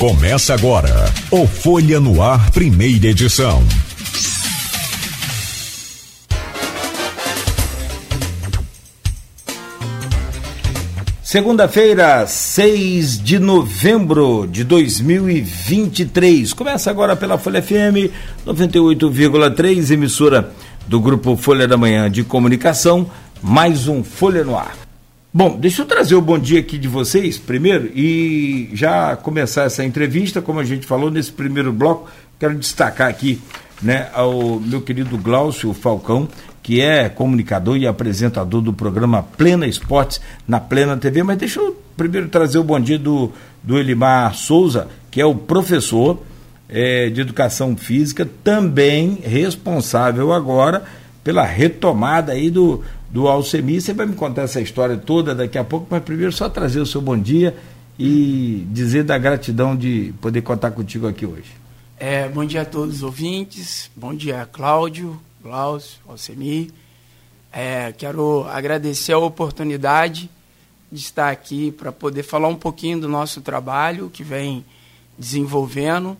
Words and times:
Começa 0.00 0.54
agora 0.54 1.12
o 1.30 1.46
Folha 1.46 2.00
no 2.00 2.22
Ar, 2.22 2.50
primeira 2.52 3.08
edição. 3.08 3.62
Segunda-feira, 11.22 12.26
6 12.26 13.22
de 13.22 13.38
novembro 13.38 14.48
de 14.50 14.64
2023. 14.64 16.54
Começa 16.54 16.90
agora 16.90 17.14
pela 17.14 17.36
Folha 17.36 17.60
FM 17.60 18.10
98,3, 18.46 19.90
emissora 19.90 20.50
do 20.86 20.98
grupo 20.98 21.36
Folha 21.36 21.68
da 21.68 21.76
Manhã 21.76 22.10
de 22.10 22.24
Comunicação. 22.24 23.06
Mais 23.42 23.86
um 23.86 24.02
Folha 24.02 24.44
no 24.44 24.56
Ar. 24.56 24.89
Bom, 25.32 25.56
deixa 25.56 25.82
eu 25.82 25.86
trazer 25.86 26.16
o 26.16 26.20
bom 26.20 26.36
dia 26.36 26.58
aqui 26.58 26.76
de 26.76 26.88
vocês 26.88 27.38
primeiro 27.38 27.88
e 27.94 28.68
já 28.72 29.14
começar 29.14 29.62
essa 29.62 29.84
entrevista, 29.84 30.42
como 30.42 30.58
a 30.58 30.64
gente 30.64 30.84
falou 30.84 31.08
nesse 31.08 31.30
primeiro 31.30 31.72
bloco, 31.72 32.10
quero 32.36 32.58
destacar 32.58 33.08
aqui 33.08 33.40
né, 33.80 34.08
ao 34.12 34.58
meu 34.58 34.80
querido 34.80 35.16
Glaucio 35.16 35.72
Falcão, 35.72 36.28
que 36.60 36.80
é 36.80 37.08
comunicador 37.08 37.76
e 37.76 37.86
apresentador 37.86 38.60
do 38.60 38.72
programa 38.72 39.22
Plena 39.22 39.68
Esportes 39.68 40.20
na 40.48 40.58
Plena 40.58 40.96
TV, 40.96 41.22
mas 41.22 41.38
deixa 41.38 41.60
eu 41.60 41.80
primeiro 41.96 42.28
trazer 42.28 42.58
o 42.58 42.64
bom 42.64 42.80
dia 42.80 42.98
do, 42.98 43.30
do 43.62 43.78
Elimar 43.78 44.34
Souza, 44.34 44.88
que 45.12 45.20
é 45.20 45.24
o 45.24 45.36
professor 45.36 46.20
é, 46.68 47.08
de 47.08 47.20
educação 47.20 47.76
física, 47.76 48.28
também 48.42 49.20
responsável 49.22 50.32
agora 50.32 50.82
pela 51.22 51.44
retomada 51.44 52.32
aí 52.32 52.50
do, 52.50 52.82
do 53.10 53.26
Alcemi. 53.28 53.80
Você 53.80 53.92
vai 53.92 54.06
me 54.06 54.14
contar 54.14 54.42
essa 54.42 54.60
história 54.60 54.96
toda 54.96 55.34
daqui 55.34 55.58
a 55.58 55.64
pouco, 55.64 55.86
mas 55.90 56.02
primeiro 56.02 56.32
só 56.32 56.48
trazer 56.48 56.80
o 56.80 56.86
seu 56.86 57.00
bom 57.00 57.18
dia 57.18 57.56
e 57.98 58.66
dizer 58.70 59.04
da 59.04 59.18
gratidão 59.18 59.76
de 59.76 60.14
poder 60.20 60.42
contar 60.42 60.70
contigo 60.70 61.06
aqui 61.06 61.26
hoje. 61.26 61.52
É, 61.98 62.28
bom 62.28 62.44
dia 62.44 62.62
a 62.62 62.64
todos 62.64 62.96
os 62.96 63.02
ouvintes, 63.02 63.90
bom 63.94 64.14
dia 64.14 64.48
Cláudio, 64.50 65.20
Glaucio, 65.42 65.98
Alcemi. 66.08 66.70
É, 67.52 67.92
quero 67.92 68.46
agradecer 68.48 69.12
a 69.12 69.18
oportunidade 69.18 70.30
de 70.90 71.00
estar 71.00 71.30
aqui 71.30 71.70
para 71.72 71.92
poder 71.92 72.22
falar 72.22 72.48
um 72.48 72.56
pouquinho 72.56 73.00
do 73.00 73.08
nosso 73.08 73.40
trabalho 73.40 74.08
que 74.08 74.24
vem 74.24 74.64
desenvolvendo. 75.18 76.16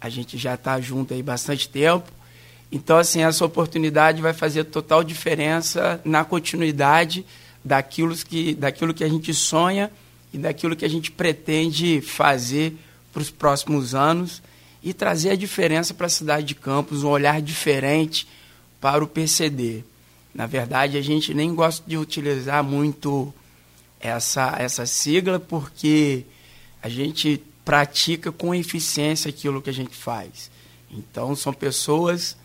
A 0.00 0.08
gente 0.08 0.36
já 0.36 0.54
está 0.54 0.80
junto 0.80 1.14
aí 1.14 1.22
bastante 1.22 1.68
tempo 1.68 2.10
então, 2.72 2.98
assim, 2.98 3.22
essa 3.22 3.44
oportunidade 3.44 4.22
vai 4.22 4.32
fazer 4.32 4.64
total 4.64 5.02
diferença 5.02 6.00
na 6.04 6.24
continuidade 6.24 7.26
daquilo 7.64 8.14
que, 8.14 8.54
daquilo 8.54 8.94
que 8.94 9.02
a 9.02 9.08
gente 9.08 9.34
sonha 9.34 9.90
e 10.32 10.38
daquilo 10.38 10.76
que 10.76 10.84
a 10.84 10.88
gente 10.88 11.10
pretende 11.10 12.00
fazer 12.00 12.76
para 13.12 13.22
os 13.22 13.30
próximos 13.30 13.94
anos 13.94 14.40
e 14.82 14.94
trazer 14.94 15.30
a 15.30 15.36
diferença 15.36 15.92
para 15.92 16.06
a 16.06 16.10
cidade 16.10 16.46
de 16.46 16.54
Campos, 16.54 17.02
um 17.02 17.08
olhar 17.08 17.42
diferente 17.42 18.26
para 18.80 19.02
o 19.02 19.08
PCD. 19.08 19.84
Na 20.32 20.46
verdade, 20.46 20.96
a 20.96 21.02
gente 21.02 21.34
nem 21.34 21.52
gosta 21.52 21.82
de 21.86 21.98
utilizar 21.98 22.62
muito 22.62 23.34
essa, 23.98 24.54
essa 24.58 24.86
sigla 24.86 25.40
porque 25.40 26.24
a 26.80 26.88
gente 26.88 27.42
pratica 27.64 28.30
com 28.30 28.54
eficiência 28.54 29.28
aquilo 29.28 29.60
que 29.60 29.68
a 29.68 29.74
gente 29.74 29.94
faz. 29.94 30.50
Então, 30.90 31.34
são 31.34 31.52
pessoas 31.52 32.36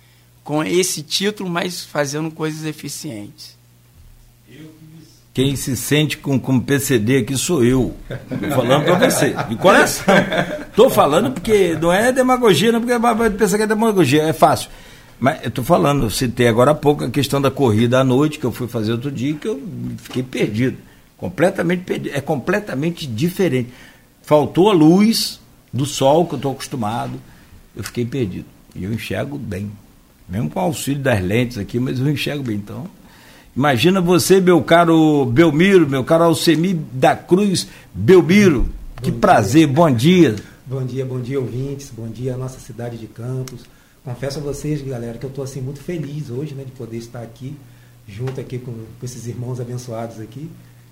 com 0.46 0.64
esse 0.64 1.02
título, 1.02 1.50
mas 1.50 1.84
fazendo 1.84 2.30
coisas 2.30 2.66
eficientes. 2.66 3.58
Quem 5.34 5.56
se 5.56 5.76
sente 5.76 6.18
com, 6.18 6.40
com 6.40 6.60
PCD 6.60 7.18
aqui 7.18 7.36
sou 7.36 7.62
eu. 7.62 7.94
Falando 8.56 8.86
para 8.86 9.10
você, 9.10 9.36
de 9.50 9.56
coração. 9.58 10.06
Tô 10.74 10.90
falando 10.90 11.32
porque 11.32 11.76
não 11.82 11.92
é 11.92 12.12
demagogia, 12.14 12.72
não 12.72 12.80
porque 12.80 12.98
vai 12.98 13.30
pensar 13.32 13.58
que 13.58 13.64
é 13.64 13.68
demagogia, 13.68 14.22
é 14.22 14.32
fácil. 14.32 14.70
Mas 15.20 15.44
eu 15.44 15.50
tô 15.50 15.64
falando, 15.64 16.10
citei 16.12 16.48
agora 16.48 16.72
há 16.72 16.76
pouco 16.76 17.04
a 17.04 17.10
questão 17.10 17.42
da 17.42 17.50
corrida 17.50 18.00
à 18.00 18.04
noite, 18.04 18.38
que 18.38 18.46
eu 18.46 18.52
fui 18.52 18.68
fazer 18.68 18.92
outro 18.92 19.12
dia, 19.12 19.34
que 19.34 19.48
eu 19.48 19.62
fiquei 19.98 20.22
perdido. 20.22 20.78
Completamente 21.18 21.84
perdido. 21.84 22.16
É 22.16 22.22
completamente 22.22 23.08
diferente. 23.08 23.74
Faltou 24.22 24.70
a 24.70 24.74
luz 24.74 25.40
do 25.74 25.88
sol 25.88 26.28
que 26.28 26.36
eu 26.36 26.38
estou 26.38 26.52
acostumado. 26.52 27.20
Eu 27.76 27.84
fiquei 27.84 28.06
perdido. 28.06 28.46
E 28.76 28.84
eu 28.84 28.94
enxergo 28.94 29.38
bem 29.38 29.72
mesmo 30.28 30.50
com 30.50 30.60
auxílio 30.60 31.02
das 31.02 31.22
lentes 31.22 31.58
aqui, 31.58 31.80
mas 31.80 32.00
eu 32.00 32.10
enxergo 32.10 32.44
bem. 32.44 32.58
Então, 32.58 32.88
imagina 33.56 34.02
você, 34.02 34.40
meu 34.42 34.62
caro 34.64 35.26
Belmiro, 35.26 35.88
meu 35.88 36.04
caro 36.04 36.26
Alcemi 36.26 36.74
da 36.74 37.16
Cruz 37.16 37.68
Belmiro. 37.94 38.70
que 39.02 39.12
bom 39.12 39.20
prazer, 39.20 39.68
dia. 39.68 39.76
bom 39.76 39.92
dia. 39.92 40.36
Bom 40.66 40.84
dia, 40.84 41.06
bom 41.06 41.20
dia, 41.20 41.40
ouvintes. 41.40 41.92
Bom 41.96 42.08
dia 42.08 42.34
à 42.34 42.38
nossa 42.38 42.60
cidade 42.60 42.98
de 42.98 43.08
Campos. 43.08 43.62
Confesso 44.04 44.40
a 44.40 44.42
vocês, 44.42 44.82
galera, 44.82 45.18
que 45.18 45.26
eu 45.26 45.30
estou 45.30 45.44
assim 45.44 45.62
muito 45.62 45.80
feliz 45.80 46.30
hoje, 46.30 46.54
né, 46.54 46.64
de 46.64 46.72
poder 46.72 46.98
estar 46.98 47.22
aqui 47.22 47.56
junto 48.08 48.40
aqui 48.40 48.60
com, 48.60 48.72
com 48.72 49.06
esses 49.06 49.26
irmãos 49.28 49.60
abençoados 49.60 50.20
aqui 50.20 50.50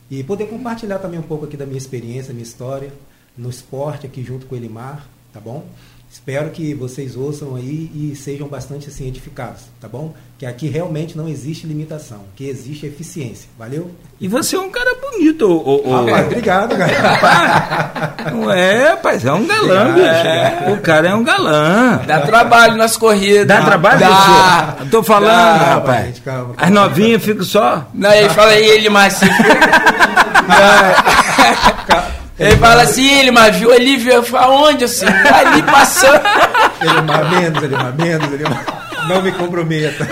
e 0.10 0.24
poder 0.24 0.48
compartilhar 0.48 1.00
também 1.00 1.20
um 1.20 1.24
pouco 1.24 1.46
aqui 1.46 1.56
da 1.56 1.66
minha 1.66 1.78
experiência, 1.78 2.34
minha 2.34 2.44
história 2.44 2.92
no 3.38 3.50
esporte 3.50 4.06
aqui 4.06 4.24
junto 4.24 4.46
com 4.46 4.56
o 4.56 4.58
Elimar, 4.58 5.08
tá 5.32 5.40
bom? 5.40 5.66
Espero 6.14 6.52
que 6.52 6.76
vocês 6.76 7.16
ouçam 7.16 7.56
aí 7.56 7.90
e 7.92 8.16
sejam 8.16 8.48
bastante 8.48 8.88
assim 8.88 9.08
edificados, 9.08 9.64
tá 9.82 9.88
bom? 9.88 10.14
Que 10.38 10.46
aqui 10.46 10.68
realmente 10.68 11.18
não 11.18 11.28
existe 11.28 11.66
limitação, 11.66 12.20
que 12.36 12.48
existe 12.48 12.86
eficiência. 12.86 13.50
Valeu? 13.58 13.90
E 14.22 14.28
você 14.28 14.56
é 14.56 14.60
um 14.60 14.70
cara 14.70 14.96
bonito, 15.02 15.50
o, 15.50 15.90
o... 15.90 16.06
Rapaz, 16.06 16.28
obrigado, 16.28 16.78
cara. 16.78 18.14
Não 18.32 18.52
é, 18.52 18.90
rapaz, 18.90 19.26
é 19.26 19.34
um 19.34 19.48
galã, 19.48 19.96
bicho. 19.96 20.08
É. 20.08 20.72
O 20.72 20.78
cara 20.82 21.10
é 21.10 21.16
um 21.16 21.24
galã. 21.24 22.02
Dá 22.06 22.22
trabalho 22.22 22.78
nas 22.78 22.96
corridas. 22.96 23.48
Dá 23.48 23.66
trabalho, 23.66 24.00
Dá. 24.00 24.76
Bicho? 24.78 24.92
Tô 24.92 25.02
falando, 25.02 25.60
Dá, 25.60 25.74
rapaz. 25.74 26.06
Gente, 26.06 26.22
calma, 26.22 26.54
calma, 26.54 26.56
As 26.60 26.70
novinhas 26.70 27.24
ficam 27.24 27.44
só. 27.44 27.88
Não, 27.92 28.12
aí 28.12 28.30
fala 28.30 28.52
aí 28.52 28.64
ele 28.64 28.88
mais. 28.88 29.20
Ele 32.40 32.58
fala 32.58 32.82
assim, 32.82 33.20
ele 33.20 33.32
mas 33.32 33.56
viu 33.56 33.72
ali, 33.72 33.98
viu 33.98 34.24
aonde 34.38 34.86
assim? 34.86 35.06
Ali 35.06 35.62
passando. 35.64 36.22
Ele 36.82 37.02
mais 37.02 37.30
menos, 37.30 37.64
ele 37.64 37.78
mais 37.78 37.96
menos, 37.96 38.34
ele 38.34 38.44
mais... 38.44 38.66
Não 39.08 39.22
me 39.22 39.32
comprometa. 39.32 40.08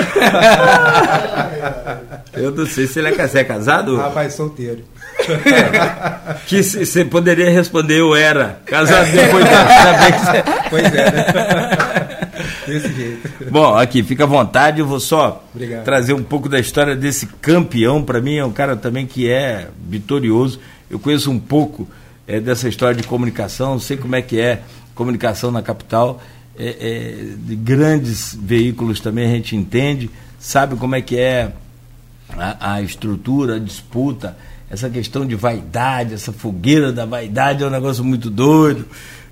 Eu 2.34 2.52
não 2.52 2.66
sei 2.66 2.88
se 2.88 3.00
ele 3.00 3.09
é, 3.09 3.40
é 3.40 3.44
casado. 3.44 3.98
Rapaz, 3.98 4.34
solteiro. 4.34 4.84
que 6.48 6.64
você 6.64 7.04
poderia 7.06 7.50
responder, 7.50 8.00
eu 8.00 8.16
era. 8.16 8.59
Casado 8.66 9.12
depois 9.12 9.44
de 9.44 9.52
saber 9.52 10.12
que 10.14 10.20
você... 10.26 10.44
Pois 10.70 10.86
é, 10.86 11.12
né? 11.12 12.22
Desse 12.68 12.94
jeito. 12.94 13.30
Bom, 13.50 13.78
aqui, 13.78 14.03
fica 14.03 14.24
à 14.24 14.28
vontade, 14.28 14.80
eu 14.80 14.86
vou 14.86 15.00
só 15.00 15.44
Obrigado. 15.53 15.84
trazer 15.84 16.14
um 16.14 16.24
pouco 16.24 16.48
da 16.48 16.59
história 16.59 16.96
desse 16.96 17.26
campeão. 17.26 18.02
Para 18.02 18.22
mim, 18.22 18.38
é 18.38 18.46
um 18.46 18.52
cara 18.52 18.76
também 18.76 19.06
que 19.06 19.30
é 19.30 19.68
vitorioso. 19.88 20.59
Eu 20.90 21.00
conheço 21.00 21.30
um 21.30 21.40
pouco 21.40 21.88
é, 22.31 22.40
dessa 22.40 22.69
história 22.69 22.96
de 22.96 23.06
comunicação, 23.06 23.78
sei 23.78 23.97
como 23.97 24.16
é 24.16 24.22
que 24.22 24.40
é 24.40 24.62
comunicação 24.96 25.52
na 25.52 25.62
capital, 25.62 26.22
é, 26.58 26.78
é, 26.80 27.36
de 27.38 27.56
grandes 27.58 28.34
veículos 28.40 29.02
também 29.02 29.25
a 29.25 29.36
gente 29.36 29.53
entende, 29.53 30.09
sabe 30.40 30.78
como 30.78 30.96
é 30.96 31.02
que 31.02 31.18
é 31.18 31.52
a, 32.30 32.75
a, 32.75 32.81
estrutura, 32.81 33.58
a 33.58 33.59
disputa, 33.59 34.38
essa 34.70 34.90
questão 34.90 35.25
de 35.25 35.36
vaidade, 35.36 36.14
essa 36.14 36.31
fogueira 36.31 36.94
da 36.94 37.06
vaidade 37.06 37.64
é 37.64 37.68
um 37.68 37.70
negócio 37.70 38.02
muito 38.02 38.30
doido. 38.30 38.86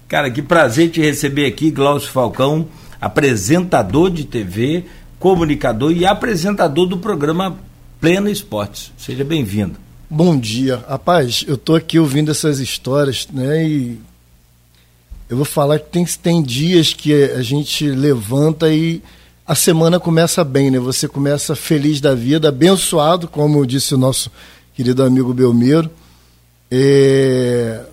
Cara, 0.09 0.29
que 0.29 0.41
prazer 0.41 0.89
te 0.89 0.99
receber 0.99 1.45
aqui, 1.45 1.71
Glaucio 1.71 2.11
Falcão, 2.11 2.67
apresentador 2.99 4.09
de 4.09 4.25
TV, 4.25 4.83
comunicador 5.17 5.93
e 5.93 6.05
apresentador 6.05 6.85
do 6.85 6.97
programa 6.97 7.57
Pleno 8.01 8.29
Esportes. 8.29 8.91
Seja 8.97 9.23
bem-vindo. 9.23 9.88
Bom 10.11 10.39
dia. 10.39 10.83
Rapaz, 10.89 11.45
eu 11.47 11.55
tô 11.55 11.75
aqui 11.75 11.99
ouvindo 11.99 12.31
essas 12.31 12.57
histórias, 12.57 13.27
né? 13.31 13.63
E 13.63 13.99
eu 15.29 15.37
vou 15.37 15.45
falar 15.45 15.77
que 15.77 15.87
tem, 15.87 16.03
tem 16.03 16.41
dias 16.41 16.93
que 16.93 17.13
a 17.13 17.43
gente 17.43 17.87
levanta 17.87 18.73
e 18.73 19.03
a 19.45 19.53
semana 19.53 19.99
começa 19.99 20.43
bem, 20.43 20.71
né? 20.71 20.79
Você 20.79 21.07
começa 21.07 21.55
feliz 21.55 22.01
da 22.01 22.15
vida, 22.15 22.49
abençoado, 22.49 23.27
como 23.27 23.63
disse 23.67 23.93
o 23.93 23.99
nosso 23.99 24.31
querido 24.73 25.03
amigo 25.03 25.31
Belmiro. 25.31 25.91
É, 26.71 27.83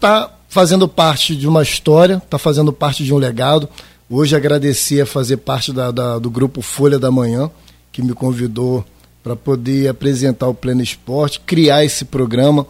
tá 0.00 0.34
fazendo 0.48 0.88
parte 0.88 1.36
de 1.36 1.46
uma 1.46 1.62
história, 1.62 2.18
tá 2.30 2.38
fazendo 2.38 2.72
parte 2.72 3.04
de 3.04 3.12
um 3.12 3.18
legado. 3.18 3.68
Hoje 4.08 4.34
agradecer 4.34 5.02
a 5.02 5.06
fazer 5.06 5.36
parte 5.36 5.70
da, 5.70 5.90
da 5.90 6.18
do 6.18 6.30
grupo 6.30 6.62
Folha 6.62 6.98
da 6.98 7.10
Manhã, 7.10 7.50
que 7.92 8.00
me 8.00 8.14
convidou 8.14 8.86
para 9.28 9.36
poder 9.36 9.88
apresentar 9.88 10.48
o 10.48 10.54
Pleno 10.54 10.82
Esporte, 10.82 11.40
criar 11.40 11.84
esse 11.84 12.06
programa 12.06 12.66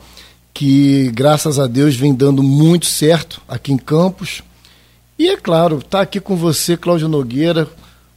que, 0.53 1.09
graças 1.15 1.57
a 1.57 1.69
Deus, 1.69 1.95
vem 1.95 2.13
dando 2.13 2.43
muito 2.43 2.87
certo 2.87 3.41
aqui 3.49 3.73
em 3.73 3.79
Campos. 3.79 4.43
E 5.17 5.29
é 5.29 5.37
claro, 5.37 5.81
tá 5.81 6.01
aqui 6.01 6.19
com 6.19 6.35
você, 6.35 6.77
Cláudio 6.77 7.07
Nogueira, 7.07 7.69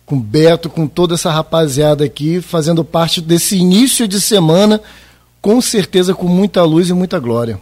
com 0.08 0.20
Beto, 0.20 0.72
com 0.72 0.88
toda 0.88 1.14
essa 1.14 1.30
rapaziada 1.30 2.04
aqui, 2.04 2.42
fazendo 2.42 2.84
parte 2.84 3.22
desse 3.22 3.58
início 3.58 4.08
de 4.08 4.20
semana, 4.20 4.82
com 5.40 5.62
certeza 5.62 6.16
com 6.16 6.28
muita 6.28 6.64
luz 6.64 6.90
e 6.90 6.94
muita 6.94 7.20
glória. 7.20 7.62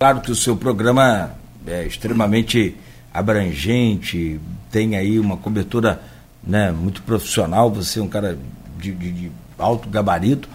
Claro 0.00 0.20
que 0.20 0.32
o 0.32 0.36
seu 0.36 0.56
programa 0.56 1.30
é 1.64 1.86
extremamente 1.86 2.74
abrangente, 3.14 4.40
tem 4.68 4.96
aí 4.96 5.20
uma 5.20 5.36
cobertura 5.36 6.02
né, 6.42 6.72
muito 6.72 7.02
profissional, 7.02 7.70
você 7.70 8.00
é 8.00 8.02
um 8.02 8.08
cara 8.08 8.36
de, 8.80 8.90
de, 8.92 9.12
de 9.12 9.32
alto 9.58 9.88
gabarito. 9.88 10.48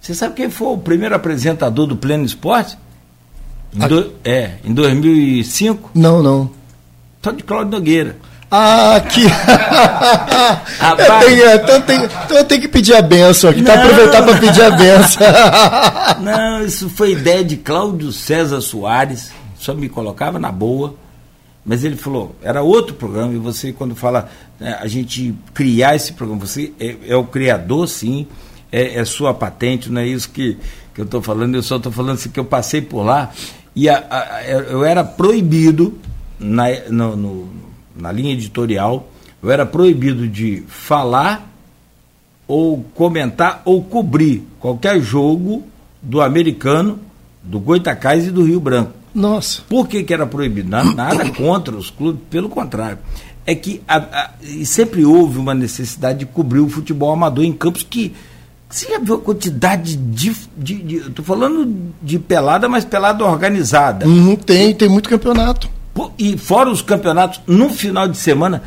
Você 0.00 0.14
sabe 0.14 0.34
quem 0.34 0.50
foi 0.50 0.68
o 0.68 0.78
primeiro 0.78 1.14
apresentador 1.14 1.86
do 1.86 1.96
Pleno 1.96 2.24
Esporte? 2.24 2.76
Em 3.74 3.86
do, 3.86 4.12
é, 4.24 4.52
em 4.64 4.72
2005? 4.74 5.90
Não, 5.94 6.22
não. 6.22 6.50
Só 7.22 7.30
de 7.30 7.42
Cláudio 7.42 7.70
Nogueira. 7.70 8.16
Ah, 8.54 9.00
que. 9.00 9.22
eu 9.24 9.30
tenho, 11.20 11.54
então, 11.54 11.74
eu 11.74 11.82
tenho, 11.82 12.04
então 12.04 12.36
eu 12.36 12.44
tenho 12.44 12.60
que 12.60 12.68
pedir 12.68 12.94
a 12.94 13.00
benção 13.00 13.48
aqui, 13.48 13.62
tá 13.62 13.72
aproveitar 13.72 14.22
para 14.22 14.38
pedir 14.38 14.62
a 14.62 14.70
benção. 14.72 15.26
não, 16.20 16.62
isso 16.62 16.90
foi 16.90 17.12
ideia 17.12 17.42
de 17.42 17.56
Cláudio 17.56 18.12
César 18.12 18.60
Soares, 18.60 19.30
só 19.58 19.72
me 19.72 19.88
colocava 19.88 20.38
na 20.38 20.52
boa. 20.52 20.94
Mas 21.64 21.84
ele 21.84 21.96
falou, 21.96 22.34
era 22.42 22.62
outro 22.62 22.94
programa, 22.94 23.32
e 23.32 23.38
você, 23.38 23.72
quando 23.72 23.94
fala 23.94 24.28
né, 24.58 24.76
a 24.80 24.86
gente 24.88 25.34
criar 25.54 25.94
esse 25.94 26.12
programa, 26.12 26.44
você 26.44 26.72
é, 26.80 26.96
é 27.08 27.16
o 27.16 27.24
criador, 27.24 27.86
sim, 27.88 28.26
é, 28.70 28.98
é, 28.98 29.04
sua 29.04 29.32
patente, 29.32 29.90
não 29.90 30.00
é 30.00 30.06
isso 30.06 30.28
que, 30.30 30.56
que 30.92 31.00
eu 31.00 31.04
estou 31.04 31.22
falando, 31.22 31.54
eu 31.54 31.62
só 31.62 31.76
estou 31.76 31.92
falando 31.92 32.14
assim 32.14 32.30
que 32.30 32.40
eu 32.40 32.44
passei 32.44 32.80
por 32.80 33.02
lá 33.02 33.30
e 33.76 33.88
a, 33.88 34.04
a, 34.10 34.44
eu 34.44 34.84
era 34.84 35.04
proibido 35.04 35.98
na, 36.38 36.64
no, 36.90 37.16
no, 37.16 37.48
na 37.96 38.10
linha 38.10 38.32
editorial, 38.32 39.08
eu 39.42 39.50
era 39.50 39.64
proibido 39.64 40.26
de 40.26 40.62
falar 40.66 41.48
ou 42.46 42.84
comentar 42.94 43.62
ou 43.64 43.82
cobrir 43.82 44.46
qualquer 44.58 45.00
jogo 45.00 45.64
do 46.00 46.20
americano, 46.20 46.98
do 47.42 47.60
Goitacás 47.60 48.26
e 48.26 48.30
do 48.30 48.44
Rio 48.44 48.60
Branco. 48.60 49.01
Nossa. 49.14 49.62
Por 49.68 49.86
que, 49.88 50.02
que 50.02 50.12
era 50.12 50.26
proibido? 50.26 50.70
Nada 50.70 51.30
contra 51.36 51.76
os 51.76 51.90
clubes, 51.90 52.22
pelo 52.30 52.48
contrário. 52.48 52.98
É 53.44 53.54
que 53.54 53.82
a, 53.86 53.96
a, 53.96 54.30
sempre 54.64 55.04
houve 55.04 55.38
uma 55.38 55.54
necessidade 55.54 56.20
de 56.20 56.26
cobrir 56.26 56.60
o 56.60 56.68
futebol 56.68 57.12
amador 57.12 57.44
em 57.44 57.52
campos 57.52 57.82
que. 57.82 58.14
Você 58.68 58.88
já 58.88 58.98
viu 58.98 59.16
a 59.16 59.20
quantidade 59.20 59.96
de. 59.96 60.34
de, 60.56 60.74
de 60.76 60.96
Estou 60.96 61.24
falando 61.24 61.92
de 62.00 62.18
pelada, 62.18 62.68
mas 62.68 62.84
pelada 62.84 63.24
organizada. 63.24 64.06
Uhum, 64.06 64.36
tem, 64.36 64.74
tem 64.74 64.88
muito 64.88 65.08
campeonato. 65.08 65.68
E 66.18 66.38
fora 66.38 66.70
os 66.70 66.80
campeonatos, 66.80 67.40
no 67.46 67.68
final 67.68 68.08
de 68.08 68.16
semana, 68.16 68.62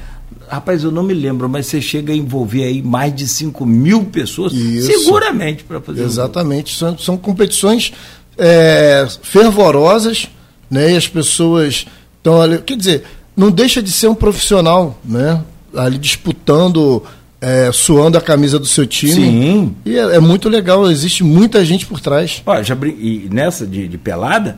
rapaz, 0.48 0.84
eu 0.84 0.92
não 0.92 1.04
me 1.04 1.14
lembro, 1.14 1.50
mas 1.50 1.66
você 1.68 1.82
chega 1.82 2.14
a 2.14 2.16
envolver 2.16 2.64
aí 2.64 2.82
mais 2.82 3.16
de 3.16 3.28
5 3.28 3.66
mil 3.66 4.06
pessoas, 4.06 4.54
Isso. 4.54 4.88
seguramente, 4.88 5.64
para 5.64 5.82
fazer 5.82 6.04
Exatamente. 6.04 6.74
Um 6.76 6.78
são, 6.78 6.98
são 6.98 7.18
competições 7.18 7.94
é, 8.38 9.08
fervorosas, 9.22 10.28
né? 10.70 10.94
E 10.94 10.98
as 10.98 11.08
pessoas 11.08 11.86
estão 12.18 12.42
ali. 12.42 12.60
Quer 12.60 12.78
dizer, 12.78 13.04
não 13.36 13.52
deixa 13.52 13.82
de 13.82 13.92
ser 13.92 14.08
um 14.08 14.16
profissional, 14.16 15.00
né? 15.04 15.42
Ali 15.76 15.98
disputando, 15.98 17.04
é, 17.42 17.72
suando 17.72 18.18
a 18.18 18.22
camisa 18.22 18.58
do 18.58 18.66
seu 18.66 18.86
time. 18.86 19.14
Sim. 19.14 19.76
E 19.86 19.98
é, 19.98 20.16
é 20.16 20.20
muito 20.20 20.50
legal, 20.50 20.90
existe 20.90 21.24
muita 21.24 21.64
gente 21.66 21.86
por 21.86 22.00
trás. 22.00 22.42
Ó, 22.46 22.64
já, 22.64 22.76
e 22.76 23.28
nessa 23.32 23.66
de, 23.66 23.88
de 23.88 23.98
pelada 23.98 24.58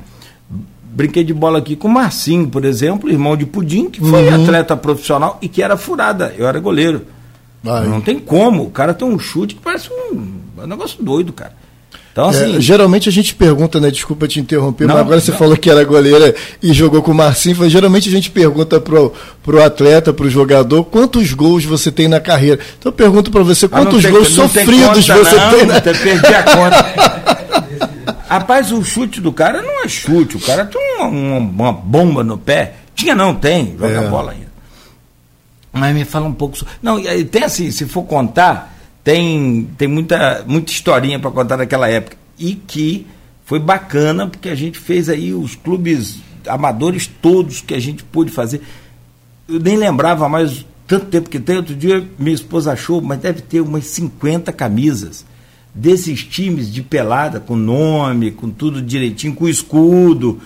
brinquei 0.97 1.23
de 1.23 1.31
bola 1.31 1.59
aqui 1.59 1.75
com 1.75 1.87
o 1.87 1.91
Marcinho, 1.91 2.47
por 2.47 2.65
exemplo, 2.65 3.07
irmão 3.07 3.37
de 3.37 3.45
Pudim, 3.45 3.87
que 3.87 3.99
foi 3.99 4.27
uhum. 4.27 4.43
atleta 4.43 4.75
profissional 4.75 5.37
e 5.39 5.47
que 5.47 5.61
era 5.61 5.77
furada. 5.77 6.33
Eu 6.35 6.47
era 6.47 6.59
goleiro. 6.59 7.03
Não 7.63 8.01
tem 8.01 8.17
como. 8.17 8.63
O 8.63 8.71
cara 8.71 8.95
tem 8.95 9.07
um 9.07 9.19
chute 9.19 9.53
que 9.53 9.61
parece 9.61 9.89
um, 9.91 10.39
um 10.57 10.65
negócio 10.65 11.03
doido, 11.03 11.31
cara. 11.31 11.53
Então, 12.17 12.29
assim, 12.29 12.57
é, 12.57 12.59
geralmente 12.59 13.07
a 13.07 13.11
gente 13.11 13.35
pergunta, 13.35 13.79
né? 13.79 13.91
Desculpa 13.91 14.27
te 14.27 14.39
interromper, 14.39 14.87
não, 14.87 14.95
mas 14.95 15.03
agora 15.03 15.21
você 15.21 15.31
falou 15.31 15.55
que 15.55 15.69
era 15.69 15.83
goleira 15.83 16.33
e 16.63 16.73
jogou 16.73 17.03
com 17.03 17.11
o 17.11 17.13
Marcinho. 17.13 17.69
Geralmente 17.69 18.09
a 18.09 18.11
gente 18.11 18.31
pergunta 18.31 18.81
pro, 18.81 19.13
pro 19.43 19.63
atleta, 19.63 20.11
pro 20.11 20.27
jogador, 20.27 20.83
quantos 20.85 21.31
gols 21.33 21.63
você 21.63 21.91
tem 21.91 22.07
na 22.07 22.19
carreira. 22.19 22.59
Então 22.79 22.89
eu 22.89 22.91
pergunto 22.91 23.29
para 23.29 23.43
você, 23.43 23.67
quantos 23.67 24.01
tem, 24.01 24.11
gols 24.11 24.29
sofridos 24.29 25.05
conta, 25.05 25.23
você 25.23 25.35
não, 25.35 25.51
tem 25.51 25.65
na... 25.67 25.79
Perdi 25.79 26.33
a 26.33 26.43
conta. 26.43 28.17
Rapaz, 28.27 28.71
o 28.71 28.83
chute 28.83 29.21
do 29.21 29.31
cara 29.31 29.61
não 29.61 29.83
é 29.83 29.87
chute, 29.87 30.37
o 30.37 30.39
cara 30.39 30.65
tem 30.65 30.81
uma, 30.95 31.05
uma, 31.05 31.37
uma 31.37 31.71
bomba 31.71 32.23
no 32.23 32.35
pé. 32.39 32.77
Tinha 32.95 33.13
não, 33.13 33.35
tem, 33.35 33.75
joga 33.79 33.93
é. 33.93 34.07
bola 34.07 34.31
ainda. 34.31 34.47
Mas 35.71 35.93
me 35.93 36.03
fala 36.03 36.25
um 36.25 36.33
pouco. 36.33 36.57
Não, 36.81 36.99
tem 37.29 37.43
assim, 37.43 37.69
se 37.69 37.85
for 37.85 38.01
contar, 38.05 38.75
tem, 39.07 39.69
tem 39.77 39.87
muita, 39.87 40.43
muita 40.45 40.69
historinha 40.69 41.17
para 41.17 41.31
contar 41.31 41.55
daquela 41.55 41.87
época. 41.87 42.17
E 42.37 42.55
que 42.55 43.07
foi 43.45 43.57
bacana, 43.57 44.27
porque 44.27 44.49
a 44.49 44.55
gente 44.55 44.77
fez 44.77 45.07
aí 45.07 45.33
os 45.33 45.55
clubes 45.55 46.19
amadores 46.45 47.07
todos 47.21 47.61
que 47.61 47.73
a 47.73 47.79
gente 47.79 48.03
pôde 48.03 48.31
fazer. 48.31 48.61
Eu 49.47 49.61
nem 49.61 49.77
lembrava 49.77 50.27
mais 50.27 50.65
tanto 50.85 51.05
tempo 51.05 51.29
que 51.29 51.39
tem. 51.39 51.55
Outro 51.55 51.73
dia 51.73 52.05
minha 52.19 52.35
esposa 52.35 52.73
achou, 52.73 52.99
mas 52.99 53.19
deve 53.19 53.39
ter 53.39 53.61
umas 53.61 53.85
50 53.85 54.51
camisas 54.51 55.25
desses 55.73 56.25
times 56.25 56.69
de 56.69 56.81
pelada, 56.81 57.39
com 57.39 57.55
nome, 57.55 58.31
com 58.31 58.49
tudo 58.49 58.81
direitinho, 58.81 59.33
com 59.33 59.47
escudo. 59.47 60.41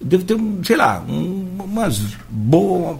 Devo 0.00 0.24
ter, 0.24 0.36
sei 0.64 0.76
lá, 0.76 1.00
um, 1.08 1.46
umas 1.62 2.00
boas, 2.28 2.98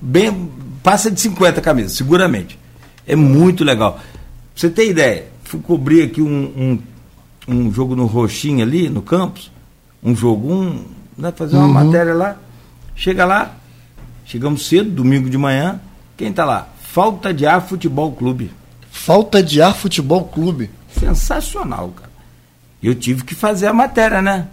bem, 0.00 0.50
passa 0.82 1.10
de 1.10 1.20
50 1.20 1.60
camisas, 1.60 1.92
seguramente. 1.92 2.58
É 3.06 3.14
muito 3.14 3.62
legal. 3.62 4.00
Pra 4.56 4.62
você 4.62 4.70
ter 4.70 4.88
ideia, 4.88 5.26
fui 5.44 5.60
cobrir 5.60 6.02
aqui 6.04 6.22
um, 6.22 6.50
um, 6.56 6.78
um 7.46 7.70
jogo 7.70 7.94
no 7.94 8.06
Roxinho 8.06 8.62
ali, 8.62 8.88
no 8.88 9.02
campus, 9.02 9.52
um 10.02 10.16
jogo, 10.16 10.50
um, 10.50 10.82
né, 11.16 11.30
fazer 11.30 11.56
uma 11.56 11.66
uhum. 11.66 11.72
matéria 11.74 12.14
lá. 12.14 12.38
Chega 12.94 13.26
lá, 13.26 13.54
chegamos 14.24 14.66
cedo, 14.66 14.90
domingo 14.90 15.28
de 15.28 15.36
manhã, 15.36 15.78
quem 16.16 16.32
tá 16.32 16.46
lá? 16.46 16.68
Falta 16.80 17.34
de 17.34 17.44
Ar 17.44 17.60
Futebol 17.60 18.12
Clube. 18.12 18.50
Falta 18.90 19.42
de 19.42 19.60
Ar 19.60 19.74
Futebol 19.74 20.24
Clube. 20.24 20.70
Sensacional, 20.98 21.90
cara. 21.90 22.10
Eu 22.82 22.94
tive 22.94 23.24
que 23.24 23.34
fazer 23.34 23.66
a 23.66 23.74
matéria, 23.74 24.22
né? 24.22 24.48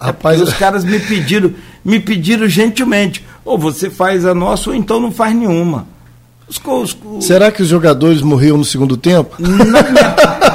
É 0.00 0.06
Rapaz, 0.06 0.40
é 0.40 0.42
os 0.42 0.52
caras 0.58 0.82
me 0.82 0.98
pediram, 0.98 1.54
me 1.84 2.00
pediram 2.00 2.48
gentilmente, 2.48 3.24
ou 3.44 3.56
você 3.56 3.88
faz 3.88 4.26
a 4.26 4.34
nossa 4.34 4.70
ou 4.70 4.74
então 4.74 4.98
não 4.98 5.12
faz 5.12 5.32
nenhuma. 5.32 5.93
Os, 6.48 6.60
os, 6.64 6.96
os... 7.04 7.24
Será 7.24 7.50
que 7.50 7.62
os 7.62 7.68
jogadores 7.68 8.20
morriam 8.22 8.56
no 8.56 8.64
segundo 8.64 8.96
tempo? 8.96 9.36
Não, 9.38 9.58
não. 9.58 10.54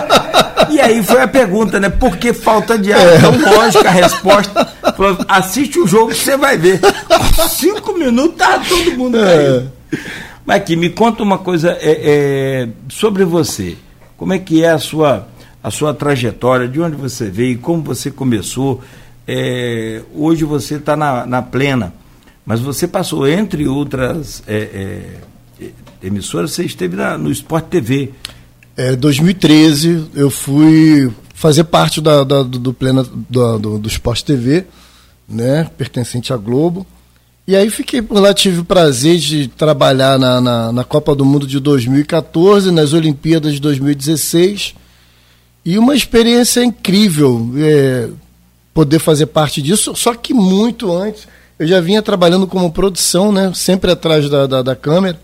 E 0.69 0.79
aí 0.79 1.03
foi 1.03 1.21
a 1.21 1.27
pergunta, 1.27 1.79
né? 1.79 1.89
Por 1.89 2.17
que 2.17 2.31
falta 2.31 2.77
de 2.77 2.93
ar? 2.93 2.99
É. 2.99 3.17
Então, 3.17 3.55
lógico, 3.55 3.87
a 3.87 3.91
resposta. 3.91 4.67
Assiste 5.27 5.79
o 5.79 5.87
jogo 5.87 6.11
que 6.11 6.17
você 6.17 6.37
vai 6.37 6.57
ver. 6.57 6.79
Cinco 7.49 7.97
minutos 7.97 8.37
tá 8.37 8.59
todo 8.59 8.97
mundo 8.97 9.17
é. 9.17 9.63
Mas 10.45 10.57
aqui, 10.57 10.75
me 10.75 10.89
conta 10.89 11.23
uma 11.23 11.37
coisa 11.37 11.77
é, 11.81 11.99
é, 12.63 12.69
sobre 12.87 13.25
você. 13.25 13.77
Como 14.15 14.33
é 14.33 14.39
que 14.39 14.63
é 14.63 14.69
a 14.69 14.79
sua, 14.79 15.27
a 15.63 15.71
sua 15.71 15.93
trajetória, 15.93 16.67
de 16.67 16.79
onde 16.79 16.95
você 16.95 17.29
veio, 17.29 17.57
como 17.59 17.81
você 17.81 18.11
começou. 18.11 18.81
É, 19.27 20.01
hoje 20.15 20.43
você 20.43 20.75
está 20.75 20.95
na, 20.95 21.25
na 21.25 21.41
plena, 21.41 21.93
mas 22.45 22.59
você 22.59 22.87
passou, 22.87 23.27
entre 23.27 23.67
outras 23.67 24.41
emissoras, 26.01 26.51
você 26.51 26.63
esteve 26.63 26.95
na, 26.95 27.17
no 27.17 27.31
Sport 27.31 27.65
TV. 27.65 28.11
É, 28.75 28.95
2013 28.95 30.05
eu 30.15 30.29
fui 30.29 31.11
fazer 31.33 31.65
parte 31.65 32.01
da, 32.01 32.23
da 32.23 32.43
do, 32.43 32.59
do, 32.59 32.73
plena, 32.73 33.03
do, 33.03 33.77
do 33.77 33.87
Sport 33.87 34.23
TV, 34.23 34.65
né, 35.27 35.69
pertencente 35.77 36.33
à 36.33 36.37
Globo. 36.37 36.85
E 37.47 37.55
aí 37.55 37.69
fiquei 37.69 38.01
por 38.01 38.19
lá, 38.19 38.33
tive 38.33 38.59
o 38.59 38.65
prazer 38.65 39.17
de 39.17 39.47
trabalhar 39.47 40.19
na, 40.19 40.39
na, 40.39 40.71
na, 40.71 40.83
Copa 40.83 41.15
do 41.15 41.25
Mundo 41.25 41.47
de 41.47 41.59
2014, 41.59 42.69
nas 42.71 42.93
Olimpíadas 42.93 43.53
de 43.53 43.59
2016. 43.59 44.75
E 45.65 45.77
uma 45.77 45.95
experiência 45.95 46.63
incrível 46.63 47.51
é, 47.57 48.09
poder 48.71 48.99
fazer 48.99 49.25
parte 49.25 49.61
disso, 49.61 49.95
só 49.95 50.13
que 50.13 50.33
muito 50.33 50.95
antes. 50.95 51.27
Eu 51.57 51.67
já 51.67 51.81
vinha 51.81 52.01
trabalhando 52.01 52.45
como 52.45 52.71
produção, 52.71 53.31
né? 53.31 53.51
Sempre 53.55 53.91
atrás 53.91 54.29
da, 54.29 54.45
da, 54.45 54.61
da 54.61 54.75
câmera, 54.75 55.19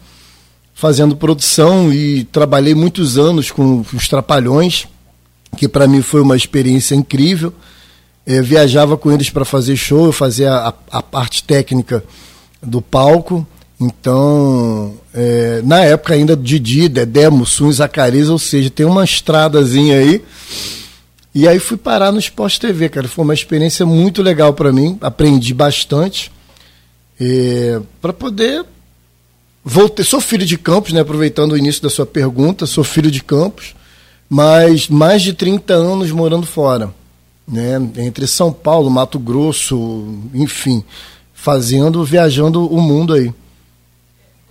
fazendo 0.75 1.15
produção 1.15 1.91
e 1.91 2.25
trabalhei 2.25 2.75
muitos 2.75 3.17
anos 3.17 3.49
com 3.49 3.83
os 3.93 4.07
Trapalhões, 4.09 4.85
que 5.55 5.69
para 5.69 5.87
mim 5.87 6.01
foi 6.01 6.19
uma 6.19 6.35
experiência 6.35 6.93
incrível. 6.93 7.53
Eu 8.27 8.43
viajava 8.43 8.97
com 8.97 9.09
eles 9.09 9.29
para 9.29 9.45
fazer 9.45 9.77
show, 9.77 10.05
eu 10.05 10.11
fazia 10.11 10.51
a, 10.51 10.73
a, 10.91 11.01
parte 11.01 11.43
técnica 11.43 12.03
do 12.61 12.81
palco. 12.81 13.47
Então, 13.79 14.95
é, 15.13 15.61
na 15.63 15.79
época 15.79 16.13
ainda 16.13 16.35
Didi, 16.35 16.89
Dedé, 16.89 17.29
Mussum, 17.29 17.71
Zacarias, 17.71 18.29
ou 18.29 18.39
seja, 18.39 18.69
tem 18.69 18.85
uma 18.85 19.03
estradazinha 19.03 19.97
aí. 19.97 20.21
E 21.33 21.47
aí 21.47 21.59
fui 21.59 21.77
parar 21.77 22.11
no 22.11 22.19
Esporte 22.19 22.59
TV, 22.59 22.89
cara. 22.89 23.07
Foi 23.07 23.23
uma 23.23 23.33
experiência 23.33 23.85
muito 23.85 24.21
legal 24.21 24.53
para 24.53 24.73
mim, 24.73 24.97
aprendi 24.99 25.53
bastante. 25.53 26.31
É, 27.19 27.79
para 28.01 28.11
poder. 28.11 28.65
Voltei, 29.67 30.05
sou 30.05 30.21
filho 30.21 30.45
de 30.45 30.57
Campos, 30.57 30.93
né? 30.93 31.01
aproveitando 31.01 31.53
o 31.53 31.57
início 31.57 31.81
da 31.81 31.89
sua 31.89 32.05
pergunta, 32.05 32.67
sou 32.67 32.83
filho 32.83 33.09
de 33.09 33.23
Campos, 33.23 33.75
mas 34.29 34.87
mais 34.87 35.23
de 35.23 35.33
30 35.33 35.73
anos 35.73 36.11
morando 36.11 36.45
fora 36.45 36.93
né, 37.47 37.75
entre 37.97 38.25
São 38.27 38.51
Paulo, 38.51 38.89
Mato 38.89 39.19
Grosso, 39.19 40.19
enfim. 40.33 40.83
fazendo, 41.33 42.03
viajando 42.03 42.67
o 42.67 42.81
mundo 42.81 43.13
aí. 43.13 43.31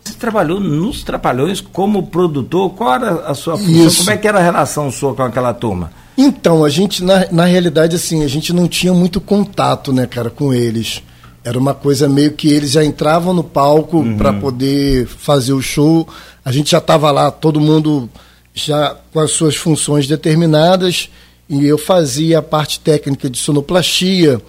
Você 0.05 0.15
trabalhou 0.15 0.61
nos 0.61 1.03
Trapalhões 1.03 1.61
como 1.61 2.07
produtor? 2.07 2.71
Qual 2.71 2.95
era 2.95 3.27
a 3.27 3.35
sua 3.35 3.57
função? 3.57 3.87
Isso. 3.87 3.99
Como 3.99 4.11
é 4.11 4.17
que 4.17 4.29
era 4.29 4.39
a 4.39 4.43
relação 4.43 4.93
sua 4.93 5.15
com 5.15 5.23
aquela 5.23 5.53
turma? 5.53 5.91
Então, 6.17 6.65
a 6.65 6.69
gente, 6.69 7.03
na, 7.03 7.27
na 7.33 7.45
realidade, 7.47 7.97
assim, 7.97 8.23
a 8.23 8.29
gente 8.29 8.53
não 8.53 8.69
tinha 8.69 8.93
muito 8.93 9.21
contato, 9.21 9.93
né, 9.93 10.07
cara, 10.07 10.31
com 10.31 10.55
eles. 10.55 11.03
Era 11.45 11.59
uma 11.59 11.75
coisa 11.75 12.09
meio 12.09 12.33
que 12.33 12.49
eles 12.49 12.71
já 12.71 12.83
entravam 12.85 13.35
no 13.35 13.45
palco 13.45 13.99
Uhum. 13.99 14.17
para 14.17 14.33
poder 14.33 15.07
fazer 15.07 15.53
o 15.53 15.61
show. 15.61 16.09
A 16.45 16.51
gente 16.51 16.71
já 16.71 16.79
estava 16.79 17.11
lá, 17.11 17.31
todo 17.31 17.61
mundo 17.61 18.09
já 18.55 18.97
com 19.13 19.21
as 19.21 19.31
suas 19.33 19.55
funções 19.55 20.07
determinadas. 20.07 21.11
E 21.49 21.67
eu 21.67 21.77
fazia 21.77 22.39
a 22.39 22.43
parte 22.43 22.81
técnica 22.81 23.29
de 23.29 23.37
sonoplastia, 23.37 24.41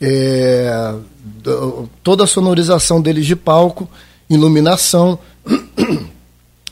é, 0.00 0.94
toda 2.02 2.24
a 2.24 2.26
sonorização 2.26 3.00
deles 3.00 3.24
de 3.26 3.36
palco, 3.36 3.88
iluminação. 4.28 5.18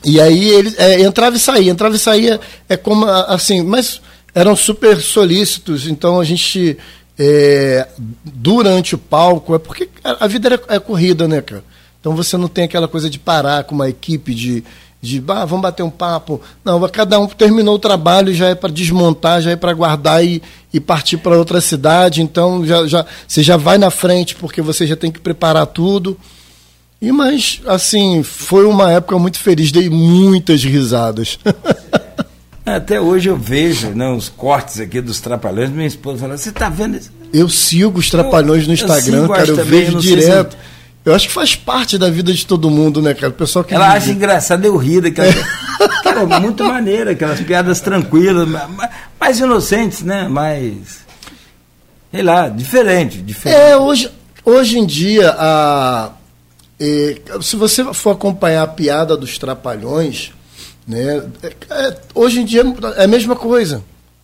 E 0.03 0.19
aí 0.19 0.49
ele 0.49 0.73
é, 0.79 1.01
entrava 1.01 1.35
e 1.35 1.39
saía, 1.39 1.71
entrava 1.71 1.95
e 1.95 1.99
saía, 1.99 2.39
é 2.67 2.75
como 2.75 3.05
assim, 3.05 3.61
mas 3.61 4.01
eram 4.33 4.55
super 4.55 4.99
solícitos, 4.99 5.85
então 5.87 6.19
a 6.19 6.23
gente 6.23 6.75
é, 7.23 7.87
durante 8.23 8.95
o 8.95 8.97
palco, 8.97 9.53
é 9.53 9.59
porque 9.59 9.87
a 10.03 10.25
vida 10.25 10.47
era, 10.47 10.61
é 10.69 10.79
corrida, 10.79 11.27
né, 11.27 11.39
cara? 11.39 11.63
Então 11.99 12.15
você 12.15 12.35
não 12.35 12.47
tem 12.47 12.63
aquela 12.63 12.87
coisa 12.87 13.11
de 13.11 13.19
parar 13.19 13.63
com 13.63 13.75
uma 13.75 13.87
equipe 13.87 14.33
de, 14.33 14.63
de 14.99 15.23
ah, 15.27 15.45
vamos 15.45 15.61
bater 15.61 15.83
um 15.83 15.89
papo. 15.91 16.41
Não, 16.65 16.81
cada 16.89 17.19
um 17.19 17.27
terminou 17.27 17.75
o 17.75 17.79
trabalho, 17.79 18.33
já 18.33 18.47
é 18.47 18.55
para 18.55 18.71
desmontar, 18.71 19.39
já 19.39 19.51
é 19.51 19.55
para 19.55 19.71
guardar 19.71 20.25
e, 20.25 20.41
e 20.73 20.79
partir 20.79 21.17
para 21.17 21.37
outra 21.37 21.61
cidade. 21.61 22.23
Então 22.23 22.65
já, 22.65 22.87
já, 22.87 23.05
você 23.27 23.43
já 23.43 23.55
vai 23.55 23.77
na 23.77 23.91
frente 23.91 24.33
porque 24.33 24.59
você 24.59 24.87
já 24.87 24.95
tem 24.95 25.11
que 25.11 25.19
preparar 25.19 25.67
tudo. 25.67 26.17
E 26.99 27.11
mas 27.11 27.61
assim, 27.67 28.23
foi 28.23 28.65
uma 28.65 28.91
época 28.91 29.19
muito 29.19 29.37
feliz, 29.37 29.71
dei 29.71 29.91
muitas 29.91 30.63
risadas. 30.63 31.37
Até 32.65 33.01
hoje 33.01 33.27
eu 33.29 33.35
vejo 33.35 33.89
né, 33.89 34.07
os 34.09 34.29
cortes 34.29 34.79
aqui 34.79 35.01
dos 35.01 35.19
Trapalhões. 35.19 35.69
Minha 35.69 35.87
esposa 35.87 36.19
fala: 36.19 36.37
Você 36.37 36.49
está 36.49 36.69
vendo 36.69 36.97
isso? 36.97 37.11
Eu 37.33 37.47
sigo 37.49 37.97
os 37.99 38.09
trapalhões 38.09 38.67
no 38.67 38.73
Eu 38.73 38.75
Instagram, 38.75 39.21
sigo, 39.21 39.33
cara, 39.33 39.47
eu 39.47 39.55
também, 39.55 39.85
vejo 39.85 40.01
sei 40.01 40.15
direto. 40.15 40.57
Eu 41.03 41.15
acho 41.15 41.27
que 41.29 41.33
faz 41.33 41.55
parte 41.55 41.97
da 41.97 42.09
vida 42.09 42.31
de 42.31 42.45
todo 42.45 42.69
mundo, 42.69 43.01
né, 43.01 43.13
cara? 43.15 43.29
O 43.29 43.35
pessoal 43.35 43.65
que 43.65 43.73
Ela 43.73 43.93
acha 43.93 44.11
engraçado 44.11 44.63
eu 44.65 44.75
rir 44.77 45.01
daquela. 45.01 45.31
Cara, 46.03 46.39
muito 46.39 46.63
maneira, 46.63 47.11
aquelas 47.11 47.39
piadas 47.41 47.79
tranquilas, 47.81 48.47
ma- 48.47 48.67
ma- 48.67 48.89
mais 49.19 49.39
inocentes, 49.39 50.03
né? 50.03 50.27
Mais. 50.27 50.99
Sei 52.13 52.21
lá, 52.21 52.49
diferente. 52.49 53.17
diferente. 53.19 53.59
É, 53.59 53.75
hoje, 53.77 54.11
hoje 54.45 54.77
em 54.77 54.85
dia, 54.85 55.33
a, 55.39 56.11
é, 56.79 57.19
se 57.41 57.55
você 57.55 57.83
for 57.95 58.11
acompanhar 58.11 58.61
a 58.61 58.67
piada 58.67 59.17
dos 59.17 59.39
trapalhões, 59.39 60.31
né, 60.87 61.23
é- 61.43 61.53
é, 61.87 61.97
hoje 62.15 62.41
em 62.41 62.45
dia 62.45 62.63
é 62.97 63.03
a 63.03 63.07
mesma 63.07 63.35
coisa. 63.35 63.83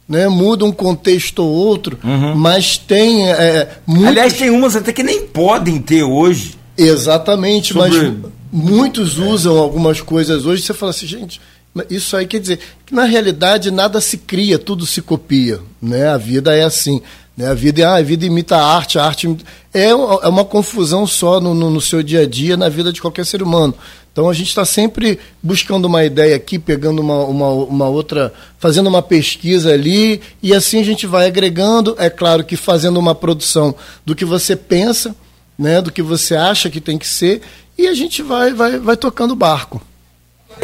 Né, 0.10 0.26
muda 0.30 0.64
um 0.64 0.72
contexto 0.72 1.40
ou 1.44 1.50
outro, 1.52 2.00
mas 2.34 2.78
tem 2.78 3.30
é, 3.30 3.68
muitos- 3.86 4.04
Uhum. 4.04 4.08
Aliás, 4.08 4.34
tem 4.34 4.50
umas 4.50 4.74
até 4.74 4.94
que 4.94 5.04
nem 5.04 5.26
podem 5.28 5.80
ter 5.82 6.02
hoje. 6.04 6.56
Exatamente, 6.78 7.74
Sobre- 7.74 7.90
mas 8.12 8.32
muitos 8.50 9.18
usam 9.18 9.58
algumas 9.58 10.00
coisas 10.00 10.46
hoje. 10.46 10.62
Você 10.64 10.74
fala 10.74 10.92
assim, 10.92 11.06
gente, 11.08 11.42
isso 11.90 12.16
aí 12.16 12.26
quer 12.26 12.40
dizer 12.40 12.60
que 12.86 12.94
na 12.96 13.04
realidade 13.04 13.70
nada 13.70 14.00
se 14.00 14.18
cria, 14.18 14.58
tudo 14.58 14.86
se 14.86 15.02
copia, 15.02 15.60
né? 15.82 16.08
A 16.08 16.16
vida 16.18 16.56
é 16.56 16.64
assim, 16.64 17.02
né? 17.36 17.50
A 17.50 17.54
vida, 17.54 17.82
é- 17.82 17.86
ah, 17.86 17.96
a 17.96 18.02
vida 18.02 18.26
imita 18.26 18.56
a 18.56 18.64
arte, 18.78 18.98
a 18.98 19.04
arte 19.04 19.26
imita... 19.26 19.44
é, 19.74 19.94
uma- 19.94 20.20
é 20.24 20.28
uma 20.30 20.46
confusão 20.46 21.06
só 21.06 21.42
no, 21.42 21.54
no- 21.54 21.70
no 21.70 21.82
seu 21.82 22.02
dia 22.02 22.22
a 22.22 22.26
dia, 22.26 22.56
na 22.56 22.70
vida 22.70 22.94
de 22.94 23.02
qualquer 23.02 23.26
ser 23.26 23.44
humano. 23.44 23.74
Então 24.18 24.32
a 24.32 24.34
gente 24.34 24.48
está 24.48 24.66
sempre 24.66 25.20
buscando 25.44 25.86
uma 25.86 26.04
ideia 26.04 26.36
aqui, 26.36 26.58
pegando 26.58 27.04
uma, 27.04 27.24
uma, 27.26 27.50
uma 27.52 27.88
outra, 27.88 28.34
fazendo 28.58 28.88
uma 28.88 29.04
pesquisa 29.04 29.72
ali, 29.72 30.20
e 30.42 30.56
assim 30.56 30.80
a 30.80 30.84
gente 30.84 31.06
vai 31.06 31.28
agregando. 31.28 31.96
É 32.00 32.10
claro 32.10 32.44
que 32.44 32.56
fazendo 32.56 33.00
uma 33.00 33.14
produção 33.14 33.76
do 34.04 34.16
que 34.16 34.26
você 34.26 34.56
pensa, 34.56 35.16
né, 35.56 35.84
do 35.84 35.92
que 35.92 36.02
você 36.02 36.36
acha 36.36 36.68
que 36.68 36.82
tem 36.82 36.98
que 36.98 37.08
ser, 37.08 37.44
e 37.78 37.86
a 37.86 37.94
gente 37.94 38.24
vai, 38.24 38.56
vai, 38.56 38.80
vai 38.80 38.98
tocando 38.98 39.34
o 39.34 39.36
barco. 39.36 39.80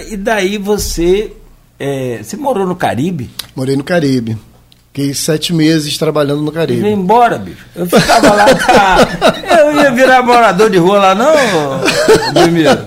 E 0.10 0.18
daí 0.18 0.58
você. 0.58 1.32
é, 1.80 2.22
você 2.24 2.36
morou 2.36 2.66
no 2.66 2.76
Caribe? 2.76 3.30
Morei 3.56 3.76
no 3.76 3.84
Caribe. 3.84 4.36
Fiquei 4.92 5.14
sete 5.14 5.54
meses 5.54 5.96
trabalhando 5.96 6.42
no 6.42 6.52
Caribe. 6.52 6.88
embora, 6.88 7.38
bicho. 7.38 7.66
Eu 7.76 7.86
ficava 7.86 8.34
lá, 8.34 8.46
tá, 8.56 8.98
eu 9.60 9.76
ia 9.76 9.92
virar 9.92 10.24
morador 10.24 10.72
de 10.72 10.78
rua 10.78 10.98
lá, 10.98 11.16
não, 11.16 11.34
Belmiro? 12.34 12.86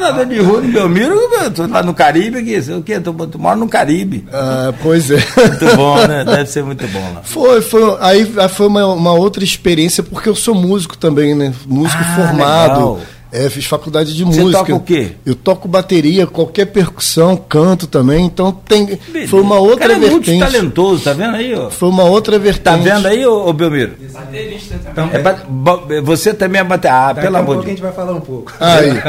Morador 0.00 0.26
de 0.26 0.38
rua 0.40 0.60
no 0.62 0.72
Belmiro, 0.72 1.16
tô 1.54 1.66
lá 1.66 1.82
no 1.82 1.92
Caribe, 1.92 2.38
aqui, 2.38 2.62
sei 2.62 2.74
o 2.74 2.82
quê? 2.82 2.98
Tô, 2.98 3.12
tô, 3.12 3.38
moro 3.38 3.58
no 3.60 3.68
Caribe. 3.68 4.24
Ah, 4.32 4.72
pois 4.82 5.10
é. 5.10 5.16
Muito 5.16 5.76
bom, 5.76 6.06
né? 6.06 6.24
Deve 6.26 6.46
ser 6.46 6.64
muito 6.64 6.88
bom 6.88 7.12
lá. 7.14 7.20
Foi, 7.22 7.60
foi, 7.60 7.96
aí 8.00 8.32
aí 8.38 8.48
foi 8.48 8.66
uma, 8.66 8.86
uma 8.86 9.12
outra 9.12 9.44
experiência, 9.44 10.02
porque 10.02 10.28
eu 10.28 10.34
sou 10.34 10.54
músico 10.54 10.96
também, 10.96 11.34
né? 11.34 11.52
Músico 11.66 12.02
Ah, 12.02 12.14
formado. 12.16 12.72
legal. 12.72 13.00
É, 13.32 13.48
fiz 13.48 13.64
faculdade 13.64 14.14
de 14.14 14.24
Você 14.24 14.40
música. 14.40 14.58
toca 14.58 14.74
o 14.74 14.80
quê? 14.80 15.12
Eu 15.24 15.34
toco 15.36 15.68
bateria, 15.68 16.26
qualquer 16.26 16.66
percussão, 16.66 17.36
canto 17.36 17.86
também. 17.86 18.24
Então 18.26 18.50
tem. 18.50 18.98
Foi 19.28 19.40
uma 19.40 19.56
outra 19.56 19.88
cara 19.88 19.92
é 19.92 19.96
muito 19.96 20.26
vertente. 20.26 20.40
talentoso, 20.52 21.04
tá 21.04 21.12
vendo 21.12 21.36
aí, 21.36 21.54
ó? 21.54 21.70
Foi 21.70 21.88
uma 21.88 22.02
outra 22.04 22.38
vertente. 22.38 22.60
Tá 22.64 22.76
vendo 22.76 23.06
aí, 23.06 23.24
ô, 23.24 23.46
ô 23.48 23.52
Belmiro? 23.52 23.92
Baterista 24.12 24.74
também. 24.78 24.90
Então, 24.90 25.10
É 25.12 25.18
ba- 25.48 25.82
você 26.02 26.34
também 26.34 26.60
é 26.60 26.64
bater. 26.64 26.88
Ah, 26.90 27.12
daqui 27.12 27.20
pelo 27.26 27.36
a 27.36 27.38
amor 27.38 27.46
pouco 27.54 27.60
a 27.60 27.64
de 27.66 27.70
gente 27.70 27.82
vai 27.82 27.92
falar 27.92 28.12
um 28.12 28.20
pouco. 28.20 28.52
Aí. 28.58 29.00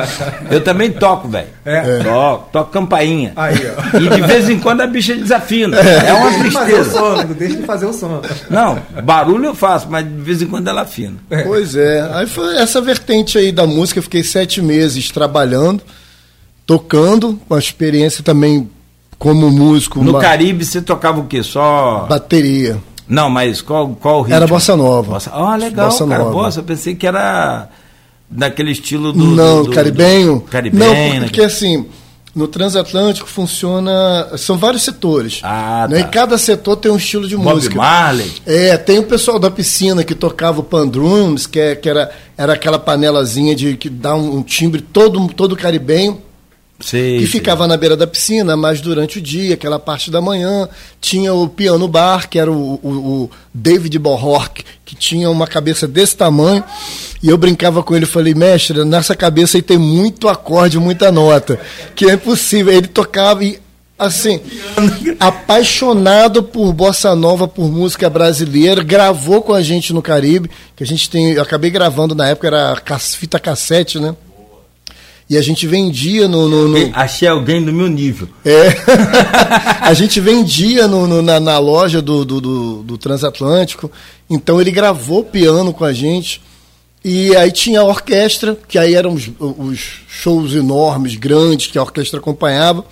Eu 0.51 0.61
também 0.63 0.91
toco, 0.91 1.27
velho. 1.27 1.47
É? 1.65 1.99
Toco, 2.03 2.49
toco 2.51 2.71
campainha. 2.71 3.33
Aí, 3.35 3.55
ó. 3.75 3.97
E 3.97 4.07
de 4.07 4.21
vez 4.27 4.49
em 4.49 4.59
quando 4.59 4.81
a 4.81 4.87
bicha 4.87 5.15
desafina. 5.15 5.77
É, 5.79 6.13
uma 6.13 6.29
Deixa 6.29 6.43
de 6.43 6.51
fazer 6.51 6.73
o 6.73 6.75
tristeza. 6.75 6.99
som, 6.99 7.15
não 7.15 7.25
deixa 7.33 7.55
de 7.57 7.63
fazer 7.63 7.85
o 7.87 7.93
som. 7.93 8.21
Não, 8.49 8.77
barulho 9.03 9.45
eu 9.47 9.55
faço, 9.55 9.87
mas 9.89 10.05
de 10.05 10.11
vez 10.21 10.41
em 10.43 10.45
quando 10.47 10.67
ela 10.67 10.81
afina. 10.81 11.15
Pois 11.45 11.75
é. 11.75 12.07
Aí 12.13 12.27
foi 12.27 12.55
essa 12.57 12.79
vertente 12.81 13.37
aí 13.37 13.51
da 13.51 13.65
música. 13.65 13.99
Fiquei 14.11 14.25
sete 14.25 14.61
meses 14.61 15.09
trabalhando, 15.09 15.81
tocando, 16.65 17.39
uma 17.49 17.57
experiência 17.57 18.21
também 18.21 18.69
como 19.17 19.49
músico. 19.49 20.03
No 20.03 20.11
uma 20.11 20.19
Caribe 20.19 20.65
você 20.65 20.81
tocava 20.81 21.21
o 21.21 21.27
quê? 21.27 21.41
Só. 21.41 22.07
Bateria. 22.09 22.77
Não, 23.07 23.29
mas 23.29 23.61
qual, 23.61 23.87
qual 24.01 24.17
o 24.19 24.21
ritmo? 24.23 24.35
Era 24.35 24.47
bossa 24.47 24.75
nova. 24.75 25.13
Bossa... 25.13 25.31
Ah, 25.33 25.55
legal, 25.55 25.89
Bossa 25.89 26.05
cara. 26.05 26.23
nova. 26.25 26.33
Bossa, 26.35 26.59
eu 26.59 26.63
pensei 26.65 26.93
que 26.93 27.07
era 27.07 27.69
daquele 28.29 28.71
estilo 28.71 29.13
do. 29.13 29.23
não, 29.23 29.63
do, 29.63 29.69
do- 29.69 29.75
caribenho. 29.75 30.35
do- 30.35 30.41
Caribenho. 30.41 30.85
Não, 31.13 31.19
né? 31.21 31.27
porque 31.27 31.41
assim, 31.43 31.85
no 32.33 32.47
transatlântico 32.47 33.27
funciona. 33.27 34.37
São 34.37 34.57
vários 34.57 34.83
setores. 34.83 35.39
Ah, 35.43 35.87
né? 35.89 36.01
tá. 36.01 36.07
E 36.07 36.11
cada 36.11 36.37
setor 36.37 36.77
tem 36.77 36.91
um 36.91 36.97
estilo 36.97 37.27
de 37.27 37.35
Bob 37.35 37.55
música. 37.55 37.75
Marley. 37.75 38.31
É, 38.45 38.77
tem 38.77 38.99
o 38.99 39.03
pessoal 39.03 39.37
da 39.37 39.51
piscina 39.51 40.03
que 40.03 40.15
tocava 40.15 40.61
o 40.61 40.63
pandrums, 40.63 41.45
que, 41.45 41.59
é, 41.59 41.75
que 41.75 41.89
era, 41.89 42.11
era 42.37 42.53
aquela 42.53 42.79
panelazinha 42.79 43.55
de 43.55 43.75
que 43.75 43.89
dá 43.89 44.15
um, 44.15 44.37
um 44.37 44.43
timbre 44.43 44.81
todo, 44.81 45.27
todo 45.29 45.55
caribenho. 45.55 46.21
Sei, 46.81 47.19
que 47.19 47.27
ficava 47.27 47.67
na 47.67 47.77
beira 47.77 47.95
da 47.95 48.07
piscina, 48.07 48.57
mas 48.57 48.81
durante 48.81 49.19
o 49.19 49.21
dia, 49.21 49.53
aquela 49.53 49.79
parte 49.79 50.09
da 50.09 50.19
manhã, 50.19 50.67
tinha 50.99 51.33
o 51.33 51.47
piano 51.47 51.87
bar, 51.87 52.29
que 52.29 52.39
era 52.39 52.51
o, 52.51 52.79
o, 52.81 52.89
o 52.89 53.29
David 53.53 53.97
Bohork, 53.99 54.63
que 54.83 54.95
tinha 54.95 55.29
uma 55.29 55.47
cabeça 55.47 55.87
desse 55.87 56.15
tamanho, 56.15 56.63
e 57.21 57.29
eu 57.29 57.37
brincava 57.37 57.83
com 57.83 57.95
ele, 57.95 58.05
falei, 58.05 58.33
mestre, 58.33 58.83
nessa 58.83 59.15
cabeça 59.15 59.57
aí 59.57 59.61
tem 59.61 59.77
muito 59.77 60.27
acorde, 60.27 60.79
muita 60.79 61.11
nota, 61.11 61.59
que 61.95 62.09
é 62.09 62.13
impossível. 62.13 62.73
Ele 62.73 62.87
tocava 62.87 63.43
e 63.43 63.59
assim, 63.97 64.41
apaixonado 65.19 66.41
por 66.41 66.73
bossa 66.73 67.15
nova, 67.15 67.47
por 67.47 67.69
música 67.69 68.09
brasileira, 68.09 68.83
gravou 68.83 69.43
com 69.43 69.53
a 69.53 69.61
gente 69.61 69.93
no 69.93 70.01
Caribe, 70.01 70.49
que 70.75 70.83
a 70.83 70.87
gente 70.87 71.07
tem, 71.07 71.33
eu 71.33 71.41
acabei 71.43 71.69
gravando 71.69 72.15
na 72.15 72.27
época 72.27 72.47
era 72.47 72.75
fita 72.99 73.39
cassete, 73.39 73.99
né? 73.99 74.15
E 75.31 75.37
a 75.37 75.41
gente 75.41 75.65
vendia 75.65 76.27
no, 76.27 76.49
no- 76.49 76.67
no- 76.67 76.91
Achei 76.93 77.25
alguém 77.25 77.63
do 77.63 77.71
meu 77.71 77.87
nível. 77.87 78.27
é. 78.43 78.67
a 79.79 79.93
gente 79.93 80.19
vendia 80.19 80.89
no- 80.89 81.07
no- 81.07 81.21
na, 81.21 81.39
na 81.39 81.57
loja 81.57 82.01
do, 82.01 82.25
do, 82.25 82.41
do- 82.41 82.83
do 82.83 82.97
Transatlântico. 82.97 83.89
Então 84.29 84.59
ele 84.59 84.71
gravou 84.71 85.23
piano 85.23 85.71
com 85.73 85.85
a 85.85 85.93
gente. 85.93 86.41
E 87.01 87.33
aí 87.37 87.49
tinha 87.49 87.79
a 87.79 87.85
orquestra, 87.85 88.57
que 88.67 88.77
aí 88.77 88.93
eram 88.93 89.13
os, 89.13 89.29
os 89.39 89.79
shows 90.09 90.53
enormes, 90.53 91.15
grandes, 91.15 91.67
que 91.67 91.77
a 91.77 91.81
orquestra 91.81 92.19
acompanhava. 92.19 92.83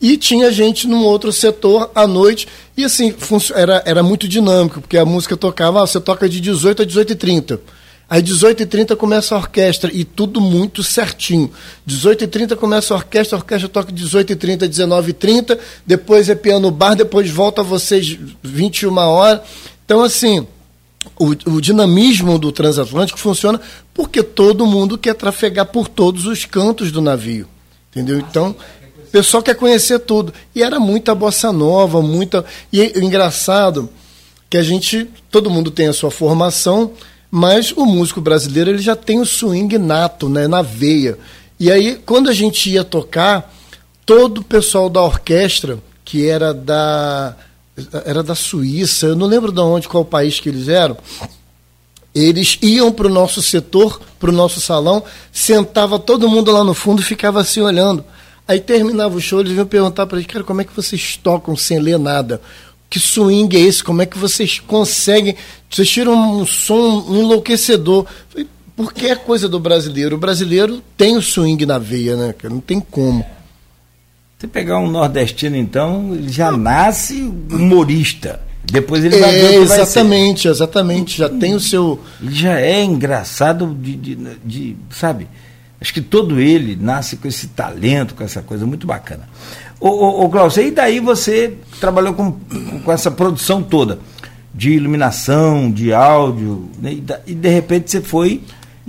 E 0.00 0.16
tinha 0.16 0.50
gente 0.50 0.86
num 0.88 1.04
outro 1.04 1.30
setor 1.30 1.90
à 1.94 2.06
noite. 2.06 2.48
E 2.74 2.84
assim, 2.84 3.14
era, 3.54 3.82
era 3.84 4.02
muito 4.02 4.26
dinâmico, 4.26 4.80
porque 4.80 4.96
a 4.96 5.04
música 5.04 5.36
tocava, 5.36 5.82
ah, 5.82 5.86
você 5.86 6.00
toca 6.00 6.26
de 6.26 6.40
18 6.40 6.82
a 6.82 6.86
18h30. 6.86 7.58
Aí 8.08 8.22
18h30 8.22 8.94
começa 8.94 9.34
a 9.34 9.38
orquestra 9.38 9.90
e 9.92 10.04
tudo 10.04 10.40
muito 10.40 10.82
certinho. 10.82 11.50
18h30 11.88 12.54
começa 12.54 12.94
a 12.94 12.98
orquestra, 12.98 13.36
a 13.36 13.40
orquestra 13.40 13.68
toca 13.68 13.92
18h30, 13.92 14.68
19h30, 14.68 15.58
depois 15.84 16.28
é 16.28 16.36
piano 16.36 16.70
bar, 16.70 16.94
depois 16.94 17.28
volta 17.28 17.64
vocês 17.64 18.16
21 18.44 18.96
horas. 18.96 19.40
Então, 19.84 20.04
assim, 20.04 20.46
o, 21.18 21.30
o, 21.50 21.60
dinamismo 21.60 22.38
do 22.38 22.52
transatlântico 22.52 23.18
funciona 23.18 23.60
porque 23.92 24.22
todo 24.22 24.66
mundo 24.66 24.96
quer 24.96 25.14
trafegar 25.14 25.66
por 25.66 25.88
todos 25.88 26.26
os 26.26 26.44
cantos 26.44 26.92
do 26.92 27.00
navio. 27.00 27.48
Entendeu? 27.90 28.18
Então, 28.18 28.54
o 28.98 29.10
pessoal 29.10 29.42
quer 29.42 29.54
conhecer 29.56 29.98
tudo. 30.00 30.32
E 30.54 30.62
era 30.62 30.78
muita 30.78 31.12
bossa 31.12 31.50
nova, 31.50 32.00
muita. 32.00 32.44
E 32.72 32.80
é 32.80 32.98
engraçado 32.98 33.88
que 34.48 34.56
a 34.56 34.62
gente. 34.62 35.08
Todo 35.30 35.50
mundo 35.50 35.70
tem 35.70 35.88
a 35.88 35.92
sua 35.92 36.10
formação, 36.10 36.92
mas 37.30 37.72
o 37.72 37.84
músico 37.84 38.20
brasileiro 38.20 38.70
ele 38.70 38.82
já 38.82 38.96
tem 38.96 39.20
o 39.20 39.26
swing 39.26 39.78
nato, 39.78 40.28
né, 40.28 40.46
na 40.46 40.62
veia. 40.62 41.18
E 41.58 41.70
aí, 41.70 42.00
quando 42.04 42.28
a 42.28 42.32
gente 42.32 42.70
ia 42.70 42.84
tocar, 42.84 43.52
todo 44.04 44.38
o 44.38 44.44
pessoal 44.44 44.88
da 44.88 45.02
orquestra, 45.02 45.78
que 46.04 46.28
era 46.28 46.54
da 46.54 47.36
era 48.06 48.22
da 48.22 48.34
Suíça, 48.34 49.06
eu 49.06 49.16
não 49.16 49.26
lembro 49.26 49.52
de 49.52 49.60
onde, 49.60 49.88
qual 49.88 50.04
país 50.04 50.40
que 50.40 50.48
eles 50.48 50.68
eram. 50.68 50.96
Eles 52.14 52.58
iam 52.62 52.90
para 52.90 53.06
o 53.06 53.10
nosso 53.10 53.42
setor, 53.42 54.00
para 54.18 54.30
o 54.30 54.32
nosso 54.32 54.60
salão, 54.60 55.04
sentava 55.30 55.98
todo 55.98 56.28
mundo 56.28 56.50
lá 56.50 56.64
no 56.64 56.72
fundo 56.72 57.02
e 57.02 57.04
ficava 57.04 57.40
assim 57.40 57.60
olhando. 57.60 58.02
Aí 58.48 58.60
terminava 58.60 59.14
o 59.14 59.20
show, 59.20 59.40
eles 59.40 59.52
vinham 59.52 59.66
perguntar 59.66 60.06
para 60.06 60.16
eles, 60.16 60.30
cara, 60.30 60.44
como 60.44 60.60
é 60.62 60.64
que 60.64 60.74
vocês 60.74 61.18
tocam 61.22 61.54
sem 61.54 61.78
ler 61.78 61.98
nada? 61.98 62.40
Que 62.88 63.00
swing 63.00 63.56
é 63.56 63.60
esse? 63.60 63.82
Como 63.82 64.02
é 64.02 64.06
que 64.06 64.18
vocês 64.18 64.60
conseguem? 64.60 65.36
Vocês 65.70 65.88
tiram 65.88 66.40
um 66.40 66.46
som 66.46 67.06
enlouquecedor. 67.10 68.06
Porque 68.76 69.06
é 69.06 69.16
coisa 69.16 69.48
do 69.48 69.58
brasileiro. 69.58 70.16
O 70.16 70.18
brasileiro 70.18 70.82
tem 70.96 71.16
o 71.16 71.22
swing 71.22 71.64
na 71.64 71.78
veia, 71.78 72.14
né? 72.14 72.34
Não 72.44 72.60
tem 72.60 72.78
como. 72.78 73.24
Você 74.38 74.46
pegar 74.46 74.78
um 74.78 74.90
nordestino, 74.90 75.56
então, 75.56 76.14
ele 76.14 76.30
já 76.30 76.52
nasce 76.52 77.22
humorista. 77.22 78.40
Depois 78.70 79.04
ele 79.04 79.18
vai 79.18 79.34
é, 79.34 79.40
ver 79.40 79.54
Exatamente, 79.62 80.48
exatamente. 80.48 81.18
Já 81.18 81.28
tem 81.28 81.54
o 81.54 81.60
seu. 81.60 82.00
Ele 82.20 82.34
já 82.34 82.60
é 82.60 82.82
engraçado 82.82 83.74
de, 83.74 83.96
de, 83.96 84.18
de, 84.44 84.76
Sabe? 84.90 85.26
Acho 85.80 85.92
que 85.92 86.00
todo 86.00 86.40
ele 86.40 86.76
nasce 86.76 87.16
com 87.16 87.28
esse 87.28 87.48
talento, 87.48 88.14
com 88.14 88.24
essa 88.24 88.42
coisa 88.42 88.66
muito 88.66 88.86
bacana. 88.86 89.28
Ô, 89.78 89.88
ô, 89.88 90.24
ô 90.24 90.28
Glaucio, 90.28 90.62
e 90.62 90.70
daí 90.70 91.00
você 91.00 91.54
trabalhou 91.80 92.14
com, 92.14 92.32
com 92.84 92.92
essa 92.92 93.10
produção 93.10 93.62
toda 93.62 93.98
de 94.54 94.70
iluminação, 94.70 95.70
de 95.70 95.92
áudio, 95.92 96.70
né? 96.80 96.96
e, 97.26 97.34
de 97.34 97.48
repente 97.48 97.90
você 97.90 98.00
foi 98.00 98.40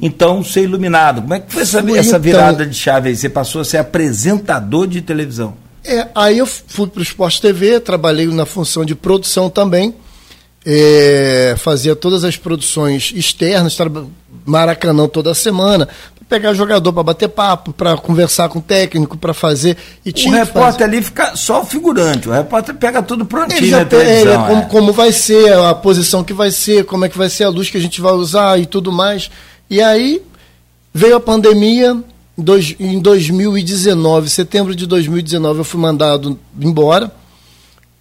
então 0.01 0.43
ser 0.43 0.63
iluminado. 0.63 1.21
Como 1.21 1.33
é 1.33 1.39
que 1.41 1.51
foi 1.51 1.63
essa, 1.63 1.79
essa 1.79 1.91
então. 1.91 2.19
virada 2.19 2.65
de 2.65 2.73
chave 2.73 3.09
aí? 3.09 3.15
Você 3.15 3.27
passou 3.27 3.61
a 3.61 3.65
ser 3.65 3.77
apresentador 3.77 4.87
de 4.87 5.01
televisão? 5.01 5.55
É, 5.83 6.07
aí 6.15 6.37
eu 6.37 6.45
fui 6.45 6.87
para 6.87 6.99
o 6.99 7.03
Esporte 7.03 7.41
TV, 7.41 7.79
trabalhei 7.79 8.27
na 8.27 8.45
função 8.45 8.85
de 8.85 8.95
produção 8.95 9.49
também, 9.49 9.93
é, 10.65 11.55
fazia 11.57 11.95
todas 11.95 12.23
as 12.23 12.37
produções 12.37 13.11
externas, 13.15 13.77
Maracanã 14.45 15.07
toda 15.07 15.33
semana, 15.33 15.87
pegar 16.27 16.53
jogador 16.53 16.91
para 16.91 17.03
bater 17.03 17.29
papo, 17.29 17.71
para 17.71 17.95
conversar 17.97 18.49
com 18.49 18.59
o 18.59 18.61
técnico, 18.61 19.17
para 19.17 19.33
fazer. 19.33 19.77
E 20.05 20.11
o 20.27 20.31
repórter 20.31 20.87
ali 20.87 21.01
fica 21.01 21.35
só 21.35 21.61
o 21.61 21.65
figurante, 21.65 22.27
o 22.27 22.31
repórter 22.31 22.75
pega 22.75 23.01
tudo 23.01 23.25
prontinho 23.25 23.59
ele 23.59 23.69
já 23.69 23.79
na 23.79 23.85
televisão. 23.85 24.45
É, 24.45 24.47
como, 24.47 24.61
é. 24.61 24.65
como 24.65 24.93
vai 24.93 25.11
ser, 25.11 25.53
a 25.53 25.73
posição 25.73 26.23
que 26.23 26.33
vai 26.33 26.51
ser, 26.51 26.85
como 26.85 27.05
é 27.05 27.09
que 27.09 27.17
vai 27.17 27.29
ser 27.29 27.45
a 27.45 27.49
luz 27.49 27.69
que 27.69 27.77
a 27.77 27.81
gente 27.81 28.01
vai 28.01 28.13
usar 28.13 28.59
e 28.59 28.65
tudo 28.65 28.91
mais. 28.91 29.29
E 29.69 29.81
aí 29.81 30.21
veio 30.93 31.15
a 31.15 31.19
pandemia, 31.19 31.97
em 32.79 32.99
2019, 32.99 34.29
setembro 34.29 34.75
de 34.75 34.85
2019, 34.85 35.59
eu 35.59 35.63
fui 35.63 35.79
mandado 35.79 36.37
embora 36.59 37.11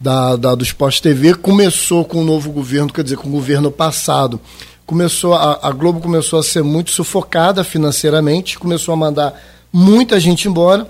da, 0.00 0.36
da 0.36 0.54
do 0.54 0.62
Esporte 0.62 1.00
TV. 1.00 1.34
Começou 1.34 2.04
com 2.04 2.20
o 2.20 2.24
novo 2.24 2.50
governo, 2.50 2.92
quer 2.92 3.02
dizer, 3.02 3.16
com 3.16 3.28
o 3.28 3.32
governo 3.32 3.70
passado. 3.70 4.40
Começou 4.86 5.34
a, 5.34 5.58
a 5.62 5.72
Globo 5.72 6.00
começou 6.00 6.38
a 6.38 6.42
ser 6.42 6.62
muito 6.62 6.92
sufocada 6.92 7.64
financeiramente, 7.64 8.58
começou 8.58 8.94
a 8.94 8.96
mandar 8.96 9.34
muita 9.72 10.18
gente 10.20 10.48
embora. 10.48 10.88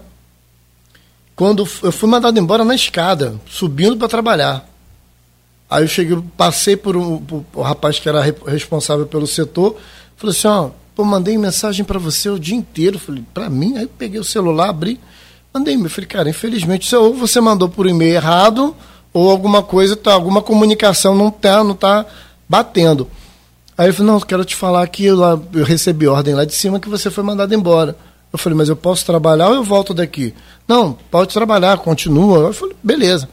Quando 1.35 1.67
eu 1.83 1.93
fui 1.93 2.09
mandado 2.09 2.39
embora 2.39 2.65
na 2.65 2.75
escada, 2.75 3.35
subindo 3.49 3.97
para 3.97 4.09
trabalhar. 4.09 4.69
Aí 5.69 5.83
eu 5.83 5.89
cheguei, 5.89 6.17
passei 6.37 6.77
por 6.77 6.97
um 6.97 7.19
por, 7.19 7.45
rapaz 7.63 7.99
que 7.99 8.09
era 8.09 8.23
responsável 8.47 9.07
pelo 9.07 9.27
setor, 9.27 9.77
Falei 10.17 10.35
assim, 10.35 10.49
ó, 10.49 10.71
pô, 10.95 11.05
mandei 11.05 11.37
mensagem 11.37 11.85
para 11.85 11.99
você 11.99 12.31
o 12.31 12.39
dia 12.39 12.57
inteiro. 12.57 12.99
Falei, 12.99 13.23
para 13.35 13.51
mim? 13.51 13.77
Aí 13.77 13.83
eu 13.83 13.91
peguei 13.99 14.19
o 14.19 14.25
celular, 14.25 14.71
abri, 14.71 14.99
mandei. 15.53 15.77
Eu 15.77 15.91
falei, 15.91 16.09
cara, 16.09 16.31
infelizmente, 16.31 16.95
ou 16.97 17.15
você 17.15 17.39
mandou 17.39 17.69
por 17.69 17.87
e-mail 17.87 18.15
errado, 18.15 18.75
ou 19.13 19.31
alguma 19.31 19.63
coisa, 19.63 19.95
tá, 19.95 20.13
alguma 20.13 20.41
comunicação 20.41 21.15
não 21.15 21.31
tá, 21.31 21.63
não 21.63 21.75
tá 21.75 22.07
batendo. 22.49 23.09
Aí 23.77 23.87
ele 23.87 23.93
falou, 23.93 24.15
não, 24.15 24.21
quero 24.21 24.45
te 24.45 24.57
falar 24.57 24.87
que 24.89 25.05
eu, 25.05 25.17
lá, 25.17 25.39
eu 25.53 25.65
recebi 25.65 26.07
ordem 26.07 26.35
lá 26.35 26.45
de 26.45 26.55
cima 26.55 26.81
que 26.81 26.89
você 26.89 27.11
foi 27.11 27.23
mandado 27.23 27.55
embora. 27.55 27.97
Eu 28.33 28.39
falei, 28.39 28.57
mas 28.57 28.69
eu 28.69 28.77
posso 28.77 29.05
trabalhar 29.05 29.49
ou 29.49 29.55
eu 29.55 29.63
volto 29.63 29.93
daqui? 29.93 30.35
Não, 30.67 30.97
pode 31.11 31.33
trabalhar, 31.33 31.77
continua. 31.79 32.49
Eu 32.49 32.53
falei, 32.53 32.77
beleza. 32.83 33.29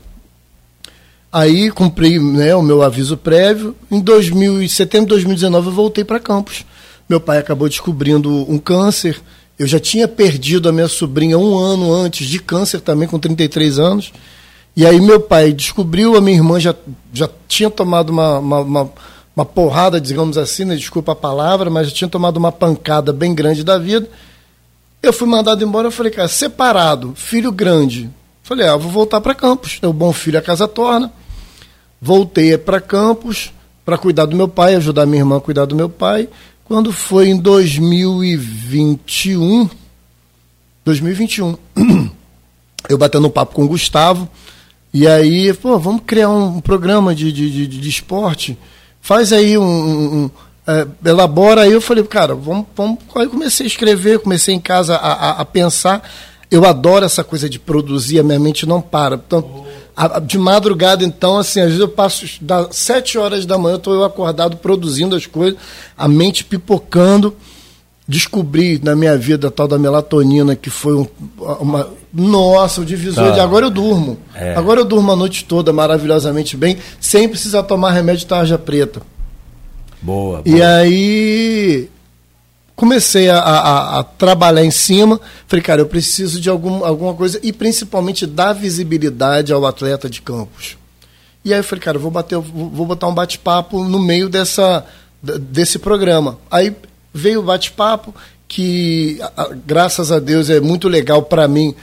Aí 1.31 1.71
cumpri 1.71 2.19
né, 2.19 2.55
o 2.55 2.61
meu 2.61 2.81
aviso 2.81 3.17
prévio. 3.17 3.75
Em 3.89 3.99
2000, 3.99 4.67
setembro 4.69 5.07
de 5.07 5.13
2019 5.13 5.67
eu 5.67 5.73
voltei 5.73 6.03
para 6.03 6.19
Campos. 6.19 6.65
Meu 7.09 7.19
pai 7.19 7.37
acabou 7.37 7.67
descobrindo 7.67 8.29
um 8.51 8.57
câncer. 8.57 9.19
Eu 9.57 9.65
já 9.65 9.79
tinha 9.79 10.07
perdido 10.07 10.69
a 10.69 10.71
minha 10.71 10.87
sobrinha 10.87 11.37
um 11.37 11.57
ano 11.57 11.93
antes 11.93 12.27
de 12.27 12.39
câncer 12.39 12.81
também, 12.81 13.07
com 13.07 13.17
33 13.17 13.79
anos. 13.79 14.13
E 14.75 14.85
aí 14.85 14.99
meu 14.99 15.19
pai 15.19 15.53
descobriu, 15.53 16.15
a 16.15 16.21
minha 16.21 16.37
irmã 16.37 16.59
já, 16.59 16.75
já 17.13 17.29
tinha 17.47 17.69
tomado 17.69 18.09
uma, 18.09 18.39
uma, 18.39 18.59
uma, 18.59 18.91
uma 19.35 19.45
porrada, 19.45 19.99
digamos 19.99 20.37
assim, 20.37 20.65
né? 20.65 20.75
desculpa 20.75 21.13
a 21.13 21.15
palavra, 21.15 21.69
mas 21.69 21.89
já 21.89 21.93
tinha 21.93 22.09
tomado 22.09 22.37
uma 22.37 22.51
pancada 22.51 23.11
bem 23.11 23.33
grande 23.33 23.63
da 23.63 23.77
vida. 23.77 24.07
Eu 25.01 25.11
fui 25.11 25.27
mandado 25.27 25.63
embora, 25.63 25.87
eu 25.87 25.91
falei, 25.91 26.11
cara, 26.11 26.27
separado, 26.27 27.13
filho 27.15 27.51
grande. 27.51 28.09
Falei, 28.43 28.67
ah, 28.67 28.77
vou 28.77 28.91
voltar 28.91 29.19
para 29.21 29.35
Campos. 29.35 29.79
O 29.81 29.91
bom 29.91 30.13
filho 30.13 30.39
a 30.39 30.41
casa 30.41 30.67
torna 30.67 31.11
voltei 32.03 32.57
para 32.57 32.81
Campos 32.81 33.53
para 33.85 33.97
cuidar 33.97 34.25
do 34.25 34.35
meu 34.35 34.49
pai, 34.49 34.75
ajudar 34.75 35.05
minha 35.05 35.21
irmã 35.21 35.37
a 35.37 35.41
cuidar 35.41 35.63
do 35.63 35.73
meu 35.73 35.87
pai. 35.87 36.27
Quando 36.65 36.91
foi 36.91 37.29
em 37.29 37.39
2021, 37.39 39.69
2021, 40.83 41.55
eu 42.89 42.97
batendo 42.97 43.27
um 43.27 43.29
papo 43.29 43.55
com 43.55 43.63
o 43.63 43.67
Gustavo, 43.69 44.27
e 44.93 45.07
aí, 45.07 45.53
pô, 45.53 45.79
vamos 45.79 46.01
criar 46.05 46.29
um 46.29 46.59
programa 46.59 47.15
de, 47.15 47.31
de, 47.31 47.49
de, 47.49 47.67
de 47.67 47.89
esporte, 47.89 48.57
faz 49.03 49.33
aí 49.33 49.57
um, 49.57 49.63
um, 49.63 50.15
um 50.23 50.31
é, 50.65 51.09
elabora 51.09 51.61
aí, 51.61 51.73
eu 51.73 51.81
falei, 51.81 52.03
cara, 52.05 52.33
vamos, 52.33 52.65
vamos. 52.75 52.97
Aí 53.15 53.27
comecei 53.27 53.65
a 53.65 53.67
escrever, 53.67 54.19
comecei 54.19 54.55
em 54.55 54.59
casa 54.59 54.95
a, 54.95 55.11
a, 55.11 55.41
a 55.41 55.45
pensar. 55.45 56.09
Eu 56.49 56.65
adoro 56.65 57.05
essa 57.05 57.23
coisa 57.23 57.49
de 57.49 57.59
produzir, 57.59 58.19
a 58.19 58.23
minha 58.23 58.39
mente 58.39 58.65
não 58.65 58.81
para. 58.81 59.15
Então, 59.15 59.65
de 60.25 60.37
madrugada, 60.37 61.03
então, 61.03 61.37
assim, 61.37 61.59
às 61.59 61.65
vezes 61.67 61.79
eu 61.81 61.89
passo 61.89 62.25
das 62.41 62.75
sete 62.75 63.17
horas 63.17 63.45
da 63.45 63.57
manhã, 63.57 63.75
estou 63.75 63.93
eu 63.93 64.03
acordado 64.03 64.55
produzindo 64.57 65.15
as 65.15 65.25
coisas, 65.25 65.59
a 65.97 66.07
mente 66.07 66.45
pipocando. 66.45 67.35
Descobri 68.05 68.81
na 68.83 68.95
minha 68.95 69.17
vida 69.17 69.47
a 69.47 69.51
tal 69.51 69.67
da 69.67 69.79
melatonina, 69.79 70.55
que 70.55 70.69
foi 70.69 70.93
um, 70.93 71.07
uma. 71.59 71.89
Nossa, 72.13 72.81
o 72.81 72.85
divisor 72.85 73.29
tá. 73.29 73.31
de 73.31 73.39
agora 73.39 73.67
eu 73.67 73.69
durmo. 73.69 74.17
É. 74.35 74.55
Agora 74.55 74.81
eu 74.81 74.85
durmo 74.85 75.11
a 75.11 75.15
noite 75.15 75.45
toda 75.45 75.71
maravilhosamente 75.71 76.57
bem, 76.57 76.77
sem 76.99 77.29
precisar 77.29 77.63
tomar 77.63 77.91
remédio 77.91 78.19
de 78.19 78.27
tarja 78.27 78.57
preta. 78.57 79.01
Boa, 80.01 80.41
boa. 80.41 80.57
E 80.57 80.61
aí 80.61 81.89
comecei 82.75 83.29
a, 83.29 83.39
a, 83.39 83.99
a, 83.99 84.03
trabalhar 84.03 84.65
em 84.65 84.71
cima. 84.71 85.19
Falei, 85.47 85.63
cara, 85.63 85.81
eu 85.81 85.85
preciso 85.85 86.41
de 86.41 86.49
algum, 86.49 86.83
alguma 86.83 87.13
coisa 87.13 87.39
e 87.41 87.53
principalmente 87.53 88.25
dar 88.25 88.51
visibilidade 88.51 89.53
ao 89.53 89.65
atleta 89.65 90.09
de 90.09 90.21
campos. 90.21 90.77
E 91.45 91.53
aí 91.53 91.59
eu 91.59 91.63
falei, 91.63 91.81
cara, 91.81 91.97
eu 91.97 92.01
vou, 92.01 92.11
bater, 92.11 92.37
vou 92.37 92.85
botar 92.85 93.07
um 93.07 93.13
bate-papo 93.13 93.83
no 93.83 93.99
meio 93.99 94.27
dessa, 94.27 94.85
desse 95.21 95.79
programa. 95.79 96.37
Aí 96.51 96.75
veio 97.13 97.41
o 97.41 97.43
bate-papo, 97.43 98.13
que 98.47 99.19
graças 99.65 100.11
a 100.11 100.19
Deus 100.19 100.49
é 100.49 100.59
muito 100.59 100.87
legal 100.87 101.23
para 101.23 101.47
mim. 101.47 101.75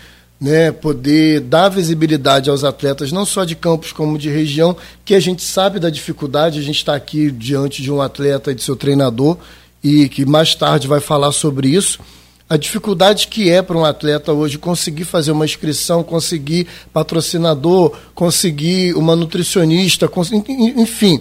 Né, 0.42 0.72
poder 0.72 1.40
dar 1.40 1.68
visibilidade 1.68 2.48
aos 2.48 2.64
atletas, 2.64 3.12
não 3.12 3.26
só 3.26 3.44
de 3.44 3.54
campos 3.54 3.92
como 3.92 4.16
de 4.16 4.30
região, 4.30 4.74
que 5.04 5.14
a 5.14 5.20
gente 5.20 5.42
sabe 5.42 5.78
da 5.78 5.90
dificuldade, 5.90 6.58
a 6.58 6.62
gente 6.62 6.78
está 6.78 6.94
aqui 6.94 7.30
diante 7.30 7.82
de 7.82 7.92
um 7.92 8.00
atleta 8.00 8.50
e 8.50 8.54
de 8.54 8.62
seu 8.62 8.74
treinador, 8.74 9.36
e 9.84 10.08
que 10.08 10.24
mais 10.24 10.54
tarde 10.54 10.88
vai 10.88 10.98
falar 10.98 11.30
sobre 11.32 11.68
isso, 11.68 11.98
a 12.50 12.56
dificuldade 12.56 13.28
que 13.28 13.48
é 13.48 13.62
para 13.62 13.78
um 13.78 13.84
atleta 13.84 14.32
hoje 14.32 14.58
conseguir 14.58 15.04
fazer 15.04 15.30
uma 15.30 15.44
inscrição, 15.44 16.02
conseguir 16.02 16.66
patrocinador, 16.92 17.92
conseguir 18.12 18.96
uma 18.96 19.14
nutricionista, 19.14 20.10
enfim. 20.76 21.20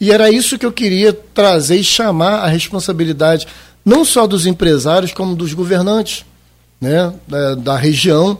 E 0.00 0.10
era 0.10 0.30
isso 0.30 0.58
que 0.58 0.64
eu 0.64 0.72
queria 0.72 1.12
trazer 1.12 1.76
e 1.76 1.84
chamar 1.84 2.40
a 2.40 2.46
responsabilidade 2.46 3.46
não 3.84 4.04
só 4.04 4.26
dos 4.26 4.46
empresários, 4.46 5.12
como 5.12 5.34
dos 5.34 5.52
governantes 5.52 6.24
né, 6.80 7.12
da, 7.26 7.54
da 7.54 7.76
região, 7.76 8.38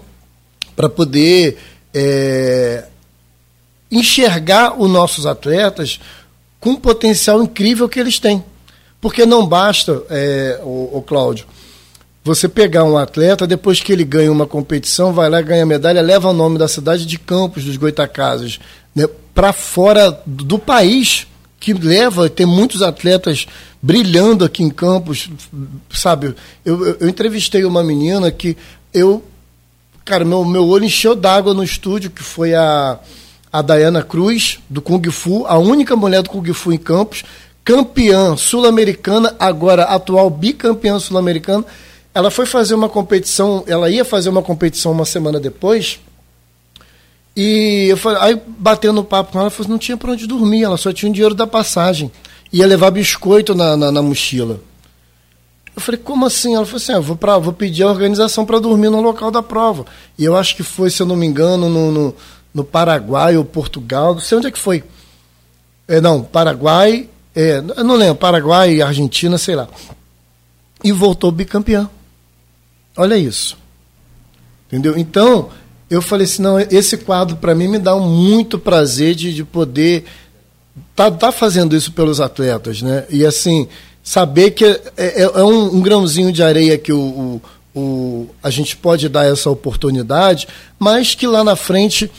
para 0.75 0.89
poder 0.89 1.59
é, 1.93 2.85
enxergar 3.91 4.81
os 4.81 4.89
nossos 4.89 5.27
atletas 5.27 6.01
com 6.59 6.73
o 6.73 6.81
potencial 6.81 7.43
incrível 7.43 7.89
que 7.89 8.01
eles 8.01 8.19
têm. 8.19 8.45
Porque 9.01 9.25
não 9.25 9.47
basta, 9.47 10.03
é, 10.11 10.61
o, 10.63 10.99
o 10.99 11.03
Cláudio, 11.03 11.47
você 12.23 12.49
pegar 12.49 12.85
um 12.85 12.99
atleta, 12.99 13.47
depois 13.47 13.81
que 13.81 13.93
ele 13.93 14.05
ganha 14.05 14.31
uma 14.31 14.47
competição, 14.47 15.13
vai 15.13 15.29
lá, 15.31 15.41
ganha 15.41 15.65
medalha, 15.65 16.03
leva 16.03 16.29
o 16.29 16.35
nome 16.35 16.59
da 16.59 16.69
cidade 16.69 17.07
de 17.07 17.19
Campos 17.19 17.65
dos 17.65 17.79
Goitacazes 17.79 18.61
né, 18.95 19.07
para 19.35 19.53
fora 19.55 20.21
do 20.27 20.59
país, 20.59 21.27
que 21.61 21.75
leva, 21.75 22.31
tem 22.31 22.47
muitos 22.47 22.81
atletas 22.81 23.47
brilhando 23.83 24.47
aqui 24.47 24.63
em 24.63 24.71
Campos, 24.71 25.29
sabe? 25.93 26.35
Eu, 26.65 26.87
eu, 26.87 26.97
eu 27.01 27.09
entrevistei 27.09 27.65
uma 27.67 27.85
menina 27.85 28.33
que 28.33 28.57
eu, 28.95 29.23
cara, 30.03 30.25
meu, 30.25 30.43
meu 30.43 30.67
olho 30.67 30.87
encheu 30.87 31.15
d'água 31.15 31.53
no 31.53 31.63
estúdio, 31.63 32.11
que 32.11 32.23
foi 32.23 32.55
a, 32.55 32.99
a 33.53 33.61
Dayana 33.61 34.03
Cruz, 34.03 34.59
do 34.71 34.81
Kung 34.81 35.03
Fu, 35.11 35.45
a 35.47 35.59
única 35.59 35.95
mulher 35.95 36.23
do 36.23 36.31
Kung 36.31 36.51
Fu 36.55 36.73
em 36.73 36.79
Campos, 36.79 37.25
campeã 37.63 38.37
sul-americana, 38.39 39.37
agora 39.39 39.85
atual 39.85 40.31
bicampeã 40.31 40.99
sul-americana. 40.99 41.65
Ela 42.15 42.31
foi 42.31 42.47
fazer 42.47 42.75
uma 42.75 42.89
competição, 42.89 43.63
ela 43.67 43.91
ia 43.91 44.05
fazer 44.05 44.31
uma 44.31 44.43
competição 44.43 44.93
uma 44.93 45.05
semana 45.05 45.39
depois, 45.39 46.01
e 47.37 47.87
eu 47.89 47.97
falei, 47.97 48.19
aí 48.23 48.43
batendo 48.59 49.05
papo 49.05 49.33
com 49.33 49.41
ela, 49.41 49.51
falou, 49.51 49.71
não 49.71 49.79
tinha 49.79 49.97
para 49.97 50.13
onde 50.13 50.27
dormir, 50.27 50.65
ela 50.65 50.77
só 50.77 50.93
tinha 50.93 51.11
o 51.11 51.13
dinheiro 51.13 51.35
da 51.35 51.47
passagem. 51.47 52.11
Ia 52.53 52.67
levar 52.67 52.91
biscoito 52.91 53.55
na, 53.55 53.77
na, 53.77 53.93
na 53.93 54.03
mochila. 54.03 54.61
Eu 55.75 55.81
falei, 55.81 56.01
como 56.01 56.27
assim? 56.27 56.55
Ela 56.55 56.67
falou 56.67 56.79
assim, 56.79 56.93
ah, 56.93 57.01
vou, 57.01 57.17
pra, 57.17 57.39
vou 57.39 57.53
pedir 57.53 57.85
a 57.85 57.89
organização 57.89 58.45
para 58.45 58.59
dormir 58.59 58.91
no 58.91 59.01
local 59.01 59.31
da 59.31 59.43
prova. 59.43 59.87
E 60.19 60.25
eu 60.25 60.37
acho 60.37 60.57
que 60.57 60.63
foi, 60.63 60.91
se 60.91 61.01
eu 61.01 61.07
não 61.07 61.15
me 61.15 61.27
engano, 61.27 61.69
no, 61.69 61.93
no, 61.93 62.15
no 62.53 62.65
Paraguai 62.65 63.37
ou 63.37 63.45
Portugal, 63.45 64.15
não 64.15 64.21
sei 64.21 64.39
onde 64.39 64.49
é 64.49 64.51
que 64.51 64.59
foi. 64.59 64.83
É, 65.87 66.01
não, 66.01 66.23
Paraguai, 66.23 67.09
é, 67.35 67.61
não 67.61 67.95
lembro, 67.95 68.17
Paraguai, 68.17 68.83
Argentina, 68.83 69.39
sei 69.39 69.55
lá. 69.55 69.69
E 70.83 70.91
voltou 70.93 71.31
bicampeão. 71.31 71.89
Olha 72.97 73.17
isso. 73.17 73.57
Entendeu? 74.67 74.99
Então, 74.99 75.51
eu 75.91 76.01
falei 76.01 76.25
assim, 76.25 76.41
não, 76.41 76.59
esse 76.61 76.97
quadro 76.97 77.37
para 77.37 77.55
mim 77.55 77.67
me 77.67 77.79
dá 77.79 77.97
muito 77.97 78.59
prazer 78.59 79.15
de, 79.17 79.35
de 79.35 79.45
poder 79.45 80.05
tá, 80.95 81.11
tá 81.11 81.33
fazendo 81.33 81.77
isso 81.77 81.93
pelos 81.93 82.21
atletas, 82.21 82.81
né? 82.81 83.05
E 83.11 83.27
assim, 83.27 83.67
saber 84.03 84.53
que 84.53 84.65
é, 84.65 84.81
é, 84.97 85.23
é 85.23 85.45
um, 85.45 85.77
um, 85.77 85.81
grãozinho 85.81 86.33
de 86.33 86.43
areia 86.43 86.79
que 86.79 86.93
o, 86.93 87.01
o, 87.01 87.43
o, 87.75 88.29
a 88.43 88.51
gente 88.51 88.77
pode 88.77 89.09
dar 89.09 89.27
essa 89.27 89.51
oportunidade, 89.51 90.47
mas 90.79 91.15
que 91.15 91.27
lá 91.27 91.43
na 91.43 91.57
frente 91.57 92.11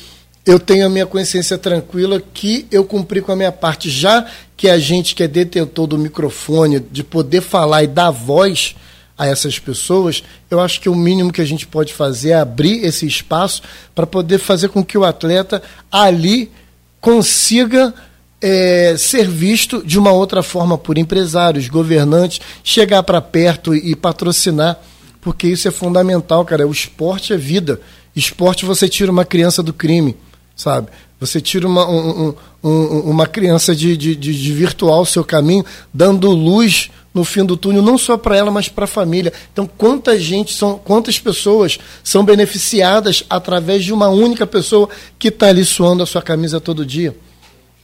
eu 0.45 0.59
tenho 0.59 0.85
a 0.85 0.89
minha 0.89 1.05
consciência 1.05 1.57
tranquila 1.57 2.21
que 2.33 2.65
eu 2.71 2.83
cumpri 2.83 3.21
com 3.21 3.31
a 3.31 3.35
minha 3.35 3.51
parte, 3.51 3.89
já 3.89 4.25
que 4.57 4.67
a 4.67 4.77
gente 4.77 5.15
que 5.15 5.23
é 5.23 5.27
detentor 5.27 5.87
do 5.87 5.97
microfone, 5.97 6.79
de 6.79 7.03
poder 7.03 7.41
falar 7.41 7.83
e 7.83 7.87
dar 7.87 8.11
voz, 8.11 8.75
a 9.21 9.27
essas 9.27 9.59
pessoas, 9.59 10.23
eu 10.49 10.59
acho 10.59 10.81
que 10.81 10.89
o 10.89 10.95
mínimo 10.95 11.31
que 11.31 11.41
a 11.41 11.45
gente 11.45 11.67
pode 11.67 11.93
fazer 11.93 12.31
é 12.31 12.39
abrir 12.39 12.83
esse 12.83 13.05
espaço 13.05 13.61
para 13.93 14.07
poder 14.07 14.39
fazer 14.39 14.69
com 14.69 14.83
que 14.83 14.97
o 14.97 15.05
atleta 15.05 15.61
ali 15.91 16.51
consiga 16.99 17.93
é, 18.41 18.95
ser 18.97 19.27
visto 19.27 19.85
de 19.85 19.99
uma 19.99 20.11
outra 20.11 20.41
forma 20.41 20.75
por 20.75 20.97
empresários, 20.97 21.67
governantes, 21.67 22.41
chegar 22.63 23.03
para 23.03 23.21
perto 23.21 23.75
e, 23.75 23.95
patrocinar, 23.95 24.79
porque 25.21 25.47
isso 25.47 25.67
é 25.67 25.71
fundamental, 25.71 26.43
cara. 26.43 26.67
O 26.67 26.71
esporte 26.71 27.31
é 27.31 27.37
vida. 27.37 27.79
Esporte 28.15 28.65
você 28.65 28.89
tira 28.89 29.11
uma 29.11 29.23
criança 29.23 29.61
do 29.61 29.71
crime, 29.71 30.17
sabe? 30.55 30.87
Você 31.19 31.39
tira 31.39 31.67
uma, 31.67 31.87
um, 31.87 32.33
um, 32.63 32.99
uma 33.01 33.27
criança 33.27 33.75
de, 33.75 33.95
de, 33.95 34.15
de 34.15 34.51
virtual 34.51 35.05
seu 35.05 35.23
caminho, 35.23 35.63
dando 35.93 36.31
luz 36.31 36.89
no 37.13 37.23
fim 37.23 37.43
do 37.43 37.57
túnel, 37.57 37.81
não 37.81 37.97
só 37.97 38.17
para 38.17 38.37
ela, 38.37 38.49
mas 38.49 38.69
para 38.69 38.85
a 38.85 38.87
família. 38.87 39.33
Então, 39.51 39.69
quanta 39.77 40.17
gente 40.17 40.53
são, 40.53 40.77
quantas 40.77 41.19
pessoas 41.19 41.77
são 42.03 42.23
beneficiadas 42.23 43.23
através 43.29 43.83
de 43.83 43.91
uma 43.91 44.07
única 44.07 44.47
pessoa 44.47 44.87
que 45.19 45.27
está 45.27 45.47
ali 45.47 45.65
suando 45.65 46.03
a 46.03 46.05
sua 46.05 46.21
camisa 46.21 46.61
todo 46.61 46.85
dia? 46.85 47.15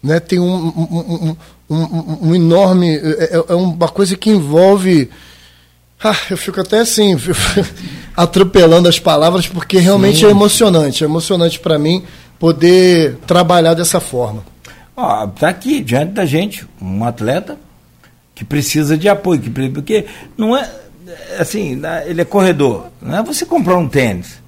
Né? 0.02 0.20
Tem 0.20 0.40
um, 0.40 0.68
um, 0.68 1.38
um, 1.70 2.30
um 2.30 2.36
enorme. 2.36 2.96
É, 2.96 3.36
é, 3.36 3.44
é, 3.50 3.56
uma 3.56 3.90
coisa 3.90 4.16
que 4.16 4.30
envolve. 4.30 5.10
Ah, 6.02 6.16
eu 6.30 6.38
fico 6.38 6.62
até 6.62 6.80
assim, 6.80 7.18
atropelando 8.16 8.88
as 8.88 9.00
palavras, 9.00 9.48
porque 9.48 9.80
realmente 9.80 10.20
Sim. 10.20 10.28
é 10.28 10.30
emocionante. 10.30 11.04
É 11.04 11.08
emocionante 11.08 11.60
para 11.60 11.78
mim 11.78 12.04
poder 12.40 13.18
trabalhar 13.26 13.74
dessa 13.74 14.00
forma. 14.00 14.46
Ó, 14.96 15.28
tá 15.28 15.50
aqui 15.50 15.82
diante 15.82 16.14
da 16.14 16.26
gente 16.26 16.68
um 16.82 17.04
atleta 17.04 17.58
que 18.38 18.46
precisa 18.46 18.96
de 18.96 19.10
apoio, 19.10 19.42
que, 19.42 19.50
porque 19.50 20.06
não 20.38 20.56
é 20.56 20.70
assim, 21.40 21.82
ele 22.06 22.22
é 22.22 22.26
corredor, 22.26 22.92
não 23.02 23.18
é 23.18 23.24
você 23.24 23.48
comprar 23.48 23.76
um 23.78 23.90
tênis. 23.90 24.40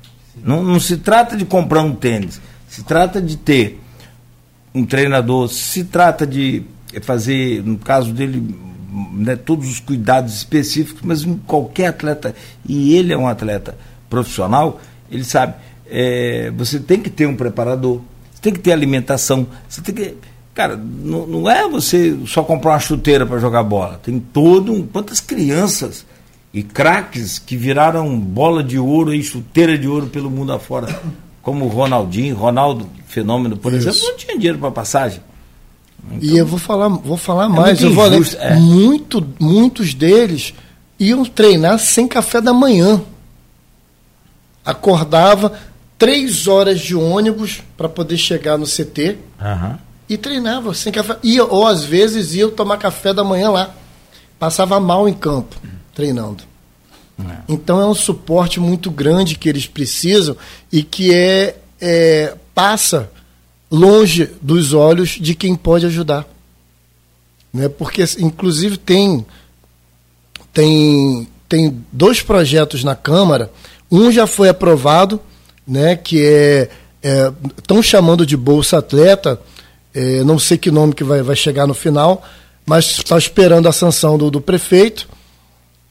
Não, 0.43 0.63
não 0.63 0.79
se 0.79 0.97
trata 0.97 1.35
de 1.35 1.43
comprar 1.43 1.81
um 1.81 1.95
tênis, 1.95 2.39
se 2.67 2.83
trata 2.83 3.19
de 3.19 3.35
ter 3.35 3.81
um 4.75 4.85
treinador, 4.85 5.47
se 5.47 5.85
trata 5.85 6.27
de 6.27 6.61
fazer, 7.01 7.63
no 7.63 7.79
caso 7.79 8.13
dele, 8.13 8.55
né, 9.11 9.35
todos 9.35 9.67
os 9.67 9.79
cuidados 9.79 10.35
específicos, 10.35 11.01
mas 11.03 11.27
qualquer 11.47 11.87
atleta, 11.87 12.35
e 12.67 12.95
ele 12.95 13.11
é 13.11 13.17
um 13.17 13.27
atleta 13.27 13.75
profissional, 14.07 14.79
ele 15.11 15.23
sabe, 15.23 15.55
é, 15.89 16.51
você 16.55 16.79
tem 16.79 17.01
que 17.01 17.09
ter 17.09 17.25
um 17.25 17.35
preparador, 17.35 18.01
você 18.31 18.39
tem 18.39 18.53
que 18.53 18.59
ter 18.59 18.71
alimentação, 18.71 19.47
você 19.67 19.81
tem 19.81 19.95
que 19.95 20.15
Cara, 20.59 20.75
não, 20.75 21.25
não 21.25 21.49
é 21.49 21.69
você 21.69 22.19
só 22.27 22.43
comprar 22.43 22.71
uma 22.71 22.79
chuteira 22.79 23.25
para 23.25 23.39
jogar 23.39 23.63
bola. 23.63 23.97
Tem 24.03 24.19
todo 24.19 24.73
um. 24.73 24.85
Quantas 24.85 25.21
crianças 25.21 26.05
e 26.53 26.61
craques 26.61 27.39
que 27.39 27.55
viraram 27.55 28.19
bola 28.19 28.61
de 28.61 28.77
ouro 28.77 29.13
e 29.13 29.23
chuteira 29.23 29.77
de 29.77 29.87
ouro 29.87 30.07
pelo 30.07 30.29
mundo 30.29 30.51
afora. 30.51 30.99
Como 31.41 31.63
o 31.63 31.69
Ronaldinho, 31.69 32.35
Ronaldo 32.35 32.89
Fenômeno, 33.07 33.55
por 33.55 33.71
Isso. 33.71 33.87
exemplo, 33.87 34.09
não 34.09 34.17
tinha 34.17 34.35
dinheiro 34.35 34.59
para 34.59 34.69
passagem. 34.69 35.21
Então, 36.11 36.29
e 36.29 36.37
eu 36.37 36.45
vou 36.45 36.59
falar, 36.59 36.89
vou 36.89 37.15
falar 37.15 37.45
é 37.45 37.47
mais. 37.47 37.81
Eu 37.81 37.93
vou 37.93 38.05
injusto, 38.09 38.35
é. 38.41 38.55
muito, 38.57 39.25
muitos 39.39 39.93
deles 39.93 40.53
iam 40.99 41.23
treinar 41.23 41.79
sem 41.79 42.05
café 42.05 42.41
da 42.41 42.51
manhã. 42.51 43.01
Acordava 44.65 45.57
três 45.97 46.47
horas 46.47 46.81
de 46.81 46.97
ônibus 46.97 47.61
para 47.77 47.87
poder 47.87 48.17
chegar 48.17 48.57
no 48.57 48.65
CT. 48.65 49.19
Uhum 49.39 49.88
e 50.09 50.17
treinava 50.17 50.73
sem 50.73 50.91
café. 50.91 51.17
Ia, 51.23 51.45
ou 51.45 51.67
às 51.67 51.83
vezes 51.83 52.33
ia 52.33 52.49
tomar 52.49 52.77
café 52.77 53.13
da 53.13 53.23
manhã 53.23 53.51
lá. 53.51 53.75
Passava 54.39 54.79
mal 54.79 55.07
em 55.07 55.13
campo, 55.13 55.55
treinando. 55.93 56.43
É. 57.19 57.37
Então 57.47 57.79
é 57.79 57.85
um 57.85 57.93
suporte 57.93 58.59
muito 58.59 58.89
grande 58.89 59.35
que 59.35 59.47
eles 59.47 59.67
precisam 59.67 60.35
e 60.71 60.81
que 60.81 61.13
é, 61.13 61.57
é 61.79 62.35
passa 62.55 63.11
longe 63.69 64.29
dos 64.41 64.73
olhos 64.73 65.09
de 65.11 65.35
quem 65.35 65.55
pode 65.55 65.85
ajudar. 65.85 66.25
Né? 67.53 67.67
Porque, 67.69 68.03
inclusive, 68.19 68.77
tem, 68.77 69.25
tem, 70.53 71.27
tem 71.47 71.85
dois 71.91 72.21
projetos 72.21 72.83
na 72.83 72.95
Câmara. 72.95 73.51
Um 73.91 74.11
já 74.11 74.25
foi 74.25 74.49
aprovado, 74.49 75.19
né, 75.67 75.95
que 75.95 76.23
é 76.23 76.69
estão 77.57 77.79
é, 77.79 77.83
chamando 77.83 78.25
de 78.25 78.35
Bolsa 78.35 78.79
Atleta, 78.79 79.39
é, 79.99 80.23
não 80.23 80.39
sei 80.39 80.57
que 80.57 80.71
nome 80.71 80.93
que 80.93 81.03
vai, 81.03 81.21
vai 81.21 81.35
chegar 81.35 81.67
no 81.67 81.73
final, 81.73 82.23
mas 82.65 82.85
está 82.85 83.17
esperando 83.17 83.67
a 83.67 83.73
sanção 83.73 84.17
do, 84.17 84.31
do 84.31 84.39
prefeito, 84.39 85.09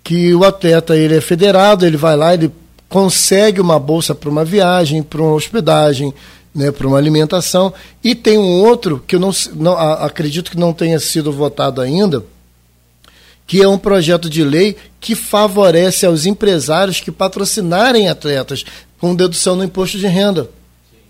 que 0.03 0.35
o 0.35 0.45
atleta 0.45 0.97
ele 0.97 1.15
é 1.15 1.21
federado, 1.21 1.85
ele 1.85 1.99
vai 1.99 2.17
lá, 2.17 2.33
ele 2.33 2.51
consegue 2.89 3.61
uma 3.61 3.79
bolsa 3.79 4.15
para 4.15 4.31
uma 4.31 4.47
viagem, 4.47 5.03
para 5.03 5.21
uma 5.21 5.35
hospedagem, 5.35 6.15
né, 6.55 6.73
para 6.73 6.87
uma 6.87 6.97
alimentação. 6.97 7.71
E 8.03 8.15
tem 8.15 8.39
um 8.39 8.63
outro 8.63 9.05
que 9.07 9.17
eu 9.17 9.21
não, 9.21 9.31
não 9.55 9.75
a, 9.75 10.07
acredito 10.07 10.51
que 10.51 10.57
não 10.57 10.73
tenha 10.73 10.99
sido 10.99 11.31
votado 11.31 11.83
ainda, 11.83 12.25
que 13.47 13.61
é 13.61 13.69
um 13.69 13.77
projeto 13.77 14.31
de 14.31 14.43
lei 14.43 14.75
que 14.99 15.15
favorece 15.15 16.07
aos 16.07 16.25
empresários 16.25 16.99
que 16.99 17.13
patrocinarem 17.13 18.09
atletas 18.09 18.65
com 18.99 19.15
dedução 19.15 19.55
no 19.55 19.65
imposto 19.65 19.99
de 19.99 20.07
renda, 20.07 20.49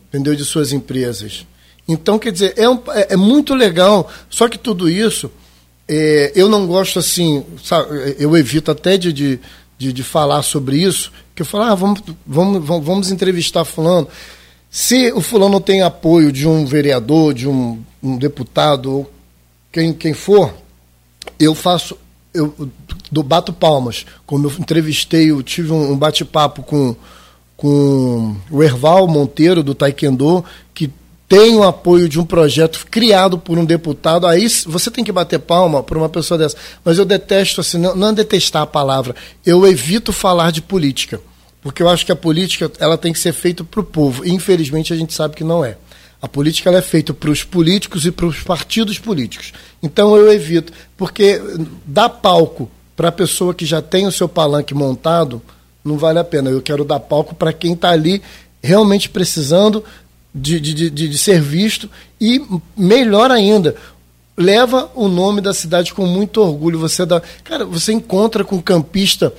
entendeu, 0.08 0.34
de 0.34 0.44
suas 0.44 0.72
empresas. 0.72 1.46
Então, 1.88 2.18
quer 2.18 2.30
dizer, 2.30 2.52
é, 2.56 2.68
um, 2.68 2.78
é, 2.88 3.14
é 3.14 3.16
muito 3.16 3.54
legal, 3.54 4.10
só 4.28 4.46
que 4.46 4.58
tudo 4.58 4.90
isso, 4.90 5.30
é, 5.88 6.32
eu 6.34 6.48
não 6.48 6.66
gosto 6.66 6.98
assim, 6.98 7.42
sabe, 7.64 8.16
eu 8.18 8.36
evito 8.36 8.70
até 8.70 8.98
de, 8.98 9.10
de, 9.10 9.40
de, 9.78 9.92
de, 9.92 10.02
falar 10.02 10.42
sobre 10.42 10.76
isso, 10.76 11.10
que 11.34 11.40
eu 11.40 11.46
falo, 11.46 11.64
ah, 11.64 11.74
vamos, 11.74 12.02
vamos, 12.26 12.84
vamos 12.84 13.10
entrevistar 13.10 13.64
fulano. 13.64 14.06
Se 14.70 15.10
o 15.12 15.20
fulano 15.22 15.60
tem 15.60 15.80
apoio 15.80 16.30
de 16.30 16.46
um 16.46 16.66
vereador, 16.66 17.32
de 17.32 17.48
um, 17.48 17.82
um 18.02 18.18
deputado, 18.18 18.92
ou 18.92 19.10
quem, 19.72 19.94
quem 19.94 20.12
for, 20.12 20.52
eu 21.40 21.54
faço, 21.54 21.96
eu 22.34 22.54
do 23.10 23.22
bato 23.22 23.52
palmas. 23.52 24.06
Como 24.26 24.46
eu 24.46 24.52
entrevistei, 24.58 25.30
eu 25.30 25.42
tive 25.42 25.72
um, 25.72 25.92
um 25.92 25.96
bate-papo 25.96 26.62
com, 26.62 26.94
com 27.56 28.36
o 28.50 28.62
Erval 28.62 29.08
Monteiro, 29.08 29.62
do 29.62 29.74
Taekwondo, 29.74 30.44
que 30.74 30.90
tem 31.28 31.54
o 31.54 31.62
apoio 31.62 32.08
de 32.08 32.18
um 32.18 32.24
projeto 32.24 32.86
criado 32.90 33.38
por 33.38 33.58
um 33.58 33.64
deputado, 33.64 34.26
aí 34.26 34.48
você 34.66 34.90
tem 34.90 35.04
que 35.04 35.12
bater 35.12 35.38
palma 35.38 35.82
para 35.82 35.98
uma 35.98 36.08
pessoa 36.08 36.38
dessa. 36.38 36.56
Mas 36.82 36.96
eu 36.96 37.04
detesto, 37.04 37.60
assim, 37.60 37.78
não, 37.78 37.94
não 37.94 38.08
é 38.08 38.12
detestar 38.12 38.62
a 38.62 38.66
palavra, 38.66 39.14
eu 39.44 39.66
evito 39.66 40.12
falar 40.12 40.50
de 40.50 40.62
política. 40.62 41.20
Porque 41.60 41.82
eu 41.82 41.88
acho 41.88 42.06
que 42.06 42.12
a 42.12 42.16
política 42.16 42.70
ela 42.78 42.96
tem 42.96 43.12
que 43.12 43.18
ser 43.18 43.32
feita 43.32 43.62
para 43.62 43.80
o 43.80 43.84
povo. 43.84 44.24
E, 44.24 44.32
infelizmente, 44.32 44.92
a 44.92 44.96
gente 44.96 45.12
sabe 45.12 45.34
que 45.34 45.44
não 45.44 45.62
é. 45.62 45.76
A 46.20 46.26
política 46.26 46.70
é 46.70 46.80
feita 46.80 47.12
para 47.12 47.30
os 47.30 47.44
políticos 47.44 48.06
e 48.06 48.10
para 48.10 48.26
os 48.26 48.42
partidos 48.42 48.98
políticos. 48.98 49.52
Então 49.82 50.16
eu 50.16 50.32
evito, 50.32 50.72
porque 50.96 51.40
dar 51.84 52.08
palco 52.08 52.68
para 52.96 53.08
a 53.08 53.12
pessoa 53.12 53.54
que 53.54 53.64
já 53.64 53.80
tem 53.80 54.06
o 54.06 54.12
seu 54.12 54.28
palanque 54.28 54.74
montado 54.74 55.40
não 55.84 55.96
vale 55.96 56.18
a 56.18 56.24
pena. 56.24 56.50
Eu 56.50 56.60
quero 56.60 56.84
dar 56.84 56.98
palco 56.98 57.34
para 57.34 57.52
quem 57.52 57.74
está 57.74 57.90
ali 57.90 58.20
realmente 58.60 59.08
precisando 59.08 59.84
de, 60.34 60.60
de, 60.60 60.90
de, 60.90 61.08
de 61.08 61.18
ser 61.18 61.40
visto 61.40 61.88
e, 62.20 62.42
melhor 62.76 63.30
ainda, 63.30 63.74
leva 64.36 64.90
o 64.94 65.08
nome 65.08 65.40
da 65.40 65.52
cidade 65.52 65.92
com 65.92 66.06
muito 66.06 66.40
orgulho. 66.40 66.78
Você 66.78 67.04
dá, 67.04 67.20
cara, 67.44 67.64
você 67.64 67.92
encontra 67.92 68.44
com 68.44 68.60
campista 68.60 69.32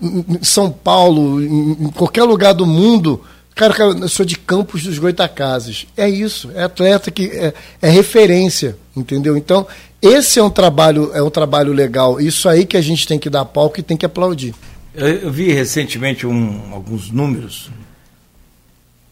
em 0.00 0.42
São 0.42 0.70
Paulo, 0.70 1.42
em 1.42 1.90
qualquer 1.90 2.24
lugar 2.24 2.52
do 2.52 2.66
mundo, 2.66 3.20
Cara, 3.54 3.72
cara, 3.72 3.90
eu 3.90 4.08
sou 4.08 4.26
de 4.26 4.36
Campos 4.36 4.82
dos 4.82 4.98
Goitacazes. 4.98 5.86
É 5.96 6.08
isso, 6.08 6.50
é 6.54 6.64
atleta 6.64 7.10
que 7.10 7.26
é, 7.26 7.54
é, 7.80 7.88
referência, 7.88 8.76
entendeu? 8.96 9.36
Então, 9.36 9.66
esse 10.02 10.40
é 10.40 10.42
um 10.42 10.50
trabalho, 10.50 11.12
é 11.14 11.22
um 11.22 11.30
trabalho 11.30 11.72
legal. 11.72 12.20
Isso 12.20 12.48
aí 12.48 12.66
que 12.66 12.76
a 12.76 12.80
gente 12.80 13.06
tem 13.06 13.18
que 13.18 13.30
dar 13.30 13.44
palco 13.44 13.78
e 13.78 13.82
tem 13.82 13.96
que 13.96 14.04
aplaudir. 14.04 14.54
Eu, 14.92 15.06
eu 15.06 15.30
vi 15.30 15.52
recentemente 15.52 16.26
um, 16.26 16.72
alguns 16.72 17.10
números 17.12 17.70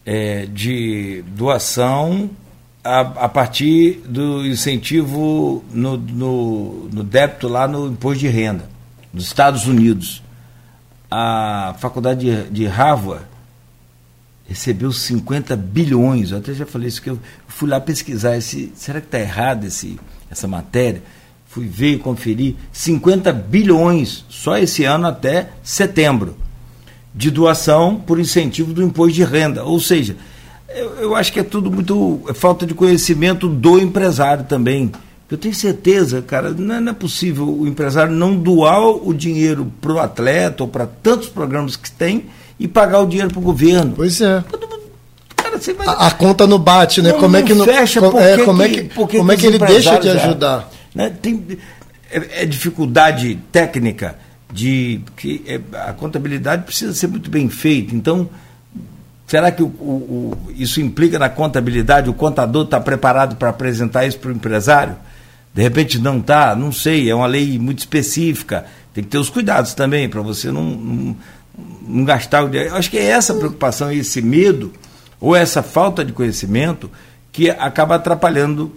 é, 0.05 0.45
de 0.45 1.23
doação 1.27 2.29
a, 2.83 2.99
a, 2.99 3.29
partir 3.29 4.01
do 4.05 4.45
incentivo 4.45 5.63
no, 5.71 5.97
no, 5.97 6.89
no 6.91 7.03
débito 7.03 7.47
lá 7.47 7.67
no 7.67 7.87
imposto 7.87 8.19
de 8.19 8.27
renda 8.27 8.69
dos 9.13 9.25
Estados 9.25 9.67
Unidos. 9.67 10.21
A 11.09 11.75
faculdade 11.79 12.25
de, 12.25 12.49
de 12.49 12.65
Harvard 12.65 13.25
recebeu 14.47 14.91
50 14.91 15.55
bilhões. 15.55 16.31
Eu 16.31 16.39
até 16.39 16.53
já 16.53 16.65
falei 16.65 16.89
isso 16.89 17.01
que 17.01 17.09
eu 17.09 17.19
fui 17.47 17.69
lá 17.69 17.79
pesquisar 17.79 18.35
esse, 18.35 18.73
será 18.75 18.99
que 18.99 19.07
está 19.07 19.19
errado 19.19 19.65
esse, 19.65 19.99
essa 20.29 20.47
matéria? 20.47 21.01
Fui 21.45 21.67
ver 21.67 21.99
conferir 21.99 22.55
50 22.71 23.31
bilhões 23.31 24.25
só 24.27 24.57
esse 24.57 24.83
ano 24.83 25.07
até 25.07 25.51
setembro 25.61 26.42
de 27.13 27.29
doação 27.29 27.95
por 27.95 28.19
incentivo 28.19 28.73
do 28.73 28.81
imposto 28.81 29.13
de 29.13 29.23
renda. 29.23 29.63
Ou 29.63 29.79
seja, 29.79 30.15
eu, 30.69 30.95
eu 30.95 31.15
acho 31.15 31.31
que 31.31 31.39
é 31.39 31.43
tudo 31.43 31.69
muito 31.71 32.21
é 32.27 32.33
falta 32.33 32.65
de 32.65 32.73
conhecimento 32.73 33.47
do 33.47 33.79
empresário 33.79 34.45
também. 34.45 34.91
Eu 35.29 35.37
tenho 35.37 35.53
certeza, 35.53 36.21
cara, 36.21 36.51
não 36.51 36.75
é, 36.75 36.79
não 36.79 36.91
é 36.91 36.95
possível 36.95 37.47
o 37.49 37.67
empresário 37.67 38.13
não 38.13 38.35
doar 38.35 38.81
o 38.81 39.13
dinheiro 39.13 39.71
para 39.81 39.93
o 39.93 39.99
atleta 39.99 40.63
ou 40.63 40.69
para 40.69 40.85
tantos 40.85 41.27
programas 41.27 41.75
que 41.75 41.89
tem 41.89 42.25
e 42.59 42.67
pagar 42.67 42.99
o 42.99 43.07
dinheiro 43.07 43.31
para 43.31 43.39
o 43.39 43.43
governo. 43.43 43.93
Pois 43.95 44.21
é. 44.21 44.43
Cara, 45.35 45.57
vai... 45.57 45.87
a, 45.87 46.07
a, 46.07 46.11
conta 46.11 46.45
não 46.45 46.59
bate, 46.59 47.01
né? 47.01 47.11
Não, 47.11 47.19
como 47.19 47.35
é 47.35 47.41
que 47.41 47.53
não 47.53 47.65
fecha? 47.65 47.99
Como, 47.99 48.19
é, 48.19 48.37
como 48.43 48.61
é 48.61 48.69
que, 48.69 48.83
como 48.83 49.31
é 49.31 49.37
que 49.37 49.45
ele 49.47 49.57
deixa 49.57 49.97
de 49.97 50.09
ajudar? 50.09 50.69
Né? 50.93 51.09
Tem, 51.09 51.43
é, 52.11 52.43
é, 52.43 52.45
dificuldade 52.45 53.39
técnica 53.51 54.15
de 54.53 55.01
que 55.17 55.43
é, 55.47 55.59
a 55.89 55.93
contabilidade 55.93 56.63
precisa 56.63 56.93
ser 56.93 57.07
muito 57.07 57.29
bem 57.29 57.49
feita. 57.49 57.95
Então, 57.95 58.29
será 59.27 59.51
que 59.51 59.63
o, 59.63 59.67
o, 59.67 60.37
o, 60.47 60.51
isso 60.55 60.79
implica 60.79 61.17
na 61.17 61.29
contabilidade? 61.29 62.09
O 62.09 62.13
contador 62.13 62.65
está 62.65 62.79
preparado 62.79 63.35
para 63.35 63.49
apresentar 63.49 64.05
isso 64.05 64.19
para 64.19 64.29
o 64.29 64.33
empresário? 64.33 64.95
De 65.53 65.61
repente 65.61 65.99
não 65.99 66.19
está, 66.19 66.55
não 66.55 66.71
sei. 66.71 67.09
É 67.09 67.15
uma 67.15 67.27
lei 67.27 67.57
muito 67.57 67.79
específica. 67.79 68.65
Tem 68.93 69.03
que 69.03 69.09
ter 69.09 69.17
os 69.17 69.29
cuidados 69.29 69.73
também 69.73 70.07
para 70.07 70.21
você 70.21 70.51
não, 70.51 70.63
não 70.63 71.17
não 71.87 72.03
gastar 72.03 72.43
o 72.43 72.49
dinheiro. 72.49 72.71
Eu 72.71 72.77
acho 72.77 72.89
que 72.89 72.97
é 72.97 73.05
essa 73.05 73.33
preocupação, 73.33 73.91
esse 73.91 74.21
medo, 74.21 74.73
ou 75.19 75.35
essa 75.35 75.61
falta 75.61 76.03
de 76.03 76.11
conhecimento, 76.11 76.89
que 77.31 77.49
acaba 77.49 77.95
atrapalhando 77.95 78.73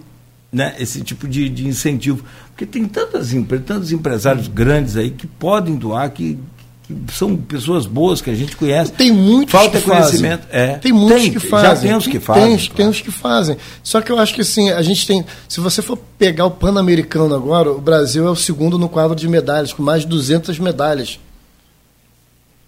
né, 0.51 0.75
esse 0.79 1.01
tipo 1.01 1.27
de, 1.27 1.49
de 1.49 1.67
incentivo. 1.67 2.23
Porque 2.49 2.65
tem 2.65 2.85
tantas 2.85 3.33
empresas, 3.33 3.65
tantos 3.65 3.91
empresários 3.91 4.47
grandes 4.47 4.97
aí 4.97 5.11
que 5.11 5.27
podem 5.27 5.75
doar, 5.75 6.09
que, 6.11 6.37
que 6.83 6.95
são 7.13 7.35
pessoas 7.35 7.85
boas 7.85 8.21
que 8.21 8.29
a 8.29 8.35
gente 8.35 8.55
conhece. 8.55 8.91
Tem 8.93 9.11
muitos 9.11 9.51
Falta 9.51 9.79
que 9.79 9.85
conhecimento. 9.85 10.47
Fazem. 10.47 10.61
É. 10.61 10.77
Tem 10.77 10.91
muitos 10.91 11.23
tem, 11.23 11.31
que 11.33 11.39
fazem. 11.39 11.69
Já 11.69 11.81
tem 11.81 11.95
os 11.95 12.07
que 12.07 12.19
fazem. 12.19 12.43
Tem, 12.43 12.57
claro. 12.57 12.75
tem 12.75 12.87
os 12.87 13.01
que 13.01 13.11
fazem. 13.11 13.57
Só 13.83 14.01
que 14.01 14.11
eu 14.11 14.17
acho 14.17 14.33
que 14.33 14.41
assim, 14.41 14.69
a 14.71 14.81
gente 14.81 15.05
tem. 15.05 15.25
Se 15.47 15.59
você 15.59 15.81
for 15.81 15.97
pegar 16.17 16.45
o 16.45 16.51
Pan-Americano 16.51 17.35
agora, 17.35 17.71
o 17.71 17.81
Brasil 17.81 18.27
é 18.27 18.31
o 18.31 18.35
segundo 18.35 18.79
no 18.79 18.89
quadro 18.89 19.15
de 19.15 19.27
medalhas, 19.27 19.73
com 19.73 19.83
mais 19.83 20.01
de 20.01 20.07
200 20.07 20.57
medalhas. 20.59 21.19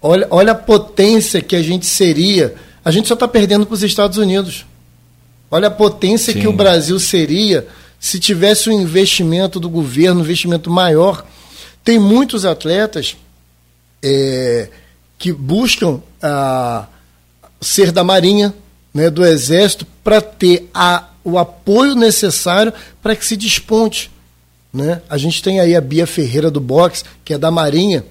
Olha, 0.02 0.28
olha 0.30 0.52
a 0.52 0.56
potência 0.56 1.42
que 1.42 1.56
a 1.56 1.62
gente 1.62 1.86
seria. 1.86 2.56
A 2.84 2.92
gente 2.92 3.08
só 3.08 3.14
está 3.14 3.28
perdendo 3.28 3.66
para 3.66 3.74
os 3.74 3.84
Estados 3.84 4.18
Unidos. 4.18 4.66
Olha 5.52 5.68
a 5.68 5.72
potência 5.72 6.34
Sim. 6.34 6.42
que 6.42 6.48
o 6.48 6.54
Brasil 6.54 7.00
seria 7.00 7.68
se 8.00 8.20
tivesse 8.20 8.70
um 8.70 8.82
investimento 8.82 9.60
do 9.60 9.70
governo, 9.70 10.22
um 10.22 10.24
investimento 10.24 10.70
maior. 10.70 11.26
Tem 11.84 12.00
muitos 12.00 12.46
atletas 12.46 13.18
é, 14.02 14.70
que 15.18 15.34
buscam 15.34 16.02
a, 16.22 16.88
ser 17.60 17.92
da 17.92 18.04
Marinha, 18.04 18.54
né, 18.94 19.10
do 19.10 19.26
Exército, 19.26 19.86
para 20.04 20.22
ter 20.22 20.70
a, 20.74 21.10
o 21.24 21.38
apoio 21.38 21.96
necessário 21.96 22.72
para 23.02 23.16
que 23.16 23.26
se 23.26 23.36
desponte. 23.36 24.10
Né? 24.74 25.02
A 25.10 25.18
gente 25.18 25.44
tem 25.44 25.60
aí 25.60 25.76
a 25.76 25.82
Bia 25.82 26.08
Ferreira 26.08 26.50
do 26.50 26.62
boxe, 26.62 27.04
que 27.26 27.34
é 27.34 27.38
da 27.38 27.52
Marinha 27.52 28.06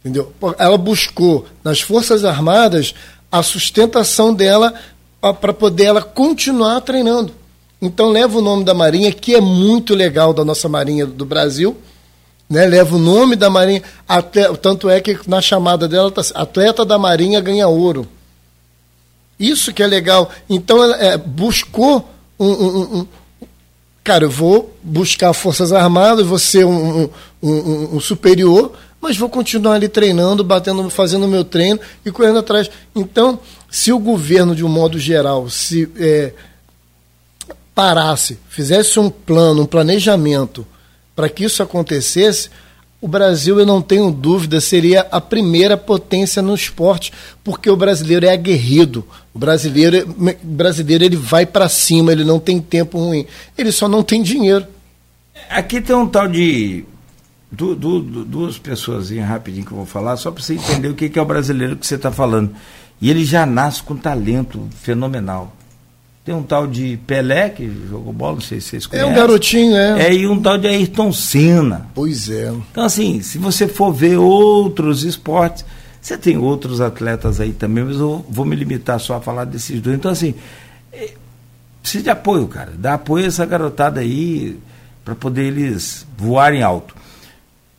Entendeu? 0.00 0.32
Ela 0.58 0.78
buscou 0.78 1.46
nas 1.62 1.80
Forças 1.80 2.24
Armadas 2.24 2.94
a 3.30 3.42
sustentação 3.42 4.34
dela 4.34 4.74
para 5.20 5.52
poder 5.52 5.84
ela 5.84 6.02
continuar 6.02 6.80
treinando. 6.80 7.32
Então 7.80 8.10
leva 8.10 8.38
o 8.38 8.42
nome 8.42 8.64
da 8.64 8.74
Marinha, 8.74 9.12
que 9.12 9.34
é 9.34 9.40
muito 9.40 9.94
legal 9.94 10.32
da 10.32 10.44
nossa 10.44 10.68
Marinha 10.68 11.06
do 11.06 11.24
Brasil. 11.24 11.76
Né? 12.48 12.66
Leva 12.66 12.96
o 12.96 12.98
nome 12.98 13.36
da 13.36 13.48
Marinha, 13.48 13.82
até, 14.08 14.52
tanto 14.54 14.88
é 14.88 15.00
que 15.00 15.18
na 15.26 15.40
chamada 15.40 15.86
dela 15.86 16.10
tá 16.10 16.22
atleta 16.34 16.84
da 16.84 16.98
Marinha 16.98 17.40
ganha 17.40 17.68
ouro. 17.68 18.06
Isso 19.38 19.72
que 19.72 19.82
é 19.82 19.86
legal. 19.86 20.30
Então 20.48 20.82
ela 20.82 20.96
é, 20.96 21.16
buscou 21.16 22.08
um, 22.38 22.48
um, 22.48 22.98
um, 22.98 23.06
Cara, 24.02 24.24
eu 24.24 24.30
vou 24.30 24.74
buscar 24.82 25.32
Forças 25.32 25.72
Armadas, 25.72 26.26
vou 26.26 26.38
ser 26.38 26.64
um, 26.64 27.08
um 27.42 28.00
superior, 28.00 28.72
mas 29.00 29.16
vou 29.16 29.28
continuar 29.28 29.74
ali 29.74 29.88
treinando, 29.88 30.42
batendo, 30.42 30.88
fazendo 30.90 31.24
o 31.24 31.28
meu 31.28 31.44
treino 31.44 31.78
e 32.04 32.10
correndo 32.10 32.38
atrás. 32.38 32.70
Então, 32.94 33.38
se 33.70 33.92
o 33.92 33.98
governo, 33.98 34.54
de 34.54 34.64
um 34.64 34.68
modo 34.68 34.98
geral, 34.98 35.48
se 35.48 35.88
é, 35.96 36.32
parasse, 37.74 38.38
fizesse 38.48 38.98
um 38.98 39.08
plano, 39.08 39.62
um 39.62 39.66
planejamento 39.66 40.66
para 41.14 41.28
que 41.28 41.44
isso 41.44 41.62
acontecesse, 41.62 42.50
o 43.00 43.08
Brasil, 43.08 43.58
eu 43.58 43.64
não 43.64 43.80
tenho 43.80 44.10
dúvida, 44.10 44.60
seria 44.60 45.06
a 45.10 45.20
primeira 45.20 45.76
potência 45.76 46.42
no 46.42 46.54
esporte, 46.54 47.10
porque 47.42 47.70
o 47.70 47.76
brasileiro 47.76 48.26
é 48.26 48.32
aguerrido. 48.32 49.06
O 49.32 49.38
brasileiro, 49.38 50.06
o 50.06 50.46
brasileiro 50.46 51.04
ele 51.04 51.16
vai 51.16 51.46
para 51.46 51.66
cima, 51.68 52.12
ele 52.12 52.24
não 52.24 52.38
tem 52.38 52.60
tempo 52.60 52.98
ruim. 52.98 53.26
Ele 53.56 53.72
só 53.72 53.88
não 53.88 54.02
tem 54.02 54.22
dinheiro. 54.22 54.66
Aqui 55.48 55.80
tem 55.80 55.96
um 55.96 56.06
tal 56.06 56.28
de 56.28 56.84
du, 57.50 57.74
du, 57.74 58.00
du, 58.00 58.24
duas 58.24 58.58
pessoas 58.58 59.10
rapidinho 59.10 59.64
que 59.64 59.72
eu 59.72 59.78
vou 59.78 59.86
falar, 59.86 60.18
só 60.18 60.30
para 60.30 60.42
você 60.42 60.54
entender 60.54 60.88
o 60.88 60.94
que, 60.94 61.08
que 61.08 61.18
é 61.18 61.22
o 61.22 61.26
brasileiro 61.26 61.76
que 61.76 61.86
você 61.86 61.94
está 61.94 62.12
falando. 62.12 62.54
E 63.00 63.10
ele 63.10 63.24
já 63.24 63.46
nasce 63.46 63.82
com 63.82 63.96
talento 63.96 64.68
fenomenal. 64.80 65.56
Tem 66.22 66.34
um 66.34 66.42
tal 66.42 66.66
de 66.66 66.98
Pelé, 67.06 67.48
que 67.48 67.70
jogou 67.88 68.12
bola, 68.12 68.34
não 68.34 68.40
sei 68.42 68.60
se 68.60 68.68
vocês 68.68 68.86
conhecem. 68.86 69.08
É 69.08 69.12
um 69.12 69.16
garotinho, 69.16 69.74
é. 69.74 70.06
É, 70.06 70.14
e 70.14 70.28
um 70.28 70.40
tal 70.40 70.58
de 70.58 70.68
Ayrton 70.68 71.12
Senna. 71.12 71.88
Pois 71.94 72.28
é. 72.28 72.52
Então, 72.70 72.84
assim, 72.84 73.22
se 73.22 73.38
você 73.38 73.66
for 73.66 73.90
ver 73.90 74.18
outros 74.18 75.02
esportes, 75.02 75.64
você 76.00 76.18
tem 76.18 76.36
outros 76.36 76.80
atletas 76.80 77.40
aí 77.40 77.52
também, 77.52 77.84
mas 77.84 77.96
eu 77.96 78.24
vou 78.28 78.44
me 78.44 78.54
limitar 78.54 79.00
só 79.00 79.16
a 79.16 79.20
falar 79.20 79.44
desses 79.44 79.80
dois. 79.80 79.96
Então, 79.96 80.10
assim, 80.10 80.34
é, 80.92 81.14
precisa 81.80 82.04
de 82.04 82.10
apoio, 82.10 82.46
cara. 82.46 82.72
Dá 82.76 82.94
apoio 82.94 83.24
a 83.24 83.28
essa 83.28 83.46
garotada 83.46 84.00
aí 84.00 84.58
para 85.04 85.14
poder 85.14 85.44
eles 85.44 86.06
voarem 86.18 86.62
alto. 86.62 86.94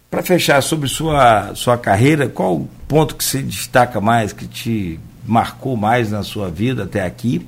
Para 0.10 0.24
fechar 0.24 0.62
sobre 0.62 0.90
sua, 0.90 1.54
sua 1.56 1.78
carreira, 1.78 2.28
qual 2.28 2.56
o 2.56 2.70
ponto 2.88 3.16
que 3.16 3.24
você 3.24 3.42
destaca 3.42 4.02
mais, 4.02 4.34
que 4.34 4.46
te 4.48 5.00
marcou 5.26 5.76
mais 5.76 6.12
na 6.12 6.24
sua 6.24 6.50
vida 6.50 6.84
até 6.84 7.06
aqui? 7.06 7.48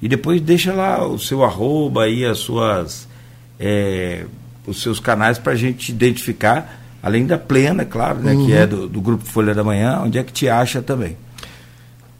E 0.00 0.08
depois 0.08 0.40
deixa 0.40 0.72
lá 0.72 1.06
o 1.06 1.18
seu 1.18 1.44
arroba 1.44 2.04
aí, 2.04 2.24
as 2.24 2.38
suas, 2.38 3.08
é, 3.58 4.24
os 4.66 4.82
seus 4.82 4.98
canais 4.98 5.38
para 5.38 5.52
a 5.52 5.56
gente 5.56 5.90
identificar, 5.90 6.80
além 7.02 7.24
da 7.26 7.38
plena, 7.38 7.84
claro, 7.84 8.18
né, 8.18 8.32
uhum. 8.32 8.46
que 8.46 8.52
é 8.52 8.66
do, 8.66 8.88
do 8.88 9.00
Grupo 9.00 9.24
Folha 9.24 9.54
da 9.54 9.62
Manhã, 9.62 10.00
onde 10.04 10.18
é 10.18 10.24
que 10.24 10.32
te 10.32 10.48
acha 10.48 10.82
também. 10.82 11.16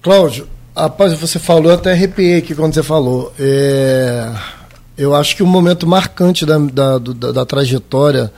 Cláudio, 0.00 0.46
Rapaz, 0.74 1.12
você 1.12 1.38
falou, 1.38 1.70
eu 1.70 1.76
até 1.76 1.92
arrepiei 1.92 2.38
aqui 2.38 2.54
quando 2.54 2.72
você 2.72 2.82
falou. 2.82 3.32
É, 3.38 4.32
eu 4.96 5.14
acho 5.14 5.36
que 5.36 5.42
o 5.42 5.46
momento 5.46 5.86
marcante 5.86 6.46
da, 6.46 6.56
da, 6.58 6.98
da, 6.98 7.32
da 7.32 7.46
trajetória 7.46 8.32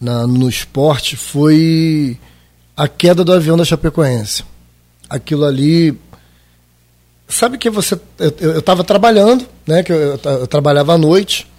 na, 0.00 0.26
no 0.26 0.48
esporte 0.48 1.14
foi 1.14 2.18
a 2.74 2.88
queda 2.88 3.22
do 3.22 3.32
avião 3.32 3.56
da 3.56 3.66
Chapecoense. 3.66 4.44
Aquilo 5.08 5.44
ali. 5.44 5.98
Sabe 7.28 7.58
que 7.58 7.70
você. 7.70 7.98
Eu 8.40 8.58
estava 8.58 8.84
trabalhando, 8.84 9.46
né? 9.66 9.82
Que 9.82 9.92
eu, 9.92 9.98
eu, 9.98 10.20
eu 10.24 10.46
trabalhava 10.46 10.94
à 10.94 10.98
noite, 10.98 11.50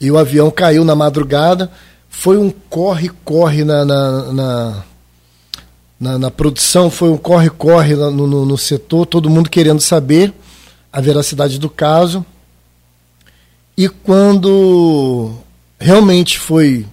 e 0.00 0.10
o 0.10 0.18
avião 0.18 0.50
caiu 0.50 0.84
na 0.84 0.94
madrugada. 0.94 1.70
Foi 2.08 2.38
um 2.38 2.50
corre-corre 2.50 3.64
na, 3.64 3.84
na, 3.84 4.32
na 4.32 4.84
na, 5.98 6.18
na 6.18 6.30
produção, 6.30 6.90
foi 6.90 7.10
um 7.10 7.16
corre-corre 7.16 7.94
no, 7.94 8.10
no, 8.10 8.44
no, 8.44 8.58
setor, 8.58 9.06
todo 9.06 9.30
mundo 9.30 9.48
querendo 9.48 9.80
saber 9.80 10.32
a 10.92 11.00
veracidade 11.00 11.58
do 11.58 11.70
caso. 11.70 12.24
E 13.76 13.88
quando 13.88 15.34
realmente 15.78 16.38
foi, 16.38 16.86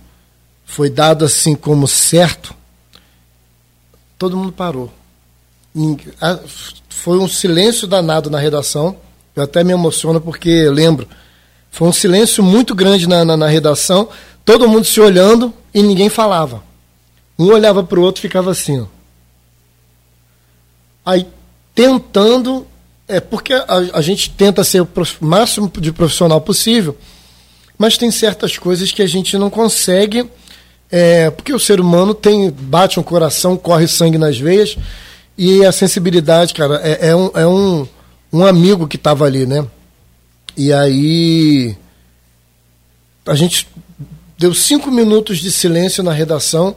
foi 0.66 0.90
dado 0.90 1.26
assim 1.26 1.56
como 1.56 1.88
certo, 1.88 2.54
todo 4.18 4.38
mundo 4.38 4.52
parou. 4.52 4.92
Foi 6.90 7.18
um 7.18 7.28
silêncio 7.28 7.88
danado 7.88 8.30
na 8.30 8.40
redação. 8.40 8.96
Eu 9.36 9.44
até 9.44 9.64
me 9.64 9.74
emociono 9.74 10.22
porque 10.22 10.70
lembro. 10.70 11.08
Foi 11.72 11.88
um 11.88 11.94
silêncio 11.94 12.44
muito 12.44 12.76
grande 12.76 13.08
na, 13.08 13.26
na, 13.26 13.36
na 13.36 13.48
redação, 13.48 14.08
todo 14.46 14.68
mundo 14.70 14.86
se 14.86 15.02
olhando 15.02 15.52
e 15.74 15.82
ninguém 15.82 16.08
falava. 16.08 16.64
Um 17.38 17.48
olhava 17.48 17.84
para 17.84 18.00
o 18.00 18.04
outro 18.04 18.20
e 18.20 18.22
ficava 18.22 18.52
assim. 18.52 18.80
Ó. 18.80 18.86
Aí 21.04 21.26
tentando, 21.74 22.68
é 23.08 23.20
porque 23.20 23.54
a, 23.54 23.66
a 23.94 24.02
gente 24.02 24.30
tenta 24.30 24.64
ser 24.64 24.82
o 24.82 24.88
máximo 25.20 25.72
de 25.80 25.92
profissional 25.92 26.40
possível, 26.40 26.96
mas 27.78 27.98
tem 27.98 28.12
certas 28.12 28.58
coisas 28.58 28.92
que 28.92 29.02
a 29.02 29.08
gente 29.08 29.36
não 29.38 29.50
consegue, 29.50 30.30
é, 30.92 31.32
porque 31.32 31.54
o 31.54 31.60
ser 31.60 31.80
humano 31.80 32.14
tem 32.14 32.52
bate 32.52 33.00
um 33.00 33.04
coração, 33.04 33.58
corre 33.58 33.88
sangue 33.88 34.20
nas 34.20 34.38
veias, 34.38 34.78
e 35.38 35.66
a 35.66 35.72
sensibilidade, 35.72 36.54
cara, 36.54 36.80
é, 36.84 37.10
é 37.10 37.16
um, 37.16 37.32
é 37.34 37.48
um, 37.48 37.88
um 38.32 38.46
amigo 38.46 38.88
que 38.88 38.98
estava 38.98 39.26
ali, 39.26 39.46
né? 39.46 39.66
E 40.56 40.72
aí 40.72 41.76
a 43.26 43.36
gente 43.36 43.68
deu 44.38 44.54
cinco 44.54 44.92
minutos 44.92 45.40
de 45.40 45.52
silêncio 45.52 46.04
na 46.04 46.12
redação, 46.12 46.76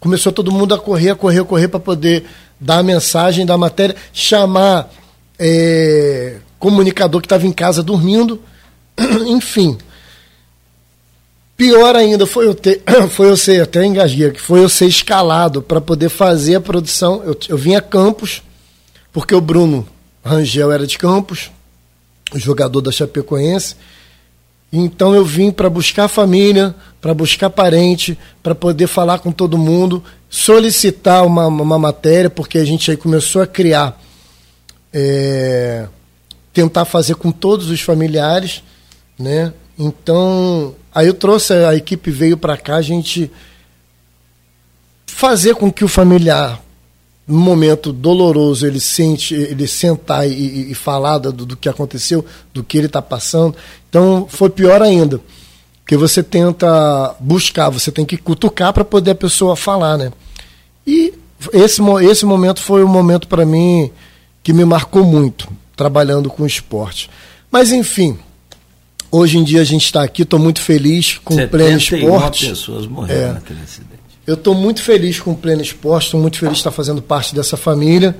começou 0.00 0.32
todo 0.32 0.52
mundo 0.52 0.74
a 0.74 0.78
correr, 0.78 1.10
a 1.10 1.14
correr, 1.14 1.40
a 1.40 1.44
correr 1.44 1.68
para 1.68 1.80
poder 1.80 2.24
dar 2.58 2.78
a 2.78 2.82
mensagem 2.82 3.44
da 3.44 3.58
matéria, 3.58 3.96
chamar 4.12 4.90
é, 5.38 6.38
comunicador 6.58 7.20
que 7.20 7.26
estava 7.26 7.46
em 7.46 7.52
casa 7.52 7.82
dormindo, 7.82 8.40
enfim. 9.26 9.76
Pior 11.58 11.96
ainda 11.96 12.24
foi 12.24 12.46
eu 12.46 12.54
ter, 12.54 12.84
foi 13.10 13.28
eu 13.28 13.36
ser, 13.36 13.60
até 13.62 13.84
engasguei, 13.84 14.30
que 14.30 14.40
foi 14.40 14.62
eu 14.62 14.68
ser 14.68 14.86
escalado 14.86 15.60
para 15.60 15.80
poder 15.80 16.08
fazer 16.08 16.54
a 16.54 16.60
produção. 16.60 17.20
Eu, 17.24 17.36
eu 17.48 17.58
vim 17.58 17.74
a 17.74 17.80
Campos, 17.80 18.44
porque 19.12 19.34
o 19.34 19.40
Bruno 19.40 19.84
Rangel 20.24 20.70
era 20.70 20.86
de 20.86 20.96
Campos, 20.96 21.50
jogador 22.36 22.80
da 22.80 22.92
Chapecoense. 22.92 23.74
Então 24.72 25.16
eu 25.16 25.24
vim 25.24 25.50
para 25.50 25.68
buscar 25.68 26.06
família, 26.06 26.72
para 27.00 27.12
buscar 27.12 27.50
parente, 27.50 28.16
para 28.40 28.54
poder 28.54 28.86
falar 28.86 29.18
com 29.18 29.32
todo 29.32 29.58
mundo, 29.58 30.04
solicitar 30.30 31.26
uma, 31.26 31.48
uma 31.48 31.78
matéria, 31.78 32.30
porque 32.30 32.58
a 32.58 32.64
gente 32.64 32.88
aí 32.88 32.96
começou 32.96 33.42
a 33.42 33.46
criar, 33.48 34.00
é, 34.92 35.88
tentar 36.52 36.84
fazer 36.84 37.16
com 37.16 37.32
todos 37.32 37.68
os 37.68 37.80
familiares, 37.80 38.62
né? 39.18 39.52
Então, 39.78 40.74
aí 40.92 41.06
eu 41.06 41.14
trouxe, 41.14 41.52
a 41.52 41.74
equipe 41.74 42.10
veio 42.10 42.36
para 42.36 42.56
cá, 42.56 42.76
a 42.76 42.82
gente 42.82 43.30
fazer 45.06 45.54
com 45.54 45.70
que 45.70 45.84
o 45.84 45.88
familiar 45.88 46.60
num 47.26 47.38
momento 47.38 47.92
doloroso 47.92 48.66
ele 48.66 48.80
sente 48.80 49.34
ele 49.34 49.68
sentar 49.68 50.26
e, 50.26 50.70
e 50.70 50.74
falar 50.74 51.18
do, 51.18 51.32
do, 51.44 51.56
que 51.56 51.68
aconteceu 51.68 52.24
do 52.54 52.64
que 52.64 52.78
ele 52.78 52.86
está 52.86 53.02
passando. 53.02 53.54
Então 53.88 54.26
foi 54.28 54.48
pior 54.48 54.80
ainda 54.80 55.20
porque 55.80 55.96
você 55.96 56.22
tenta 56.22 57.14
buscar 57.20 57.68
você 57.68 57.92
tem 57.92 58.06
que 58.06 58.16
cutucar 58.16 58.72
para 58.72 58.84
poder 58.84 59.10
a 59.10 59.14
pessoa 59.14 59.56
falar 59.56 59.98
né? 59.98 60.10
E 60.86 61.12
esse 61.52 61.82
esse 62.02 62.24
momento 62.24 62.62
foi 62.62 62.82
um 62.82 62.88
momento 62.88 63.28
para 63.28 63.44
mim 63.44 63.90
que 64.42 64.54
me 64.54 64.64
marcou 64.64 65.04
muito 65.04 65.48
trabalhando 65.76 66.30
com 66.30 66.46
esporte. 66.46 67.10
Mas 67.50 67.72
enfim 67.72 68.18
hoje 69.10 69.38
em 69.38 69.44
dia 69.44 69.60
a 69.60 69.64
gente 69.64 69.84
está 69.84 70.02
aqui 70.02 70.22
estou 70.22 70.38
muito 70.38 70.60
feliz 70.60 71.18
com 71.24 71.34
o 71.34 71.48
pleno 71.48 71.78
esporte 71.78 72.48
pessoas 72.48 72.86
morreram 72.86 73.30
é, 73.30 73.32
naquele 73.32 73.60
acidente 73.62 73.98
eu 74.28 74.34
estou 74.34 74.54
muito 74.54 74.82
feliz 74.82 75.18
com 75.18 75.30
o 75.30 75.34
Pleno 75.34 75.62
Esporte, 75.62 76.04
estou 76.04 76.20
muito 76.20 76.36
feliz 76.38 76.52
de 76.52 76.60
estar 76.60 76.70
fazendo 76.70 77.00
parte 77.00 77.34
dessa 77.34 77.56
família. 77.56 78.14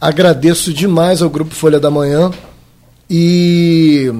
Agradeço 0.00 0.72
demais 0.72 1.22
ao 1.22 1.28
Grupo 1.28 1.52
Folha 1.52 1.80
da 1.80 1.90
Manhã. 1.90 2.30
E 3.10 4.12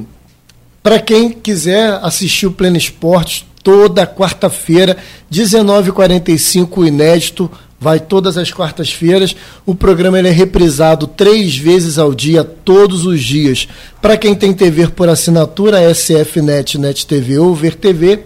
para 0.83 0.99
quem 0.99 1.31
quiser 1.31 2.01
assistir 2.03 2.49
o 2.49 2.51
Pleno 2.51 2.77
Esporte, 2.77 3.47
toda 3.63 4.05
quarta-feira, 4.09 4.97
19h45, 5.33 6.89
inédito, 6.89 7.49
vai 7.81 7.99
todas 7.99 8.37
as 8.37 8.53
quartas-feiras. 8.53 9.35
O 9.65 9.75
programa 9.75 10.19
ele 10.19 10.29
é 10.29 10.33
reprisado 10.33 11.07
três 11.07 11.57
vezes 11.57 11.99
ao 11.99 12.15
dia, 12.15 12.45
todos 12.45 13.07
os 13.07 13.23
dias. 13.23 13.67
Para 14.03 14.19
quem 14.19 14.35
tem 14.35 14.53
TV 14.53 14.87
por 14.89 15.09
assinatura, 15.09 15.91
SFNet, 15.93 16.77
NET 16.77 17.07
TV 17.07 17.39
ou 17.39 17.55
Ver 17.55 17.75
TV, 17.75 18.21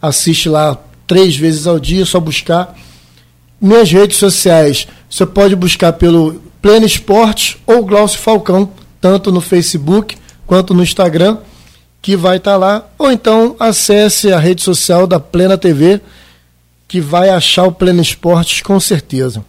assiste 0.00 0.48
lá 0.48 0.82
três 1.06 1.36
vezes 1.36 1.66
ao 1.66 1.78
dia, 1.78 2.02
é 2.02 2.06
só 2.06 2.18
buscar. 2.18 2.74
Minhas 3.60 3.92
redes 3.92 4.16
sociais, 4.16 4.88
você 5.08 5.26
pode 5.26 5.54
buscar 5.54 5.92
pelo 5.92 6.42
Pleno 6.62 6.86
Esporte 6.86 7.58
ou 7.66 7.84
Glaucio 7.84 8.18
Falcão, 8.18 8.70
tanto 9.00 9.30
no 9.30 9.42
Facebook 9.42 10.16
quanto 10.46 10.72
no 10.72 10.82
Instagram, 10.82 11.38
que 12.00 12.16
vai 12.16 12.38
estar 12.38 12.52
tá 12.52 12.56
lá. 12.56 12.86
Ou 12.98 13.12
então 13.12 13.54
acesse 13.60 14.32
a 14.32 14.38
rede 14.38 14.62
social 14.62 15.06
da 15.06 15.20
Plena 15.20 15.58
TV, 15.58 16.00
que 16.86 17.00
vai 17.00 17.30
achar 17.30 17.64
o 17.64 17.72
Pleno 17.72 18.02
Esportes 18.02 18.60
com 18.60 18.78
certeza. 18.78 19.44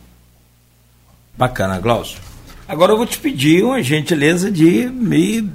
Bacana, 1.38 1.80
Glaucio. 1.80 2.20
Agora 2.68 2.94
eu 2.94 2.98
vou 2.98 3.06
te 3.06 3.18
pedir 3.18 3.64
uma 3.64 3.84
gentileza 3.84 4.50
de 4.50 4.88
me 4.88 5.50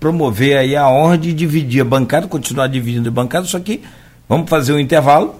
promover 0.00 0.56
aí 0.56 0.74
a 0.74 0.88
honra 0.88 1.18
de 1.18 1.32
dividir 1.32 1.82
a 1.82 1.84
bancada, 1.84 2.26
continuar 2.26 2.68
dividindo 2.68 3.08
a 3.08 3.12
bancada, 3.12 3.46
só 3.46 3.58
que 3.58 3.82
Vamos 4.28 4.50
fazer 4.50 4.74
um 4.74 4.78
intervalo 4.78 5.36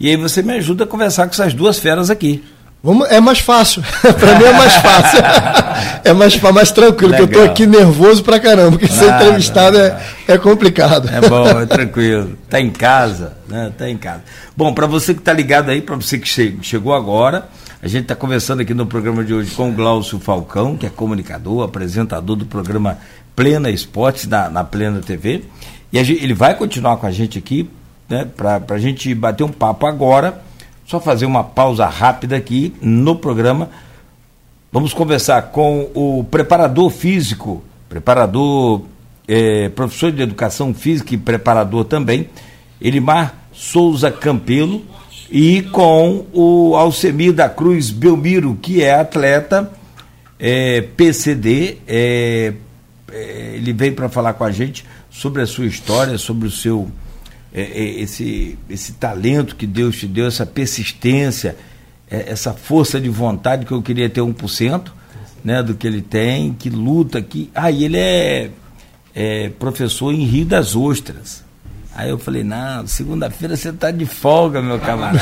e 0.00 0.08
aí 0.08 0.16
você 0.16 0.42
me 0.42 0.54
ajuda 0.54 0.82
a 0.82 0.86
conversar 0.86 1.26
com 1.26 1.32
essas 1.32 1.54
duas 1.54 1.78
feras 1.78 2.10
aqui. 2.10 2.42
Vamos, 2.82 3.08
é 3.10 3.20
mais 3.20 3.38
fácil. 3.38 3.82
para 4.02 4.38
mim 4.38 4.44
é 4.44 4.52
mais 4.52 4.74
fácil. 4.74 5.20
é 6.02 6.12
mais, 6.12 6.40
mais 6.40 6.70
tranquilo, 6.72 7.12
Legal. 7.12 7.26
porque 7.26 7.38
eu 7.38 7.44
tô 7.44 7.50
aqui 7.50 7.66
nervoso 7.66 8.24
pra 8.24 8.40
caramba, 8.40 8.72
porque 8.72 8.88
ser 8.88 9.08
entrevistado 9.08 9.78
É, 9.78 10.00
é 10.26 10.38
complicado. 10.38 11.08
É 11.08 11.28
bom, 11.28 11.46
é 11.46 11.64
tranquilo. 11.66 12.36
Tá 12.50 12.60
em 12.60 12.70
casa, 12.70 13.34
né? 13.48 13.72
Tá 13.78 13.88
em 13.88 13.96
casa. 13.96 14.22
Bom, 14.56 14.74
para 14.74 14.86
você 14.86 15.14
que 15.14 15.20
tá 15.20 15.32
ligado 15.32 15.70
aí, 15.70 15.80
para 15.80 15.94
você 15.94 16.18
que 16.18 16.28
chegou 16.62 16.92
agora, 16.92 17.48
a 17.80 17.86
gente 17.86 18.02
está 18.02 18.16
conversando 18.16 18.62
aqui 18.62 18.74
no 18.74 18.84
programa 18.84 19.22
de 19.22 19.32
hoje 19.32 19.52
com 19.52 19.70
o 19.70 19.72
Glaucio 19.72 20.18
Falcão, 20.18 20.76
que 20.76 20.84
é 20.84 20.90
comunicador, 20.90 21.62
apresentador 21.62 22.34
do 22.34 22.46
programa 22.46 22.98
Plena 23.36 23.70
Esportes 23.70 24.26
na, 24.26 24.48
na 24.48 24.64
Plena 24.64 25.00
TV. 25.00 25.44
E 25.92 26.02
gente, 26.02 26.24
ele 26.24 26.34
vai 26.34 26.54
continuar 26.54 26.96
com 26.96 27.06
a 27.06 27.12
gente 27.12 27.38
aqui 27.38 27.70
né, 28.08 28.26
para 28.36 28.60
a 28.68 28.78
gente 28.78 29.14
bater 29.14 29.44
um 29.44 29.48
papo 29.48 29.86
agora. 29.86 30.42
Só 30.92 31.00
fazer 31.00 31.24
uma 31.24 31.42
pausa 31.42 31.86
rápida 31.86 32.36
aqui 32.36 32.74
no 32.82 33.16
programa. 33.16 33.70
Vamos 34.70 34.92
conversar 34.92 35.40
com 35.44 35.88
o 35.94 36.22
preparador 36.30 36.90
físico, 36.90 37.64
preparador, 37.88 38.82
é, 39.26 39.70
professor 39.70 40.12
de 40.12 40.20
educação 40.20 40.74
física 40.74 41.14
e 41.14 41.16
preparador 41.16 41.86
também, 41.86 42.28
Elimar 42.78 43.34
Souza 43.54 44.10
Campelo, 44.10 44.82
e 45.30 45.62
com 45.62 46.26
o 46.30 46.76
Alcemir 46.76 47.32
da 47.32 47.48
Cruz 47.48 47.88
Belmiro, 47.88 48.58
que 48.60 48.82
é 48.82 48.92
atleta 48.92 49.72
é, 50.38 50.82
PCD. 50.82 51.78
É, 51.88 52.52
ele 53.54 53.72
veio 53.72 53.94
para 53.94 54.10
falar 54.10 54.34
com 54.34 54.44
a 54.44 54.50
gente 54.50 54.84
sobre 55.10 55.40
a 55.40 55.46
sua 55.46 55.64
história, 55.64 56.18
sobre 56.18 56.46
o 56.48 56.50
seu 56.50 56.90
esse, 57.60 58.58
esse 58.68 58.92
talento 58.92 59.56
que 59.56 59.66
Deus 59.66 59.96
te 59.96 60.06
deu, 60.06 60.26
essa 60.26 60.46
persistência, 60.46 61.56
é, 62.10 62.30
essa 62.30 62.52
força 62.52 63.00
de 63.00 63.08
vontade 63.08 63.66
que 63.66 63.72
eu 63.72 63.82
queria 63.82 64.08
ter 64.08 64.20
1%, 64.20 64.90
né, 65.44 65.62
do 65.62 65.74
que 65.74 65.86
ele 65.86 66.00
tem, 66.00 66.52
que 66.52 66.70
luta, 66.70 67.20
que. 67.20 67.50
Ah, 67.54 67.70
e 67.70 67.84
ele 67.84 67.98
é, 67.98 68.50
é 69.14 69.50
professor 69.58 70.12
em 70.12 70.24
Rio 70.24 70.46
das 70.46 70.74
Ostras. 70.74 71.42
Aí 71.94 72.08
eu 72.08 72.18
falei, 72.18 72.42
não, 72.42 72.86
segunda-feira 72.86 73.54
você 73.54 73.68
está 73.68 73.90
de 73.90 74.06
folga, 74.06 74.62
meu 74.62 74.78
camarada. 74.78 75.20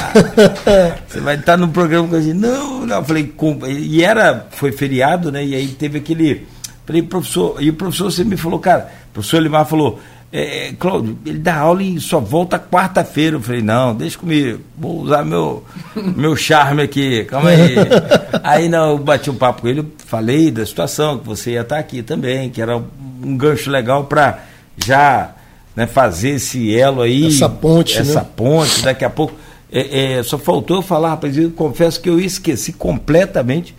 você 1.08 1.20
vai 1.20 1.34
estar 1.34 1.56
no 1.56 1.68
programa 1.68 2.06
com 2.06 2.14
a 2.14 2.20
gente. 2.20 2.34
Não, 2.34 2.86
não. 2.86 2.98
Eu 2.98 3.04
falei, 3.04 3.24
com... 3.24 3.66
e 3.66 4.04
era, 4.04 4.46
foi 4.52 4.70
feriado, 4.70 5.32
né? 5.32 5.44
E 5.44 5.52
aí 5.52 5.66
teve 5.66 5.98
aquele 5.98 6.46
Falei, 6.90 7.02
professor, 7.02 7.62
e 7.62 7.70
o 7.70 7.74
professor 7.74 8.10
você 8.10 8.24
me 8.24 8.36
falou, 8.36 8.58
cara, 8.58 8.90
o 9.10 9.12
professor 9.12 9.40
Limar 9.40 9.64
falou, 9.64 10.00
é, 10.32 10.68
é, 10.68 10.72
Cláudio, 10.72 11.18
ele 11.26 11.38
dá 11.38 11.56
aula 11.56 11.82
e 11.82 11.98
só 12.00 12.20
volta 12.20 12.58
quarta-feira. 12.58 13.36
Eu 13.36 13.40
falei, 13.40 13.62
não, 13.62 13.94
deixa 13.94 14.16
comigo, 14.16 14.60
vou 14.78 15.00
usar 15.00 15.24
meu, 15.24 15.64
meu 15.96 16.36
charme 16.36 16.82
aqui, 16.82 17.24
calma 17.24 17.50
aí. 17.50 17.74
aí 18.44 18.68
não, 18.68 18.90
eu 18.90 18.98
bati 18.98 19.28
um 19.28 19.34
papo 19.34 19.62
com 19.62 19.68
ele, 19.68 19.84
falei 20.06 20.50
da 20.52 20.64
situação, 20.64 21.18
que 21.18 21.26
você 21.26 21.52
ia 21.52 21.62
estar 21.62 21.78
aqui 21.78 22.02
também, 22.02 22.48
que 22.48 22.62
era 22.62 22.76
um 22.76 23.36
gancho 23.36 23.70
legal 23.70 24.04
para 24.04 24.44
já 24.76 25.34
né, 25.74 25.86
fazer 25.86 26.30
esse 26.30 26.76
elo 26.78 27.02
aí. 27.02 27.26
Essa 27.26 27.48
ponte. 27.48 27.98
Essa 27.98 28.20
né? 28.20 28.26
ponte, 28.36 28.82
daqui 28.82 29.04
a 29.04 29.10
pouco. 29.10 29.34
É, 29.72 30.18
é, 30.18 30.22
só 30.22 30.38
faltou 30.38 30.76
eu 30.76 30.82
falar, 30.82 31.10
rapaz, 31.10 31.36
eu 31.36 31.50
confesso 31.50 32.00
que 32.00 32.08
eu 32.08 32.20
esqueci 32.20 32.72
completamente, 32.72 33.74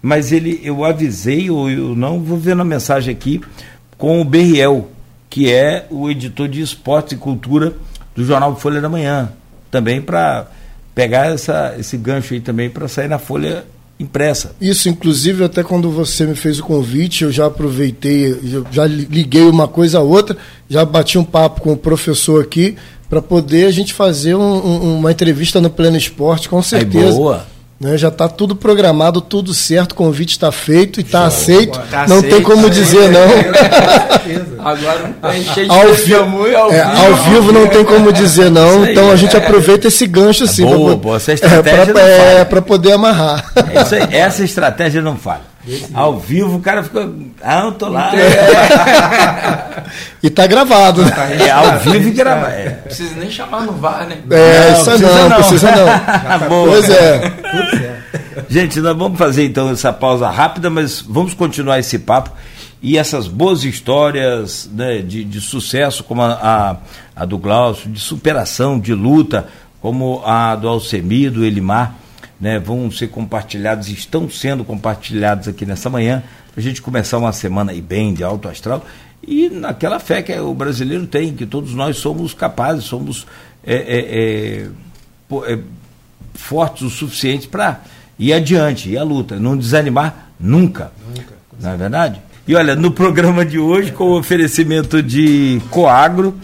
mas 0.00 0.32
ele, 0.32 0.60
eu 0.64 0.84
avisei, 0.84 1.48
ou 1.48 1.70
eu 1.70 1.94
não, 1.94 2.20
vou 2.20 2.38
ver 2.38 2.56
na 2.56 2.64
mensagem 2.64 3.12
aqui, 3.12 3.40
com 3.96 4.20
o 4.20 4.24
Berriel 4.24 4.88
que 5.32 5.50
é 5.50 5.86
o 5.88 6.10
editor 6.10 6.46
de 6.46 6.60
esportes 6.60 7.14
e 7.14 7.16
cultura 7.16 7.72
do 8.14 8.22
jornal 8.22 8.54
Folha 8.54 8.82
da 8.82 8.88
Manhã, 8.90 9.32
também 9.70 9.98
para 9.98 10.46
pegar 10.94 11.32
essa, 11.32 11.74
esse 11.78 11.96
gancho 11.96 12.34
aí 12.34 12.40
também 12.40 12.68
para 12.68 12.86
sair 12.86 13.08
na 13.08 13.18
Folha 13.18 13.64
impressa. 13.98 14.54
Isso, 14.60 14.90
inclusive, 14.90 15.42
até 15.42 15.62
quando 15.62 15.90
você 15.90 16.26
me 16.26 16.34
fez 16.34 16.58
o 16.58 16.62
convite, 16.62 17.24
eu 17.24 17.32
já 17.32 17.46
aproveitei, 17.46 18.38
já 18.70 18.84
liguei 18.84 19.44
uma 19.44 19.66
coisa 19.66 20.00
a 20.00 20.02
outra, 20.02 20.36
já 20.68 20.84
bati 20.84 21.16
um 21.16 21.24
papo 21.24 21.62
com 21.62 21.72
o 21.72 21.78
professor 21.78 22.44
aqui 22.44 22.76
para 23.08 23.22
poder 23.22 23.64
a 23.64 23.70
gente 23.70 23.94
fazer 23.94 24.34
um, 24.34 24.42
um, 24.42 24.98
uma 24.98 25.12
entrevista 25.12 25.62
no 25.62 25.70
Pleno 25.70 25.96
Esporte, 25.96 26.46
com 26.46 26.62
certeza. 26.62 27.08
Aí, 27.08 27.14
boa. 27.14 27.46
Né, 27.82 27.98
já 27.98 28.06
está 28.06 28.28
tudo 28.28 28.54
programado, 28.54 29.20
tudo 29.20 29.52
certo, 29.52 29.90
o 29.90 29.94
convite 29.96 30.30
está 30.30 30.52
feito 30.52 31.00
e 31.00 31.02
está 31.02 31.26
aceito. 31.26 31.80
Tá 31.90 32.06
não 32.06 32.18
aceito, 32.18 32.30
tem 32.36 32.40
como 32.40 32.70
dizer 32.70 33.10
não. 33.10 33.28
Agora 34.64 35.16
ao, 35.68 35.92
vi 35.92 36.14
ao, 36.54 36.72
é, 36.72 36.80
ao 36.80 37.14
vivo 37.16 37.50
não 37.50 37.66
tem 37.66 37.84
como 37.84 38.12
dizer 38.12 38.52
não, 38.52 38.86
então 38.86 39.10
a 39.10 39.16
gente 39.16 39.34
é. 39.34 39.38
aproveita 39.40 39.88
esse 39.88 40.06
gancho 40.06 40.44
assim. 40.44 40.64
Boa, 40.64 40.90
pra, 40.90 40.96
boa, 40.96 41.16
essa 41.16 41.32
estratégia 41.32 41.98
é, 41.98 42.44
para 42.44 42.58
é, 42.58 42.60
poder 42.60 42.92
amarrar. 42.92 43.50
É 43.56 43.96
aí, 43.96 44.14
essa 44.14 44.44
estratégia 44.44 45.02
não 45.02 45.16
falha. 45.16 45.51
Ao 45.94 46.18
vivo 46.18 46.56
o 46.56 46.60
cara 46.60 46.82
ficou. 46.82 47.14
Ah, 47.40 47.60
eu 47.66 47.72
tô 47.72 47.88
lá. 47.88 48.10
e 50.20 50.28
tá 50.28 50.44
gravado, 50.46 51.04
né? 51.04 51.12
É, 51.40 51.50
ao 51.50 51.78
vivo 51.78 52.08
e 52.08 52.10
gravado. 52.10 52.52
É. 52.52 52.70
Precisa 52.70 53.14
nem 53.14 53.30
chamar 53.30 53.62
no 53.62 53.72
VAR, 53.74 54.08
né? 54.08 54.18
É, 54.28 54.70
não, 54.70 54.72
isso 54.72 54.84
precisa 54.84 55.14
não, 55.14 55.28
não, 55.28 55.36
precisa 55.36 55.70
não. 55.70 55.86
Tá 56.02 56.46
pois 56.48 56.90
é. 56.90 57.32
Gente, 58.48 58.80
nós 58.80 58.96
vamos 58.96 59.16
fazer 59.16 59.44
então 59.44 59.70
essa 59.70 59.92
pausa 59.92 60.28
rápida, 60.28 60.68
mas 60.68 61.00
vamos 61.00 61.32
continuar 61.32 61.78
esse 61.78 61.96
papo 61.98 62.32
e 62.82 62.98
essas 62.98 63.28
boas 63.28 63.62
histórias 63.62 64.68
né, 64.72 64.98
de, 64.98 65.22
de 65.22 65.40
sucesso, 65.40 66.02
como 66.02 66.22
a, 66.22 66.32
a, 66.32 66.76
a 67.22 67.24
do 67.24 67.38
Glaucio, 67.38 67.88
de 67.88 68.00
superação, 68.00 68.80
de 68.80 68.92
luta, 68.94 69.46
como 69.80 70.22
a 70.26 70.56
do 70.56 70.66
Alcemir, 70.68 71.30
do 71.30 71.44
Elimar 71.44 72.01
né, 72.42 72.58
vão 72.58 72.90
ser 72.90 73.06
compartilhados, 73.06 73.88
estão 73.88 74.28
sendo 74.28 74.64
compartilhados 74.64 75.46
aqui 75.46 75.64
nessa 75.64 75.88
manhã, 75.88 76.24
para 76.52 76.60
a 76.60 76.62
gente 76.62 76.82
começar 76.82 77.16
uma 77.16 77.32
semana 77.32 77.70
aí 77.70 77.80
bem 77.80 78.12
de 78.12 78.24
alto 78.24 78.48
astral 78.48 78.84
e 79.26 79.48
naquela 79.48 80.00
fé 80.00 80.20
que 80.22 80.32
o 80.32 80.52
brasileiro 80.52 81.06
tem, 81.06 81.32
que 81.32 81.46
todos 81.46 81.72
nós 81.72 81.96
somos 81.98 82.34
capazes, 82.34 82.84
somos 82.84 83.26
é, 83.64 83.74
é, 83.74 85.38
é, 85.46 85.52
é 85.52 85.58
fortes 86.34 86.82
o 86.82 86.90
suficiente 86.90 87.46
para 87.46 87.80
ir 88.18 88.32
adiante, 88.32 88.90
ir 88.90 88.98
à 88.98 89.04
luta, 89.04 89.38
não 89.38 89.56
desanimar 89.56 90.30
nunca. 90.40 90.90
Nunca. 91.08 91.34
Não 91.60 91.70
é 91.70 91.76
verdade? 91.76 92.20
E 92.48 92.56
olha, 92.56 92.74
no 92.74 92.90
programa 92.90 93.46
de 93.46 93.60
hoje, 93.60 93.92
com 93.92 94.04
o 94.04 94.18
oferecimento 94.18 95.00
de 95.00 95.62
Coagro, 95.70 96.34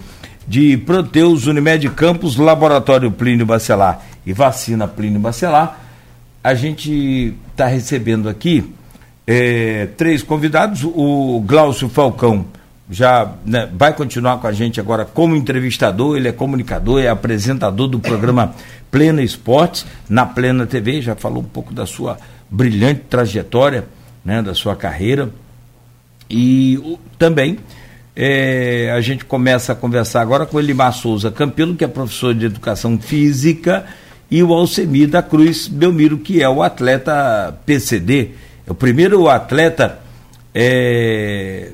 de 0.47 0.77
Proteus 0.77 1.47
Unimed 1.47 1.91
Campos, 1.91 2.37
Laboratório 2.37 3.11
Plínio 3.11 3.45
Bacelar 3.45 4.01
e 4.25 4.33
Vacina 4.33 4.87
Plínio 4.87 5.19
Bacelar, 5.19 5.88
a 6.49 6.55
gente 6.55 7.35
está 7.51 7.67
recebendo 7.67 8.27
aqui 8.27 8.73
é, 9.27 9.87
três 9.99 10.23
convidados. 10.23 10.83
O 10.83 11.45
Glaucio 11.47 11.91
Falcão 11.91 12.47
já 12.91 13.35
né, 13.45 13.69
vai 13.75 13.93
continuar 13.93 14.39
com 14.39 14.47
a 14.47 14.53
gente 14.53 14.81
agora 14.81 15.05
como 15.05 15.37
entrevistador, 15.37 16.17
ele 16.17 16.27
é 16.27 16.33
comunicador, 16.33 17.03
é 17.03 17.09
apresentador 17.09 17.87
do 17.87 18.01
programa 18.01 18.55
Plena 18.91 19.23
Esportes, 19.23 19.85
na 20.09 20.25
Plena 20.25 20.67
TV, 20.67 21.03
já 21.03 21.15
falou 21.15 21.43
um 21.43 21.47
pouco 21.47 21.75
da 21.75 21.85
sua 21.85 22.17
brilhante 22.49 23.03
trajetória, 23.11 23.85
né, 24.25 24.41
da 24.41 24.55
sua 24.55 24.75
carreira. 24.75 25.29
E 26.31 26.79
o, 26.79 26.99
também 27.19 27.59
é, 28.17 28.91
a 28.97 29.03
gente 29.03 29.23
começa 29.23 29.73
a 29.73 29.77
conversar 29.77 30.23
agora 30.23 30.47
com 30.47 30.59
Elimar 30.59 30.95
Souza 30.95 31.31
Campelo, 31.31 31.77
que 31.77 31.85
é 31.85 31.89
professor 31.89 32.35
de 32.35 32.47
educação 32.47 32.99
física 32.99 33.85
e 34.31 34.43
o 34.43 34.53
Alcemir 34.53 35.09
da 35.09 35.23
Cruz 35.23 35.69
Belmiro, 35.69 36.19
que 36.19 36.43
é 36.43 36.49
o 36.49 36.63
atleta 36.63 37.59
PCD, 37.65 38.31
é 38.67 38.71
o 38.71 38.75
primeiro 38.75 39.29
atleta 39.29 40.01
é, 40.55 41.71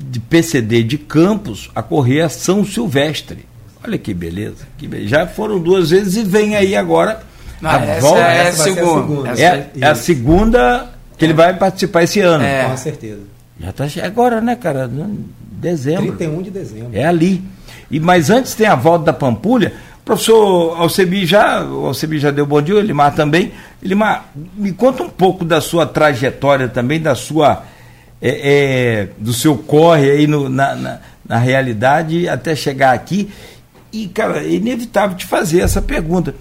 de 0.00 0.18
PCD 0.18 0.82
de 0.82 0.98
Campos 0.98 1.70
a 1.74 1.82
correr 1.82 2.22
a 2.22 2.28
São 2.28 2.64
Silvestre. 2.64 3.46
Olha 3.84 3.98
que 3.98 4.14
beleza, 4.14 4.66
que 4.78 4.86
beleza. 4.86 5.08
Já 5.08 5.26
foram 5.26 5.58
duas 5.58 5.90
vezes 5.90 6.16
e 6.16 6.22
vem 6.22 6.56
aí 6.56 6.74
agora. 6.74 7.22
Não, 7.60 7.70
a 7.70 7.84
essa 7.84 8.00
volta. 8.00 8.20
É, 8.20 8.48
a 8.48 8.52
segunda. 8.52 9.30
É, 9.30 9.42
é, 9.42 9.70
é, 9.80 9.86
a 9.86 9.94
segunda 9.94 10.90
que 11.16 11.24
ele 11.24 11.32
vai 11.32 11.56
participar 11.56 12.02
esse 12.02 12.20
ano. 12.20 12.42
É. 12.42 12.64
Com 12.64 12.76
certeza. 12.76 13.20
Já 13.60 13.70
está 13.70 13.86
agora, 14.04 14.40
né, 14.40 14.56
cara? 14.56 14.90
Dezembro. 15.52 16.16
31 16.16 16.42
de 16.42 16.50
dezembro. 16.50 16.90
É 16.92 17.04
ali. 17.04 17.42
E, 17.90 18.00
mas 18.00 18.30
antes 18.30 18.54
tem 18.54 18.66
a 18.66 18.74
volta 18.74 19.06
da 19.06 19.12
Pampulha. 19.12 19.72
Professor 20.04 20.80
Alcebi 20.80 21.24
já, 21.24 21.62
o 21.62 21.86
Alcebi 21.86 22.18
já 22.18 22.30
deu 22.30 22.44
bom 22.44 22.60
dia, 22.60 22.74
o 22.74 22.78
Elimar 22.78 23.14
também. 23.14 23.52
Elimar, 23.82 24.32
me 24.56 24.72
conta 24.72 25.02
um 25.04 25.08
pouco 25.08 25.44
da 25.44 25.60
sua 25.60 25.86
trajetória 25.86 26.68
também, 26.68 27.00
da 27.00 27.14
sua, 27.14 27.64
é, 28.20 28.30
é, 28.30 29.08
do 29.16 29.32
seu 29.32 29.56
corre 29.56 30.10
aí 30.10 30.26
no, 30.26 30.48
na, 30.48 30.74
na, 30.74 30.98
na, 31.28 31.38
realidade 31.38 32.28
até 32.28 32.56
chegar 32.56 32.92
aqui. 32.92 33.30
E, 33.92 34.08
cara, 34.08 34.42
é 34.42 34.50
inevitável 34.50 35.16
te 35.16 35.24
fazer 35.24 35.60
essa 35.60 35.80
pergunta. 35.80 36.34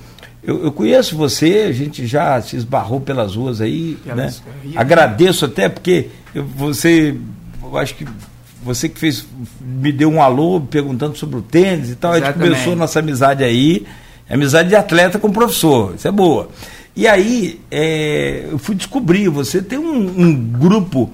Eu, 0.43 0.64
eu 0.64 0.72
conheço 0.72 1.16
você, 1.16 1.68
a 1.70 1.72
gente 1.72 2.07
já 2.07 2.41
se 2.41 2.55
esbarrou 2.55 2.99
pelas 2.99 3.36
ruas 3.36 3.62
aí, 3.62 3.95
né? 4.05 4.34
Agradeço 4.76 5.45
até 5.45 5.70
porque 5.70 6.09
eu, 6.34 6.43
você, 6.43 7.16
eu 7.62 7.78
acho 7.78 7.93
que 7.93 8.07
você 8.64 8.88
que 8.88 8.99
fez, 8.99 9.26
me 9.59 9.91
deu 9.91 10.09
um 10.09 10.22
alô 10.22 10.62
perguntando 10.62 11.18
sobre 11.18 11.38
o 11.38 11.41
tênis 11.41 11.89
e 11.89 11.95
tal. 11.95 12.16
Exatamente. 12.16 12.39
A 12.39 12.43
gente 12.43 12.53
começou 12.53 12.76
nossa 12.76 12.99
amizade 12.99 13.43
aí, 13.43 13.86
amizade 14.30 14.70
de 14.70 14.76
atleta 14.76 15.20
com 15.20 15.32
professor, 15.32 15.95
isso 15.95 16.07
é 16.07 16.12
boa. 16.12 16.49
E 16.95 17.07
aí 17.07 17.59
é, 17.72 18.47
eu 18.51 18.57
fui 18.57 18.76
descobrir, 18.76 19.30
você 19.30 19.62
tem 19.62 19.80
um, 19.80 20.22
um 20.22 20.36
grupo 20.36 21.09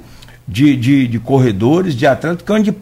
de, 0.47 0.75
de, 0.75 1.07
de, 1.07 1.19
corredores, 1.19 1.95
de 1.95 2.07
atletas, 2.07 2.41
que 2.41 2.51
é 2.51 2.55
onde 2.55 2.75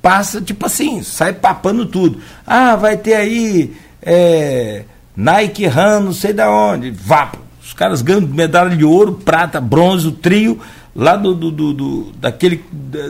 passa, 0.00 0.40
tipo 0.40 0.64
assim, 0.66 1.02
sai 1.02 1.32
papando 1.32 1.86
tudo. 1.86 2.20
Ah, 2.46 2.74
vai 2.76 2.96
ter 2.96 3.14
aí 3.14 3.74
é, 4.02 4.84
Nike 5.14 5.66
Run, 5.66 6.00
não 6.00 6.12
sei 6.12 6.32
da 6.32 6.50
onde, 6.50 6.90
vá. 6.90 7.32
Caras 7.78 8.02
ganham 8.02 8.22
medalha 8.22 8.76
de 8.76 8.84
ouro, 8.84 9.12
prata, 9.12 9.60
bronze, 9.60 10.08
o 10.08 10.10
trio 10.10 10.60
lá 10.96 11.14
do, 11.14 11.32
do, 11.32 11.52
do, 11.52 11.72
do 11.72 12.12
daquele, 12.18 12.64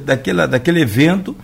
daquela, 0.05 0.47
daquele 0.47 0.83
evento 0.83 1.35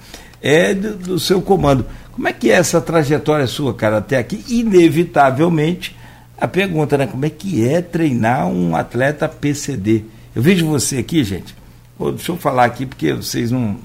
é 0.43 0.75
do, 0.75 0.95
do, 0.95 1.19
seu 1.19 1.41
comando. 1.41 1.87
Como 2.13 2.29
é 2.29 2.35
que 2.35 2.51
é 2.51 2.57
essa 2.57 2.83
trajetória 2.83 3.47
sua, 3.47 3.73
cara, 3.73 3.97
até 3.97 4.19
aqui? 4.19 4.45
Inevitavelmente, 4.47 5.97
a 6.39 6.47
pergunta, 6.47 6.99
né? 6.99 7.07
Como 7.07 7.25
é 7.25 7.31
que 7.31 7.67
é 7.67 7.81
treinar 7.81 8.47
um 8.47 8.77
atleta 8.77 9.27
PCD? 9.27 10.05
Eu 10.37 10.43
vejo 10.43 10.67
você 10.67 10.99
aqui, 10.99 11.25
gente. 11.25 11.57
Pô, 11.97 12.11
deixa 12.11 12.31
eu 12.31 12.37
falar 12.37 12.67
aqui, 12.67 12.85
porque 12.85 13.15
vocês 13.15 13.51
não, 13.51 13.79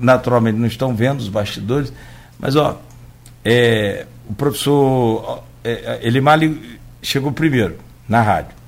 naturalmente 0.00 0.58
não 0.58 0.66
estão 0.66 0.96
vendo 0.96 1.20
os 1.20 1.28
bastidores, 1.28 1.92
mas 2.40 2.56
ó, 2.56 2.80
é, 3.44 4.04
o 4.28 4.34
professor 4.34 5.44
é, 5.62 6.00
Elimar 6.02 6.40
chegou 7.00 7.30
primeiro 7.30 7.76
na 8.08 8.20
rádio. 8.20 8.63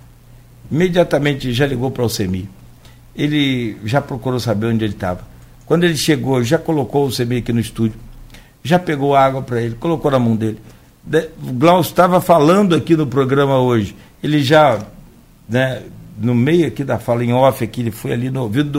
Imediatamente 0.70 1.52
já 1.52 1.66
ligou 1.66 1.90
para 1.90 2.04
o 2.04 2.08
CEMI 2.08 2.48
ele 3.16 3.78
já 3.84 4.00
procurou 4.00 4.38
saber 4.38 4.66
onde 4.66 4.84
ele 4.84 4.92
estava. 4.92 5.20
Quando 5.64 5.84
ele 5.84 5.96
chegou, 5.96 6.44
já 6.44 6.58
colocou 6.58 7.06
o 7.06 7.10
CB 7.10 7.38
aqui 7.38 7.52
no 7.52 7.60
estúdio, 7.60 7.98
já 8.62 8.78
pegou 8.78 9.16
água 9.16 9.42
para 9.42 9.60
ele, 9.62 9.74
colocou 9.74 10.10
na 10.10 10.18
mão 10.18 10.36
dele. 10.36 10.60
O 11.42 11.52
Glaucio 11.52 11.90
estava 11.90 12.20
falando 12.20 12.74
aqui 12.74 12.94
no 12.94 13.06
programa 13.06 13.58
hoje, 13.58 13.96
ele 14.22 14.42
já, 14.42 14.84
né, 15.48 15.82
no 16.18 16.34
meio 16.34 16.66
aqui 16.66 16.84
da 16.84 16.98
fala 16.98 17.24
em 17.24 17.32
off, 17.32 17.64
aqui, 17.64 17.80
ele 17.80 17.90
foi 17.90 18.12
ali 18.12 18.28
no 18.28 18.42
ouvido 18.42 18.70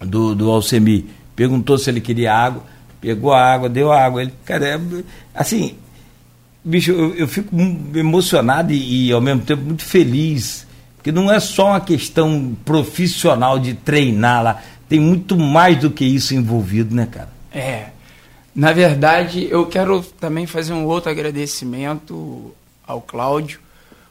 do, 0.00 0.06
do, 0.06 0.34
do 0.34 0.50
Alcemi, 0.50 1.06
perguntou 1.34 1.78
se 1.78 1.90
ele 1.90 2.00
queria 2.00 2.34
água, 2.34 2.62
pegou 3.00 3.32
a 3.32 3.42
água, 3.42 3.68
deu 3.68 3.90
a 3.90 4.02
água. 4.02 4.22
Ele, 4.22 4.32
cara, 4.44 4.66
é, 4.66 4.80
assim, 5.34 5.74
bicho, 6.64 6.92
eu, 6.92 7.14
eu 7.14 7.28
fico 7.28 7.54
emocionado 7.94 8.72
e, 8.72 9.08
e 9.08 9.12
ao 9.12 9.20
mesmo 9.20 9.42
tempo 9.42 9.62
muito 9.62 9.84
feliz 9.84 10.66
porque 11.00 11.10
não 11.10 11.32
é 11.32 11.40
só 11.40 11.68
uma 11.68 11.80
questão 11.80 12.54
profissional 12.62 13.58
de 13.58 13.72
treinar 13.72 14.42
lá. 14.42 14.62
tem 14.86 15.00
muito 15.00 15.34
mais 15.34 15.78
do 15.78 15.90
que 15.90 16.04
isso 16.04 16.34
envolvido, 16.34 16.94
né, 16.94 17.06
cara? 17.10 17.30
É. 17.50 17.86
Na 18.54 18.70
verdade, 18.74 19.48
eu 19.50 19.64
quero 19.64 20.02
também 20.02 20.46
fazer 20.46 20.74
um 20.74 20.84
outro 20.84 21.10
agradecimento 21.10 22.54
ao 22.86 23.00
Cláudio, 23.00 23.60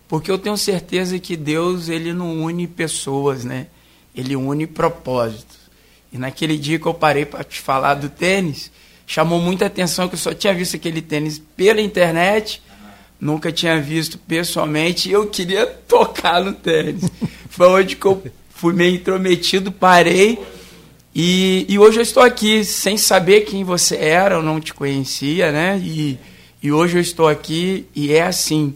porque 0.07 0.31
eu 0.31 0.39
tenho 0.39 0.57
certeza 0.57 1.19
que 1.19 1.37
Deus 1.37 1.89
ele 1.89 2.11
não 2.11 2.41
une 2.41 2.65
pessoas, 2.65 3.43
né? 3.43 3.67
Ele 4.15 4.35
une 4.35 4.65
propósitos. 4.65 5.59
E 6.11 6.17
naquele 6.17 6.57
dia 6.57 6.79
que 6.79 6.87
eu 6.87 6.93
parei 6.95 7.23
para 7.23 7.43
te 7.43 7.59
falar 7.59 7.93
do 7.93 8.09
tênis, 8.09 8.71
chamou 9.09 9.41
muita 9.41 9.65
atenção 9.65 10.07
que 10.07 10.13
eu 10.13 10.19
só 10.19 10.35
tinha 10.35 10.53
visto 10.53 10.75
aquele 10.75 11.01
tênis 11.01 11.41
pela 11.57 11.81
internet, 11.81 12.61
nunca 13.19 13.51
tinha 13.51 13.81
visto 13.81 14.19
pessoalmente, 14.19 15.09
e 15.09 15.13
eu 15.13 15.25
queria 15.25 15.65
tocar 15.89 16.43
no 16.43 16.53
tênis. 16.53 17.09
Foi 17.49 17.67
onde 17.67 17.95
que 17.95 18.05
eu 18.05 18.23
fui 18.51 18.71
meio 18.71 18.95
intrometido, 18.95 19.71
parei 19.71 20.37
e, 21.13 21.65
e, 21.67 21.79
hoje 21.79 21.97
eu 21.97 22.03
estou 22.03 22.21
aqui 22.21 22.63
sem 22.63 22.95
saber 22.95 23.41
quem 23.41 23.63
você 23.63 23.95
era, 23.95 24.35
eu 24.35 24.43
não 24.43 24.59
te 24.59 24.73
conhecia, 24.73 25.51
né? 25.51 25.79
E, 25.83 26.19
e 26.61 26.71
hoje 26.71 26.97
eu 26.97 27.01
estou 27.01 27.27
aqui 27.27 27.87
e 27.95 28.13
é 28.13 28.21
assim. 28.21 28.75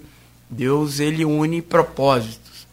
Deus 0.50 1.00
ele 1.00 1.24
une 1.24 1.62
propósitos. 1.62 2.68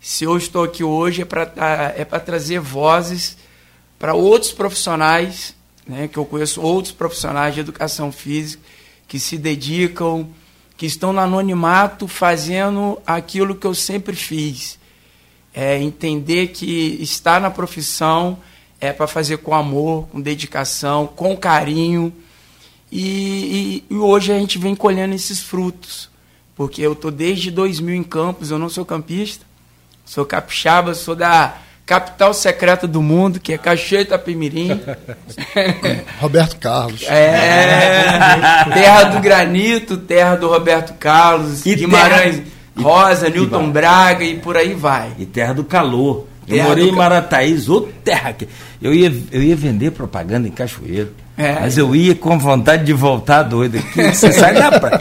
Se 0.00 0.24
eu 0.24 0.36
estou 0.36 0.62
aqui 0.62 0.84
hoje 0.84 1.22
é 1.22 1.24
para 1.24 1.94
é 1.96 2.04
para 2.04 2.20
trazer 2.20 2.60
vozes 2.60 3.36
para 3.98 4.14
outros 4.14 4.52
profissionais, 4.52 5.54
né? 5.88 6.06
Que 6.06 6.18
eu 6.18 6.24
conheço 6.24 6.60
outros 6.60 6.92
profissionais 6.92 7.54
de 7.54 7.60
educação 7.60 8.12
física 8.12 8.62
que 9.08 9.18
se 9.18 9.38
dedicam, 9.38 10.28
que 10.76 10.84
estão 10.84 11.12
no 11.12 11.18
anonimato 11.18 12.06
fazendo 12.06 13.00
aquilo 13.06 13.54
que 13.54 13.66
eu 13.66 13.74
sempre 13.74 14.14
fiz. 14.14 14.78
É 15.52 15.80
entender 15.80 16.48
que 16.48 16.98
estar 17.00 17.40
na 17.40 17.50
profissão 17.50 18.38
é 18.78 18.92
para 18.92 19.06
fazer 19.06 19.38
com 19.38 19.54
amor, 19.54 20.06
com 20.08 20.20
dedicação, 20.20 21.06
com 21.06 21.36
carinho. 21.36 22.12
E, 22.92 23.82
e, 23.90 23.94
e, 23.94 23.96
hoje 23.96 24.30
a 24.30 24.38
gente 24.38 24.58
vem 24.58 24.76
colhendo 24.76 25.14
esses 25.14 25.40
frutos. 25.40 26.10
Porque 26.54 26.82
eu 26.82 26.94
tô 26.94 27.10
desde 27.10 27.50
2000 27.50 27.94
em 27.94 28.04
Campos, 28.04 28.50
eu 28.50 28.58
não 28.58 28.68
sou 28.68 28.84
campista, 28.84 29.46
sou 30.04 30.26
capixaba, 30.26 30.92
sou 30.94 31.14
da 31.14 31.56
capital 31.88 32.34
secreta 32.34 32.86
do 32.86 33.00
mundo, 33.00 33.40
que 33.40 33.54
é 33.54 33.56
Cachoeira 33.56 34.04
Itapemirim. 34.04 34.78
Roberto 36.20 36.58
Carlos. 36.58 37.02
É, 37.08 38.18
terra 38.74 39.04
do 39.04 39.20
granito, 39.20 39.96
terra 39.96 40.36
do 40.36 40.48
Roberto 40.48 40.92
Carlos, 40.98 41.64
e 41.64 41.74
Guimarães 41.74 42.36
terra, 42.36 42.48
Rosa, 42.78 43.28
e, 43.28 43.32
Newton 43.32 43.70
Braga 43.70 44.22
e 44.22 44.36
por 44.36 44.54
aí 44.54 44.74
vai. 44.74 45.12
E 45.18 45.24
terra 45.24 45.54
do 45.54 45.64
calor. 45.64 46.26
Eu 46.46 46.62
morei 46.64 46.90
em 46.90 46.92
Marataízes, 46.92 47.70
outra 47.70 47.92
terra. 48.04 48.36
Eu 48.80 48.92
ia, 48.94 49.12
eu 49.32 49.42
ia 49.42 49.56
vender 49.56 49.90
propaganda 49.90 50.46
em 50.46 50.50
Cachoeiro. 50.50 51.14
É. 51.38 51.60
Mas 51.60 51.78
eu 51.78 51.94
ia 51.94 52.14
com 52.14 52.38
vontade 52.38 52.84
de 52.84 52.92
voltar 52.92 53.44
doido 53.44 53.78
aqui. 53.78 54.02
Você 54.12 54.32
sabe 54.32 54.58
da 54.58 54.78
praia. 54.78 55.00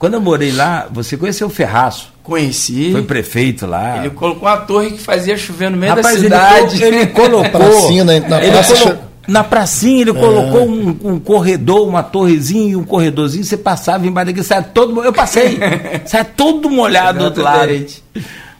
Quando 0.00 0.14
eu 0.14 0.20
morei 0.22 0.50
lá, 0.50 0.88
você 0.90 1.14
conheceu 1.14 1.46
o 1.46 1.50
Ferraço? 1.50 2.10
Conheci. 2.22 2.90
Foi 2.90 3.02
prefeito 3.02 3.66
lá. 3.66 3.98
Ele 3.98 4.08
colocou 4.08 4.48
uma 4.48 4.56
torre 4.56 4.92
que 4.92 4.98
fazia 4.98 5.36
chover 5.36 5.70
no 5.70 5.76
meio 5.76 5.94
Rapaz, 5.94 6.16
da 6.16 6.22
cidade. 6.22 6.82
Ele, 6.82 6.96
ele 6.96 7.06
colocou. 7.12 7.50
pracinha, 7.50 8.02
na, 8.02 8.18
na 8.20 8.42
ele 8.42 8.50
praça 8.50 8.76
colocou, 8.78 9.04
na 9.28 9.44
pracinha 9.44 10.00
ele 10.00 10.10
é. 10.12 10.14
colocou 10.14 10.66
um, 10.66 10.88
um, 11.04 11.20
corredor, 11.20 11.86
uma 11.86 12.02
torrezinha 12.02 12.72
e 12.72 12.76
um 12.76 12.82
corredorzinho. 12.82 13.44
Você 13.44 13.58
passava 13.58 14.06
embaixo 14.06 14.28
daqui, 14.28 14.42
saia 14.42 14.62
todo. 14.62 15.04
Eu 15.04 15.12
passei. 15.12 15.58
saia 16.06 16.24
todo 16.24 16.70
molhado 16.70 17.18
do 17.18 17.24
outro 17.26 17.42
lado. 17.42 17.70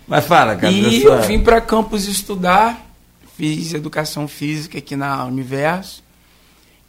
Mas 0.06 0.26
fala, 0.26 0.56
cara. 0.56 0.70
E 0.70 1.02
eu 1.02 1.22
vim 1.22 1.40
para 1.40 1.58
campus 1.62 2.06
estudar, 2.06 2.86
fiz 3.38 3.72
educação 3.72 4.28
física 4.28 4.76
aqui 4.76 4.94
na 4.94 5.24
Universo. 5.24 6.04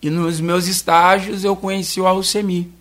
E 0.01 0.09
nos 0.09 0.41
meus 0.41 0.67
estágios 0.67 1.45
eu 1.45 1.55
conheci 1.55 2.01
o 2.01 2.05
Alcemi. 2.05 2.80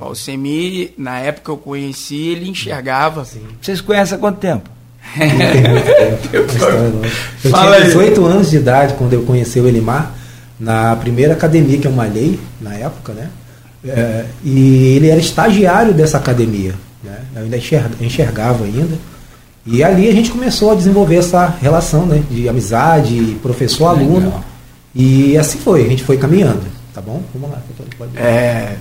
O 0.00 0.04
Alcemi, 0.04 0.92
na 0.96 1.18
época 1.18 1.44
que 1.44 1.50
eu 1.50 1.56
conheci, 1.56 2.28
ele 2.28 2.48
enxergava. 2.48 3.24
Sim. 3.24 3.42
Vocês 3.60 3.80
conhecem 3.80 4.16
há 4.16 4.20
quanto 4.20 4.38
tempo? 4.38 4.70
Tem 5.16 5.28
muito 5.28 5.86
tempo. 5.86 6.36
eu 7.44 7.52
tinha 7.52 7.80
18 7.84 8.24
anos 8.24 8.50
de 8.50 8.56
idade 8.56 8.94
quando 8.94 9.12
eu 9.12 9.22
conheci 9.22 9.58
o 9.58 9.66
Elimar, 9.66 10.14
na 10.58 10.94
primeira 10.96 11.32
academia 11.32 11.78
que 11.78 11.86
eu 11.86 11.92
malhei, 11.92 12.38
na 12.60 12.74
época, 12.74 13.12
né? 13.12 13.28
É, 13.84 14.24
e 14.44 14.96
ele 14.96 15.08
era 15.08 15.20
estagiário 15.20 15.94
dessa 15.94 16.18
academia. 16.18 16.74
Né? 17.02 17.18
Eu 17.34 17.42
ainda 17.42 17.56
enxergava 18.00 18.64
ainda. 18.64 18.98
E 19.64 19.84
ali 19.84 20.08
a 20.08 20.12
gente 20.12 20.30
começou 20.30 20.72
a 20.72 20.74
desenvolver 20.74 21.16
essa 21.16 21.46
relação 21.60 22.06
né, 22.06 22.22
de 22.30 22.48
amizade, 22.48 23.36
professor-aluno. 23.42 24.42
E 24.94 25.36
assim 25.36 25.58
foi, 25.58 25.84
a 25.84 25.88
gente 25.88 26.02
foi 26.02 26.16
caminhando. 26.16 26.62
Tá 26.92 27.00
bom? 27.00 27.22
Vamos 27.34 27.50
lá. 27.50 27.62
Pode, 27.96 28.16
é, 28.16 28.76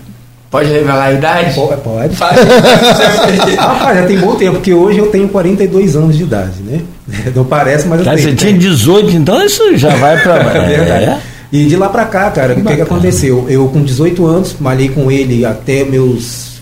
pode 0.50 0.70
revelar 0.70 1.06
a 1.06 1.14
idade? 1.14 1.56
Pode. 1.56 1.82
pode. 1.82 3.58
ah, 3.58 3.94
já 3.96 4.06
tem 4.06 4.18
bom 4.18 4.36
tempo, 4.36 4.56
porque 4.56 4.74
hoje 4.74 5.00
eu 5.00 5.08
tenho 5.08 5.28
42 5.30 5.96
anos 5.96 6.18
de 6.18 6.24
idade, 6.24 6.62
né? 6.64 6.82
Não 7.36 7.46
parece, 7.46 7.88
mas 7.88 8.00
eu 8.00 8.06
tá, 8.06 8.16
tenho. 8.16 8.30
Você 8.30 8.36
tinha 8.36 8.54
18, 8.54 9.12
então 9.12 9.44
isso 9.44 9.78
já 9.78 9.96
vai 9.96 10.22
para. 10.22 10.36
é, 10.70 11.04
é. 11.04 11.20
E 11.52 11.66
de 11.66 11.78
lá 11.78 11.88
para 11.88 12.06
cá, 12.06 12.30
cara, 12.30 12.54
o 12.54 12.64
que, 12.64 12.76
que 12.76 12.82
aconteceu? 12.82 13.46
Eu 13.48 13.68
com 13.70 13.82
18 13.82 14.26
anos, 14.26 14.56
malhei 14.60 14.90
com 14.90 15.10
ele 15.10 15.46
até 15.46 15.86
meus, 15.86 16.62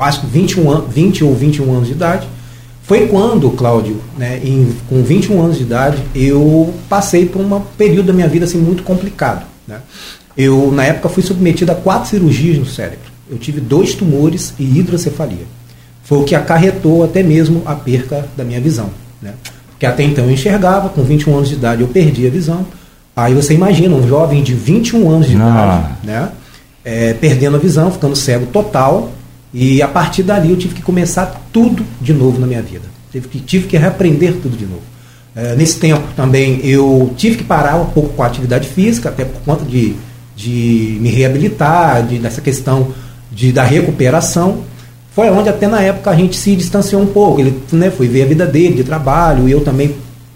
acho 0.00 0.22
que 0.22 0.26
21 0.26 0.70
an 0.70 0.84
20 0.88 1.24
ou 1.24 1.34
21 1.34 1.72
anos 1.72 1.86
de 1.86 1.92
idade. 1.92 2.28
Foi 2.82 3.06
quando, 3.06 3.50
Cláudio, 3.50 4.00
né, 4.16 4.40
em, 4.44 4.72
com 4.88 5.02
21 5.02 5.42
anos 5.42 5.56
de 5.56 5.64
idade, 5.64 5.98
eu 6.14 6.72
passei 6.88 7.26
por 7.26 7.40
um 7.40 7.60
período 7.76 8.06
da 8.06 8.12
minha 8.12 8.28
vida 8.28 8.44
assim, 8.44 8.58
muito 8.58 8.84
complicado. 8.84 9.44
Né? 9.66 9.80
Eu, 10.36 10.70
na 10.72 10.84
época, 10.84 11.08
fui 11.08 11.22
submetido 11.22 11.72
a 11.72 11.74
quatro 11.74 12.08
cirurgias 12.08 12.58
no 12.58 12.66
cérebro. 12.66 13.15
Eu 13.30 13.38
tive 13.38 13.60
dois 13.60 13.94
tumores 13.94 14.54
e 14.58 14.78
hidrocefalia. 14.78 15.46
Foi 16.04 16.18
o 16.18 16.24
que 16.24 16.34
acarretou 16.34 17.04
até 17.04 17.22
mesmo 17.22 17.62
a 17.66 17.74
perca 17.74 18.26
da 18.36 18.44
minha 18.44 18.60
visão. 18.60 18.90
Né? 19.20 19.34
Porque 19.70 19.84
até 19.84 20.02
então 20.04 20.24
eu 20.24 20.30
enxergava, 20.30 20.88
com 20.88 21.02
21 21.02 21.34
anos 21.36 21.48
de 21.48 21.54
idade 21.54 21.82
eu 21.82 21.88
perdi 21.88 22.26
a 22.26 22.30
visão. 22.30 22.64
Aí 23.14 23.34
você 23.34 23.54
imagina 23.54 23.94
um 23.94 24.06
jovem 24.06 24.42
de 24.42 24.54
21 24.54 25.10
anos 25.10 25.28
de 25.28 25.36
Não. 25.36 25.50
idade, 25.50 25.94
né? 26.04 26.28
É, 26.84 27.14
perdendo 27.14 27.56
a 27.56 27.58
visão, 27.58 27.90
ficando 27.90 28.14
cego 28.14 28.46
total, 28.46 29.10
e 29.52 29.82
a 29.82 29.88
partir 29.88 30.22
dali 30.22 30.50
eu 30.50 30.56
tive 30.56 30.74
que 30.74 30.82
começar 30.82 31.42
tudo 31.52 31.84
de 32.00 32.12
novo 32.12 32.38
na 32.38 32.46
minha 32.46 32.62
vida. 32.62 32.84
Tive 33.10 33.28
que, 33.28 33.40
tive 33.40 33.66
que 33.66 33.76
reaprender 33.76 34.34
tudo 34.34 34.56
de 34.56 34.66
novo. 34.66 34.82
É, 35.34 35.54
nesse 35.56 35.78
tempo 35.78 36.02
também 36.14 36.60
eu 36.62 37.12
tive 37.16 37.36
que 37.36 37.44
parar 37.44 37.76
um 37.76 37.86
pouco 37.86 38.10
com 38.10 38.22
a 38.22 38.26
atividade 38.26 38.68
física, 38.68 39.08
até 39.08 39.24
por 39.24 39.40
conta 39.42 39.64
de, 39.64 39.96
de 40.36 40.98
me 41.00 41.08
reabilitar, 41.10 42.06
de, 42.06 42.18
dessa 42.18 42.40
questão 42.40 42.88
de, 43.36 43.52
da 43.52 43.62
recuperação. 43.62 44.64
Foi 45.14 45.28
onde 45.30 45.48
até 45.48 45.68
na 45.68 45.80
época 45.80 46.10
a 46.10 46.16
gente 46.16 46.36
se 46.36 46.56
distanciou 46.56 47.02
um 47.02 47.06
pouco. 47.06 47.40
Ele 47.40 47.62
né, 47.70 47.90
foi 47.90 48.08
ver 48.08 48.22
a 48.22 48.26
vida 48.26 48.46
dele, 48.46 48.74
de 48.74 48.84
trabalho, 48.84 49.46
e 49.46 49.52
eu 49.52 49.60
também 49.62 49.94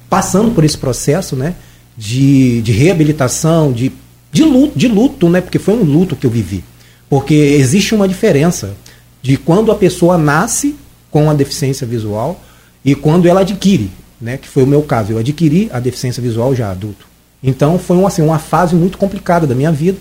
passando 0.08 0.50
por 0.50 0.64
esse 0.64 0.76
processo 0.76 1.34
né, 1.34 1.54
de, 1.96 2.60
de 2.60 2.72
reabilitação, 2.72 3.72
de, 3.72 3.90
de, 4.30 4.42
luto, 4.44 4.78
de 4.78 4.86
luto, 4.86 5.28
né, 5.30 5.40
porque 5.40 5.58
foi 5.58 5.74
um 5.74 5.82
luto 5.82 6.14
que 6.14 6.26
eu 6.26 6.30
vivi. 6.30 6.62
Porque 7.08 7.34
existe 7.34 7.94
uma 7.94 8.06
diferença 8.06 8.74
de 9.22 9.36
quando 9.36 9.72
a 9.72 9.74
pessoa 9.74 10.16
nasce 10.18 10.76
com 11.10 11.28
a 11.28 11.34
deficiência 11.34 11.86
visual 11.86 12.40
e 12.84 12.94
quando 12.94 13.26
ela 13.26 13.40
adquire, 13.40 13.90
né, 14.20 14.36
que 14.36 14.48
foi 14.48 14.62
o 14.62 14.66
meu 14.66 14.82
caso. 14.82 15.12
Eu 15.12 15.18
adquiri 15.18 15.68
a 15.72 15.80
deficiência 15.80 16.22
visual 16.22 16.54
já 16.54 16.70
adulto. 16.70 17.06
Então 17.42 17.78
foi 17.78 17.96
uma, 17.96 18.08
assim, 18.08 18.22
uma 18.22 18.38
fase 18.38 18.74
muito 18.74 18.98
complicada 18.98 19.46
da 19.46 19.54
minha 19.54 19.72
vida. 19.72 19.98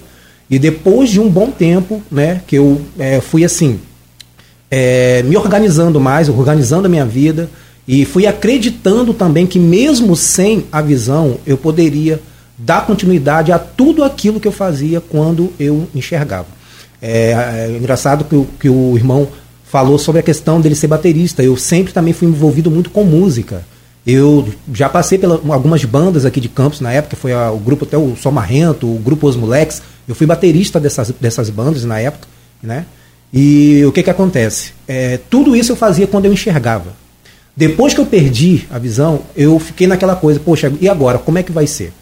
E 0.49 0.57
depois 0.57 1.09
de 1.09 1.19
um 1.19 1.29
bom 1.29 1.51
tempo, 1.51 2.01
né, 2.11 2.41
que 2.47 2.55
eu 2.55 2.81
é, 2.97 3.21
fui 3.21 3.45
assim, 3.45 3.79
é, 4.69 5.21
me 5.23 5.37
organizando 5.37 5.99
mais, 5.99 6.27
organizando 6.27 6.87
a 6.87 6.89
minha 6.89 7.05
vida, 7.05 7.49
e 7.87 8.05
fui 8.05 8.27
acreditando 8.27 9.13
também 9.13 9.47
que 9.47 9.59
mesmo 9.59 10.15
sem 10.15 10.65
a 10.71 10.81
visão, 10.81 11.37
eu 11.45 11.57
poderia 11.57 12.21
dar 12.57 12.85
continuidade 12.85 13.51
a 13.51 13.57
tudo 13.57 14.03
aquilo 14.03 14.39
que 14.39 14.47
eu 14.47 14.51
fazia 14.51 15.01
quando 15.01 15.51
eu 15.59 15.87
enxergava. 15.95 16.47
É, 17.01 17.31
é 17.31 17.77
engraçado 17.77 18.25
que 18.25 18.35
o, 18.35 18.47
que 18.59 18.69
o 18.69 18.95
irmão 18.95 19.27
falou 19.63 19.97
sobre 19.97 20.19
a 20.19 20.23
questão 20.23 20.59
dele 20.59 20.75
ser 20.75 20.87
baterista. 20.87 21.41
Eu 21.41 21.55
sempre 21.55 21.93
também 21.93 22.11
fui 22.11 22.27
envolvido 22.27 22.69
muito 22.69 22.89
com 22.89 23.03
música. 23.03 23.63
Eu 24.05 24.47
já 24.73 24.89
passei 24.89 25.17
por 25.17 25.41
algumas 25.51 25.85
bandas 25.85 26.25
aqui 26.25 26.41
de 26.41 26.49
Campos 26.49 26.81
na 26.81 26.91
época, 26.91 27.15
foi 27.15 27.31
a, 27.31 27.51
o 27.51 27.59
grupo 27.59 27.85
até 27.85 27.97
o 27.97 28.15
Sol 28.15 28.31
Marrento, 28.31 28.87
o 28.87 28.97
grupo 28.97 29.27
Os 29.27 29.35
Moleques. 29.35 29.81
Eu 30.09 30.15
fui 30.15 30.25
baterista 30.25 30.79
dessas, 30.79 31.11
dessas 31.21 31.51
bandas 31.51 31.85
na 31.85 31.99
época, 31.99 32.27
né? 32.63 32.85
E 33.31 33.85
o 33.85 33.91
que 33.91 34.01
que 34.01 34.09
acontece? 34.09 34.71
É, 34.87 35.19
tudo 35.29 35.55
isso 35.55 35.71
eu 35.71 35.75
fazia 35.75 36.07
quando 36.07 36.25
eu 36.25 36.33
enxergava. 36.33 36.93
Depois 37.55 37.93
que 37.93 38.01
eu 38.01 38.07
perdi 38.07 38.65
a 38.71 38.79
visão, 38.79 39.21
eu 39.35 39.59
fiquei 39.59 39.85
naquela 39.85 40.15
coisa, 40.15 40.39
poxa, 40.39 40.73
e 40.81 40.89
agora? 40.89 41.19
Como 41.19 41.37
é 41.37 41.43
que 41.43 41.51
vai 41.51 41.67
ser? 41.67 41.93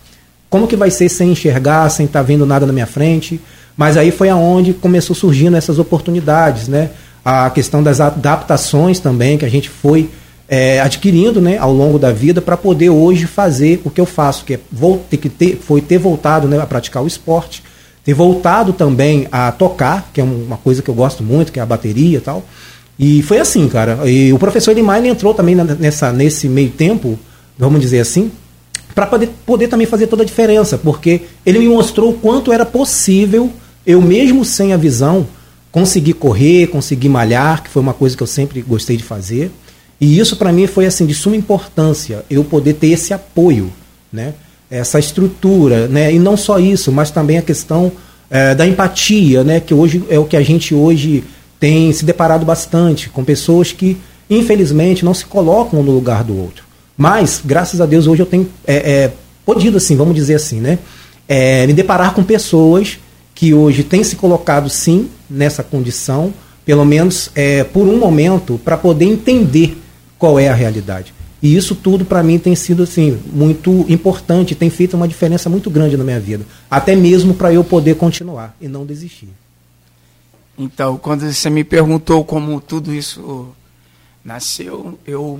Como 0.49 0.67
que 0.67 0.77
vai 0.77 0.89
ser 0.89 1.09
sem 1.09 1.31
enxergar, 1.31 1.89
sem 1.89 2.05
estar 2.05 2.19
tá 2.19 2.23
vendo 2.23 2.45
nada 2.45 2.65
na 2.65 2.71
minha 2.71 2.85
frente? 2.85 3.41
Mas 3.75 3.97
aí 3.97 4.09
foi 4.09 4.29
aonde 4.29 4.73
começou 4.73 5.13
surgindo 5.13 5.57
essas 5.57 5.77
oportunidades, 5.77 6.69
né? 6.69 6.91
A 7.25 7.49
questão 7.49 7.83
das 7.83 7.99
adaptações 7.99 9.01
também, 9.01 9.37
que 9.37 9.43
a 9.43 9.49
gente 9.49 9.67
foi 9.67 10.09
é, 10.47 10.79
adquirindo 10.79 11.41
né, 11.41 11.57
ao 11.57 11.73
longo 11.73 11.99
da 11.99 12.13
vida 12.13 12.41
para 12.41 12.55
poder 12.55 12.89
hoje 12.89 13.27
fazer 13.27 13.81
o 13.83 13.89
que 13.89 13.99
eu 13.99 14.05
faço, 14.05 14.45
que 14.45 14.53
é 14.53 14.59
ter 15.09 15.17
que 15.17 15.27
ter, 15.27 15.57
foi 15.57 15.81
ter 15.81 15.97
voltado 15.97 16.47
né, 16.47 16.57
a 16.57 16.65
praticar 16.65 17.03
o 17.03 17.07
esporte, 17.07 17.61
ter 18.07 18.13
voltado 18.13 18.71
também 18.71 19.27
a 19.29 19.51
tocar, 19.51 20.11
que 20.13 20.21
é 20.21 20.23
uma 20.23 20.55
coisa 20.55 20.81
que 20.81 20.87
eu 20.89 20.93
gosto 20.93 21.21
muito, 21.21 21.51
que 21.51 21.59
é 21.59 21.61
a 21.61 21.65
bateria 21.65 22.19
e 22.19 22.21
tal. 22.21 22.41
E 22.97 23.21
foi 23.21 23.37
assim, 23.37 23.67
cara. 23.67 24.09
E 24.09 24.31
o 24.31 24.39
professor 24.39 24.71
Edmar 24.71 25.05
entrou 25.05 25.33
também 25.33 25.53
nessa, 25.53 26.13
nesse 26.13 26.47
meio 26.47 26.69
tempo, 26.69 27.19
vamos 27.57 27.81
dizer 27.81 27.99
assim, 27.99 28.31
para 28.95 29.05
poder, 29.07 29.29
poder 29.45 29.67
também 29.67 29.85
fazer 29.85 30.07
toda 30.07 30.23
a 30.23 30.25
diferença, 30.25 30.77
porque 30.77 31.23
ele 31.45 31.59
me 31.59 31.67
mostrou 31.67 32.11
o 32.11 32.13
quanto 32.13 32.53
era 32.53 32.65
possível, 32.65 33.51
eu 33.85 34.01
mesmo 34.01 34.45
sem 34.45 34.71
a 34.71 34.77
visão, 34.77 35.27
conseguir 35.69 36.13
correr, 36.13 36.67
conseguir 36.67 37.09
malhar, 37.09 37.61
que 37.61 37.69
foi 37.69 37.81
uma 37.81 37.93
coisa 37.93 38.15
que 38.15 38.23
eu 38.23 38.27
sempre 38.27 38.61
gostei 38.61 38.95
de 38.95 39.03
fazer. 39.03 39.51
E 39.99 40.17
isso 40.17 40.37
para 40.37 40.53
mim 40.53 40.65
foi 40.65 40.85
assim 40.85 41.05
de 41.05 41.13
suma 41.13 41.35
importância, 41.35 42.23
eu 42.29 42.41
poder 42.45 42.75
ter 42.75 42.87
esse 42.87 43.13
apoio, 43.13 43.69
né? 44.13 44.33
Essa 44.69 44.99
estrutura, 44.99 45.87
né? 45.87 46.13
E 46.13 46.19
não 46.19 46.35
só 46.35 46.59
isso, 46.59 46.91
mas 46.91 47.09
também 47.09 47.37
a 47.37 47.41
questão 47.41 47.91
é, 48.29 48.53
da 48.53 48.67
empatia, 48.67 49.43
né? 49.43 49.59
Que 49.59 49.73
hoje 49.73 50.03
é 50.09 50.19
o 50.19 50.25
que 50.25 50.35
a 50.35 50.41
gente 50.41 50.73
hoje 50.73 51.23
tem 51.59 51.91
se 51.91 52.05
deparado 52.05 52.45
bastante 52.45 53.09
com 53.09 53.23
pessoas 53.23 53.71
que, 53.71 53.97
infelizmente, 54.29 55.03
não 55.03 55.13
se 55.13 55.25
colocam 55.25 55.81
no 55.81 55.91
lugar 55.91 56.23
do 56.23 56.37
outro. 56.37 56.65
Mas, 56.97 57.41
graças 57.43 57.79
a 57.79 57.85
Deus, 57.85 58.07
hoje 58.07 58.21
eu 58.21 58.25
tenho 58.25 58.49
é, 58.65 58.75
é, 58.75 59.11
podido, 59.45 59.77
assim, 59.77 59.95
vamos 59.95 60.15
dizer 60.15 60.35
assim, 60.35 60.59
né? 60.59 60.79
É, 61.27 61.65
me 61.67 61.73
deparar 61.73 62.13
com 62.13 62.23
pessoas 62.23 62.99
que 63.35 63.53
hoje 63.53 63.83
têm 63.83 64.03
se 64.03 64.15
colocado, 64.15 64.69
sim, 64.69 65.09
nessa 65.29 65.61
condição, 65.61 66.33
pelo 66.65 66.83
menos 66.83 67.29
é, 67.35 67.63
por 67.63 67.87
um 67.87 67.97
momento, 67.97 68.59
para 68.63 68.75
poder 68.75 69.05
entender 69.05 69.77
qual 70.17 70.39
é 70.39 70.49
a 70.49 70.53
realidade. 70.53 71.13
E 71.41 71.55
isso 71.55 71.75
tudo 71.75 72.03
para 72.03 72.23
mim 72.23 72.39
tem 72.39 72.55
sido 72.55 72.83
assim 72.83 73.21
muito 73.31 73.85
importante, 73.89 74.55
tem 74.55 74.69
feito 74.69 74.97
uma 74.97 75.07
diferença 75.07 75.49
muito 75.49 75.69
grande 75.69 75.95
na 75.95 76.03
minha 76.03 76.19
vida, 76.19 76.45
até 76.69 76.95
mesmo 76.95 77.33
para 77.33 77.53
eu 77.53 77.63
poder 77.63 77.95
continuar 77.95 78.55
e 78.59 78.67
não 78.67 78.85
desistir. 78.85 79.29
Então, 80.57 80.97
quando 80.97 81.31
você 81.31 81.49
me 81.51 81.63
perguntou 81.63 82.25
como 82.25 82.59
tudo 82.59 82.91
isso 82.91 83.49
nasceu, 84.25 84.97
eu 85.05 85.39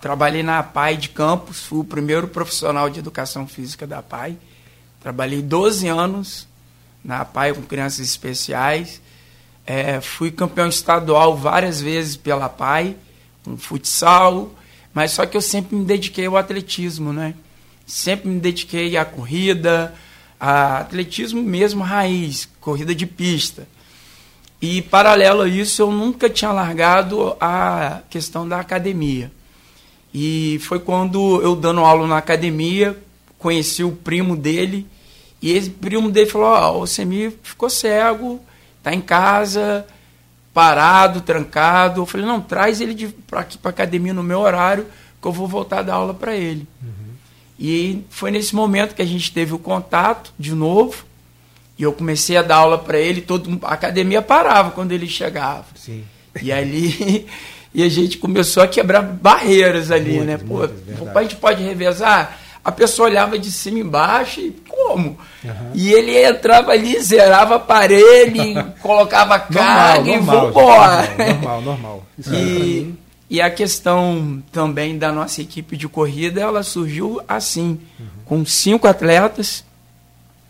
trabalhei 0.00 0.42
na 0.42 0.62
PAI 0.62 0.96
de 0.96 1.08
Campos, 1.10 1.60
fui 1.60 1.78
o 1.78 1.84
primeiro 1.84 2.26
profissional 2.26 2.90
de 2.90 2.98
educação 2.98 3.46
física 3.46 3.86
da 3.86 4.02
PAI. 4.02 4.36
Trabalhei 5.00 5.40
12 5.40 5.86
anos 5.86 6.48
na 7.04 7.24
PAI 7.24 7.54
com 7.54 7.62
crianças 7.62 8.00
especiais. 8.00 9.00
É, 9.64 10.00
fui 10.00 10.32
campeão 10.32 10.68
estadual 10.68 11.36
várias 11.36 11.80
vezes 11.80 12.16
pela 12.16 12.48
PAI, 12.48 12.96
com 13.44 13.56
futsal, 13.56 14.50
mas 14.96 15.10
só 15.12 15.26
que 15.26 15.36
eu 15.36 15.42
sempre 15.42 15.76
me 15.76 15.84
dediquei 15.84 16.24
ao 16.24 16.38
atletismo, 16.38 17.12
né? 17.12 17.34
Sempre 17.86 18.30
me 18.30 18.40
dediquei 18.40 18.96
à 18.96 19.04
corrida, 19.04 19.94
a 20.40 20.78
atletismo 20.78 21.42
mesmo 21.42 21.84
raiz, 21.84 22.48
corrida 22.62 22.94
de 22.94 23.04
pista. 23.04 23.68
E, 24.58 24.80
paralelo 24.80 25.42
a 25.42 25.48
isso, 25.48 25.82
eu 25.82 25.92
nunca 25.92 26.30
tinha 26.30 26.50
largado 26.50 27.36
a 27.38 28.00
questão 28.08 28.48
da 28.48 28.58
academia. 28.58 29.30
E 30.14 30.58
foi 30.62 30.78
quando 30.78 31.42
eu, 31.42 31.54
dando 31.54 31.80
aula 31.80 32.06
na 32.06 32.16
academia, 32.16 32.96
conheci 33.38 33.84
o 33.84 33.92
primo 33.92 34.34
dele. 34.34 34.86
E 35.42 35.52
esse 35.52 35.68
primo 35.68 36.10
dele 36.10 36.30
falou: 36.30 36.46
Ó, 36.46 36.72
oh, 36.72 36.82
o 36.84 36.86
Semir 36.86 37.34
ficou 37.42 37.68
cego, 37.68 38.40
tá 38.82 38.94
em 38.94 39.02
casa, 39.02 39.86
parado, 40.56 41.20
trancado. 41.20 42.00
Eu 42.00 42.06
falei: 42.06 42.26
Não, 42.26 42.40
traz 42.40 42.80
ele 42.80 43.14
para 43.26 43.40
aqui 43.40 43.58
para 43.58 43.68
academia 43.68 44.14
no 44.14 44.22
meu 44.22 44.40
horário, 44.40 44.86
que 45.20 45.28
eu 45.28 45.32
vou 45.32 45.46
voltar 45.46 45.80
a 45.80 45.82
dar 45.82 45.94
aula 45.96 46.14
para 46.14 46.34
ele. 46.34 46.66
Uhum. 46.82 47.12
E 47.60 48.02
foi 48.08 48.30
nesse 48.30 48.54
momento 48.54 48.94
que 48.94 49.02
a 49.02 49.06
gente 49.06 49.30
teve 49.30 49.52
o 49.52 49.58
contato 49.58 50.32
de 50.38 50.54
novo. 50.54 51.04
E 51.78 51.82
eu 51.82 51.92
comecei 51.92 52.38
a 52.38 52.42
dar 52.42 52.56
aula 52.56 52.78
para 52.78 52.98
ele, 52.98 53.20
todo, 53.20 53.60
a 53.62 53.74
academia 53.74 54.22
parava 54.22 54.70
quando 54.70 54.92
ele 54.92 55.06
chegava. 55.06 55.66
Sim. 55.74 56.02
E 56.40 56.50
ali 56.50 57.26
e 57.74 57.82
a 57.82 57.88
gente 57.90 58.16
começou 58.16 58.62
a 58.62 58.68
quebrar 58.68 59.02
barreiras 59.02 59.90
ali, 59.90 60.20
né? 60.20 60.38
Pô, 60.38 60.62
a 61.14 61.22
gente 61.22 61.36
pode 61.36 61.62
revezar? 61.62 62.38
A 62.64 62.72
pessoa 62.72 63.10
olhava 63.10 63.38
de 63.38 63.52
cima 63.52 63.76
e 63.76 63.82
embaixo 63.82 64.40
e 64.40 64.56
como? 64.96 65.18
Uhum. 65.44 65.70
E 65.74 65.92
ele 65.92 66.24
entrava 66.24 66.72
ali, 66.72 66.98
zerava 67.00 67.56
aparelho, 67.56 68.72
colocava 68.80 69.38
carga 69.38 70.10
e 70.10 70.18
vambora. 70.18 71.06
Normal, 71.16 71.60
normal, 71.60 71.62
normal. 71.62 72.06
e, 72.32 72.94
e 73.28 73.40
a 73.40 73.50
questão 73.50 74.42
também 74.50 74.96
da 74.96 75.12
nossa 75.12 75.42
equipe 75.42 75.76
de 75.76 75.86
corrida, 75.86 76.40
ela 76.40 76.62
surgiu 76.62 77.20
assim, 77.28 77.78
uhum. 78.00 78.06
com 78.24 78.46
cinco 78.46 78.88
atletas, 78.88 79.64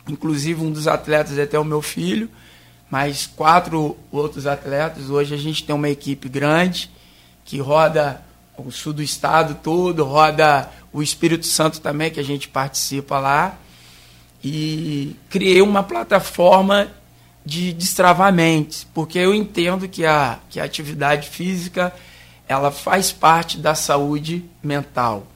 inclusive 0.09 0.63
um 0.63 0.71
dos 0.71 0.87
atletas 0.87 1.37
é 1.37 1.43
até 1.43 1.59
o 1.59 1.65
meu 1.65 1.83
filho, 1.83 2.31
mais 2.89 3.27
quatro 3.27 3.97
outros 4.13 4.47
atletas. 4.47 5.11
Hoje 5.11 5.35
a 5.35 5.39
gente 5.39 5.65
tem 5.65 5.75
uma 5.75 5.89
equipe 5.89 6.29
grande 6.29 6.89
que 7.45 7.59
roda 7.59 8.23
o 8.57 8.71
sul 8.71 8.93
do 8.93 9.03
estado 9.03 9.57
todo, 9.63 10.05
roda 10.05 10.71
o 10.93 11.03
Espírito 11.03 11.47
Santo 11.47 11.81
também, 11.81 12.11
que 12.11 12.21
a 12.21 12.25
gente 12.25 12.49
participa 12.49 13.19
lá. 13.19 13.59
E 14.43 15.17
criei 15.29 15.61
uma 15.63 15.83
plataforma 15.83 16.89
de 17.45 17.73
destravamentos, 17.73 18.87
porque 18.93 19.19
eu 19.19 19.35
entendo 19.35 19.89
que 19.89 20.05
a, 20.05 20.39
que 20.51 20.59
a 20.59 20.65
atividade 20.65 21.29
física 21.29 21.93
ela 22.49 22.71
faz 22.71 23.13
parte 23.13 23.59
da 23.59 23.75
saúde 23.75 24.45
mental. 24.63 25.27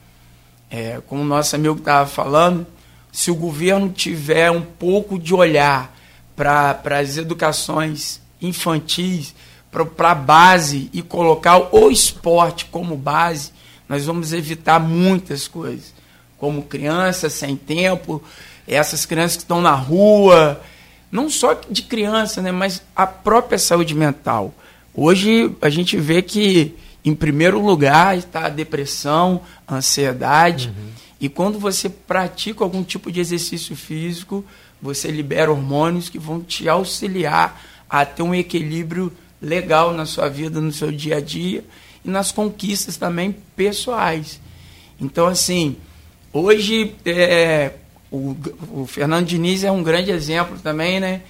É, 0.69 1.01
como 1.07 1.21
o 1.21 1.25
nosso 1.25 1.55
amigo 1.55 1.77
estava 1.77 2.07
falando, 2.09 2.65
se 3.11 3.29
o 3.29 3.35
governo 3.35 3.89
tiver 3.89 4.49
um 4.51 4.61
pouco 4.61 5.19
de 5.19 5.33
olhar 5.33 5.95
para 6.35 6.79
as 6.99 7.17
educações 7.17 8.21
infantis, 8.41 9.35
para 9.69 10.11
a 10.11 10.15
base 10.15 10.89
e 10.91 11.01
colocar 11.01 11.73
o 11.73 11.89
esporte 11.89 12.65
como 12.65 12.95
base, 12.95 13.51
nós 13.87 14.05
vamos 14.05 14.33
evitar 14.33 14.79
muitas 14.79 15.47
coisas. 15.47 15.93
Como 16.37 16.63
crianças 16.63 17.33
sem 17.33 17.55
tempo, 17.55 18.21
essas 18.67 19.05
crianças 19.05 19.37
que 19.37 19.43
estão 19.43 19.61
na 19.61 19.73
rua, 19.73 20.61
não 21.11 21.29
só 21.29 21.59
de 21.69 21.83
criança, 21.83 22.41
né, 22.41 22.51
mas 22.51 22.81
a 22.95 23.05
própria 23.05 23.57
saúde 23.57 23.93
mental. 23.93 24.53
Hoje 24.93 25.55
a 25.61 25.69
gente 25.69 25.97
vê 25.97 26.21
que, 26.21 26.75
em 27.03 27.15
primeiro 27.15 27.59
lugar, 27.63 28.17
está 28.17 28.45
a 28.45 28.49
depressão, 28.49 29.41
a 29.67 29.75
ansiedade. 29.75 30.67
Uhum. 30.67 30.89
E 31.19 31.29
quando 31.29 31.59
você 31.59 31.87
pratica 31.89 32.63
algum 32.63 32.83
tipo 32.83 33.11
de 33.11 33.19
exercício 33.19 33.75
físico, 33.75 34.43
você 34.81 35.11
libera 35.11 35.51
hormônios 35.51 36.09
que 36.09 36.17
vão 36.17 36.41
te 36.41 36.67
auxiliar 36.67 37.61
a 37.89 38.05
ter 38.05 38.23
um 38.23 38.33
equilíbrio 38.33 39.11
legal 39.41 39.93
na 39.93 40.05
sua 40.05 40.29
vida, 40.29 40.59
no 40.61 40.71
seu 40.71 40.91
dia 40.91 41.17
a 41.17 41.21
dia 41.21 41.63
e 42.03 42.09
nas 42.09 42.31
conquistas 42.31 42.97
também 42.97 43.35
pessoais. 43.55 44.39
Então, 44.99 45.27
assim, 45.27 45.77
hoje 46.31 46.95
é, 47.05 47.73
o, 48.11 48.35
o 48.73 48.85
Fernando 48.85 49.25
Diniz 49.25 49.63
é 49.63 49.71
um 49.71 49.81
grande 49.81 50.11
exemplo 50.11 50.59
também, 50.61 50.99
né? 50.99 51.21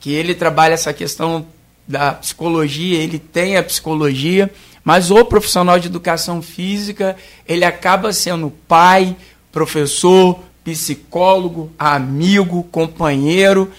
Que 0.00 0.12
ele 0.12 0.34
trabalha 0.34 0.74
essa 0.74 0.92
questão 0.92 1.46
da 1.86 2.12
psicologia, 2.12 2.98
ele 2.98 3.18
tem 3.18 3.56
a 3.56 3.62
psicologia, 3.62 4.50
mas 4.82 5.10
o 5.10 5.24
profissional 5.24 5.78
de 5.78 5.86
educação 5.86 6.42
física, 6.42 7.16
ele 7.46 7.64
acaba 7.64 8.12
sendo 8.12 8.50
pai, 8.66 9.16
professor, 9.52 10.40
psicólogo, 10.64 11.70
amigo, 11.78 12.64
companheiro. 12.64 13.70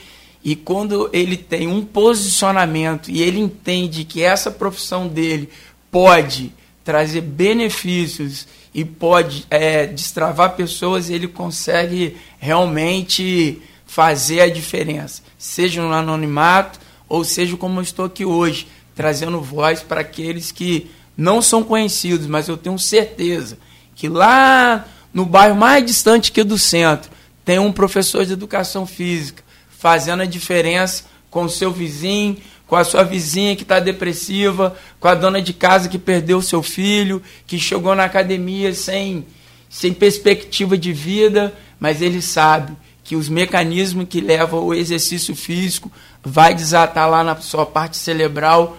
E 0.44 0.56
quando 0.56 1.10
ele 1.12 1.36
tem 1.36 1.68
um 1.68 1.84
posicionamento 1.84 3.10
e 3.10 3.22
ele 3.22 3.40
entende 3.40 4.06
que 4.06 4.22
essa 4.22 4.50
profissão 4.50 5.08
dele 5.08 5.50
pode 5.92 6.54
trazer 6.84 7.22
benefícios 7.22 8.48
e 8.76 8.84
pode 8.84 9.48
é, 9.50 9.86
destravar 9.86 10.58
pessoas, 10.58 11.10
ele 11.10 11.30
consegue 11.30 12.18
realmente 12.38 13.62
fazer 13.86 14.42
a 14.42 14.50
diferença, 14.50 15.22
seja 15.38 15.82
no 15.82 15.94
anonimato 15.94 16.78
ou 17.08 17.24
seja 17.24 17.56
como 17.56 17.80
eu 17.80 17.84
estou 17.84 18.04
aqui 18.04 18.26
hoje, 18.26 18.68
trazendo 18.94 19.40
voz 19.40 19.82
para 19.82 20.02
aqueles 20.02 20.52
que 20.52 20.92
não 21.16 21.42
são 21.42 21.64
conhecidos, 21.64 22.28
mas 22.28 22.50
eu 22.50 22.58
tenho 22.58 22.78
certeza 22.78 23.58
que 23.96 24.10
lá 24.10 24.86
no 25.14 25.26
bairro 25.26 25.56
mais 25.56 25.86
distante 25.86 26.30
que 26.30 26.44
do 26.44 26.60
centro, 26.60 27.10
tem 27.46 27.58
um 27.58 27.72
professor 27.72 28.26
de 28.26 28.34
educação 28.34 28.86
física 28.86 29.42
fazendo 29.70 30.24
a 30.24 30.26
diferença 30.26 31.06
com 31.30 31.46
o 31.46 31.50
seu 31.50 31.72
vizinho, 31.72 32.36
com 32.68 32.76
a 32.76 32.84
sua 32.84 33.04
vizinha 33.04 33.56
que 33.56 33.64
está 33.64 33.80
depressiva, 33.80 34.76
com 35.00 35.08
a 35.08 35.16
dona 35.16 35.42
de 35.42 35.54
casa 35.54 35.90
que 35.90 36.00
perdeu 36.00 36.40
o 36.40 36.44
seu 36.44 36.64
filho, 36.64 37.22
que 37.46 37.60
chegou 37.60 37.94
na 37.94 38.06
academia 38.06 38.74
sem, 38.74 39.26
sem 39.70 39.94
perspectiva 39.94 40.78
de 40.78 40.92
vida, 40.92 41.54
mas 41.80 42.02
ele 42.02 42.22
sabe 42.22 42.74
que 43.04 43.16
os 43.16 43.30
mecanismos 43.30 44.08
que 44.10 44.20
levam 44.20 44.60
ao 44.60 44.74
exercício 44.74 45.36
físico 45.36 45.92
vai 46.24 46.56
desatar 46.56 47.08
lá 47.10 47.24
na 47.24 47.36
sua 47.36 47.66
parte 47.66 47.98
cerebral 47.98 48.78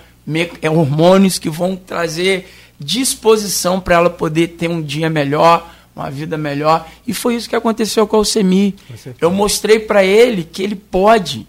é 0.61 0.69
hormônios 0.69 1.39
que 1.39 1.49
vão 1.49 1.77
trazer 1.77 2.49
disposição 2.79 3.81
para 3.81 3.95
ela 3.95 4.11
poder 4.11 4.49
ter 4.49 4.69
um 4.69 4.83
dia 4.83 5.09
melhor, 5.09 5.73
uma 5.95 6.11
vida 6.11 6.37
melhor. 6.37 6.87
E 7.07 7.15
foi 7.15 7.37
isso 7.37 7.49
que 7.49 7.57
aconteceu 7.57 8.07
com 8.07 8.17
o 8.17 8.19
Alcemir. 8.19 8.75
Eu 9.21 9.31
mostrei 9.31 9.79
para 9.79 10.05
ele 10.05 10.43
que 10.43 10.63
ele 10.63 10.75
pode. 10.75 11.47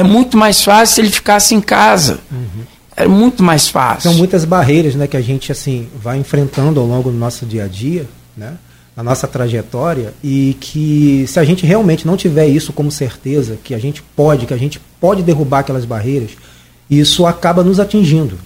É 0.00 0.02
muito 0.02 0.36
mais 0.36 0.62
fácil 0.62 0.94
se 0.94 1.00
ele 1.00 1.10
ficasse 1.10 1.54
em 1.54 1.60
casa. 1.60 2.20
Uhum. 2.30 2.64
É 2.96 3.06
muito 3.06 3.42
mais 3.42 3.68
fácil. 3.68 4.10
São 4.10 4.18
muitas 4.18 4.44
barreiras 4.44 4.94
né, 4.94 5.06
que 5.06 5.16
a 5.16 5.20
gente 5.20 5.52
assim 5.52 5.88
vai 6.02 6.18
enfrentando 6.18 6.80
ao 6.80 6.86
longo 6.86 7.10
do 7.10 7.16
nosso 7.16 7.46
dia 7.46 7.64
a 7.64 7.68
dia, 7.68 8.06
né, 8.36 8.54
na 8.96 9.02
nossa 9.02 9.26
trajetória, 9.26 10.12
e 10.22 10.56
que 10.60 11.24
se 11.28 11.38
a 11.38 11.44
gente 11.44 11.64
realmente 11.64 12.06
não 12.06 12.16
tiver 12.16 12.46
isso 12.46 12.72
como 12.72 12.90
certeza, 12.90 13.58
que 13.62 13.74
a 13.74 13.78
gente 13.78 14.02
pode, 14.16 14.46
que 14.46 14.54
a 14.54 14.56
gente 14.56 14.80
pode 15.00 15.22
derrubar 15.22 15.60
aquelas 15.60 15.84
barreiras, 15.84 16.30
isso 16.90 17.24
acaba 17.24 17.62
nos 17.62 17.78
atingindo. 17.78 18.38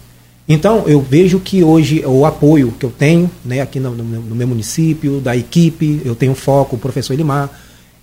Então, 0.47 0.85
eu 0.87 1.01
vejo 1.01 1.41
que 1.41 1.65
hoje 1.65 2.05
o 2.05 2.27
apoio 2.27 2.73
que 2.79 2.85
eu 2.85 2.91
tenho 2.91 3.31
né, 3.45 3.61
aqui 3.63 3.81
no, 3.81 3.93
no, 3.93 4.05
no 4.05 4.35
meu 4.37 4.47
município, 4.47 5.21
da 5.21 5.35
equipe, 5.35 6.03
eu 6.05 6.15
tenho 6.15 6.35
foco, 6.35 6.77
o 6.77 6.79
professor 6.79 7.15
Elimar, 7.15 7.49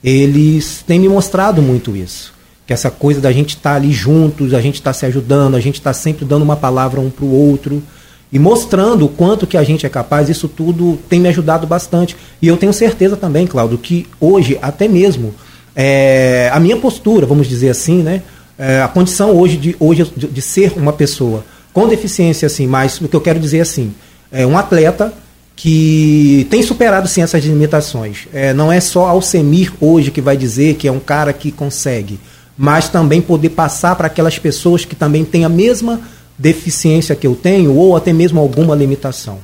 eles 0.04 0.84
têm 0.86 1.00
me 1.00 1.08
mostrado 1.08 1.62
muito 1.62 1.96
isso. 1.96 2.31
Que 2.72 2.74
essa 2.74 2.90
coisa 2.90 3.20
da 3.20 3.34
gente 3.34 3.50
estar 3.50 3.72
tá 3.72 3.76
ali 3.76 3.92
juntos, 3.92 4.54
a 4.54 4.62
gente 4.62 4.76
estar 4.76 4.92
tá 4.92 4.94
se 4.94 5.06
ajudando, 5.06 5.56
a 5.56 5.60
gente 5.60 5.76
estar 5.76 5.90
tá 5.90 5.94
sempre 5.94 6.24
dando 6.24 6.44
uma 6.44 6.56
palavra 6.56 7.02
um 7.02 7.10
para 7.10 7.26
o 7.26 7.30
outro 7.30 7.84
e 8.32 8.40
mostrando 8.40 9.04
o 9.04 9.10
quanto 9.10 9.46
que 9.46 9.58
a 9.58 9.64
gente 9.64 9.86
é 9.86 9.90
capaz, 9.90 10.30
isso 10.30 10.48
tudo 10.48 10.98
tem 11.10 11.20
me 11.20 11.28
ajudado 11.28 11.68
bastante. 11.68 12.16
E 12.42 12.48
eu 12.48 12.56
tenho 12.56 12.72
certeza 12.72 13.18
também, 13.18 13.46
Claudio, 13.46 13.78
que 13.78 14.08
hoje, 14.22 14.58
até 14.62 14.88
mesmo, 14.88 15.36
é, 15.76 16.50
a 16.54 16.62
minha 16.62 16.78
postura, 16.78 17.26
vamos 17.26 17.46
dizer 17.46 17.72
assim, 17.72 18.02
né, 18.02 18.22
é, 18.58 18.82
a 18.82 18.88
condição 18.88 19.32
hoje, 19.32 19.58
de, 19.58 19.76
hoje 19.78 20.10
de, 20.16 20.28
de 20.28 20.42
ser 20.42 20.72
uma 20.78 20.94
pessoa 20.94 21.44
com 21.74 21.90
deficiência, 21.90 22.46
assim, 22.46 22.68
mas 22.68 23.02
o 23.02 23.10
que 23.10 23.16
eu 23.18 23.22
quero 23.22 23.38
dizer 23.38 23.58
é 23.58 23.62
assim, 23.64 23.94
é 24.32 24.48
um 24.48 24.58
atleta 24.58 25.14
que 25.58 26.48
tem 26.50 26.64
superado 26.64 27.06
sim 27.10 27.22
essas 27.22 27.44
limitações. 27.44 28.30
É, 28.34 28.54
não 28.54 28.72
é 28.72 28.80
só 28.80 29.08
Alcemir 29.08 29.74
hoje 29.82 30.10
que 30.10 30.22
vai 30.22 30.38
dizer 30.38 30.76
que 30.76 30.88
é 30.88 30.92
um 30.92 31.02
cara 31.02 31.34
que 31.34 31.52
consegue, 31.52 32.18
mas 32.62 32.88
também 32.88 33.20
poder 33.20 33.50
passar 33.50 33.96
para 33.96 34.06
aquelas 34.06 34.38
pessoas 34.38 34.86
que 34.86 34.96
também 34.96 35.26
têm 35.26 35.44
a 35.44 35.50
mesma 35.50 36.00
deficiência 36.38 37.16
que 37.16 37.26
eu 37.26 37.36
tenho 37.36 37.76
ou 37.76 37.96
até 37.96 38.14
mesmo 38.14 38.40
alguma 38.40 38.76
limitação, 38.76 39.40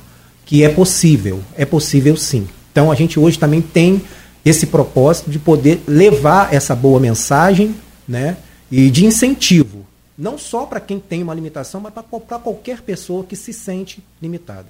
que 0.46 0.62
é 0.62 0.68
possível, 0.68 1.40
é 1.56 1.64
possível 1.64 2.16
sim. 2.16 2.46
Então 2.70 2.92
a 2.92 2.94
gente 2.94 3.18
hoje 3.18 3.36
também 3.36 3.60
tem 3.60 4.00
esse 4.44 4.66
propósito 4.66 5.32
de 5.32 5.38
poder 5.40 5.82
levar 5.84 6.54
essa 6.54 6.76
boa 6.76 7.00
mensagem, 7.00 7.74
né, 8.06 8.36
e 8.70 8.88
de 8.88 9.04
incentivo 9.04 9.84
não 10.16 10.38
só 10.38 10.64
para 10.64 10.78
quem 10.78 11.00
tem 11.00 11.20
uma 11.20 11.34
limitação, 11.34 11.80
mas 11.80 11.92
para 11.92 12.38
qualquer 12.38 12.82
pessoa 12.82 13.24
que 13.24 13.34
se 13.34 13.52
sente 13.52 14.02
limitada. 14.22 14.66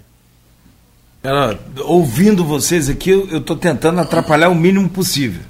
Ela, 1.22 1.58
ouvindo 1.84 2.44
vocês 2.44 2.88
aqui, 2.88 3.10
eu 3.10 3.38
estou 3.38 3.56
tentando 3.56 4.00
atrapalhar 4.00 4.48
o 4.48 4.54
mínimo 4.54 4.88
possível. 4.88 5.42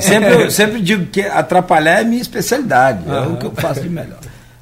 Sempre, 0.00 0.44
eu 0.44 0.50
sempre 0.50 0.80
digo 0.80 1.06
que 1.06 1.22
atrapalhar 1.22 2.00
é 2.00 2.04
minha 2.04 2.20
especialidade, 2.20 3.08
é 3.08 3.20
o 3.20 3.36
que 3.36 3.46
eu 3.46 3.52
faço 3.52 3.80
de 3.80 3.88
melhor. 3.88 4.18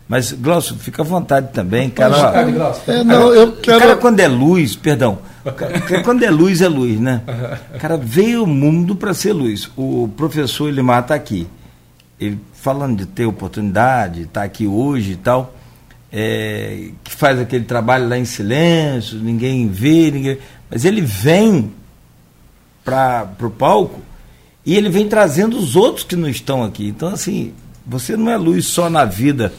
Mas, 0.07 0.33
Glaucio, 0.33 0.77
fica 0.77 1.03
à 1.03 1.05
vontade 1.05 1.49
também. 1.53 1.89
Cara, 1.89 2.17
é, 2.87 3.03
não, 3.03 3.33
eu 3.33 3.53
quero... 3.53 3.81
cara, 3.81 3.97
quando 3.97 4.21
é 4.21 4.29
luz, 4.29 4.77
perdão, 4.77 5.19
cara, 5.57 6.03
quando 6.05 6.23
é 6.23 6.31
luz, 6.31 6.61
é 6.61 6.69
luz, 6.69 7.01
né? 7.01 7.23
cara 7.81 7.97
veio 7.97 8.45
o 8.45 8.47
mundo 8.47 8.95
para 8.95 9.15
ser 9.15 9.33
luz. 9.33 9.71
O 9.77 10.11
professor 10.15 10.69
Elimar 10.69 11.01
está 11.01 11.15
aqui. 11.15 11.47
Ele 12.21 12.39
falando 12.53 12.99
de 12.99 13.07
ter 13.07 13.25
oportunidade, 13.25 14.23
estar 14.23 14.41
tá 14.41 14.47
aqui 14.47 14.67
hoje 14.67 15.13
e 15.13 15.17
tal, 15.17 15.55
é, 16.13 16.91
que 17.03 17.13
faz 17.13 17.41
aquele 17.41 17.65
trabalho 17.65 18.09
lá 18.09 18.17
em 18.17 18.25
silêncio, 18.25 19.19
ninguém 19.19 19.69
vê, 19.69 20.11
ninguém, 20.11 20.39
mas 20.71 20.85
ele 20.85 21.01
vem 21.01 21.73
para 22.85 23.29
o 23.43 23.51
palco 23.51 24.01
e 24.65 24.77
ele 24.77 24.89
vem 24.89 25.09
trazendo 25.09 25.59
os 25.59 25.77
outros 25.77 26.05
que 26.05 26.17
não 26.17 26.29
estão 26.29 26.63
aqui. 26.63 26.89
Então, 26.89 27.09
assim, 27.09 27.53
você 27.87 28.17
não 28.17 28.31
é 28.31 28.37
luz 28.37 28.67
só 28.67 28.89
na 28.89 29.05
vida 29.05 29.53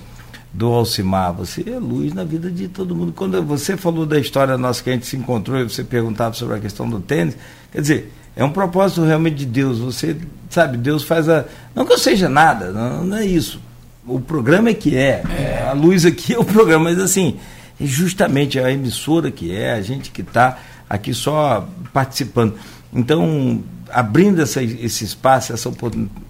do 0.52 0.68
Alcimar, 0.68 1.34
você 1.34 1.64
é 1.68 1.78
luz 1.78 2.14
na 2.14 2.24
vida 2.24 2.50
de 2.50 2.68
todo 2.68 2.96
mundo. 2.96 3.12
Quando 3.12 3.42
você 3.44 3.76
falou 3.76 4.06
da 4.06 4.18
história 4.18 4.58
nossa 4.58 4.82
que 4.82 4.90
a 4.90 4.94
gente 4.94 5.06
se 5.06 5.18
encontrou 5.18 5.60
e 5.60 5.64
você 5.64 5.84
perguntava 5.84 6.34
sobre 6.34 6.56
a 6.56 6.60
questão 6.60 6.90
do 6.90 7.00
tênis, 7.00 7.38
quer 7.72 7.82
dizer, 7.82 8.14
é 8.36 8.44
um 8.44 8.50
propósito 8.50 9.04
realmente 9.04 9.36
de 9.36 9.46
Deus. 9.46 9.80
Você, 9.80 10.16
sabe, 10.50 10.78
Deus 10.78 11.04
faz 11.04 11.30
a. 11.30 11.46
Não 11.74 11.86
que 11.86 11.94
eu 11.94 11.98
seja 11.98 12.30
nada, 12.30 12.72
não, 12.72 13.06
não 13.06 13.18
é 13.18 13.26
isso. 13.26 13.60
O 14.08 14.20
programa 14.20 14.70
é 14.70 14.74
que 14.74 14.96
é. 14.96 15.24
é. 15.30 15.68
A 15.70 15.74
luz 15.74 16.06
aqui 16.06 16.34
é 16.34 16.40
o 16.40 16.46
programa, 16.46 16.86
mas 16.86 17.00
assim, 17.00 17.38
é 17.80 17.86
justamente 17.86 18.60
a 18.60 18.72
emissora 18.72 19.30
que 19.30 19.54
é, 19.54 19.74
a 19.74 19.82
gente 19.82 20.10
que 20.12 20.22
está 20.22 20.58
aqui 20.90 21.14
só 21.14 21.68
participando. 21.94 22.56
Então, 22.94 23.62
abrindo 23.96 24.42
essa, 24.42 24.62
esse 24.62 25.06
espaço, 25.06 25.54
essa 25.54 25.72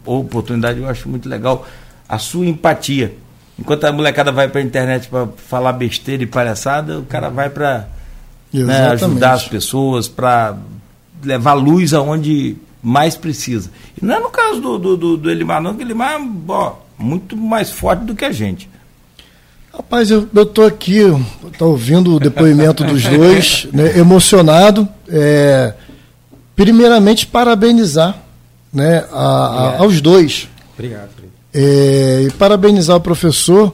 oportunidade, 0.06 0.80
eu 0.80 0.88
acho 0.88 1.10
muito 1.10 1.28
legal 1.28 1.66
a 2.08 2.20
sua 2.20 2.46
empatia. 2.46 3.16
Enquanto 3.58 3.86
a 3.86 3.92
molecada 3.92 4.32
vai 4.32 4.48
para 4.48 4.62
a 4.62 4.64
internet 4.64 5.08
para 5.08 5.28
falar 5.36 5.74
besteira 5.74 6.22
e 6.22 6.28
palhaçada, 6.28 7.00
o 7.00 7.06
cara 7.06 7.30
vai 7.30 7.50
para 7.50 7.88
né, 8.54 8.90
ajudar 8.90 9.34
as 9.34 9.48
pessoas, 9.48 10.08
para 10.08 10.56
levar 11.24 11.54
luz 11.54 11.92
aonde 11.92 12.56
mais 12.84 13.16
precisa. 13.16 13.72
E 14.00 14.06
não 14.06 14.14
é 14.14 14.20
no 14.20 14.30
caso 14.30 14.62
do, 14.62 14.78
do, 14.78 14.98
do, 14.98 15.18
do 15.18 15.32
Elimar, 15.32 15.60
não, 15.60 15.74
que 15.74 15.82
Elimar 15.82 16.22
é 16.22 16.28
ó, 16.48 16.74
muito 17.00 17.36
mais 17.36 17.72
forte 17.72 18.04
do 18.04 18.14
que 18.14 18.26
a 18.26 18.32
gente. 18.32 18.70
Rapaz, 19.74 20.12
eu, 20.12 20.30
estou 20.36 20.68
aqui, 20.68 21.00
estou 21.52 21.72
ouvindo 21.72 22.16
o 22.16 22.20
depoimento 22.20 22.84
dos 22.84 23.04
dois, 23.04 23.68
né, 23.74 23.98
emocionado. 23.98 24.88
É, 25.10 25.74
primeiramente, 26.56 27.26
parabenizar 27.28 28.18
né, 28.72 29.06
a, 29.12 29.26
a, 29.26 29.80
aos 29.80 30.02
dois. 30.02 30.48
Obrigado. 30.74 31.10
É, 31.54 32.28
e 32.28 32.32
parabenizar 32.32 32.98
o 32.98 33.02
professor 33.02 33.74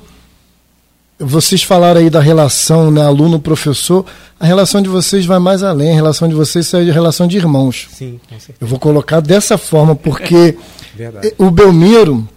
vocês 1.24 1.62
falaram 1.62 2.02
aí 2.02 2.10
da 2.10 2.20
relação 2.20 2.90
né, 2.90 3.06
aluno-professor. 3.06 4.06
A 4.40 4.46
relação 4.46 4.82
de 4.82 4.90
vocês 4.90 5.26
vai 5.26 5.40
mais 5.40 5.62
além. 5.62 5.92
A 5.92 5.96
relação 5.96 6.28
de 6.28 6.34
vocês 6.34 6.74
é 6.74 6.78
a 6.80 6.94
relação 6.94 7.28
de 7.28 7.38
irmãos. 7.38 7.88
Sim, 7.94 8.20
com 8.28 8.40
certeza. 8.40 8.58
Eu 8.60 8.68
vou 8.68 8.80
colocar 8.80 9.20
dessa 9.20 9.58
forma, 9.58 9.96
porque 9.96 10.58
o 11.38 11.52
Belmiro, 11.52 12.28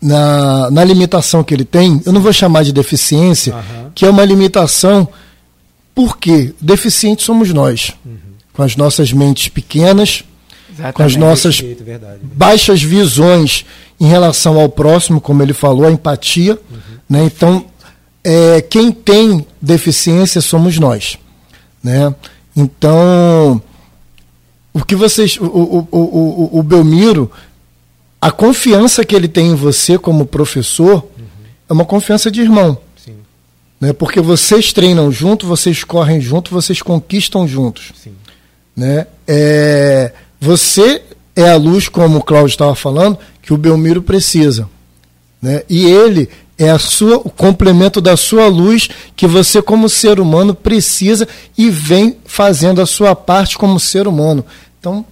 na, 0.00 0.70
na 0.70 0.82
limitação 0.82 1.44
que 1.44 1.52
ele 1.52 1.64
tem, 1.64 2.00
eu 2.06 2.12
não 2.12 2.22
vou 2.22 2.32
chamar 2.32 2.64
de 2.64 2.72
deficiência, 2.72 3.54
uhum. 3.54 3.90
que 3.94 4.06
é 4.06 4.10
uma 4.10 4.24
limitação. 4.24 5.06
Por 5.94 6.16
quê? 6.16 6.54
Deficientes 6.60 7.26
somos 7.26 7.52
nós. 7.52 7.92
Uhum. 8.04 8.29
Com 8.52 8.62
as 8.62 8.76
nossas 8.76 9.12
mentes 9.12 9.48
pequenas, 9.48 10.24
Exatamente. 10.70 10.94
com 10.94 11.02
as 11.02 11.16
nossas 11.16 11.60
verdade, 11.60 11.84
verdade. 11.84 12.18
baixas 12.22 12.82
visões 12.82 13.64
em 14.00 14.06
relação 14.06 14.58
ao 14.58 14.68
próximo, 14.68 15.20
como 15.20 15.42
ele 15.42 15.52
falou, 15.52 15.86
a 15.86 15.90
empatia. 15.90 16.54
Uhum. 16.70 16.78
Né? 17.08 17.24
Então, 17.24 17.66
é, 18.24 18.60
quem 18.62 18.90
tem 18.90 19.46
deficiência 19.60 20.40
somos 20.40 20.78
nós. 20.78 21.18
Né? 21.82 22.14
Então, 22.56 23.62
o 24.72 24.84
que 24.84 24.94
vocês. 24.94 25.36
O, 25.38 25.44
o, 25.44 25.88
o, 25.90 26.58
o, 26.58 26.62
Belmiro, 26.62 27.30
a 28.20 28.30
confiança 28.30 29.04
que 29.04 29.14
ele 29.14 29.28
tem 29.28 29.48
em 29.48 29.54
você 29.54 29.98
como 29.98 30.24
professor 30.24 31.04
uhum. 31.18 31.26
é 31.68 31.72
uma 31.72 31.84
confiança 31.84 32.30
de 32.30 32.40
irmão. 32.40 32.78
Sim. 32.96 33.16
Né? 33.80 33.92
Porque 33.92 34.20
vocês 34.20 34.72
treinam 34.72 35.10
junto, 35.10 35.46
vocês 35.46 35.84
correm 35.84 36.20
junto, 36.20 36.50
vocês 36.50 36.80
conquistam 36.80 37.46
juntos. 37.46 37.92
Sim. 38.02 38.12
Né? 38.80 39.06
É, 39.28 40.10
você 40.40 41.02
é 41.36 41.50
a 41.50 41.56
luz, 41.56 41.86
como 41.86 42.16
o 42.16 42.22
Cláudio 42.22 42.54
estava 42.54 42.74
falando, 42.74 43.18
que 43.42 43.52
o 43.52 43.58
Belmiro 43.58 44.00
precisa. 44.00 44.70
Né? 45.42 45.62
E 45.68 45.84
ele 45.84 46.30
é 46.56 46.70
a 46.70 46.78
sua, 46.78 47.18
o 47.18 47.28
complemento 47.28 48.00
da 48.00 48.16
sua 48.16 48.46
luz 48.46 48.88
que 49.14 49.26
você, 49.26 49.60
como 49.60 49.86
ser 49.86 50.18
humano, 50.18 50.54
precisa 50.54 51.28
e 51.58 51.68
vem 51.68 52.16
fazendo 52.24 52.80
a 52.80 52.86
sua 52.86 53.14
parte 53.14 53.58
como 53.58 53.78
ser 53.78 54.08
humano. 54.08 54.42
Então, 54.78 55.04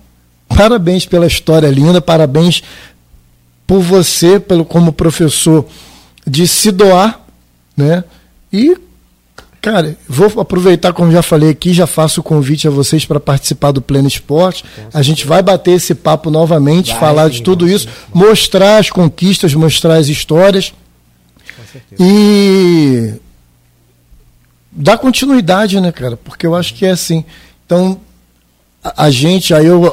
parabéns 0.48 1.04
pela 1.04 1.26
história 1.26 1.68
linda, 1.68 2.00
parabéns 2.00 2.62
por 3.66 3.82
você, 3.82 4.40
pelo 4.40 4.64
como 4.64 4.94
professor, 4.94 5.66
de 6.26 6.48
se 6.48 6.72
doar, 6.72 7.20
né? 7.76 8.02
E, 8.50 8.78
cara, 9.60 9.96
vou 10.08 10.40
aproveitar, 10.40 10.92
como 10.92 11.10
já 11.12 11.22
falei 11.22 11.50
aqui, 11.50 11.72
já 11.72 11.86
faço 11.86 12.20
o 12.20 12.24
convite 12.24 12.66
a 12.66 12.70
vocês 12.70 13.04
para 13.04 13.20
participar 13.20 13.72
do 13.72 13.82
Pleno 13.82 14.08
Esporte. 14.08 14.64
A 14.92 15.02
gente 15.02 15.26
vai 15.26 15.42
bater 15.42 15.72
esse 15.72 15.94
papo 15.94 16.30
novamente, 16.30 16.90
vai, 16.92 17.00
falar 17.00 17.28
de 17.28 17.42
tudo 17.42 17.68
isso, 17.68 17.88
mostrar 18.12 18.78
as 18.78 18.90
conquistas, 18.90 19.54
mostrar 19.54 19.96
as 19.96 20.08
histórias. 20.08 20.72
E 21.98 23.14
dá 24.70 24.96
continuidade, 24.96 25.80
né, 25.80 25.92
cara? 25.92 26.16
Porque 26.16 26.46
eu 26.46 26.54
acho 26.54 26.74
que 26.74 26.86
é 26.86 26.90
assim. 26.90 27.24
Então, 27.66 28.00
a, 28.82 29.04
a 29.04 29.10
gente, 29.10 29.52
aí 29.52 29.66
eu, 29.66 29.92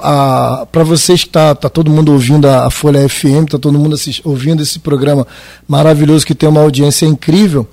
para 0.72 0.84
vocês 0.84 1.24
que 1.24 1.30
tá, 1.30 1.55
tá 1.55 1.70
todo 1.70 1.89
mundo 1.89 2.11
ouvindo 2.11 2.47
a, 2.47 2.68
a 2.68 2.70
Folha 2.70 3.07
FM, 3.09 3.49
tá 3.49 3.57
todo 3.57 3.80
mundo 3.80 3.95
assist, 3.95 4.22
ouvindo 4.24 4.61
esse 4.61 4.80
programa 4.80 5.26
maravilhoso 5.68 6.26
que 6.26 6.36
tem 6.36 6.47
uma 6.47 6.61
audiência 6.61 7.05
incrível. 7.05 7.68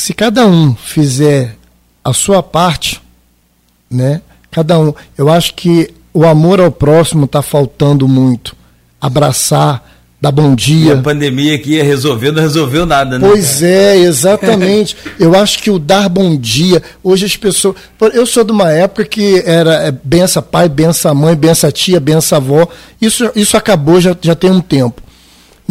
Se 0.00 0.14
cada 0.14 0.46
um 0.46 0.74
fizer 0.74 1.56
a 2.02 2.14
sua 2.14 2.42
parte, 2.42 3.02
né? 3.90 4.22
Cada 4.50 4.78
um. 4.78 4.94
Eu 5.16 5.28
acho 5.28 5.52
que 5.52 5.92
o 6.14 6.24
amor 6.24 6.58
ao 6.58 6.72
próximo 6.72 7.26
está 7.26 7.42
faltando 7.42 8.08
muito. 8.08 8.56
Abraçar, 8.98 9.86
dar 10.18 10.32
bom 10.32 10.54
dia. 10.54 10.94
E 10.94 10.98
a 10.98 11.02
pandemia 11.02 11.58
que 11.58 11.72
ia 11.72 11.84
resolver, 11.84 12.32
não 12.32 12.40
resolveu 12.40 12.86
nada, 12.86 13.18
né? 13.18 13.28
Pois 13.28 13.62
é, 13.62 13.98
exatamente. 13.98 14.96
eu 15.20 15.38
acho 15.38 15.62
que 15.62 15.70
o 15.70 15.78
dar 15.78 16.08
bom 16.08 16.34
dia, 16.34 16.82
hoje 17.04 17.26
as 17.26 17.36
pessoas. 17.36 17.76
Eu 18.14 18.24
sou 18.24 18.42
de 18.42 18.52
uma 18.52 18.72
época 18.72 19.04
que 19.04 19.42
era 19.44 19.86
é, 19.86 19.92
bença 19.92 20.40
pai, 20.40 20.66
bença 20.66 21.12
mãe, 21.12 21.36
bença 21.36 21.70
tia, 21.70 22.00
bença 22.00 22.38
avó. 22.38 22.66
Isso, 22.98 23.30
isso 23.36 23.54
acabou 23.54 24.00
já, 24.00 24.16
já 24.22 24.34
tem 24.34 24.50
um 24.50 24.62
tempo. 24.62 25.02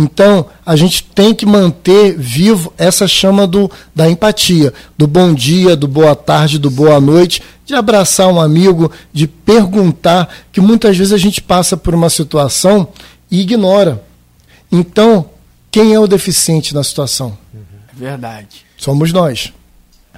Então, 0.02 0.46
a 0.66 0.78
gente 0.78 1.04
tem 1.04 1.36
que 1.36 1.46
manter 1.46 2.18
vivo 2.18 2.74
essa 2.78 3.06
chama 3.06 3.46
do, 3.46 3.70
da 3.94 4.10
empatia, 4.10 4.74
do 4.98 5.06
bom 5.06 5.34
dia, 5.34 5.76
do 5.76 5.90
boa 5.90 6.16
tarde, 6.16 6.58
do 6.58 6.72
boa 6.72 7.02
noite, 7.02 7.44
de 7.66 7.76
abraçar 7.76 8.30
um 8.30 8.40
amigo, 8.40 8.90
de 9.12 9.28
perguntar, 9.28 10.34
que 10.54 10.62
muitas 10.62 10.96
vezes 10.96 11.12
a 11.12 11.18
gente 11.18 11.42
passa 11.42 11.76
por 11.76 11.94
uma 11.94 12.10
situação 12.10 12.88
e 13.30 13.42
ignora. 13.42 14.02
Então, 14.72 15.32
quem 15.70 15.94
é 15.94 16.00
o 16.00 16.08
deficiente 16.08 16.74
na 16.74 16.82
situação? 16.82 17.38
É 17.54 17.94
verdade. 17.94 18.66
Somos 18.78 19.12
nós. 19.12 19.52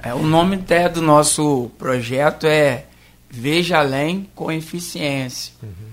É, 0.00 0.14
o 0.14 0.22
nome 0.22 0.54
até 0.54 0.88
do 0.88 1.02
nosso 1.02 1.72
projeto 1.76 2.46
é 2.46 2.84
Veja 3.28 3.78
Além 3.78 4.28
com 4.32 4.52
Eficiência. 4.52 5.52
Uhum. 5.60 5.91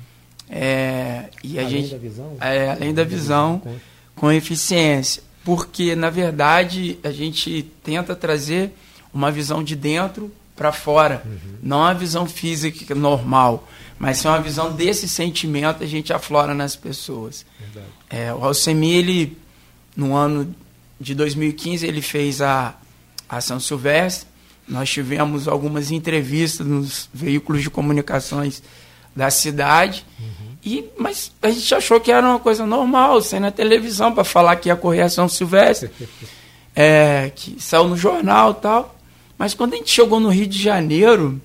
É, 0.49 1.25
e 1.43 1.59
a 1.59 1.61
além 1.61 1.69
gente, 1.69 1.91
da 1.91 1.97
visão? 1.97 2.37
É, 2.41 2.71
além 2.71 2.93
da 2.93 3.03
visão, 3.03 3.61
com 4.15 4.31
eficiência. 4.31 5.21
Porque, 5.43 5.95
na 5.95 6.09
verdade, 6.09 6.97
a 7.03 7.11
gente 7.11 7.63
tenta 7.83 8.15
trazer 8.15 8.71
uma 9.13 9.31
visão 9.31 9.63
de 9.63 9.75
dentro 9.75 10.31
para 10.55 10.71
fora. 10.71 11.23
Uhum. 11.25 11.55
Não 11.63 11.83
a 11.83 11.93
visão 11.93 12.25
física 12.25 12.93
normal, 12.93 13.67
mas 13.97 14.17
sim 14.17 14.27
uma 14.27 14.41
visão 14.41 14.73
desse 14.73 15.07
sentimento 15.07 15.83
a 15.83 15.87
gente 15.87 16.11
aflora 16.11 16.53
nas 16.53 16.75
pessoas. 16.75 17.45
É, 18.09 18.33
o 18.33 18.43
Alcemir, 18.43 18.97
ele, 18.97 19.37
no 19.95 20.15
ano 20.15 20.53
de 20.99 21.15
2015, 21.15 21.85
ele 21.85 22.01
fez 22.01 22.41
a, 22.41 22.75
a 23.27 23.39
São 23.39 23.59
Silvestre. 23.59 24.27
Nós 24.67 24.89
tivemos 24.89 25.47
algumas 25.47 25.91
entrevistas 25.91 26.67
nos 26.67 27.09
veículos 27.13 27.61
de 27.61 27.69
comunicações 27.69 28.61
da 29.15 29.29
cidade. 29.29 30.05
Uhum. 30.19 30.49
E, 30.63 30.85
mas 30.97 31.31
a 31.41 31.49
gente 31.49 31.73
achou 31.73 31.99
que 31.99 32.11
era 32.11 32.25
uma 32.25 32.39
coisa 32.39 32.65
normal, 32.65 33.21
sair 33.21 33.39
na 33.39 33.51
televisão 33.51 34.13
para 34.13 34.23
falar 34.23 34.55
que 34.57 34.69
ia 34.69 34.75
correr 34.75 35.01
a 35.01 35.09
São 35.09 35.29
Silvestre, 35.29 35.89
é, 36.75 37.31
que 37.35 37.55
saiu 37.59 37.87
no 37.87 37.97
jornal 37.97 38.51
e 38.51 38.61
tal. 38.61 38.95
Mas 39.37 39.53
quando 39.53 39.73
a 39.73 39.77
gente 39.77 39.89
chegou 39.91 40.19
no 40.19 40.29
Rio 40.29 40.47
de 40.47 40.61
Janeiro, 40.61 41.41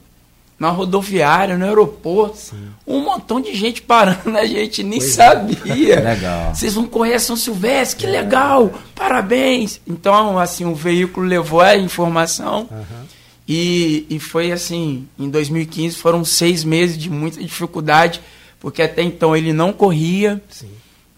na 0.59 0.71
rodoviária, 0.71 1.57
no 1.57 1.65
aeroporto, 1.65 2.37
Sim. 2.37 2.69
um 2.87 3.01
montão 3.01 3.41
de 3.41 3.55
gente 3.55 3.83
parando, 3.83 4.37
a 4.37 4.47
gente 4.47 4.83
nem 4.83 4.99
pois 4.99 5.13
é. 5.13 5.15
sabia. 5.15 5.95
É. 5.95 6.01
legal. 6.15 6.55
Vocês 6.55 6.75
vão 6.75 6.87
correr 6.87 7.15
a 7.15 7.21
São 7.21 7.37
Silvestre, 7.37 8.01
que 8.01 8.07
legal, 8.07 8.73
parabéns. 8.95 9.81
Então, 9.87 10.39
assim, 10.39 10.65
o 10.65 10.75
veículo 10.75 11.27
levou 11.27 11.61
a 11.61 11.77
informação. 11.77 12.69
Uhum. 12.71 13.05
E, 13.47 14.07
e 14.09 14.19
foi 14.19 14.53
assim, 14.53 15.07
em 15.19 15.29
2015 15.29 15.97
foram 15.97 16.25
seis 16.25 16.65
meses 16.65 16.97
de 16.97 17.11
muita 17.11 17.43
dificuldade, 17.43 18.21
porque 18.59 18.81
até 18.81 19.03
então 19.03 19.37
ele 19.37 19.53
não 19.53 19.73
corria, 19.73 20.43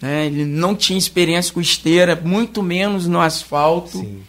né, 0.02 0.26
ele 0.26 0.44
não 0.44 0.74
tinha 0.74 0.98
experiência 0.98 1.52
com 1.52 1.60
esteira, 1.60 2.20
muito 2.22 2.62
menos 2.62 3.06
no 3.06 3.20
asfalto. 3.20 3.98
Sim. 3.98 4.20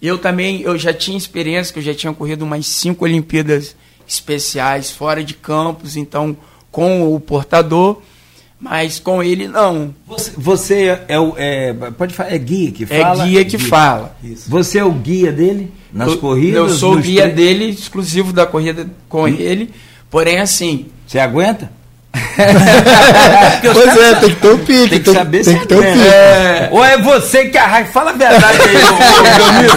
Eu 0.00 0.18
também, 0.18 0.62
eu 0.62 0.78
já 0.78 0.92
tinha 0.92 1.16
experiência, 1.16 1.72
que 1.72 1.78
eu 1.78 1.82
já 1.82 1.94
tinha 1.94 2.12
corrido 2.12 2.42
umas 2.42 2.66
cinco 2.66 3.04
Olimpíadas 3.04 3.76
especiais 4.06 4.90
fora 4.90 5.22
de 5.22 5.34
campos, 5.34 5.96
então 5.96 6.36
com 6.70 7.14
o 7.14 7.20
portador, 7.20 8.02
mas 8.64 8.98
com 8.98 9.22
ele 9.22 9.46
não. 9.46 9.94
Você, 10.06 10.32
você 10.38 10.98
é 11.06 11.20
o 11.20 11.34
é, 11.36 11.74
pode 11.98 12.14
falar 12.14 12.32
é 12.32 12.38
guia 12.38 12.72
que 12.72 12.84
é 12.84 12.86
fala? 12.86 13.22
É 13.22 13.26
guia 13.26 13.44
que 13.44 13.56
guia. 13.58 13.68
fala. 13.68 14.16
Isso. 14.24 14.50
Você 14.50 14.78
é 14.78 14.84
o 14.84 14.90
guia 14.90 15.30
dele 15.30 15.70
nas 15.92 16.12
eu, 16.12 16.18
corridas? 16.18 16.56
Eu 16.56 16.68
sou 16.70 16.94
o 16.94 16.98
guia 16.98 17.28
dele, 17.28 17.68
exclusivo 17.68 18.32
da 18.32 18.46
corrida 18.46 18.86
com 19.06 19.24
hum. 19.24 19.28
ele. 19.28 19.70
Porém, 20.10 20.38
assim. 20.38 20.86
Você 21.06 21.18
aguenta? 21.18 21.70
Pois 23.72 23.96
é, 23.96 24.14
tem 24.14 24.30
que 24.30 24.36
ter 24.36 24.48
o 24.48 24.54
um 24.54 24.58
pique. 24.58 24.88
Tem 24.88 24.98
que 24.98 25.04
tem, 25.04 25.14
saber 25.14 25.44
tem 25.44 25.58
que 25.58 25.66
ter 25.66 25.74
o 25.74 25.78
um 25.78 25.82
pique. 25.82 26.08
É. 26.08 26.68
Ou 26.70 26.84
é 26.84 26.98
você 26.98 27.46
que 27.46 27.58
arrasta. 27.58 27.92
Fala 27.92 28.10
a 28.10 28.14
verdade 28.14 28.58
aí, 28.62 28.72
meu 28.72 29.46
amigo. 29.46 29.76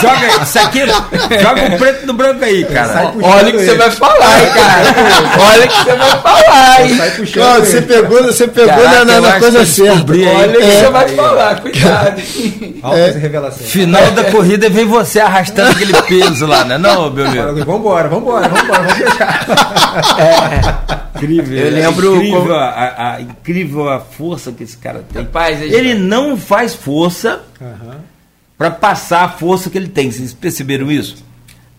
Joga 0.00 0.42
isso 0.42 0.58
aqui, 0.58 0.80
joga 1.40 1.74
o 1.74 1.78
preto 1.78 2.06
no 2.06 2.12
branco 2.12 2.44
aí, 2.44 2.64
cara. 2.64 3.12
Olha 3.22 3.48
o 3.48 3.52
que 3.52 3.64
você 3.64 3.74
vai 3.76 3.90
falar, 3.90 4.42
hein, 4.42 4.50
cara. 4.54 4.82
Olha 5.38 5.64
o 5.64 5.68
que 5.68 5.84
você 5.84 5.96
vai 5.96 6.20
falar, 6.20 6.82
hein. 6.82 6.98
Claro, 7.32 7.64
você 7.64 7.82
pegou, 7.82 8.22
você 8.22 8.48
pegou 8.48 8.74
Caraca, 8.74 9.04
na, 9.04 9.20
na 9.20 9.38
coisa 9.38 9.64
certa. 9.64 10.12
Olha 10.12 10.58
o 10.58 10.62
que 10.62 10.62
é. 10.62 10.80
você 10.80 10.90
vai 10.90 11.08
falar, 11.08 11.60
cuidado. 11.60 12.22
É. 12.92 13.18
revelação. 13.18 13.66
Final 13.66 14.10
da 14.10 14.24
corrida 14.24 14.68
vem 14.68 14.86
você 14.86 15.20
arrastando 15.20 15.70
aquele 15.70 15.94
peso 16.02 16.46
lá, 16.46 16.64
né? 16.64 16.78
Não, 16.78 17.10
meu 17.10 17.26
amigo. 17.26 17.64
Vambora, 17.64 18.08
vambora, 18.08 18.48
vambora, 18.48 18.82
vamos 18.82 18.94
fechar. 18.94 19.46
É. 20.18 21.04
Incrível. 21.24 21.58
Eu 21.58 21.70
lembro. 21.70 22.16
Incrível, 22.16 22.40
como... 22.40 22.52
a, 22.52 23.14
a, 23.14 23.20
incrível 23.20 23.88
a 23.88 24.00
força 24.00 24.52
que 24.52 24.62
esse 24.62 24.76
cara 24.76 25.04
tem. 25.12 25.22
Rapaz, 25.22 25.60
ele 25.60 25.94
não 25.94 26.36
faz 26.36 26.74
força 26.74 27.42
uhum. 27.60 27.98
para 28.56 28.70
passar 28.70 29.24
a 29.24 29.28
força 29.28 29.70
que 29.70 29.78
ele 29.78 29.88
tem. 29.88 30.10
Vocês 30.10 30.32
perceberam 30.32 30.90
isso? 30.90 31.24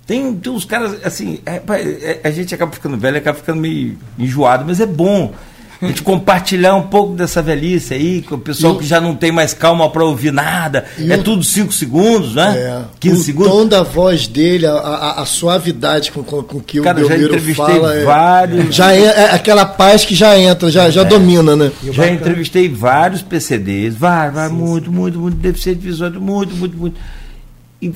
Tem, 0.05 0.35
tem 0.35 0.51
uns 0.51 0.65
caras, 0.65 1.03
assim, 1.03 1.39
é, 1.45 1.55
é, 1.55 2.21
a 2.23 2.29
gente 2.29 2.53
acaba 2.53 2.71
ficando 2.71 2.95
velho, 2.95 3.17
acaba 3.17 3.37
ficando 3.37 3.59
meio 3.59 3.97
enjoado, 4.19 4.63
mas 4.65 4.79
é 4.79 4.85
bom 4.85 5.33
a 5.81 5.87
gente 5.87 6.01
compartilhar 6.01 6.75
um 6.75 6.83
pouco 6.83 7.13
dessa 7.13 7.41
velhice 7.41 7.93
aí, 7.93 8.21
com 8.21 8.35
o 8.35 8.39
pessoal 8.39 8.75
e 8.75 8.79
que 8.79 8.85
já 8.85 9.01
não 9.01 9.15
tem 9.15 9.31
mais 9.31 9.53
calma 9.53 9.89
para 9.89 10.03
ouvir 10.03 10.31
nada. 10.31 10.85
É 10.99 11.15
o... 11.15 11.23
tudo 11.23 11.43
5 11.43 11.71
segundos, 11.73 12.35
né? 12.35 12.57
É. 12.57 12.81
15 12.99 13.15
o 13.15 13.23
segundos. 13.23 13.51
O 13.51 13.55
tom 13.57 13.67
da 13.67 13.83
voz 13.83 14.27
dele, 14.27 14.65
a, 14.65 14.73
a, 14.73 15.21
a 15.21 15.25
suavidade 15.25 16.11
com, 16.11 16.23
com, 16.23 16.43
com 16.43 16.59
que 16.59 16.81
Cara, 16.81 17.03
o 17.03 17.07
Belmiro 17.07 17.39
fala. 17.53 17.93
É- 17.93 18.03
vários. 18.03 18.75
Já 18.75 18.93
é, 18.93 19.03
é, 19.03 19.31
aquela 19.31 19.65
paz 19.65 20.05
que 20.05 20.15
já 20.15 20.37
entra, 20.37 20.69
já, 20.71 20.89
já 20.89 21.01
é. 21.01 21.05
domina, 21.05 21.55
né? 21.55 21.71
Já 21.83 21.91
bacana. 21.91 22.11
entrevistei 22.11 22.69
vários 22.69 23.21
PCDs, 23.21 23.95
vários, 23.95 24.35
vários 24.35 24.57
muito, 24.57 24.91
muito, 24.91 25.19
muito, 25.19 25.37
deficiente 25.37 25.79
visual, 25.79 26.11
muito, 26.11 26.55
muito, 26.55 26.77
muito. 26.77 26.99
E, 27.81 27.93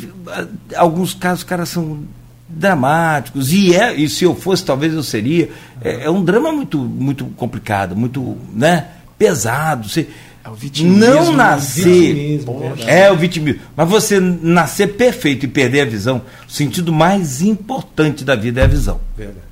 alguns 0.75 1.13
casos, 1.13 1.39
os 1.39 1.43
caras 1.43 1.69
são 1.69 1.99
dramáticos. 2.49 3.53
E 3.53 3.75
é 3.75 3.93
e 3.93 4.09
se 4.09 4.23
eu 4.23 4.35
fosse 4.35 4.65
talvez 4.65 4.93
eu 4.93 5.03
seria. 5.03 5.49
É, 5.81 6.05
é 6.05 6.09
um 6.09 6.23
drama 6.23 6.51
muito 6.51 6.77
muito 6.77 7.25
complicado 7.37 7.95
muito 7.95 8.37
né 8.53 8.87
pesado. 9.17 9.87
Você 9.87 10.07
é 10.43 10.49
o 10.49 10.53
vitimismo, 10.53 10.99
não 10.99 11.31
nascer. 11.33 12.15
Vitimismo, 12.15 12.73
é 12.87 13.11
o 13.11 13.15
vitimismo. 13.15 13.61
Mas 13.75 13.89
você 13.89 14.19
nascer 14.19 14.95
perfeito 14.95 15.45
e 15.45 15.47
perder 15.47 15.81
a 15.81 15.85
visão 15.85 16.21
o 16.47 16.51
sentido 16.51 16.91
mais 16.91 17.41
importante 17.41 18.23
da 18.23 18.35
vida 18.35 18.61
é 18.61 18.63
a 18.63 18.67
visão. 18.67 18.99
Verdade. 19.15 19.47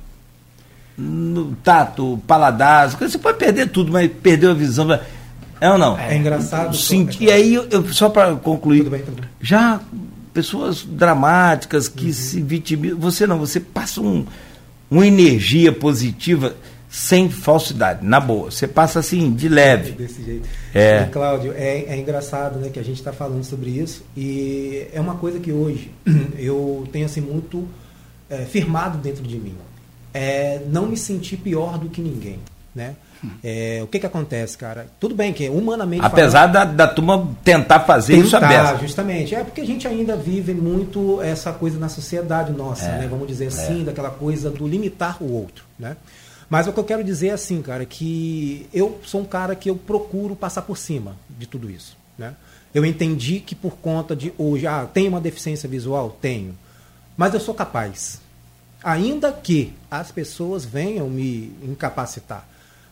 No 0.96 1.54
tato 1.62 2.20
paladar 2.26 2.90
você 2.90 3.18
pode 3.18 3.38
perder 3.38 3.68
tudo 3.68 3.92
mas 3.92 4.10
perdeu 4.20 4.50
a 4.50 4.54
visão 4.54 4.88
é 5.60 5.70
ou 5.70 5.78
não? 5.78 5.98
É, 5.98 6.16
engraçado 6.16 6.76
Sim, 6.76 7.08
e 7.18 7.30
aí 7.30 7.54
eu, 7.54 7.66
eu 7.70 7.92
só 7.92 8.08
para 8.08 8.34
concluir 8.36 8.78
tudo 8.78 8.90
bem, 8.90 9.02
tudo 9.02 9.20
bem. 9.20 9.30
já 9.40 9.80
pessoas 10.32 10.82
dramáticas 10.82 11.88
que 11.88 12.06
uhum. 12.06 12.12
se 12.12 12.40
vitimizam. 12.40 12.98
Você 12.98 13.26
não, 13.26 13.38
você 13.38 13.60
passa 13.60 14.00
um, 14.00 14.26
uma 14.90 15.06
energia 15.06 15.72
positiva 15.72 16.54
sem 16.88 17.28
falsidade, 17.28 18.04
na 18.04 18.18
boa. 18.18 18.50
Você 18.50 18.66
passa 18.66 18.98
assim, 18.98 19.32
de 19.34 19.48
leve. 19.48 19.92
Desse 19.92 20.22
jeito. 20.22 20.48
É. 20.74 21.02
E, 21.02 21.06
Cláudio, 21.10 21.52
é, 21.54 21.84
é 21.84 21.98
engraçado 21.98 22.58
né, 22.58 22.70
que 22.70 22.78
a 22.78 22.82
gente 22.82 22.98
está 22.98 23.12
falando 23.12 23.44
sobre 23.44 23.70
isso. 23.70 24.02
E 24.16 24.86
é 24.92 25.00
uma 25.00 25.16
coisa 25.16 25.38
que 25.38 25.52
hoje 25.52 25.90
eu 26.38 26.88
tenho 26.90 27.04
assim 27.04 27.20
muito 27.20 27.68
é, 28.30 28.38
firmado 28.44 28.98
dentro 28.98 29.22
de 29.22 29.36
mim. 29.36 29.54
É 30.14 30.62
não 30.70 30.86
me 30.86 30.96
sentir 30.96 31.36
pior 31.36 31.78
do 31.78 31.90
que 31.90 32.00
ninguém. 32.00 32.38
Né? 32.74 32.94
É, 33.42 33.80
o 33.82 33.86
que 33.86 33.98
que 33.98 34.06
acontece, 34.06 34.56
cara? 34.56 34.86
Tudo 35.00 35.14
bem 35.14 35.32
que 35.32 35.48
humanamente. 35.48 36.04
Apesar 36.04 36.52
falando, 36.52 36.76
da, 36.76 36.86
da 36.86 36.86
turma 36.86 37.36
tentar 37.42 37.80
fazer 37.80 38.14
tentar, 38.14 38.26
isso 38.26 38.36
aberto. 38.36 38.80
justamente. 38.80 39.34
É 39.34 39.42
porque 39.42 39.60
a 39.60 39.66
gente 39.66 39.86
ainda 39.88 40.16
vive 40.16 40.54
muito 40.54 41.20
essa 41.22 41.52
coisa 41.52 41.78
na 41.78 41.88
sociedade 41.88 42.52
nossa, 42.52 42.86
é, 42.86 42.98
né? 43.00 43.08
Vamos 43.08 43.26
dizer 43.26 43.44
é. 43.44 43.48
assim, 43.48 43.84
daquela 43.84 44.10
coisa 44.10 44.50
do 44.50 44.66
limitar 44.66 45.22
o 45.22 45.32
outro, 45.32 45.64
né? 45.78 45.96
Mas 46.48 46.66
o 46.66 46.72
que 46.72 46.80
eu 46.80 46.84
quero 46.84 47.04
dizer 47.04 47.28
é 47.28 47.32
assim, 47.32 47.60
cara, 47.60 47.84
que 47.84 48.66
eu 48.72 48.98
sou 49.04 49.20
um 49.20 49.24
cara 49.24 49.54
que 49.54 49.68
eu 49.68 49.76
procuro 49.76 50.34
passar 50.34 50.62
por 50.62 50.78
cima 50.78 51.16
de 51.28 51.46
tudo 51.46 51.70
isso, 51.70 51.96
né? 52.16 52.34
Eu 52.72 52.84
entendi 52.84 53.40
que 53.40 53.54
por 53.54 53.76
conta 53.76 54.14
de 54.14 54.32
hoje, 54.38 54.66
ah, 54.66 54.86
tenho 54.92 55.08
uma 55.08 55.20
deficiência 55.20 55.68
visual? 55.68 56.16
Tenho. 56.20 56.56
Mas 57.16 57.34
eu 57.34 57.40
sou 57.40 57.54
capaz. 57.54 58.20
Ainda 58.82 59.32
que 59.32 59.72
as 59.90 60.12
pessoas 60.12 60.64
venham 60.64 61.08
me 61.08 61.52
incapacitar 61.62 62.46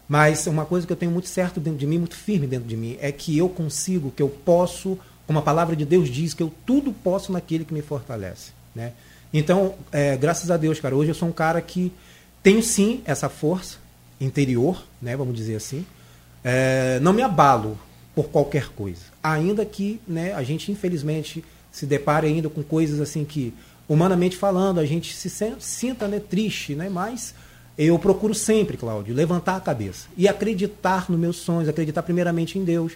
mas 0.09 0.47
uma 0.47 0.65
coisa 0.65 0.87
que 0.87 0.93
eu 0.93 0.97
tenho 0.97 1.11
muito 1.11 1.29
certo 1.29 1.59
dentro 1.59 1.79
de 1.79 1.87
mim, 1.87 1.99
muito 1.99 2.17
firme 2.17 2.47
dentro 2.47 2.69
de 2.69 2.77
mim, 2.77 2.97
é 3.01 3.11
que 3.11 3.37
eu 3.37 3.49
consigo, 3.49 4.11
que 4.11 4.23
eu 4.23 4.29
posso, 4.29 4.99
como 5.27 5.39
a 5.39 5.43
palavra 5.43 5.75
de 5.75 5.85
Deus 5.85 6.09
diz, 6.09 6.33
que 6.33 6.43
eu 6.43 6.53
tudo 6.65 6.93
posso 6.93 7.33
naquele 7.33 7.65
que 7.65 7.75
me 7.75 7.83
fortalece. 7.83 8.53
Né? 8.75 8.93
Então, 9.33 9.75
é, 9.91 10.17
graças 10.17 10.51
a 10.51 10.57
Deus, 10.57 10.79
cara, 10.79 10.95
hoje 10.95 11.11
eu 11.11 11.15
sou 11.15 11.29
um 11.29 11.33
cara 11.33 11.61
que 11.61 11.93
tenho 12.43 12.63
sim 12.63 13.03
essa 13.05 13.29
força 13.29 13.79
interior, 14.21 14.83
né, 15.03 15.17
vamos 15.17 15.35
dizer 15.35 15.57
assim. 15.57 15.85
É, 16.45 17.01
não 17.01 17.13
me 17.13 17.23
abalo 17.23 17.79
por 18.15 18.29
qualquer 18.29 18.69
coisa. 18.69 19.03
Ainda 19.23 19.65
que 19.67 20.01
né, 20.07 20.33
a 20.33 20.43
gente, 20.43 20.71
infelizmente, 20.71 21.45
se 21.73 21.85
depare 21.85 22.27
ainda 22.29 22.49
com 22.49 22.63
coisas 22.63 23.01
assim 23.01 23.25
que, 23.25 23.53
humanamente 23.89 24.37
falando, 24.37 24.79
a 24.79 24.87
gente 24.87 25.15
se 25.15 25.29
sinta 25.59 26.07
né, 26.07 26.21
triste, 26.21 26.75
né, 26.75 26.89
mas 26.89 27.35
eu 27.79 27.99
procuro 27.99 28.35
sempre, 28.35 28.77
Cláudio, 28.77 29.15
levantar 29.15 29.57
a 29.57 29.61
cabeça 29.61 30.09
e 30.17 30.27
acreditar 30.27 31.11
nos 31.11 31.19
meus 31.19 31.37
sonhos, 31.37 31.69
acreditar 31.69 32.03
primeiramente 32.03 32.59
em 32.59 32.65
Deus 32.65 32.93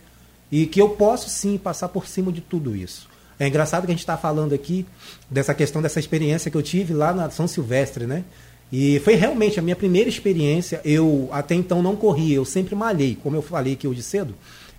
e 0.50 0.66
que 0.66 0.80
eu 0.80 0.90
posso 0.90 1.28
sim 1.28 1.58
passar 1.58 1.88
por 1.88 2.06
cima 2.06 2.32
de 2.32 2.40
tudo 2.40 2.74
isso. 2.74 3.08
É 3.38 3.46
engraçado 3.46 3.86
que 3.86 3.90
a 3.90 3.94
gente 3.94 4.00
está 4.00 4.16
falando 4.16 4.54
aqui 4.54 4.84
dessa 5.30 5.54
questão 5.54 5.80
dessa 5.80 5.98
experiência 5.98 6.50
que 6.50 6.56
eu 6.56 6.62
tive 6.62 6.92
lá 6.92 7.12
na 7.12 7.30
São 7.30 7.46
Silvestre, 7.46 8.06
né? 8.06 8.24
E 8.72 9.00
foi 9.00 9.14
realmente 9.14 9.58
a 9.58 9.62
minha 9.62 9.74
primeira 9.74 10.08
experiência. 10.08 10.80
Eu 10.84 11.28
até 11.32 11.54
então 11.54 11.82
não 11.82 11.96
corria, 11.96 12.36
eu 12.36 12.44
sempre 12.44 12.74
malhei. 12.74 13.16
Como 13.22 13.34
eu 13.34 13.42
falei 13.42 13.72
aqui 13.72 13.88
hoje 13.88 14.02
cedo, 14.02 14.34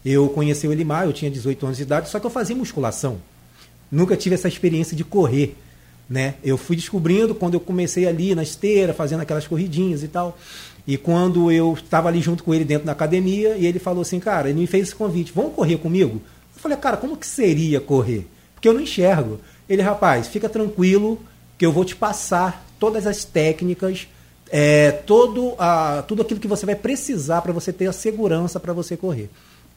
eu 0.05 0.29
conheci 0.29 0.67
o 0.67 0.71
Elimar, 0.71 1.05
eu 1.05 1.13
tinha 1.13 1.29
18 1.29 1.65
anos 1.65 1.77
de 1.77 1.83
idade, 1.83 2.09
só 2.09 2.19
que 2.19 2.25
eu 2.25 2.29
fazia 2.29 2.55
musculação. 2.55 3.17
Nunca 3.91 4.15
tive 4.15 4.35
essa 4.35 4.47
experiência 4.47 4.95
de 4.95 5.03
correr. 5.03 5.55
Né? 6.12 6.34
Eu 6.43 6.57
fui 6.57 6.76
descobrindo 6.76 7.34
quando 7.34 7.53
eu 7.53 7.59
comecei 7.62 8.05
ali 8.05 8.36
na 8.36 8.43
esteira, 8.43 8.93
fazendo 8.93 9.22
aquelas 9.22 9.47
corridinhas 9.47 10.03
e 10.03 10.09
tal. 10.09 10.38
E 10.86 10.97
quando 10.97 11.49
eu 11.49 11.74
estava 11.74 12.09
ali 12.09 12.20
junto 12.20 12.43
com 12.43 12.53
ele 12.53 12.66
dentro 12.66 12.86
da 12.86 12.91
academia, 12.91 13.55
e 13.55 13.66
ele 13.66 13.80
falou 13.80 14.01
assim, 14.01 14.20
cara, 14.20 14.49
ele 14.49 14.59
me 14.59 14.68
fez 14.68 14.89
esse 14.89 14.95
convite, 14.95 15.32
vamos 15.34 15.55
correr 15.55 15.78
comigo? 15.78 16.22
Eu 16.53 16.62
falei, 16.62 16.78
cara, 16.78 16.97
como 16.97 17.16
que 17.16 17.26
seria 17.26 17.80
correr? 17.80 18.28
Porque 18.53 18.68
eu 18.68 18.74
não 18.74 18.82
enxergo. 18.82 19.39
Ele, 19.70 19.82
rapaz, 19.82 20.28
fica 20.28 20.49
tranquilo 20.49 21.18
que 21.57 21.66
eu 21.66 21.72
vou 21.72 21.86
te 21.86 21.95
passar 21.95 22.68
todas 22.78 23.07
as 23.07 23.24
técnicas, 23.24 24.05
é, 24.49 24.91
todo 24.91 25.55
a, 25.57 26.03
tudo 26.05 26.24
aquilo 26.24 26.41
que 26.41 26.47
você 26.47 26.66
vai 26.66 26.76
precisar 26.76 27.41
para 27.41 27.53
você 27.53 27.72
ter 27.72 27.88
a 27.88 27.93
segurança 27.93 28.59
para 28.59 28.74
você 28.74 28.97
correr. 28.97 29.30
Eu 29.30 29.30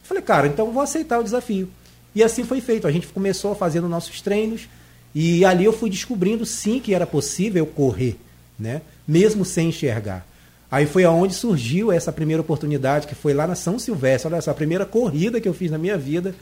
falei, 0.03 0.23
cara, 0.25 0.49
então 0.49 0.73
vou 0.73 0.83
aceitar 0.83 1.21
o 1.21 1.23
desafio. 1.23 1.69
E 2.13 2.25
assim 2.25 2.43
foi 2.43 2.61
feito. 2.61 2.89
A 2.89 2.91
gente 2.91 3.07
começou 3.07 3.55
fazendo 3.55 3.89
nossos 3.89 4.21
treinos 4.21 4.69
e 5.15 5.45
ali 5.45 5.65
eu 5.65 5.73
fui 5.73 5.89
descobrindo 5.89 6.45
sim 6.45 6.81
que 6.81 6.93
era 6.93 7.07
possível 7.07 7.65
correr, 7.65 8.17
né? 8.59 8.83
Mesmo 9.07 9.45
sem 9.45 9.69
enxergar. 9.69 10.27
Aí 10.71 10.87
foi 10.87 11.05
aonde 11.05 11.35
surgiu 11.35 11.93
essa 11.93 12.11
primeira 12.11 12.41
oportunidade, 12.41 13.07
que 13.07 13.15
foi 13.15 13.33
lá 13.33 13.47
na 13.47 13.55
São 13.55 13.79
Silvestre. 13.79 14.33
Olha 14.33 14.43
só, 14.43 14.51
a 14.51 14.55
primeira 14.55 14.85
corrida 14.85 15.41
que 15.41 15.49
eu 15.49 15.55
fiz 15.55 15.71
na 15.71 15.79
minha 15.79 15.97
vida, 15.97 16.35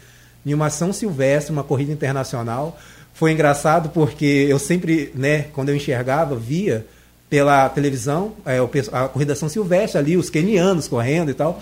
em 0.47 0.55
uma 0.55 0.71
São 0.71 0.91
Silvestre, 0.93 1.53
uma 1.53 1.63
corrida 1.63 1.93
internacional. 1.93 2.79
Foi 3.13 3.33
engraçado 3.33 3.91
porque 3.91 4.47
eu 4.49 4.59
sempre, 4.59 5.13
né, 5.15 5.47
quando 5.53 5.69
eu 5.69 5.77
enxergava, 5.77 6.35
via 6.35 6.87
pela 7.29 7.69
televisão 7.69 8.33
é, 8.45 8.59
a 8.93 9.09
corrida 9.09 9.35
São 9.35 9.49
Silvestre 9.49 9.99
ali, 9.99 10.17
os 10.17 10.31
quenianos 10.31 10.89
correndo 10.89 11.31
e 11.31 11.35
tal. 11.35 11.61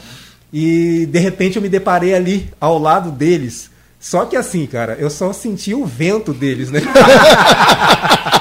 E 0.52 1.06
de 1.06 1.18
repente 1.18 1.56
eu 1.56 1.62
me 1.62 1.68
deparei 1.68 2.14
ali 2.14 2.50
ao 2.61 2.78
lado 2.78 3.11
deles 3.11 3.69
só 4.01 4.24
que 4.24 4.34
assim, 4.34 4.66
cara, 4.66 4.96
eu 4.98 5.11
só 5.11 5.30
senti 5.30 5.74
o 5.74 5.84
vento 5.84 6.32
deles, 6.32 6.70
né? 6.70 6.80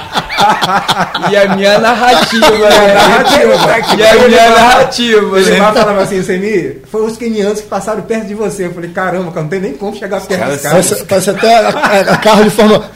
e 1.30 1.36
a 1.36 1.56
minha 1.56 1.78
narrativa, 1.78 2.50
né? 2.50 2.94
narrativa 2.94 3.96
e 3.96 4.02
a 4.02 4.28
minha 4.28 4.50
narrativa, 4.50 5.38
Ele 5.38 5.50
né? 5.50 5.56
falava 5.56 6.02
assim, 6.02 6.22
Semi, 6.22 6.76
foi 6.90 7.04
os 7.04 7.16
quenianos 7.16 7.60
que 7.60 7.68
passaram 7.68 8.02
perto 8.02 8.26
de 8.26 8.34
você. 8.34 8.66
Eu 8.66 8.74
falei, 8.74 8.90
caramba, 8.90 9.30
cara, 9.30 9.42
não 9.42 9.48
tem 9.48 9.60
nem 9.60 9.74
como 9.74 9.96
chegar 9.96 10.20
perto 10.20 10.50
dos 10.50 10.60
caras. 10.60 11.04
Parece, 11.08 11.30
até 11.30 11.56
a, 11.56 11.68
a, 11.68 12.00
a, 12.00 12.16
carro 12.16 12.44
de 12.44 12.50
forma. 12.50 12.90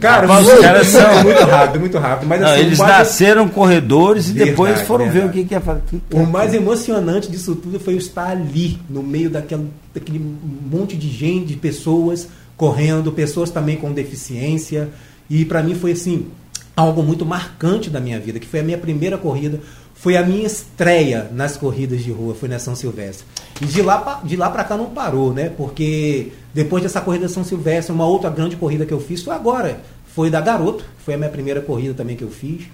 Cara, 0.00 0.30
os 0.30 0.60
caras 0.60 0.86
são 0.86 1.22
muito 1.22 1.44
rápido, 1.44 1.80
muito 1.80 1.98
rápido. 1.98 2.28
Mas, 2.28 2.40
não, 2.40 2.48
assim, 2.48 2.60
eles 2.60 2.78
nasceram 2.78 3.48
corredores 3.48 4.28
e 4.28 4.32
verdade, 4.32 4.50
depois 4.50 4.80
foram 4.82 5.04
verdade. 5.04 5.26
ver 5.26 5.30
o 5.30 5.32
que, 5.32 5.48
que 5.48 5.54
ia 5.54 5.60
fazer. 5.60 5.80
Que 5.88 5.98
que 5.98 6.16
o 6.16 6.26
mais 6.26 6.54
emocionante 6.54 7.30
disso 7.30 7.54
tudo 7.54 7.78
foi 7.80 7.94
eu 7.94 7.98
estar 7.98 8.28
ali, 8.28 8.78
no 8.88 9.02
meio 9.02 9.30
daquele, 9.30 9.68
daquele 9.94 10.20
monte 10.70 10.96
de 10.96 11.08
gente, 11.08 11.46
de 11.46 11.56
pessoas 11.56 12.28
correndo, 12.56 13.12
pessoas 13.12 13.50
também 13.50 13.76
com 13.76 13.92
deficiência. 13.92 14.88
E 15.30 15.44
para 15.44 15.62
mim 15.62 15.74
foi 15.74 15.92
assim, 15.92 16.26
algo 16.78 17.02
muito 17.02 17.26
marcante 17.26 17.90
da 17.90 17.98
minha 17.98 18.20
vida, 18.20 18.38
que 18.38 18.46
foi 18.46 18.60
a 18.60 18.62
minha 18.62 18.78
primeira 18.78 19.18
corrida, 19.18 19.58
foi 19.94 20.16
a 20.16 20.22
minha 20.22 20.46
estreia 20.46 21.28
nas 21.32 21.56
corridas 21.56 22.04
de 22.04 22.12
rua, 22.12 22.36
foi 22.36 22.48
na 22.48 22.60
São 22.60 22.76
Silvestre. 22.76 23.26
E 23.60 23.66
de 23.66 23.82
lá 23.82 24.20
de 24.22 24.36
lá 24.36 24.48
para 24.48 24.62
cá 24.62 24.76
não 24.76 24.86
parou, 24.86 25.34
né? 25.34 25.48
Porque 25.56 26.30
depois 26.54 26.84
dessa 26.84 27.00
corrida 27.00 27.28
São 27.28 27.42
Silvestre, 27.42 27.92
uma 27.92 28.06
outra 28.06 28.30
grande 28.30 28.54
corrida 28.54 28.86
que 28.86 28.92
eu 28.92 29.00
fiz 29.00 29.24
foi 29.24 29.34
agora, 29.34 29.80
foi 30.14 30.30
da 30.30 30.40
Garoto, 30.40 30.84
foi 31.04 31.14
a 31.14 31.18
minha 31.18 31.28
primeira 31.28 31.60
corrida 31.60 31.94
também 31.94 32.14
que 32.14 32.22
eu 32.22 32.30
fiz. 32.30 32.68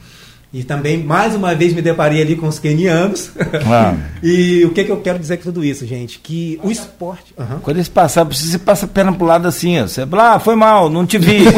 E 0.55 0.63
também, 0.63 1.03
mais 1.03 1.35
uma 1.35 1.53
vez, 1.53 1.75
me 1.75 1.83
deparei 1.83 2.23
ali 2.23 2.37
com 2.37 2.47
os 2.47 2.61
kenianos. 2.61 3.29
Ah. 3.69 3.93
e 4.23 4.65
o 4.65 4.71
que, 4.71 4.85
que 4.85 4.93
eu 4.93 4.99
quero 4.99 5.19
dizer 5.19 5.39
com 5.39 5.43
tudo 5.43 5.65
isso, 5.65 5.85
gente? 5.85 6.21
Que 6.21 6.61
o 6.63 6.71
esporte. 6.71 7.35
Uhum. 7.37 7.59
Quando 7.61 7.79
eles 7.79 7.89
passam, 7.89 8.25
você 8.25 8.57
passa 8.57 8.87
a 8.87 8.89
perna 8.89 9.13
pro 9.13 9.27
lado 9.27 9.49
assim, 9.49 9.81
ó. 9.81 9.89
Você 9.89 10.07
fala, 10.07 10.35
ah, 10.35 10.39
foi 10.39 10.55
mal, 10.55 10.89
não 10.89 11.05
te 11.05 11.19
vi. 11.19 11.41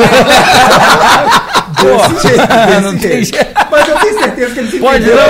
Desse 1.76 2.28
jeito, 2.28 2.46
desse 2.48 2.80
não 2.80 2.90
jeito. 2.92 3.08
Tem 3.08 3.24
jeito. 3.24 3.54
Mas 3.70 3.88
eu 3.88 3.98
tenho 3.98 4.18
certeza 4.18 4.54
que 4.54 4.60
eles 4.60 4.80
Pode 4.80 5.04
entenderam. 5.04 5.26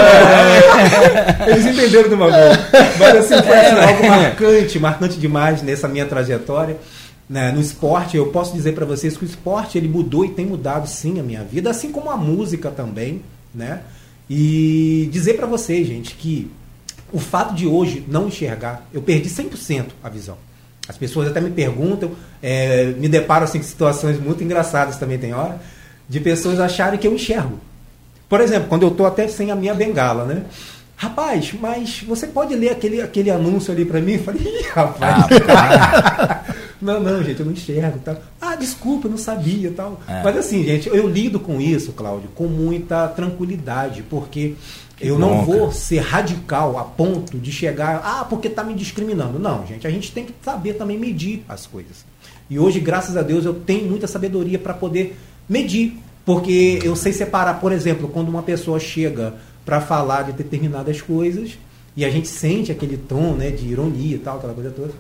Não, 1.39 1.49
eles 1.49 1.67
entenderam 1.67 2.09
do 2.09 2.17
bagulho. 2.17 2.64
Mas 3.01 3.17
assim, 3.17 3.43
foi 3.43 3.59
assim, 3.59 3.77
é, 3.77 3.85
algo 3.85 4.07
marcante, 4.07 4.79
marcante 4.79 5.19
demais 5.19 5.62
nessa 5.62 5.89
minha 5.89 6.07
trajetória. 6.07 6.77
Né, 7.29 7.51
no 7.51 7.61
esporte, 7.61 8.17
eu 8.17 8.27
posso 8.27 8.55
dizer 8.55 8.73
para 8.73 8.87
vocês 8.87 9.17
que 9.17 9.25
o 9.25 9.27
esporte 9.27 9.77
ele 9.77 9.89
mudou 9.89 10.25
e 10.25 10.29
tem 10.29 10.47
mudado 10.47 10.87
sim 10.87 11.19
a 11.19 11.25
minha 11.25 11.43
vida, 11.43 11.69
assim 11.69 11.91
como 11.91 12.09
a 12.09 12.17
música 12.17 12.71
também, 12.71 13.21
né? 13.57 13.80
E 14.28 15.09
dizer 15.12 15.34
para 15.34 15.46
vocês, 15.46 15.86
gente, 15.86 16.14
que 16.14 16.50
o 17.12 17.18
fato 17.18 17.54
de 17.54 17.66
hoje 17.66 18.04
não 18.09 18.28
enxergar, 18.28 18.86
eu 18.92 19.00
perdi 19.00 19.28
100% 19.28 19.86
a 20.02 20.09
visão. 20.09 20.36
As 20.88 20.96
pessoas 20.96 21.28
até 21.28 21.40
me 21.40 21.50
perguntam, 21.50 22.12
é, 22.42 22.86
me 22.86 23.09
deparo 23.09 23.44
assim, 23.44 23.59
com 23.59 23.64
situações 23.64 24.20
muito 24.20 24.42
engraçadas 24.44 24.96
também 24.96 25.18
tem 25.18 25.32
hora, 25.32 25.61
de 26.09 26.20
pessoas 26.20 26.61
acharem 26.61 26.98
que 26.98 27.07
eu 27.07 27.14
enxergo. 27.14 27.59
Por 28.28 28.40
exemplo, 28.40 28.68
quando 28.68 28.82
eu 28.82 28.88
estou 28.88 29.07
até 29.07 29.26
sem 29.28 29.50
a 29.50 29.57
minha 29.57 29.74
bengala, 29.74 30.24
né? 30.24 30.44
Rapaz, 30.96 31.52
mas 31.61 32.02
você 32.07 32.26
pode 32.26 32.54
ler 32.54 32.70
aquele, 32.70 33.02
aquele 33.02 33.30
anúncio 33.30 33.72
ali 33.72 33.84
para 33.84 34.00
mim? 34.00 34.14
Eu 34.14 34.22
falei, 34.22 34.42
Ih, 34.42 34.62
rapaz. 34.72 35.26
Ah, 35.48 36.44
não, 36.81 37.01
não, 37.01 37.22
gente, 37.22 37.41
eu 37.41 37.47
não 37.47 37.53
enxergo. 37.53 37.99
Tal. 38.05 38.16
Ah, 38.41 38.57
desculpa, 38.57 39.07
eu 39.07 39.11
não 39.11 39.18
sabia 39.18 39.72
tal. 39.72 40.01
É. 40.09 40.22
Mas 40.22 40.37
assim, 40.37 40.64
gente, 40.64 40.89
eu 40.89 41.09
lido 41.09 41.41
com 41.41 41.61
isso, 41.61 41.93
Cláudio, 41.93 42.29
com 42.35 42.47
muita 42.47 43.09
tranquilidade, 43.09 44.03
porque 44.03 44.55
que 44.97 45.07
eu 45.07 45.18
bom, 45.18 45.20
não 45.20 45.45
vou 45.45 45.61
cara. 45.61 45.72
ser 45.72 45.99
radical 45.99 46.79
a 46.79 46.85
ponto 46.85 47.39
de 47.39 47.53
chegar, 47.53 48.01
ah, 48.03 48.24
porque 48.24 48.49
está 48.49 48.64
me 48.64 48.74
discriminando. 48.74 49.39
Não, 49.39 49.66
gente, 49.66 49.87
a 49.87 49.91
gente 49.91 50.11
tem 50.12 50.24
que 50.24 50.35
saber 50.43 50.74
também 50.74 50.99
medir 50.99 51.45
as 51.49 51.66
coisas. 51.66 52.05
E 52.49 52.59
hoje, 52.59 52.81
graças 52.81 53.16
a 53.16 53.22
Deus, 53.22 53.45
eu 53.45 53.55
tenho 53.55 53.89
muita 53.89 54.07
sabedoria 54.07 54.59
para 54.59 54.72
poder 54.72 55.16
medir. 55.49 55.99
Porque 56.24 56.81
eu 56.83 56.97
sei 56.97 57.12
separar, 57.12 57.61
por 57.61 57.70
exemplo, 57.70 58.09
quando 58.09 58.29
uma 58.29 58.43
pessoa 58.43 58.81
chega 58.81 59.35
para 59.64 59.81
falar 59.81 60.22
de 60.22 60.33
determinadas 60.33 61.01
coisas 61.01 61.57
e 61.97 62.05
a 62.05 62.11
gente 62.11 62.27
sente 62.27 62.72
aquele 62.72 62.97
tom 62.97 63.35
né, 63.35 63.51
de 63.51 63.68
ironia 63.68 64.16
e 64.16 64.18
tal, 64.18 64.39
aquela 64.39 64.53
coisa 64.53 64.70
toda. 64.70 64.93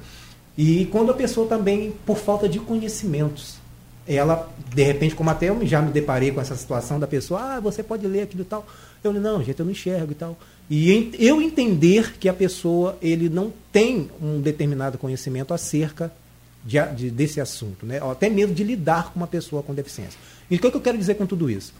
E 0.56 0.86
quando 0.86 1.10
a 1.10 1.14
pessoa 1.14 1.46
também, 1.46 1.92
por 2.04 2.16
falta 2.16 2.48
de 2.48 2.58
conhecimentos, 2.58 3.56
ela, 4.06 4.48
de 4.74 4.82
repente, 4.82 5.14
como 5.14 5.28
até 5.30 5.48
eu 5.48 5.66
já 5.66 5.82
me 5.82 5.90
deparei 5.90 6.30
com 6.30 6.40
essa 6.40 6.54
situação 6.54 6.98
da 6.98 7.06
pessoa, 7.06 7.56
ah, 7.56 7.60
você 7.60 7.82
pode 7.82 8.06
ler 8.06 8.22
aquilo 8.22 8.42
e 8.42 8.46
tal. 8.46 8.66
Eu 9.02 9.12
não, 9.12 9.42
gente, 9.42 9.58
eu 9.58 9.64
não 9.64 9.72
enxergo 9.72 10.12
e 10.12 10.14
tal. 10.14 10.38
E 10.70 11.12
eu 11.18 11.42
entender 11.42 12.14
que 12.18 12.28
a 12.28 12.34
pessoa, 12.34 12.96
ele 13.02 13.28
não 13.28 13.52
tem 13.72 14.10
um 14.22 14.40
determinado 14.40 14.96
conhecimento 14.96 15.52
acerca 15.52 16.12
de, 16.64 16.80
de, 16.94 17.10
desse 17.10 17.40
assunto, 17.40 17.84
né? 17.84 18.00
Até 18.02 18.28
mesmo 18.28 18.54
de 18.54 18.64
lidar 18.64 19.12
com 19.12 19.20
uma 19.20 19.26
pessoa 19.26 19.62
com 19.62 19.74
deficiência. 19.74 20.18
E 20.50 20.56
o 20.56 20.58
que 20.58 20.66
eu 20.66 20.80
quero 20.80 20.98
dizer 20.98 21.14
com 21.14 21.26
tudo 21.26 21.50
isso? 21.50 21.72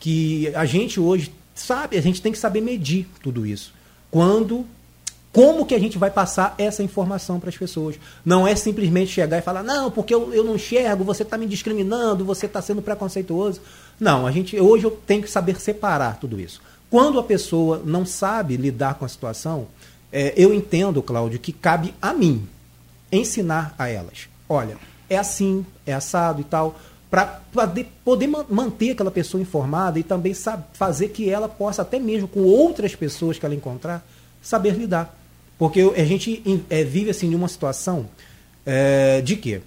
Que 0.00 0.54
a 0.54 0.64
gente 0.64 0.98
hoje 0.98 1.32
sabe, 1.54 1.96
a 1.96 2.02
gente 2.02 2.20
tem 2.20 2.32
que 2.32 2.38
saber 2.38 2.60
medir 2.60 3.06
tudo 3.22 3.46
isso. 3.46 3.72
Quando, 4.10 4.66
como 5.34 5.66
que 5.66 5.74
a 5.74 5.80
gente 5.80 5.98
vai 5.98 6.12
passar 6.12 6.54
essa 6.56 6.80
informação 6.80 7.40
para 7.40 7.48
as 7.48 7.56
pessoas? 7.56 7.96
Não 8.24 8.46
é 8.46 8.54
simplesmente 8.54 9.10
chegar 9.10 9.36
e 9.36 9.42
falar, 9.42 9.64
não, 9.64 9.90
porque 9.90 10.14
eu, 10.14 10.32
eu 10.32 10.44
não 10.44 10.54
enxergo, 10.54 11.02
você 11.02 11.24
está 11.24 11.36
me 11.36 11.44
discriminando, 11.44 12.24
você 12.24 12.46
está 12.46 12.62
sendo 12.62 12.80
preconceituoso. 12.80 13.60
Não, 13.98 14.28
a 14.28 14.30
gente 14.30 14.58
hoje 14.60 14.84
eu 14.84 14.92
tenho 14.92 15.22
que 15.22 15.30
saber 15.30 15.60
separar 15.60 16.20
tudo 16.20 16.40
isso. 16.40 16.62
Quando 16.88 17.18
a 17.18 17.24
pessoa 17.24 17.82
não 17.84 18.06
sabe 18.06 18.56
lidar 18.56 18.94
com 18.94 19.04
a 19.04 19.08
situação, 19.08 19.66
é, 20.12 20.32
eu 20.36 20.54
entendo, 20.54 21.02
Cláudio, 21.02 21.40
que 21.40 21.52
cabe 21.52 21.92
a 22.00 22.14
mim 22.14 22.46
ensinar 23.10 23.74
a 23.76 23.88
elas. 23.88 24.28
Olha, 24.48 24.78
é 25.10 25.18
assim, 25.18 25.66
é 25.84 25.92
assado 25.92 26.42
e 26.42 26.44
tal 26.44 26.76
para 27.10 27.40
poder 28.04 28.28
manter 28.48 28.90
aquela 28.90 29.10
pessoa 29.10 29.40
informada 29.40 30.00
e 30.00 30.02
também 30.02 30.34
sabe, 30.34 30.64
fazer 30.72 31.08
que 31.10 31.30
ela 31.30 31.48
possa, 31.48 31.82
até 31.82 31.96
mesmo 31.96 32.26
com 32.26 32.40
outras 32.40 32.96
pessoas 32.96 33.38
que 33.38 33.46
ela 33.46 33.54
encontrar, 33.54 34.04
saber 34.42 34.74
lidar. 34.74 35.14
Porque 35.64 35.80
a 35.80 36.04
gente 36.04 36.62
é, 36.68 36.84
vive 36.84 37.08
assim 37.08 37.30
numa 37.30 37.48
situação 37.48 38.06
é, 38.66 39.22
de 39.22 39.34
que 39.34 39.62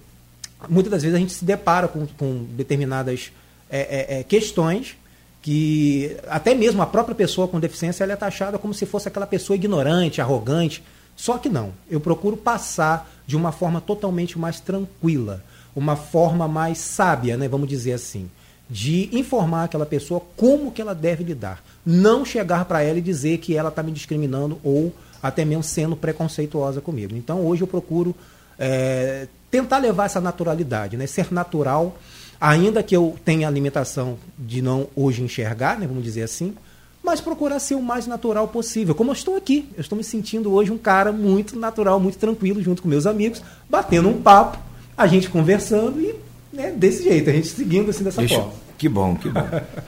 muitas 0.68 0.92
das 0.92 1.02
vezes 1.02 1.16
a 1.16 1.18
gente 1.18 1.32
se 1.32 1.44
depara 1.44 1.88
com, 1.88 2.06
com 2.06 2.46
determinadas 2.52 3.32
é, 3.68 3.80
é, 3.80 4.20
é, 4.20 4.22
questões 4.22 4.96
que 5.42 6.16
até 6.28 6.54
mesmo 6.54 6.80
a 6.82 6.86
própria 6.86 7.16
pessoa 7.16 7.48
com 7.48 7.58
deficiência 7.58 8.04
ela 8.04 8.12
é 8.12 8.16
taxada 8.16 8.58
como 8.58 8.72
se 8.72 8.86
fosse 8.86 9.08
aquela 9.08 9.26
pessoa 9.26 9.56
ignorante, 9.56 10.20
arrogante. 10.20 10.84
Só 11.16 11.36
que 11.36 11.48
não. 11.48 11.72
Eu 11.90 11.98
procuro 11.98 12.36
passar 12.36 13.10
de 13.26 13.36
uma 13.36 13.50
forma 13.50 13.80
totalmente 13.80 14.38
mais 14.38 14.60
tranquila, 14.60 15.42
uma 15.74 15.96
forma 15.96 16.46
mais 16.46 16.78
sábia, 16.78 17.36
né, 17.36 17.48
vamos 17.48 17.68
dizer 17.68 17.94
assim, 17.94 18.30
de 18.70 19.08
informar 19.10 19.64
aquela 19.64 19.84
pessoa 19.84 20.22
como 20.36 20.70
que 20.70 20.80
ela 20.80 20.94
deve 20.94 21.24
lidar. 21.24 21.60
Não 21.84 22.24
chegar 22.24 22.66
para 22.66 22.84
ela 22.84 22.98
e 22.98 23.02
dizer 23.02 23.38
que 23.38 23.56
ela 23.56 23.68
está 23.68 23.82
me 23.82 23.90
discriminando 23.90 24.60
ou 24.62 24.94
até 25.22 25.44
mesmo 25.44 25.62
sendo 25.62 25.96
preconceituosa 25.96 26.80
comigo. 26.80 27.14
Então 27.16 27.44
hoje 27.44 27.62
eu 27.62 27.66
procuro 27.66 28.14
é, 28.58 29.26
tentar 29.50 29.78
levar 29.78 30.06
essa 30.06 30.20
naturalidade, 30.20 30.96
né, 30.96 31.06
ser 31.06 31.32
natural 31.32 31.96
ainda 32.40 32.82
que 32.82 32.96
eu 32.96 33.16
tenha 33.24 33.48
a 33.48 33.50
limitação 33.50 34.16
de 34.38 34.62
não 34.62 34.88
hoje 34.94 35.22
enxergar, 35.22 35.78
né, 35.78 35.86
vamos 35.86 36.04
dizer 36.04 36.22
assim, 36.22 36.54
mas 37.02 37.20
procurar 37.20 37.58
ser 37.58 37.74
o 37.74 37.82
mais 37.82 38.06
natural 38.06 38.48
possível. 38.48 38.94
Como 38.94 39.10
eu 39.10 39.14
estou 39.14 39.36
aqui, 39.36 39.68
eu 39.76 39.80
estou 39.80 39.96
me 39.96 40.04
sentindo 40.04 40.52
hoje 40.52 40.70
um 40.70 40.78
cara 40.78 41.10
muito 41.10 41.58
natural, 41.58 41.98
muito 41.98 42.18
tranquilo, 42.18 42.62
junto 42.62 42.82
com 42.82 42.88
meus 42.88 43.06
amigos, 43.06 43.42
batendo 43.68 44.08
um 44.08 44.20
papo, 44.20 44.58
a 44.96 45.06
gente 45.06 45.30
conversando 45.30 46.00
e 46.00 46.14
né, 46.52 46.70
desse 46.70 47.04
jeito, 47.04 47.30
a 47.30 47.32
gente 47.32 47.48
seguindo 47.48 47.90
assim 47.90 48.04
dessa 48.04 48.20
Deixa, 48.20 48.36
forma. 48.36 48.52
Que 48.76 48.88
bom, 48.88 49.14
que 49.16 49.28
bom. 49.28 49.46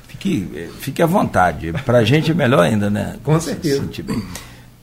Fique, 0.09 0.49
eh, 0.55 0.69
fique 0.79 1.03
à 1.03 1.07
vontade. 1.07 1.73
Para 1.85 1.99
a 1.99 2.05
gente 2.05 2.31
é 2.31 2.35
melhor 2.35 2.61
ainda, 2.61 2.91
né? 2.91 3.17
Com 3.23 3.41
certeza. 3.41 3.77
Se 3.77 3.81
sentir 3.83 4.03
bem. 4.03 4.23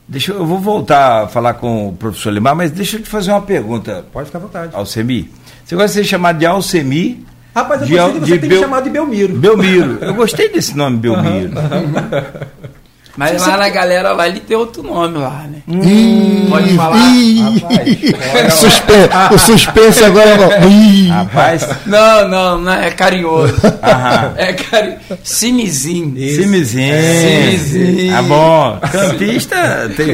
Deixa, 0.08 0.32
eu 0.32 0.46
vou 0.46 0.58
voltar 0.60 1.24
a 1.24 1.28
falar 1.28 1.56
com 1.56 1.90
o 1.90 1.94
professor 1.94 2.30
Limar, 2.32 2.56
mas 2.56 2.72
deixa 2.72 2.96
eu 2.98 3.02
te 3.02 3.10
fazer 3.10 3.32
uma 3.32 3.42
pergunta. 3.42 4.06
Pode 4.14 4.28
ficar 4.28 4.38
à 4.40 4.42
vontade. 4.42 4.76
Alcemi. 4.76 5.30
Você 5.66 5.76
gosta 5.76 5.88
de 5.90 5.94
ser 5.96 6.04
chamado 6.06 6.38
de 6.40 6.46
Alcemi 6.46 7.26
Rapaz, 7.54 7.82
eu 7.82 7.88
de, 7.88 7.94
gostei 7.98 8.14
de 8.14 8.20
você 8.20 8.26
de 8.36 8.40
ter 8.40 8.48
Bel- 8.48 8.58
me 8.60 8.64
chamado 8.64 8.84
de 8.86 8.90
Belmiro. 8.92 9.36
Belmiro. 9.38 9.98
Eu 10.02 10.14
gostei 10.16 10.48
desse 10.50 10.78
nome, 10.78 10.98
Belmiro. 10.98 11.52
Mas 13.18 13.42
lá 13.42 13.58
na 13.58 13.70
galera 13.70 14.12
lá 14.14 14.28
ele 14.28 14.40
tem 14.40 14.56
outro 14.56 14.84
nome 14.84 15.18
lá, 15.18 15.46
né? 15.50 15.60
Hum. 15.68 16.48
Pode 16.50 16.70
falar? 16.76 16.98
Ih, 17.16 17.62
suspe- 18.52 19.10
o 19.34 19.38
suspense 19.38 20.04
agora 20.06 20.38
não. 20.38 20.70
Ih, 20.70 21.08
Rapaz, 21.08 21.68
Não, 21.86 22.28
não, 22.28 22.58
não 22.60 22.72
é 22.72 22.92
carinhoso. 22.92 23.56
Aham. 23.84 24.34
É 24.38 24.54
carinhoso. 24.54 25.00
Simizinho. 25.24 26.16
Cimizinho. 26.16 26.94
Cimizinho. 27.22 28.16
Ah, 28.18 28.22
bom. 28.22 28.80
Campista 28.92 29.92
tem. 29.98 30.12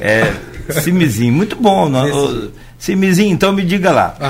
É, 0.00 0.32
Cimizinho. 0.80 1.32
Muito 1.32 1.56
bom. 1.56 1.88
Não, 1.88 2.48
ô, 2.76 2.78
Cimizinho, 2.78 3.32
então 3.32 3.52
me 3.52 3.62
diga 3.62 3.90
lá. 3.90 4.14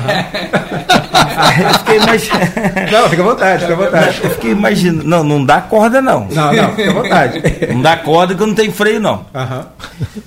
eu 1.63 1.79
fiquei 1.79 1.97
imaginando. 1.97 2.47
Não, 2.93 3.09
fica 3.11 3.23
à 3.23 3.25
vontade, 3.27 3.61
fica 3.63 3.73
à 3.73 3.77
vontade. 3.77 4.21
Eu 4.23 4.31
fiquei 4.31 4.51
imaginando. 4.53 5.05
Não, 5.09 5.25
não 5.25 5.45
dá 5.45 5.61
corda, 5.61 6.01
não. 6.01 6.27
Não, 6.29 6.53
não, 6.53 6.75
fica 6.75 6.91
à 6.91 6.95
vontade. 7.03 7.43
Não 7.73 7.83
dá 7.83 7.97
corda 7.97 8.35
que 8.35 8.43
eu 8.43 8.47
não 8.47 8.55
tenho 8.55 8.73
freio, 8.73 9.01
não. 9.01 9.27
Aham. 9.35 9.67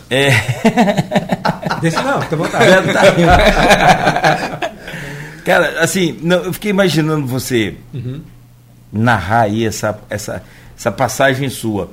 É. 0.09 0.29
Deixa 1.81 2.01
não, 2.01 2.21
fica 2.21 2.35
à 2.35 2.37
vontade. 2.37 2.65
Verdade. 2.65 3.23
Cara, 5.45 5.81
assim, 5.81 6.17
não, 6.21 6.37
eu 6.43 6.53
fiquei 6.53 6.69
imaginando 6.71 7.25
você 7.25 7.75
narrar 8.91 9.41
aí 9.43 9.65
essa, 9.65 9.97
essa, 10.09 10.43
essa 10.77 10.91
passagem 10.91 11.49
sua. 11.49 11.89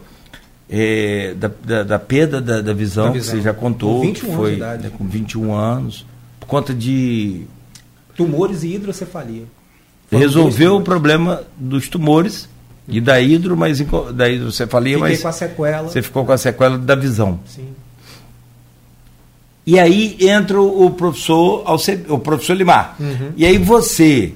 é, 0.69 1.33
da, 1.37 1.51
da, 1.65 1.83
da 1.85 1.99
perda 1.99 2.41
da, 2.41 2.61
da 2.61 2.73
visão, 2.75 3.07
Da 3.07 3.13
que 3.13 3.19
visão. 3.19 3.37
você 3.37 3.43
já 3.43 3.55
contou, 3.55 4.01
Com 4.03 4.13
que 4.13 4.21
21 4.27 4.27
anos 4.33 4.37
foi 4.37 4.51
de 4.51 4.57
idade. 4.57 4.91
com 4.91 5.07
21 5.07 5.55
anos, 5.55 6.07
por 6.47 6.51
conta 6.51 6.73
de 6.73 7.43
Tumores 8.17 8.63
e 8.63 8.69
hidrocefalia. 8.75 9.43
Foram 10.09 10.23
resolveu 10.23 10.77
o 10.77 10.81
problema 10.81 11.43
dos 11.57 11.89
tumores 11.89 12.49
e 12.89 13.01
da 13.01 13.21
hidro, 13.21 13.57
mas 13.57 13.79
da 14.15 14.29
hidrocefalia, 14.29 14.95
Fiquei 14.95 15.11
mas 15.11 15.23
com 15.23 15.29
a 15.29 15.33
sequela. 15.33 15.89
você 15.89 16.01
ficou 16.01 16.25
com 16.25 16.33
a 16.33 16.39
sequela 16.39 16.79
da 16.79 16.95
visão. 16.95 17.41
Sim. 17.47 17.69
E 19.67 19.79
aí 19.81 20.17
entra 20.21 20.61
o 20.63 20.91
professor, 20.93 21.65
o 22.09 22.19
professor 22.21 22.55
Limar. 22.55 22.95
Uhum. 23.01 23.33
E 23.37 23.45
aí 23.45 23.59
você 23.59 24.33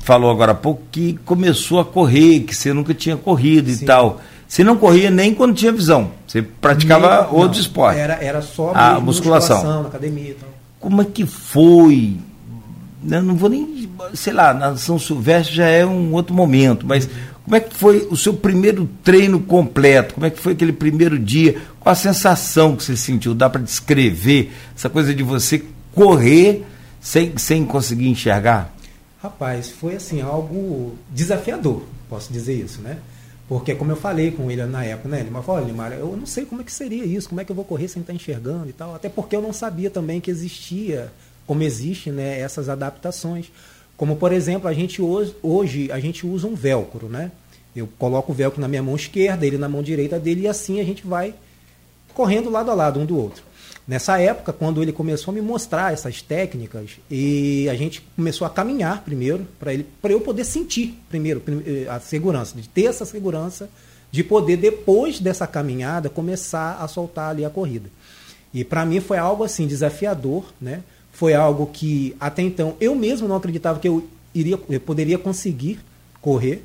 falou 0.00 0.28
agora 0.30 0.52
há 0.52 0.56
pouco 0.56 0.82
que 0.90 1.16
começou 1.24 1.78
a 1.78 1.84
correr, 1.84 2.40
que 2.40 2.54
você 2.54 2.72
nunca 2.72 2.92
tinha 2.92 3.16
corrido 3.16 3.70
Sim. 3.70 3.84
e 3.84 3.86
tal. 3.86 4.20
Você 4.48 4.64
não 4.64 4.76
corria 4.76 5.08
nem 5.10 5.32
quando 5.32 5.54
tinha 5.54 5.70
visão. 5.70 6.10
Você 6.26 6.42
praticava 6.42 7.22
Nem- 7.30 7.40
outros 7.40 7.58
não, 7.58 7.66
esportes. 7.68 8.00
Era, 8.00 8.14
era 8.14 8.42
só 8.42 8.72
A 8.74 8.98
musculação. 8.98 9.82
na 9.82 9.88
academia 9.88 10.30
e 10.30 10.34
tal. 10.34 10.49
Como 10.80 11.02
é 11.02 11.04
que 11.04 11.26
foi? 11.26 12.16
Eu 13.08 13.22
não 13.22 13.36
vou 13.36 13.48
nem, 13.48 13.88
sei 14.14 14.32
lá, 14.32 14.52
na 14.52 14.76
São 14.76 14.98
Silvestre 14.98 15.54
já 15.54 15.66
é 15.66 15.86
um 15.86 16.12
outro 16.12 16.34
momento, 16.34 16.86
mas 16.86 17.08
como 17.44 17.56
é 17.56 17.60
que 17.60 17.74
foi 17.74 18.06
o 18.10 18.16
seu 18.16 18.34
primeiro 18.34 18.88
treino 19.02 19.40
completo? 19.40 20.14
Como 20.14 20.26
é 20.26 20.30
que 20.30 20.40
foi 20.40 20.52
aquele 20.52 20.72
primeiro 20.72 21.18
dia? 21.18 21.60
Qual 21.78 21.92
a 21.92 21.96
sensação 21.96 22.76
que 22.76 22.82
você 22.82 22.96
sentiu? 22.96 23.34
Dá 23.34 23.48
para 23.48 23.60
descrever 23.60 24.52
essa 24.74 24.88
coisa 24.88 25.14
de 25.14 25.22
você 25.22 25.64
correr 25.94 26.64
sem, 27.00 27.36
sem 27.36 27.64
conseguir 27.64 28.08
enxergar? 28.08 28.74
Rapaz, 29.22 29.70
foi 29.70 29.96
assim, 29.96 30.22
algo 30.22 30.96
desafiador, 31.10 31.82
posso 32.08 32.32
dizer 32.32 32.54
isso, 32.54 32.80
né? 32.80 32.98
Porque 33.50 33.74
como 33.74 33.90
eu 33.90 33.96
falei 33.96 34.30
com 34.30 34.48
ele 34.48 34.64
na 34.64 34.84
época, 34.84 35.08
né? 35.08 35.20
Ele 35.22 35.30
falou, 35.42 35.60
olha, 35.60 35.64
Limar, 35.64 35.90
eu 35.90 36.16
não 36.16 36.24
sei 36.24 36.44
como 36.44 36.60
é 36.60 36.64
que 36.64 36.72
seria 36.72 37.04
isso, 37.04 37.28
como 37.28 37.40
é 37.40 37.44
que 37.44 37.50
eu 37.50 37.56
vou 37.56 37.64
correr 37.64 37.88
sem 37.88 38.00
estar 38.00 38.12
enxergando 38.12 38.68
e 38.68 38.72
tal. 38.72 38.94
Até 38.94 39.08
porque 39.08 39.34
eu 39.34 39.42
não 39.42 39.52
sabia 39.52 39.90
também 39.90 40.20
que 40.20 40.30
existia, 40.30 41.10
como 41.48 41.60
existe, 41.64 42.12
né, 42.12 42.38
essas 42.38 42.68
adaptações. 42.68 43.50
Como, 43.96 44.14
por 44.14 44.32
exemplo, 44.32 44.68
a 44.68 44.72
gente 44.72 45.02
hoje, 45.02 45.34
hoje 45.42 45.90
a 45.90 45.98
gente 45.98 46.24
usa 46.24 46.46
um 46.46 46.54
velcro, 46.54 47.08
né? 47.08 47.32
Eu 47.74 47.88
coloco 47.98 48.30
o 48.30 48.34
velcro 48.36 48.60
na 48.60 48.68
minha 48.68 48.84
mão 48.84 48.94
esquerda, 48.94 49.44
ele 49.44 49.58
na 49.58 49.68
mão 49.68 49.82
direita 49.82 50.20
dele, 50.20 50.42
e 50.42 50.46
assim 50.46 50.80
a 50.80 50.84
gente 50.84 51.04
vai 51.04 51.34
correndo 52.14 52.50
lado 52.50 52.70
a 52.70 52.74
lado 52.74 53.00
um 53.00 53.04
do 53.04 53.18
outro. 53.18 53.42
Nessa 53.90 54.20
época, 54.20 54.52
quando 54.52 54.80
ele 54.80 54.92
começou 54.92 55.32
a 55.32 55.34
me 55.34 55.40
mostrar 55.40 55.92
essas 55.92 56.22
técnicas, 56.22 56.90
e 57.10 57.68
a 57.68 57.74
gente 57.74 58.00
começou 58.14 58.46
a 58.46 58.50
caminhar 58.50 59.02
primeiro, 59.02 59.44
para 59.58 59.74
ele, 59.74 59.84
para 60.00 60.12
eu 60.12 60.20
poder 60.20 60.44
sentir 60.44 60.96
primeiro 61.08 61.40
prim- 61.40 61.60
eh, 61.66 61.88
a 61.90 61.98
segurança, 61.98 62.54
de 62.56 62.68
ter 62.68 62.84
essa 62.84 63.04
segurança, 63.04 63.68
de 64.12 64.22
poder 64.22 64.58
depois 64.58 65.18
dessa 65.18 65.44
caminhada 65.44 66.08
começar 66.08 66.76
a 66.80 66.86
soltar 66.86 67.30
ali 67.30 67.44
a 67.44 67.50
corrida. 67.50 67.90
E 68.54 68.62
para 68.62 68.86
mim 68.86 69.00
foi 69.00 69.18
algo 69.18 69.42
assim 69.42 69.66
desafiador, 69.66 70.44
né? 70.60 70.84
Foi 71.10 71.34
algo 71.34 71.66
que 71.66 72.14
até 72.20 72.42
então 72.42 72.76
eu 72.80 72.94
mesmo 72.94 73.26
não 73.26 73.34
acreditava 73.34 73.80
que 73.80 73.88
eu 73.88 74.08
iria, 74.32 74.56
eu 74.68 74.80
poderia 74.80 75.18
conseguir 75.18 75.80
correr. 76.20 76.64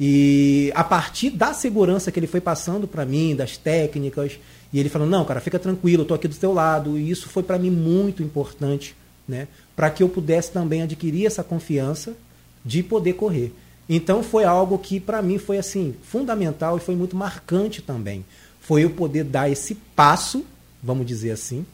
E 0.00 0.72
a 0.74 0.82
partir 0.82 1.30
da 1.30 1.54
segurança 1.54 2.10
que 2.10 2.18
ele 2.18 2.26
foi 2.26 2.40
passando 2.40 2.88
para 2.88 3.04
mim, 3.06 3.36
das 3.36 3.56
técnicas, 3.56 4.32
e 4.76 4.80
ele 4.80 4.90
falando: 4.90 5.10
"Não, 5.10 5.24
cara, 5.24 5.40
fica 5.40 5.58
tranquilo, 5.58 6.02
eu 6.02 6.06
tô 6.06 6.12
aqui 6.12 6.28
do 6.28 6.36
teu 6.36 6.52
lado". 6.52 6.98
E 6.98 7.10
isso 7.10 7.28
foi 7.30 7.42
para 7.42 7.58
mim 7.58 7.70
muito 7.70 8.22
importante, 8.22 8.94
né? 9.26 9.48
Para 9.74 9.88
que 9.88 10.02
eu 10.02 10.08
pudesse 10.08 10.52
também 10.52 10.82
adquirir 10.82 11.24
essa 11.24 11.42
confiança 11.42 12.14
de 12.62 12.82
poder 12.82 13.14
correr. 13.14 13.52
Então 13.88 14.22
foi 14.22 14.44
algo 14.44 14.76
que 14.78 15.00
para 15.00 15.22
mim 15.22 15.38
foi 15.38 15.56
assim 15.56 15.94
fundamental 16.02 16.76
e 16.76 16.80
foi 16.80 16.94
muito 16.94 17.16
marcante 17.16 17.80
também. 17.80 18.22
Foi 18.60 18.84
eu 18.84 18.90
poder 18.90 19.24
dar 19.24 19.48
esse 19.48 19.76
passo, 19.94 20.44
vamos 20.82 21.06
dizer 21.06 21.30
assim, 21.30 21.64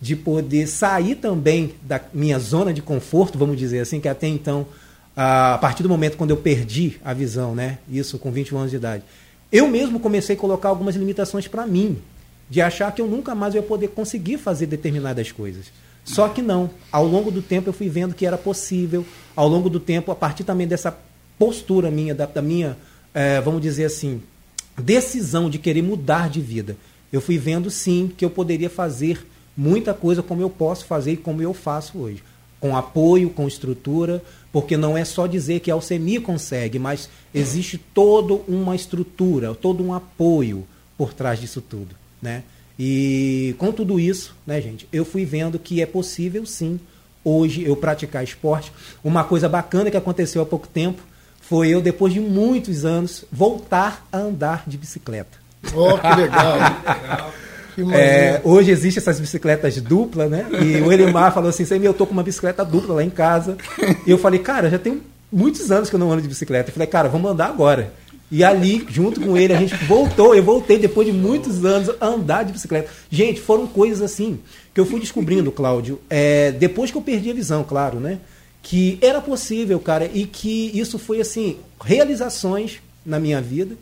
de 0.00 0.14
poder 0.14 0.66
sair 0.66 1.14
também 1.14 1.74
da 1.80 1.98
minha 2.12 2.38
zona 2.38 2.74
de 2.74 2.82
conforto, 2.82 3.38
vamos 3.38 3.56
dizer 3.56 3.80
assim, 3.80 4.00
que 4.00 4.08
até 4.08 4.26
então, 4.26 4.66
a 5.16 5.56
partir 5.58 5.82
do 5.82 5.88
momento 5.88 6.18
quando 6.18 6.30
eu 6.30 6.36
perdi 6.36 6.98
a 7.02 7.14
visão, 7.14 7.54
né, 7.54 7.78
isso 7.88 8.18
com 8.18 8.30
21 8.30 8.58
anos 8.58 8.70
de 8.70 8.76
idade, 8.76 9.02
eu 9.52 9.68
mesmo 9.68 10.00
comecei 10.00 10.34
a 10.34 10.38
colocar 10.38 10.68
algumas 10.68 10.96
limitações 10.96 11.46
para 11.46 11.64
mim, 11.66 11.96
de 12.48 12.60
achar 12.60 12.92
que 12.94 13.00
eu 13.00 13.06
nunca 13.06 13.34
mais 13.34 13.54
ia 13.54 13.62
poder 13.62 13.88
conseguir 13.88 14.38
fazer 14.38 14.66
determinadas 14.66 15.32
coisas. 15.32 15.66
Só 16.04 16.28
que 16.28 16.42
não. 16.42 16.70
Ao 16.92 17.06
longo 17.06 17.30
do 17.30 17.40
tempo 17.40 17.68
eu 17.68 17.72
fui 17.72 17.88
vendo 17.88 18.14
que 18.14 18.26
era 18.26 18.36
possível. 18.36 19.04
Ao 19.34 19.48
longo 19.48 19.70
do 19.70 19.80
tempo, 19.80 20.12
a 20.12 20.14
partir 20.14 20.44
também 20.44 20.66
dessa 20.66 20.96
postura 21.38 21.90
minha, 21.90 22.14
da, 22.14 22.26
da 22.26 22.42
minha, 22.42 22.76
eh, 23.14 23.40
vamos 23.40 23.62
dizer 23.62 23.86
assim, 23.86 24.22
decisão 24.76 25.48
de 25.48 25.58
querer 25.58 25.82
mudar 25.82 26.28
de 26.28 26.40
vida, 26.40 26.76
eu 27.12 27.20
fui 27.20 27.38
vendo 27.38 27.70
sim 27.70 28.12
que 28.16 28.24
eu 28.24 28.30
poderia 28.30 28.70
fazer 28.70 29.26
muita 29.56 29.94
coisa 29.94 30.22
como 30.22 30.42
eu 30.42 30.50
posso 30.50 30.84
fazer 30.84 31.12
e 31.12 31.16
como 31.16 31.40
eu 31.42 31.54
faço 31.54 31.98
hoje. 31.98 32.22
Com 32.60 32.76
apoio, 32.76 33.30
com 33.30 33.46
estrutura, 33.46 34.22
porque 34.52 34.76
não 34.76 34.96
é 34.96 35.04
só 35.04 35.26
dizer 35.26 35.60
que 35.60 35.70
a 35.70 35.74
Alcemia 35.74 36.20
consegue, 36.20 36.78
mas 36.78 37.08
existe 37.34 37.78
toda 37.78 38.34
uma 38.48 38.74
estrutura, 38.74 39.54
todo 39.54 39.84
um 39.84 39.92
apoio 39.92 40.66
por 40.96 41.12
trás 41.12 41.40
disso 41.40 41.60
tudo. 41.60 41.94
Né? 42.24 42.42
E 42.78 43.54
com 43.58 43.70
tudo 43.70 44.00
isso, 44.00 44.34
né, 44.46 44.58
gente, 44.60 44.88
eu 44.90 45.04
fui 45.04 45.26
vendo 45.26 45.58
que 45.58 45.82
é 45.82 45.86
possível 45.86 46.46
sim 46.46 46.80
hoje 47.22 47.62
eu 47.62 47.76
praticar 47.76 48.24
esporte. 48.24 48.72
Uma 49.04 49.24
coisa 49.24 49.46
bacana 49.46 49.90
que 49.90 49.96
aconteceu 49.96 50.40
há 50.40 50.46
pouco 50.46 50.66
tempo 50.66 51.02
foi 51.42 51.68
eu, 51.68 51.82
depois 51.82 52.14
de 52.14 52.20
muitos 52.20 52.86
anos, 52.86 53.26
voltar 53.30 54.06
a 54.10 54.16
andar 54.16 54.64
de 54.66 54.78
bicicleta. 54.78 55.38
Oh, 55.74 55.98
que 55.98 56.08
legal. 56.16 57.32
Que 57.74 57.94
É, 57.94 58.40
hoje 58.42 58.70
existem 58.70 59.00
essas 59.00 59.20
bicicletas 59.20 59.78
duplas, 59.80 60.30
né? 60.30 60.46
E 60.62 60.80
o 60.80 60.90
Elimar 60.90 61.34
falou 61.34 61.50
assim: 61.50 61.64
eu 61.82 61.92
tô 61.92 62.06
com 62.06 62.12
uma 62.12 62.22
bicicleta 62.22 62.64
dupla 62.64 62.94
lá 62.94 63.04
em 63.04 63.10
casa. 63.10 63.58
E 64.06 64.10
eu 64.10 64.16
falei, 64.16 64.40
cara, 64.40 64.70
já 64.70 64.78
tem 64.78 65.02
muitos 65.30 65.70
anos 65.70 65.90
que 65.90 65.96
eu 65.96 66.00
não 66.00 66.10
ando 66.10 66.22
de 66.22 66.28
bicicleta. 66.28 66.70
Eu 66.70 66.72
falei, 66.72 66.86
cara, 66.86 67.08
vamos 67.08 67.30
andar 67.30 67.46
agora. 67.46 67.92
E 68.34 68.42
ali, 68.42 68.84
junto 68.90 69.20
com 69.20 69.36
ele, 69.36 69.52
a 69.52 69.60
gente 69.60 69.76
voltou. 69.86 70.34
Eu 70.34 70.42
voltei 70.42 70.76
depois 70.76 71.06
de 71.06 71.12
muitos 71.12 71.64
anos 71.64 71.94
a 72.00 72.06
andar 72.06 72.42
de 72.42 72.52
bicicleta. 72.52 72.90
Gente, 73.08 73.40
foram 73.40 73.64
coisas 73.64 74.02
assim 74.02 74.40
que 74.74 74.80
eu 74.80 74.84
fui 74.84 74.98
descobrindo, 74.98 75.52
Cláudio, 75.52 76.00
é, 76.10 76.50
depois 76.50 76.90
que 76.90 76.96
eu 76.96 77.02
perdi 77.02 77.30
a 77.30 77.34
visão, 77.34 77.62
claro, 77.62 78.00
né? 78.00 78.18
Que 78.60 78.98
era 79.00 79.20
possível, 79.20 79.78
cara, 79.78 80.10
e 80.12 80.26
que 80.26 80.76
isso 80.76 80.98
foi 80.98 81.20
assim, 81.20 81.58
realizações 81.80 82.82
na 83.06 83.20
minha 83.20 83.40
vida 83.40 83.76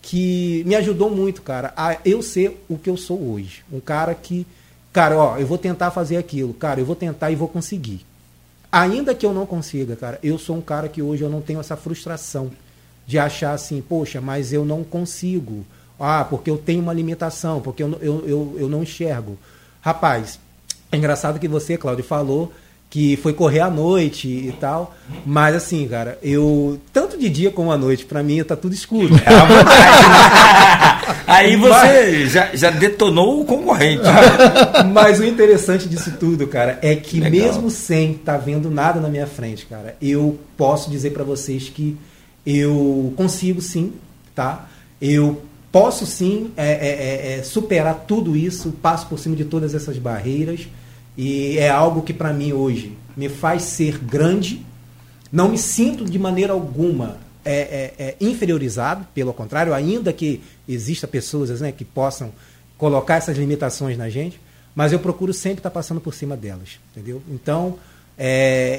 que 0.00 0.64
me 0.66 0.74
ajudou 0.76 1.10
muito, 1.10 1.42
cara, 1.42 1.74
a 1.76 1.98
eu 2.02 2.22
ser 2.22 2.58
o 2.70 2.78
que 2.78 2.88
eu 2.88 2.96
sou 2.96 3.20
hoje. 3.20 3.62
Um 3.70 3.80
cara 3.80 4.14
que, 4.14 4.46
cara, 4.94 5.14
ó, 5.18 5.36
eu 5.36 5.46
vou 5.46 5.58
tentar 5.58 5.90
fazer 5.90 6.16
aquilo, 6.16 6.54
cara, 6.54 6.80
eu 6.80 6.86
vou 6.86 6.96
tentar 6.96 7.30
e 7.32 7.36
vou 7.36 7.48
conseguir. 7.48 8.00
Ainda 8.72 9.14
que 9.14 9.26
eu 9.26 9.34
não 9.34 9.44
consiga, 9.44 9.94
cara, 9.94 10.18
eu 10.22 10.38
sou 10.38 10.56
um 10.56 10.62
cara 10.62 10.88
que 10.88 11.02
hoje 11.02 11.22
eu 11.22 11.28
não 11.28 11.42
tenho 11.42 11.60
essa 11.60 11.76
frustração 11.76 12.50
de 13.10 13.18
achar 13.18 13.54
assim, 13.54 13.82
poxa, 13.82 14.20
mas 14.20 14.52
eu 14.52 14.64
não 14.64 14.84
consigo. 14.84 15.66
Ah, 15.98 16.24
porque 16.24 16.48
eu 16.48 16.56
tenho 16.56 16.80
uma 16.80 16.92
limitação, 16.92 17.60
porque 17.60 17.82
eu, 17.82 17.98
eu, 18.00 18.24
eu, 18.24 18.56
eu 18.56 18.68
não 18.68 18.84
enxergo. 18.84 19.36
Rapaz, 19.80 20.38
é 20.92 20.96
engraçado 20.96 21.40
que 21.40 21.48
você, 21.48 21.76
Cláudio, 21.76 22.04
falou 22.04 22.52
que 22.88 23.16
foi 23.16 23.32
correr 23.32 23.60
à 23.60 23.68
noite 23.68 24.28
e 24.28 24.54
tal. 24.60 24.94
Mas 25.26 25.56
assim, 25.56 25.88
cara, 25.88 26.20
eu. 26.22 26.78
Tanto 26.92 27.18
de 27.18 27.28
dia 27.28 27.50
como 27.50 27.72
à 27.72 27.76
noite, 27.76 28.04
para 28.04 28.22
mim 28.22 28.44
tá 28.44 28.54
tudo 28.54 28.72
escuro. 28.72 29.12
É 29.16 29.20
Aí 31.26 31.56
você 31.56 31.68
mas, 31.68 32.30
já, 32.30 32.54
já 32.54 32.70
detonou 32.70 33.40
o 33.40 33.44
concorrente. 33.44 34.04
Mas 34.92 35.18
o 35.18 35.24
interessante 35.24 35.88
disso 35.88 36.12
tudo, 36.18 36.46
cara, 36.46 36.78
é 36.82 36.94
que 36.94 37.20
Legal. 37.20 37.30
mesmo 37.30 37.70
sem 37.70 38.12
estar 38.12 38.34
tá 38.34 38.38
vendo 38.38 38.70
nada 38.70 39.00
na 39.00 39.08
minha 39.08 39.26
frente, 39.26 39.66
cara, 39.66 39.96
eu 40.02 40.38
posso 40.56 40.90
dizer 40.90 41.10
para 41.10 41.24
vocês 41.24 41.68
que 41.68 41.96
eu 42.44 43.12
consigo 43.16 43.60
sim, 43.60 43.92
tá? 44.34 44.68
Eu 45.00 45.42
posso 45.72 46.04
sim 46.06 46.50
é, 46.56 46.66
é, 46.66 46.72
é, 46.72 47.38
é, 47.38 47.42
superar 47.42 48.04
tudo 48.06 48.36
isso, 48.36 48.72
passo 48.82 49.06
por 49.06 49.18
cima 49.18 49.36
de 49.36 49.44
todas 49.44 49.74
essas 49.74 49.98
barreiras 49.98 50.68
e 51.16 51.58
é 51.58 51.68
algo 51.68 52.02
que 52.02 52.12
para 52.12 52.32
mim 52.32 52.52
hoje 52.52 52.96
me 53.16 53.28
faz 53.28 53.62
ser 53.62 53.98
grande. 53.98 54.64
Não 55.30 55.48
me 55.48 55.58
sinto 55.58 56.04
de 56.04 56.18
maneira 56.18 56.52
alguma 56.52 57.18
é, 57.44 57.92
é, 57.98 58.16
inferiorizado, 58.20 59.06
pelo 59.14 59.32
contrário, 59.32 59.72
ainda 59.72 60.12
que 60.12 60.40
exista 60.68 61.06
pessoas 61.06 61.60
né, 61.60 61.70
que 61.72 61.84
possam 61.84 62.32
colocar 62.76 63.16
essas 63.16 63.36
limitações 63.36 63.96
na 63.96 64.08
gente, 64.08 64.40
mas 64.74 64.92
eu 64.92 64.98
procuro 64.98 65.32
sempre 65.32 65.58
estar 65.58 65.70
passando 65.70 66.00
por 66.00 66.14
cima 66.14 66.36
delas, 66.36 66.80
entendeu? 66.90 67.22
Então, 67.28 67.76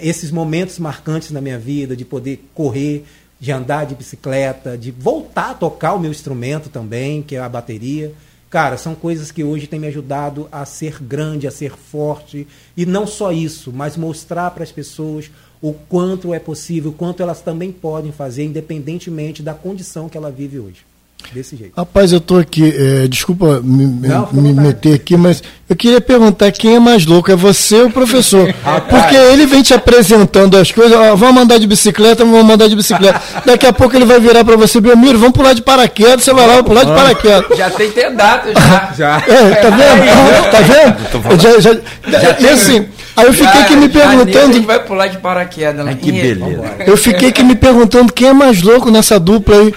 esses 0.02 0.32
momentos 0.32 0.80
marcantes 0.80 1.32
na 1.32 1.42
minha 1.42 1.58
vida, 1.58 1.96
de 1.96 2.06
poder 2.06 2.44
correr, 2.54 3.06
de 3.42 3.52
andar 3.52 3.88
de 3.88 3.96
bicicleta, 3.96 4.78
de 4.78 4.92
voltar 4.92 5.50
a 5.50 5.54
tocar 5.56 5.94
o 5.94 6.00
meu 6.00 6.12
instrumento 6.12 6.70
também, 6.70 7.24
que 7.24 7.36
é 7.36 7.40
a 7.40 7.50
bateria. 7.50 8.14
Cara, 8.52 8.78
são 8.78 8.94
coisas 8.94 9.32
que 9.32 9.44
hoje 9.44 9.66
têm 9.66 9.80
me 9.80 9.88
ajudado 9.88 10.48
a 10.52 10.64
ser 10.64 11.02
grande, 11.02 11.48
a 11.48 11.52
ser 11.52 11.72
forte. 11.72 12.48
E 12.78 12.86
não 12.86 13.08
só 13.08 13.32
isso, 13.32 13.74
mas 13.74 13.98
mostrar 13.98 14.52
para 14.52 14.64
as 14.64 14.72
pessoas 14.72 15.32
o 15.60 15.74
quanto 15.74 16.36
é 16.36 16.40
possível, 16.40 16.92
o 16.92 16.94
quanto 16.94 17.24
elas 17.24 17.42
também 17.42 17.72
podem 17.72 18.12
fazer, 18.12 18.44
independentemente 18.44 19.42
da 19.42 19.56
condição 19.56 20.08
que 20.08 20.18
ela 20.18 20.30
vive 20.30 20.60
hoje 20.60 20.86
desse 21.34 21.56
jeito. 21.56 21.74
Rapaz, 21.76 22.12
eu 22.12 22.18
estou 22.18 22.38
aqui, 22.38 22.64
é, 22.76 23.08
desculpa 23.08 23.60
me, 23.62 23.86
Não, 23.86 24.32
me 24.34 24.54
meter 24.54 24.94
aqui, 24.94 25.16
mas 25.16 25.42
eu 25.72 25.76
queria 25.78 26.02
perguntar 26.02 26.52
quem 26.52 26.76
é 26.76 26.80
mais 26.80 27.06
louco, 27.06 27.32
é 27.32 27.36
você 27.36 27.76
ou 27.78 27.88
o 27.88 27.92
professor? 27.92 28.54
Porque 28.90 29.16
ele 29.16 29.46
vem 29.46 29.62
te 29.62 29.74
apresentando 29.74 30.58
as 30.58 30.70
coisas, 30.70 30.98
ó, 30.98 31.16
vamos 31.16 31.44
andar 31.44 31.58
de 31.60 31.66
bicicleta, 31.66 32.26
vamos 32.26 32.54
andar 32.54 32.68
de 32.68 32.76
bicicleta. 32.76 33.22
Daqui 33.46 33.66
a 33.66 33.72
pouco 33.72 33.96
ele 33.96 34.04
vai 34.04 34.20
virar 34.20 34.44
para 34.44 34.58
você, 34.58 34.82
Belmiro, 34.82 35.18
vamos 35.18 35.34
pular 35.34 35.54
de 35.54 35.62
paraquedas, 35.62 36.26
você 36.26 36.34
vai 36.34 36.46
lá, 36.46 36.62
pular 36.62 36.84
de 36.84 36.92
paraquedas. 36.92 37.58
Já 37.58 37.70
tem 37.70 37.90
data, 38.14 38.52
já. 38.54 38.92
já. 38.98 39.24
É, 39.26 39.56
tá 39.56 39.70
vendo? 39.70 40.52
tá 40.52 40.60
vendo? 40.60 41.42
Já, 41.42 41.60
já, 41.62 41.74
já, 42.20 42.38
e 42.38 42.50
assim, 42.50 42.90
Aí 43.16 43.26
eu 43.28 43.34
fiquei 43.34 43.62
aqui 43.62 43.76
me 43.76 43.90
perguntando. 43.90 44.58
A 44.58 44.62
vai 44.62 44.86
pular 44.86 45.08
de 45.08 45.18
paraquedas 45.20 45.86
lá. 45.86 45.94
Que 45.94 46.12
beleza. 46.12 46.64
Eu 46.86 46.98
fiquei 46.98 47.30
aqui 47.30 47.44
me 47.44 47.56
perguntando 47.56 48.12
quem 48.12 48.30
é 48.30 48.34
mais 48.34 48.62
louco 48.62 48.92
nessa 48.92 49.20
dupla 49.20 49.56
aí. 49.56 49.74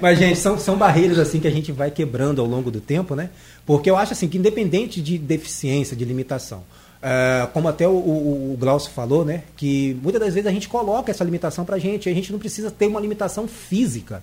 Mas, 0.00 0.18
gente, 0.18 0.38
são, 0.38 0.58
são 0.58 0.76
barreiras 0.76 1.18
assim 1.18 1.40
que 1.40 1.48
a 1.48 1.50
gente 1.50 1.72
vai 1.72 1.90
quebrando 1.90 2.40
ao 2.40 2.46
longo 2.46 2.70
do 2.70 2.80
tempo, 2.80 3.14
né? 3.14 3.30
Porque 3.66 3.90
eu 3.90 3.96
acho 3.96 4.12
assim 4.12 4.28
que 4.28 4.38
independente 4.38 5.02
de 5.02 5.18
deficiência, 5.18 5.96
de 5.96 6.04
limitação, 6.04 6.58
uh, 6.58 7.48
como 7.52 7.66
até 7.66 7.86
o, 7.86 7.92
o, 7.92 8.52
o 8.52 8.56
Glaucio 8.56 8.92
falou, 8.92 9.24
né? 9.24 9.42
Que 9.56 9.98
muitas 10.00 10.20
das 10.20 10.34
vezes 10.34 10.46
a 10.46 10.52
gente 10.52 10.68
coloca 10.68 11.10
essa 11.10 11.24
limitação 11.24 11.64
pra 11.64 11.76
gente, 11.76 12.08
a 12.08 12.14
gente 12.14 12.30
não 12.30 12.38
precisa 12.38 12.70
ter 12.70 12.86
uma 12.86 13.00
limitação 13.00 13.48
física 13.48 14.22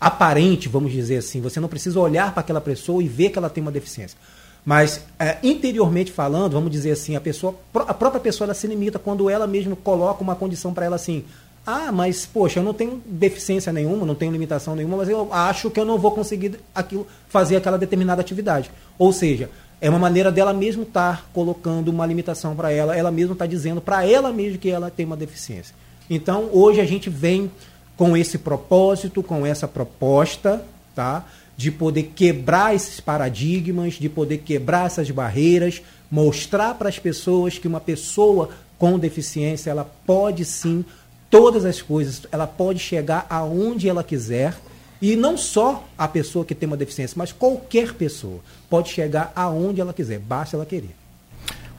aparente, 0.00 0.68
vamos 0.68 0.92
dizer 0.92 1.16
assim. 1.16 1.40
Você 1.40 1.58
não 1.58 1.68
precisa 1.68 1.98
olhar 1.98 2.32
para 2.32 2.40
aquela 2.40 2.60
pessoa 2.60 3.02
e 3.02 3.08
ver 3.08 3.30
que 3.30 3.38
ela 3.38 3.50
tem 3.50 3.60
uma 3.60 3.72
deficiência. 3.72 4.16
Mas 4.64 5.00
é, 5.18 5.38
interiormente 5.42 6.10
falando, 6.10 6.52
vamos 6.52 6.70
dizer 6.70 6.90
assim, 6.90 7.14
a 7.14 7.20
pessoa, 7.20 7.54
a 7.72 7.94
própria 7.94 8.20
pessoa 8.20 8.46
ela 8.46 8.54
se 8.54 8.66
limita 8.66 8.98
quando 8.98 9.30
ela 9.30 9.46
mesma 9.46 9.76
coloca 9.76 10.22
uma 10.22 10.34
condição 10.34 10.74
para 10.74 10.86
ela 10.86 10.96
assim. 10.96 11.24
Ah, 11.66 11.90
mas 11.90 12.24
poxa, 12.24 12.60
eu 12.60 12.62
não 12.62 12.72
tenho 12.72 13.02
deficiência 13.04 13.72
nenhuma, 13.72 14.06
não 14.06 14.14
tenho 14.14 14.30
limitação 14.30 14.76
nenhuma, 14.76 14.98
mas 14.98 15.08
eu 15.08 15.32
acho 15.32 15.68
que 15.68 15.80
eu 15.80 15.84
não 15.84 15.98
vou 15.98 16.12
conseguir 16.12 16.60
aquilo, 16.72 17.06
fazer 17.28 17.56
aquela 17.56 17.76
determinada 17.76 18.20
atividade. 18.20 18.70
Ou 18.96 19.12
seja, 19.12 19.50
é 19.80 19.90
uma 19.90 19.98
maneira 19.98 20.30
dela 20.30 20.52
mesmo 20.52 20.84
estar 20.84 21.16
tá 21.16 21.22
colocando 21.32 21.88
uma 21.88 22.06
limitação 22.06 22.54
para 22.54 22.70
ela, 22.70 22.96
ela 22.96 23.10
mesma 23.10 23.32
está 23.32 23.46
dizendo 23.46 23.80
para 23.80 24.06
ela 24.06 24.32
mesma 24.32 24.58
que 24.58 24.70
ela 24.70 24.90
tem 24.90 25.04
uma 25.04 25.16
deficiência. 25.16 25.74
Então, 26.08 26.48
hoje 26.52 26.80
a 26.80 26.84
gente 26.84 27.10
vem 27.10 27.50
com 27.96 28.16
esse 28.16 28.38
propósito, 28.38 29.22
com 29.22 29.44
essa 29.44 29.66
proposta, 29.66 30.64
tá? 30.94 31.24
de 31.56 31.70
poder 31.70 32.12
quebrar 32.14 32.74
esses 32.74 33.00
paradigmas, 33.00 33.94
de 33.94 34.08
poder 34.08 34.38
quebrar 34.38 34.86
essas 34.86 35.10
barreiras, 35.10 35.82
mostrar 36.10 36.74
para 36.74 36.88
as 36.88 36.98
pessoas 36.98 37.58
que 37.58 37.66
uma 37.66 37.80
pessoa 37.80 38.50
com 38.78 38.98
deficiência 38.98 39.70
ela 39.70 39.90
pode 40.06 40.44
sim 40.44 40.84
todas 41.30 41.64
as 41.64 41.82
coisas, 41.82 42.22
ela 42.30 42.46
pode 42.46 42.78
chegar 42.78 43.26
aonde 43.28 43.88
ela 43.88 44.04
quiser 44.04 44.54
e 45.00 45.14
não 45.14 45.36
só 45.36 45.84
a 45.96 46.08
pessoa 46.08 46.44
que 46.44 46.54
tem 46.54 46.66
uma 46.66 46.76
deficiência, 46.76 47.14
mas 47.18 47.32
qualquer 47.32 47.92
pessoa 47.92 48.40
pode 48.70 48.88
chegar 48.90 49.32
aonde 49.36 49.80
ela 49.80 49.92
quiser, 49.92 50.18
basta 50.18 50.56
ela 50.56 50.64
querer. 50.64 50.94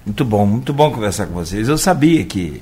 Muito 0.05 0.23
bom, 0.23 0.45
muito 0.45 0.71
bom 0.71 0.91
conversar 0.91 1.27
com 1.27 1.33
vocês. 1.33 1.67
Eu 1.67 1.77
sabia 1.77 2.23
que 2.23 2.61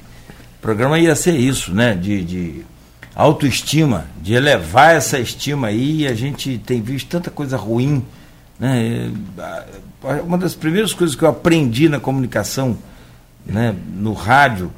o 0.57 0.61
programa 0.61 0.97
ia 0.97 1.15
ser 1.15 1.35
isso, 1.35 1.73
né? 1.73 1.93
De, 1.93 2.23
de 2.23 2.65
autoestima, 3.13 4.07
de 4.21 4.33
elevar 4.33 4.95
essa 4.95 5.19
estima 5.19 5.67
aí. 5.67 6.07
A 6.07 6.15
gente 6.15 6.57
tem 6.57 6.81
visto 6.81 7.07
tanta 7.07 7.29
coisa 7.29 7.55
ruim. 7.55 8.03
Né? 8.59 9.11
Uma 10.23 10.37
das 10.37 10.55
primeiras 10.55 10.91
coisas 10.91 11.15
que 11.15 11.23
eu 11.23 11.29
aprendi 11.29 11.87
na 11.87 11.99
comunicação, 11.99 12.77
né, 13.45 13.75
no 13.93 14.13
rádio, 14.13 14.71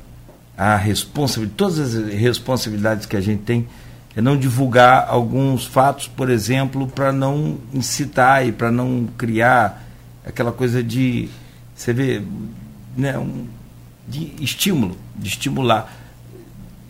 a 0.57 0.75
responsabilidade, 0.75 1.55
todas 1.55 1.79
as 1.79 2.13
responsabilidades 2.13 3.05
que 3.05 3.15
a 3.15 3.21
gente 3.21 3.43
tem, 3.43 3.67
é 4.15 4.21
não 4.21 4.35
divulgar 4.35 5.05
alguns 5.07 5.65
fatos, 5.65 6.07
por 6.07 6.27
exemplo, 6.27 6.87
para 6.87 7.11
não 7.11 7.59
incitar 7.71 8.47
e 8.47 8.51
para 8.51 8.71
não 8.71 9.07
criar 9.15 9.87
aquela 10.25 10.51
coisa 10.51 10.81
de, 10.83 11.29
você 11.75 11.93
vê, 11.93 12.23
né, 12.95 13.17
um, 13.19 13.45
de 14.07 14.33
estímulo, 14.41 14.97
de 15.15 15.29
estimular 15.29 15.95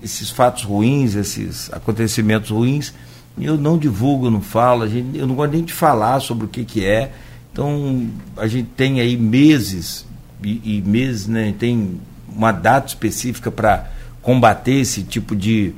esses 0.02 0.30
fatos 0.30 0.64
ruins, 0.64 1.16
esses 1.16 1.72
acontecimentos 1.74 2.50
ruins, 2.50 2.94
eu 3.38 3.58
não 3.58 3.78
divulgo, 3.78 4.32
não 4.32 4.42
falo, 4.42 4.88
gente, 4.88 5.18
eu 5.18 5.28
não 5.28 5.36
gosto 5.36 5.52
nem 5.52 5.66
de 5.66 5.74
falar 5.74 6.22
sobre 6.22 6.46
o 6.46 6.48
que, 6.48 6.64
que 6.64 6.86
é. 6.86 7.12
Então, 7.52 8.10
a 8.38 8.48
gente 8.48 8.70
tem 8.70 9.02
aí 9.02 9.18
meses, 9.18 10.06
e, 10.42 10.78
e 10.78 10.82
meses, 10.82 11.28
né, 11.28 11.54
tem 11.60 12.00
uma 12.38 12.52
data 12.52 12.88
específica 12.88 13.52
para 13.52 13.90
combater 14.22 14.74
esse 14.74 15.02
tipo 15.04 15.36
de, 15.36 15.74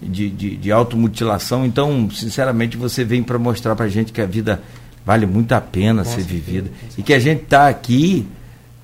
de, 0.00 0.28
de, 0.28 0.56
de 0.56 0.72
automutilação. 0.72 1.64
Então, 1.64 2.10
sinceramente, 2.10 2.76
você 2.76 3.04
vem 3.04 3.22
para 3.22 3.38
mostrar 3.38 3.76
para 3.76 3.86
a 3.86 3.88
gente 3.88 4.12
que 4.12 4.20
a 4.20 4.26
vida 4.26 4.60
vale 5.06 5.26
muito 5.26 5.52
a 5.52 5.60
pena 5.60 6.02
Nossa, 6.02 6.16
ser 6.16 6.22
vivida. 6.22 6.70
E 6.98 7.02
que 7.02 7.14
a 7.14 7.18
gente 7.18 7.44
está 7.44 7.68
aqui 7.68 8.26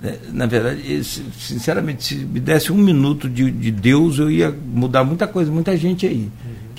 é, 0.02 0.16
na 0.32 0.46
verdade, 0.46 1.02
sinceramente, 1.04 2.04
se 2.04 2.14
me 2.14 2.38
desse 2.38 2.72
um 2.72 2.76
minuto 2.76 3.28
de, 3.28 3.50
de 3.50 3.70
Deus, 3.72 4.18
eu 4.18 4.30
ia 4.30 4.50
mudar 4.50 5.02
muita 5.02 5.26
coisa, 5.26 5.50
muita 5.50 5.76
gente 5.76 6.06
aí. 6.06 6.28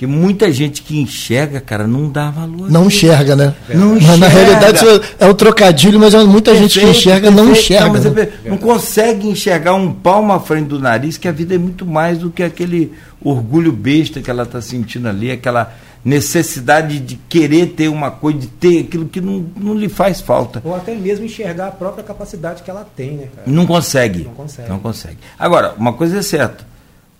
Que 0.00 0.06
muita 0.06 0.50
gente 0.50 0.80
que 0.80 0.98
enxerga, 0.98 1.60
cara, 1.60 1.86
não 1.86 2.08
dá 2.08 2.30
valor. 2.30 2.70
Não 2.70 2.86
enxerga, 2.86 3.36
né? 3.36 3.54
Não 3.68 3.98
enxerga. 3.98 4.16
Na 4.16 4.28
realidade, 4.28 4.84
é 5.18 5.26
o 5.26 5.34
trocadilho, 5.34 6.00
mas 6.00 6.14
é 6.14 6.24
muita 6.24 6.52
perfeito, 6.52 6.72
gente 6.72 6.84
que 6.84 6.90
enxerga 6.90 7.28
perfeito, 7.28 7.44
não 7.44 7.52
enxerga. 7.52 8.00
Não, 8.00 8.10
né? 8.10 8.28
não 8.46 8.56
consegue 8.56 9.28
enxergar 9.28 9.74
um 9.74 9.92
palmo 9.92 10.32
à 10.32 10.40
frente 10.40 10.68
do 10.68 10.78
nariz, 10.78 11.18
que 11.18 11.28
a 11.28 11.32
vida 11.32 11.54
é 11.54 11.58
muito 11.58 11.84
mais 11.84 12.18
do 12.18 12.30
que 12.30 12.42
aquele 12.42 12.92
orgulho 13.22 13.72
besta 13.72 14.22
que 14.22 14.30
ela 14.30 14.44
está 14.44 14.62
sentindo 14.62 15.06
ali, 15.06 15.30
aquela 15.30 15.74
necessidade 16.04 16.98
de 16.98 17.16
querer 17.28 17.66
ter 17.68 17.88
uma 17.88 18.10
coisa, 18.10 18.38
de 18.38 18.46
ter 18.46 18.80
aquilo 18.80 19.06
que 19.06 19.20
não, 19.20 19.44
não 19.54 19.74
lhe 19.74 19.88
faz 19.88 20.20
falta. 20.20 20.62
Ou 20.64 20.74
até 20.74 20.94
mesmo 20.94 21.26
enxergar 21.26 21.68
a 21.68 21.70
própria 21.70 22.02
capacidade 22.02 22.62
que 22.62 22.70
ela 22.70 22.86
tem, 22.96 23.12
né, 23.12 23.28
cara? 23.36 23.46
Não 23.46 23.66
consegue. 23.66 24.24
Não 24.24 24.32
consegue. 24.32 24.68
Não 24.68 24.78
consegue. 24.78 25.18
Agora, 25.38 25.74
uma 25.76 25.92
coisa 25.92 26.18
é 26.18 26.22
certa. 26.22 26.64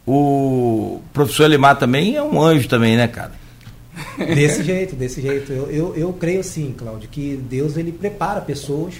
O 0.06 1.00
professor 1.12 1.44
Elimar 1.44 1.78
também 1.78 2.16
é 2.16 2.22
um 2.22 2.40
anjo 2.40 2.68
também, 2.68 2.96
né, 2.96 3.06
cara? 3.06 3.32
Desse 4.18 4.62
jeito, 4.62 4.96
desse 4.96 5.20
jeito. 5.20 5.52
Eu, 5.52 5.70
eu, 5.70 5.96
eu 5.96 6.12
creio 6.12 6.42
sim, 6.42 6.74
Cláudio, 6.76 7.08
que 7.08 7.36
Deus 7.36 7.76
ele 7.76 7.92
prepara 7.92 8.40
pessoas 8.40 8.94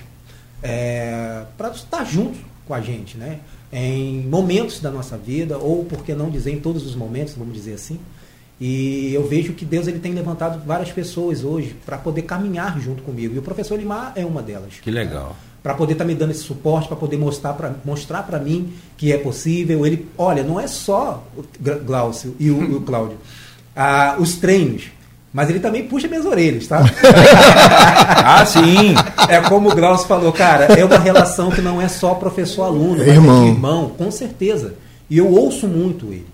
é, 0.62 1.42
para 1.56 1.70
estar 1.70 2.04
junto 2.04 2.38
com 2.66 2.74
a 2.74 2.80
gente, 2.80 3.16
né? 3.16 3.40
Em 3.72 4.22
momentos 4.22 4.80
da 4.80 4.90
nossa 4.90 5.16
vida, 5.16 5.56
ou 5.58 5.84
por 5.84 6.04
que 6.04 6.12
não 6.14 6.28
dizer 6.28 6.52
em 6.52 6.60
todos 6.60 6.84
os 6.84 6.94
momentos, 6.94 7.34
vamos 7.34 7.54
dizer 7.54 7.74
assim. 7.74 7.98
E 8.60 9.14
eu 9.14 9.26
vejo 9.26 9.54
que 9.54 9.64
Deus 9.64 9.86
ele 9.86 10.00
tem 10.00 10.12
levantado 10.12 10.62
várias 10.66 10.92
pessoas 10.92 11.42
hoje 11.42 11.74
para 11.86 11.96
poder 11.96 12.22
caminhar 12.22 12.78
junto 12.78 13.02
comigo. 13.02 13.34
E 13.34 13.38
o 13.38 13.42
professor 13.42 13.78
Limar 13.78 14.12
é 14.16 14.24
uma 14.24 14.42
delas. 14.42 14.74
Que 14.82 14.90
legal. 14.90 15.30
Né? 15.30 15.34
Para 15.62 15.74
poder 15.74 15.92
estar 15.92 16.04
tá 16.04 16.08
me 16.08 16.14
dando 16.14 16.30
esse 16.30 16.42
suporte, 16.42 16.88
para 16.88 16.96
poder 16.96 17.18
mostrar 17.18 17.52
para 17.52 17.74
mostrar 17.84 18.22
para 18.22 18.38
mim 18.38 18.72
que 18.96 19.12
é 19.12 19.18
possível. 19.18 19.84
Ele, 19.84 20.08
olha, 20.16 20.42
não 20.42 20.58
é 20.58 20.66
só 20.66 21.22
o 21.36 21.44
Glaucio 21.84 22.34
e 22.38 22.50
o, 22.50 22.76
o 22.76 22.80
Cláudio. 22.82 23.18
Ah, 23.76 24.16
os 24.18 24.36
treinos. 24.36 24.84
Mas 25.32 25.48
ele 25.48 25.60
também 25.60 25.86
puxa 25.86 26.08
minhas 26.08 26.26
orelhas, 26.26 26.66
tá? 26.66 26.82
ah, 28.24 28.44
sim! 28.44 28.94
É 29.28 29.40
como 29.40 29.70
o 29.70 29.74
Glaucio 29.74 30.08
falou, 30.08 30.32
cara, 30.32 30.64
é 30.64 30.84
uma 30.84 30.98
relação 30.98 31.52
que 31.52 31.60
não 31.60 31.80
é 31.80 31.86
só 31.86 32.14
professor-aluno, 32.14 33.00
é 33.00 33.10
irmão. 33.10 33.44
É 33.44 33.48
irmão, 33.48 33.88
com 33.96 34.10
certeza. 34.10 34.74
E 35.08 35.18
eu 35.18 35.28
ouço 35.28 35.68
muito 35.68 36.06
ele. 36.06 36.26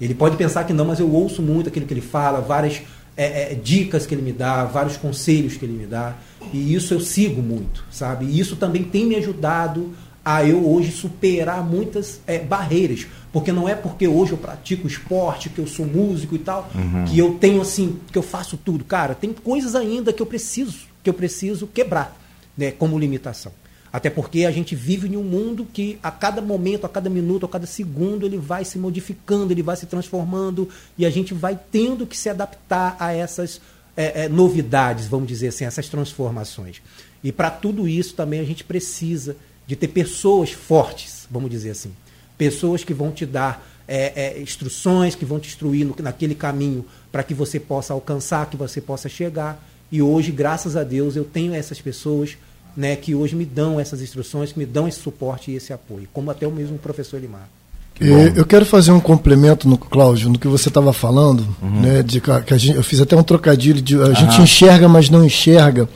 Ele 0.00 0.14
pode 0.14 0.36
pensar 0.36 0.64
que 0.64 0.72
não, 0.72 0.84
mas 0.84 1.00
eu 1.00 1.10
ouço 1.10 1.42
muito 1.42 1.68
aquilo 1.68 1.86
que 1.86 1.94
ele 1.94 2.00
fala, 2.00 2.40
várias 2.40 2.82
é, 3.16 3.52
é, 3.52 3.54
dicas 3.54 4.06
que 4.06 4.14
ele 4.14 4.22
me 4.22 4.32
dá, 4.32 4.64
vários 4.64 4.96
conselhos 4.96 5.56
que 5.56 5.64
ele 5.64 5.74
me 5.74 5.86
dá. 5.86 6.16
E 6.52 6.74
isso 6.74 6.94
eu 6.94 7.00
sigo 7.00 7.42
muito, 7.42 7.84
sabe? 7.90 8.26
E 8.26 8.38
isso 8.38 8.56
também 8.56 8.84
tem 8.84 9.06
me 9.06 9.16
ajudado 9.16 9.94
a 10.24 10.44
eu 10.44 10.66
hoje 10.68 10.90
superar 10.90 11.62
muitas 11.62 12.20
é, 12.26 12.38
barreiras. 12.38 13.06
Porque 13.32 13.50
não 13.50 13.68
é 13.68 13.74
porque 13.74 14.06
hoje 14.06 14.32
eu 14.32 14.38
pratico 14.38 14.86
esporte, 14.86 15.50
que 15.50 15.58
eu 15.58 15.66
sou 15.66 15.86
músico 15.86 16.34
e 16.36 16.38
tal, 16.38 16.70
uhum. 16.74 17.04
que 17.04 17.18
eu 17.18 17.34
tenho 17.34 17.60
assim, 17.60 17.98
que 18.10 18.16
eu 18.16 18.22
faço 18.22 18.56
tudo. 18.56 18.84
Cara, 18.84 19.14
tem 19.14 19.32
coisas 19.32 19.74
ainda 19.74 20.12
que 20.12 20.22
eu 20.22 20.26
preciso, 20.26 20.86
que 21.02 21.10
eu 21.10 21.14
preciso 21.14 21.66
quebrar, 21.66 22.16
né, 22.56 22.70
como 22.70 22.98
limitação. 22.98 23.52
Até 23.94 24.10
porque 24.10 24.44
a 24.44 24.50
gente 24.50 24.74
vive 24.74 25.06
em 25.06 25.16
um 25.16 25.22
mundo 25.22 25.64
que 25.72 26.00
a 26.02 26.10
cada 26.10 26.42
momento, 26.42 26.84
a 26.84 26.88
cada 26.88 27.08
minuto, 27.08 27.46
a 27.46 27.48
cada 27.48 27.64
segundo, 27.64 28.26
ele 28.26 28.36
vai 28.36 28.64
se 28.64 28.76
modificando, 28.76 29.52
ele 29.52 29.62
vai 29.62 29.76
se 29.76 29.86
transformando 29.86 30.68
e 30.98 31.06
a 31.06 31.10
gente 31.10 31.32
vai 31.32 31.56
tendo 31.70 32.04
que 32.04 32.16
se 32.16 32.28
adaptar 32.28 32.96
a 32.98 33.12
essas 33.12 33.60
é, 33.96 34.24
é, 34.24 34.28
novidades, 34.28 35.06
vamos 35.06 35.28
dizer 35.28 35.46
assim, 35.46 35.64
essas 35.64 35.88
transformações. 35.88 36.82
E 37.22 37.30
para 37.30 37.52
tudo 37.52 37.86
isso 37.86 38.14
também 38.14 38.40
a 38.40 38.44
gente 38.44 38.64
precisa 38.64 39.36
de 39.64 39.76
ter 39.76 39.86
pessoas 39.86 40.50
fortes, 40.50 41.28
vamos 41.30 41.48
dizer 41.48 41.70
assim. 41.70 41.92
Pessoas 42.36 42.82
que 42.82 42.92
vão 42.92 43.12
te 43.12 43.24
dar 43.24 43.64
é, 43.86 44.24
é 44.24 44.42
instruções, 44.42 45.14
que 45.14 45.24
vão 45.24 45.38
te 45.38 45.50
instruir 45.50 45.86
no, 45.86 45.94
naquele 46.00 46.34
caminho 46.34 46.84
para 47.12 47.22
que 47.22 47.32
você 47.32 47.60
possa 47.60 47.94
alcançar, 47.94 48.50
que 48.50 48.56
você 48.56 48.80
possa 48.80 49.08
chegar. 49.08 49.64
E 49.92 50.02
hoje, 50.02 50.32
graças 50.32 50.76
a 50.76 50.82
Deus, 50.82 51.14
eu 51.14 51.24
tenho 51.24 51.54
essas 51.54 51.80
pessoas 51.80 52.36
né, 52.76 52.96
que 52.96 53.14
hoje 53.14 53.36
me 53.36 53.44
dão 53.44 53.78
essas 53.78 54.02
instruções, 54.02 54.52
que 54.52 54.58
me 54.58 54.66
dão 54.66 54.88
esse 54.88 55.00
suporte 55.00 55.50
e 55.50 55.56
esse 55.56 55.72
apoio, 55.72 56.08
como 56.12 56.30
até 56.30 56.46
o 56.46 56.50
mesmo 56.50 56.78
professor 56.78 57.20
Limar. 57.20 57.48
Eu 58.00 58.44
quero 58.44 58.66
fazer 58.66 58.90
um 58.90 58.98
complemento 58.98 59.68
no 59.68 59.78
Cláudio, 59.78 60.28
no 60.28 60.38
que 60.38 60.48
você 60.48 60.68
estava 60.68 60.92
falando, 60.92 61.46
uhum. 61.62 61.80
né, 61.80 62.02
de 62.02 62.20
que 62.20 62.30
a 62.30 62.58
gente, 62.58 62.76
eu 62.76 62.82
fiz 62.82 63.00
até 63.00 63.16
um 63.16 63.22
trocadilho 63.22 63.80
de 63.80 64.00
a 64.02 64.12
gente 64.12 64.40
enxerga, 64.40 64.88
mas 64.88 65.08
não 65.08 65.24
enxerga. 65.24 65.88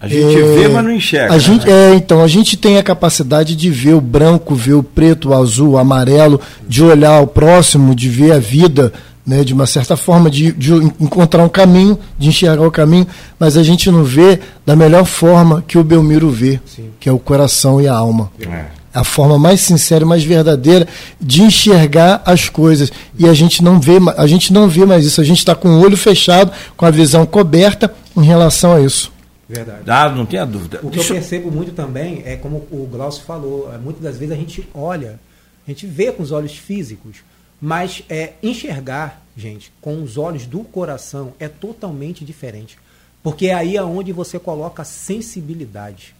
A 0.00 0.08
gente 0.08 0.36
é, 0.36 0.54
vê, 0.54 0.68
mas 0.68 0.84
não 0.84 0.90
enxerga. 0.92 1.34
A 1.34 1.38
gente, 1.38 1.66
né? 1.66 1.92
é, 1.92 1.94
então, 1.94 2.22
a 2.22 2.28
gente 2.28 2.56
tem 2.56 2.76
a 2.76 2.82
capacidade 2.82 3.54
de 3.54 3.70
ver 3.70 3.94
o 3.94 4.00
branco, 4.00 4.54
ver 4.54 4.74
o 4.74 4.82
preto, 4.82 5.28
o 5.28 5.34
azul, 5.34 5.70
o 5.70 5.78
amarelo, 5.78 6.40
de 6.68 6.82
olhar 6.82 7.20
o 7.20 7.26
próximo, 7.26 7.94
de 7.94 8.08
ver 8.08 8.32
a 8.32 8.38
vida 8.38 8.92
né, 9.26 9.44
de 9.44 9.54
uma 9.54 9.66
certa 9.66 9.96
forma, 9.96 10.30
de, 10.30 10.52
de, 10.52 10.72
encontrar 10.72 11.44
um 11.44 11.48
caminho, 11.48 11.98
de 12.18 12.28
enxergar 12.28 12.66
o 12.66 12.70
caminho, 12.70 13.06
mas 13.38 13.56
a 13.56 13.62
gente 13.62 13.90
não 13.90 14.02
vê 14.02 14.40
da 14.66 14.74
melhor 14.74 15.04
forma 15.04 15.62
que 15.66 15.78
o 15.78 15.84
Belmiro 15.84 16.30
vê, 16.30 16.60
Sim. 16.66 16.90
que 16.98 17.08
é 17.08 17.12
o 17.12 17.18
coração 17.18 17.80
e 17.80 17.86
a 17.86 17.94
alma. 17.94 18.30
É. 18.40 18.66
A 18.94 19.04
forma 19.04 19.38
mais 19.38 19.60
sincera 19.60 20.04
e 20.04 20.06
mais 20.06 20.22
verdadeira 20.22 20.86
de 21.18 21.42
enxergar 21.42 22.22
as 22.26 22.50
coisas. 22.50 22.92
E 23.18 23.26
a 23.26 23.32
gente 23.32 23.62
não 23.62 23.80
vê, 23.80 23.94
a 24.18 24.26
gente 24.26 24.52
não 24.52 24.68
vê 24.68 24.84
mais 24.84 25.06
isso. 25.06 25.18
A 25.18 25.24
gente 25.24 25.38
está 25.38 25.54
com 25.54 25.68
o 25.68 25.80
olho 25.80 25.96
fechado, 25.96 26.52
com 26.76 26.84
a 26.84 26.90
visão 26.90 27.24
coberta 27.24 27.94
em 28.14 28.22
relação 28.22 28.74
a 28.74 28.82
isso. 28.82 29.10
Verdade. 29.48 29.82
Ah, 29.86 30.10
não 30.10 30.26
tenha 30.26 30.44
dúvida. 30.44 30.80
O 30.82 30.90
que 30.90 30.96
Deixa... 30.96 31.12
eu 31.12 31.16
percebo 31.16 31.50
muito 31.50 31.72
também 31.72 32.22
é 32.24 32.36
como 32.36 32.66
o 32.70 32.86
Glaucio 32.90 33.22
falou, 33.24 33.70
é, 33.72 33.78
muitas 33.78 34.02
das 34.02 34.16
vezes 34.16 34.34
a 34.34 34.36
gente 34.36 34.68
olha, 34.74 35.18
a 35.66 35.70
gente 35.70 35.86
vê 35.86 36.10
com 36.12 36.22
os 36.22 36.32
olhos 36.32 36.52
físicos, 36.52 37.18
mas 37.64 38.02
é, 38.08 38.32
enxergar, 38.42 39.24
gente, 39.36 39.72
com 39.80 40.02
os 40.02 40.18
olhos 40.18 40.46
do 40.46 40.64
coração 40.64 41.32
é 41.38 41.46
totalmente 41.46 42.24
diferente. 42.24 42.76
Porque 43.22 43.46
é 43.46 43.54
aí 43.54 43.78
aonde 43.78 44.10
você 44.10 44.36
coloca 44.36 44.82
a 44.82 44.84
sensibilidade. 44.84 46.12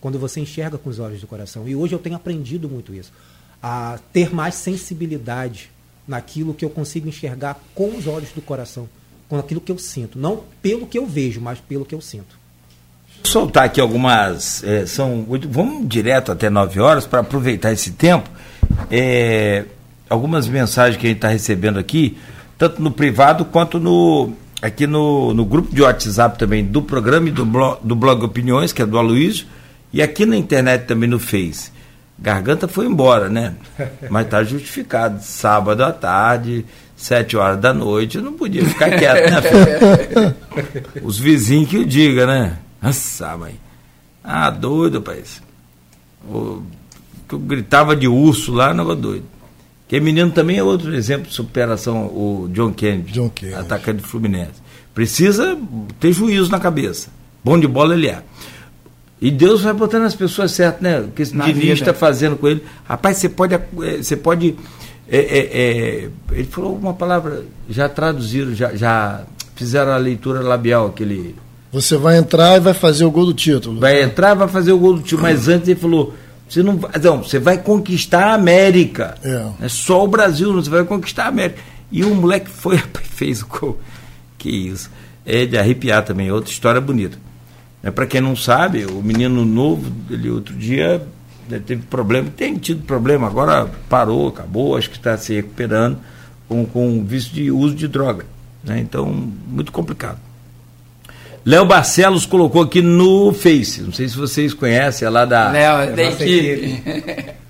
Quando 0.00 0.18
você 0.18 0.40
enxerga 0.40 0.78
com 0.78 0.88
os 0.88 0.98
olhos 0.98 1.20
do 1.20 1.26
coração. 1.26 1.68
E 1.68 1.76
hoje 1.76 1.94
eu 1.94 1.98
tenho 1.98 2.16
aprendido 2.16 2.70
muito 2.70 2.94
isso. 2.94 3.12
A 3.62 3.98
ter 4.14 4.34
mais 4.34 4.54
sensibilidade 4.54 5.70
naquilo 6.06 6.54
que 6.54 6.64
eu 6.64 6.70
consigo 6.70 7.06
enxergar 7.06 7.60
com 7.74 7.94
os 7.94 8.06
olhos 8.06 8.30
do 8.30 8.40
coração. 8.40 8.88
Com 9.28 9.36
aquilo 9.36 9.60
que 9.60 9.70
eu 9.70 9.76
sinto. 9.76 10.18
Não 10.18 10.42
pelo 10.62 10.86
que 10.86 10.96
eu 10.96 11.06
vejo, 11.06 11.38
mas 11.38 11.60
pelo 11.60 11.84
que 11.84 11.94
eu 11.94 12.00
sinto. 12.00 12.38
Vou 13.16 13.26
soltar 13.26 13.64
aqui 13.64 13.78
algumas. 13.78 14.64
É, 14.64 14.86
são 14.86 15.26
Vamos 15.50 15.86
direto 15.86 16.32
até 16.32 16.48
9 16.48 16.80
horas 16.80 17.04
para 17.04 17.20
aproveitar 17.20 17.72
esse 17.72 17.90
tempo. 17.90 18.30
É, 18.90 19.66
algumas 20.08 20.46
mensagens 20.48 20.96
que 20.96 21.06
a 21.06 21.10
gente 21.10 21.18
está 21.18 21.28
recebendo 21.28 21.78
aqui, 21.78 22.16
tanto 22.56 22.80
no 22.82 22.90
privado 22.90 23.44
quanto 23.44 23.78
no 23.78 24.32
aqui 24.60 24.86
no, 24.86 25.32
no 25.32 25.44
grupo 25.44 25.72
de 25.72 25.82
WhatsApp 25.82 26.38
também 26.38 26.64
do 26.64 26.82
programa 26.82 27.28
e 27.28 27.32
do 27.32 27.44
blog, 27.44 27.78
do 27.82 27.94
blog 27.94 28.24
Opiniões, 28.24 28.72
que 28.72 28.82
é 28.82 28.86
do 28.86 28.98
Aloysio, 28.98 29.46
e 29.92 30.02
aqui 30.02 30.26
na 30.26 30.36
internet 30.36 30.84
também 30.86 31.08
no 31.08 31.18
Face. 31.18 31.70
Garganta 32.18 32.66
foi 32.66 32.86
embora, 32.86 33.28
né? 33.28 33.54
Mas 34.10 34.24
está 34.24 34.42
justificado. 34.42 35.22
Sábado 35.22 35.84
à 35.84 35.92
tarde, 35.92 36.66
sete 36.96 37.36
horas 37.36 37.60
da 37.60 37.72
noite, 37.72 38.18
eu 38.18 38.24
não 38.24 38.32
podia 38.32 38.64
ficar 38.64 38.90
quieto, 38.90 39.30
né? 39.30 40.34
Os 41.02 41.18
vizinhos 41.18 41.70
que 41.70 41.78
o 41.78 41.86
diga, 41.86 42.26
né? 42.26 42.58
Nossa, 42.82 43.36
mãe. 43.36 43.54
Ah, 44.24 44.50
doido, 44.50 44.98
rapaz. 44.98 45.40
Eu 46.28 46.64
gritava 47.32 47.94
de 47.94 48.08
urso 48.08 48.52
lá, 48.52 48.74
não 48.74 48.84
doido. 48.96 49.24
Que 49.88 49.98
menino 50.00 50.30
também 50.30 50.58
é 50.58 50.62
outro 50.62 50.94
exemplo 50.94 51.28
de 51.28 51.34
superação, 51.34 52.06
o 52.06 52.48
John 52.52 52.72
Kennedy, 52.72 53.12
John 53.12 53.30
Kennedy. 53.30 53.58
atacante 53.58 54.02
do 54.02 54.06
Fluminense. 54.06 54.62
Precisa 54.94 55.58
ter 55.98 56.12
juízo 56.12 56.50
na 56.50 56.60
cabeça. 56.60 57.08
Bom 57.42 57.58
de 57.58 57.66
bola 57.66 57.94
ele 57.94 58.08
é. 58.08 58.22
E 59.20 59.30
Deus 59.30 59.62
vai 59.62 59.72
botando 59.72 60.04
as 60.04 60.14
pessoas 60.14 60.52
certas, 60.52 60.82
né? 60.82 61.00
O 61.00 61.08
que 61.08 61.22
esse 61.22 61.36
Diniz 61.36 61.80
está 61.80 61.94
fazendo 61.94 62.36
com 62.36 62.46
ele. 62.46 62.62
Rapaz, 62.84 63.16
você 63.16 63.28
pode. 63.28 63.54
Eh, 63.54 64.02
você 64.02 64.16
pode 64.16 64.54
é, 65.10 65.18
é, 65.18 65.38
é, 65.38 66.08
ele 66.32 66.44
falou 66.44 66.76
uma 66.76 66.92
palavra, 66.92 67.42
já 67.68 67.88
traduziram, 67.88 68.54
já, 68.54 68.74
já 68.74 69.22
fizeram 69.56 69.92
a 69.92 69.96
leitura 69.96 70.42
labial, 70.42 70.88
aquele. 70.88 71.34
Você 71.72 71.96
vai 71.96 72.18
entrar 72.18 72.58
e 72.58 72.60
vai 72.60 72.74
fazer 72.74 73.06
o 73.06 73.10
gol 73.10 73.24
do 73.24 73.32
título. 73.32 73.80
Vai 73.80 74.02
entrar 74.02 74.36
e 74.36 74.38
vai 74.38 74.48
fazer 74.48 74.72
o 74.72 74.78
gol 74.78 74.94
do 74.94 75.02
título. 75.02 75.22
Mas 75.22 75.48
antes 75.48 75.66
ele 75.66 75.80
falou: 75.80 76.14
você 76.48 76.62
não, 76.62 76.80
não, 77.02 77.22
você 77.22 77.38
vai 77.38 77.58
conquistar 77.58 78.28
a 78.28 78.34
América. 78.34 79.16
É. 79.22 79.66
é 79.66 79.68
só 79.68 80.04
o 80.04 80.08
Brasil, 80.08 80.52
não 80.52 80.62
você 80.62 80.70
vai 80.70 80.84
conquistar 80.84 81.24
a 81.24 81.28
América. 81.28 81.60
E 81.90 82.04
o 82.04 82.14
moleque 82.14 82.48
foi, 82.50 82.78
fez 83.04 83.42
o 83.42 83.46
gol. 83.46 83.80
Que 84.36 84.48
isso. 84.48 84.90
É 85.26 85.44
de 85.44 85.58
arrepiar 85.58 86.04
também, 86.04 86.30
outra 86.30 86.50
história 86.50 86.80
bonita. 86.80 87.18
É, 87.82 87.90
Para 87.90 88.06
quem 88.06 88.20
não 88.20 88.34
sabe, 88.34 88.86
o 88.86 89.02
menino 89.02 89.44
novo, 89.44 89.92
ele 90.10 90.30
outro 90.30 90.54
dia 90.54 91.06
né, 91.48 91.60
teve 91.64 91.82
problema, 91.82 92.30
tem 92.34 92.56
tido 92.56 92.82
problema, 92.84 93.26
agora 93.26 93.70
parou, 93.88 94.28
acabou, 94.28 94.76
acho 94.76 94.90
que 94.90 94.96
está 94.96 95.16
se 95.16 95.34
recuperando 95.34 95.98
com, 96.48 96.64
com 96.64 97.04
vício 97.04 97.32
de 97.32 97.50
uso 97.50 97.74
de 97.74 97.86
droga. 97.86 98.24
Né? 98.64 98.80
Então, 98.80 99.06
muito 99.06 99.70
complicado. 99.70 100.18
Léo 101.48 101.64
Barcelos 101.64 102.26
colocou 102.26 102.60
aqui 102.60 102.82
no 102.82 103.32
Face. 103.32 103.80
Não 103.80 103.90
sei 103.90 104.06
se 104.06 104.14
vocês 104.18 104.52
conhecem, 104.52 105.06
é 105.06 105.10
lá 105.10 105.24
da. 105.24 105.50
Léo, 105.50 105.78
é 105.78 105.92
da 105.92 106.02
equipe. 106.02 106.82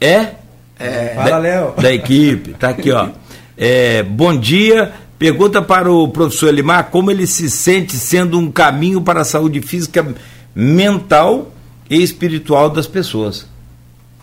É? 0.00 0.34
É. 0.78 1.14
Fala, 1.16 1.38
Léo. 1.38 1.74
Da 1.76 1.92
equipe. 1.92 2.54
Tá 2.54 2.68
aqui, 2.68 2.92
ó. 2.92 3.08
É, 3.56 4.04
bom 4.04 4.38
dia. 4.38 4.92
Pergunta 5.18 5.60
para 5.60 5.90
o 5.90 6.06
professor 6.06 6.46
Elimar 6.46 6.90
como 6.90 7.10
ele 7.10 7.26
se 7.26 7.50
sente 7.50 7.96
sendo 7.96 8.38
um 8.38 8.52
caminho 8.52 9.00
para 9.00 9.22
a 9.22 9.24
saúde 9.24 9.60
física, 9.60 10.14
mental 10.54 11.50
e 11.90 12.00
espiritual 12.00 12.70
das 12.70 12.86
pessoas. 12.86 13.48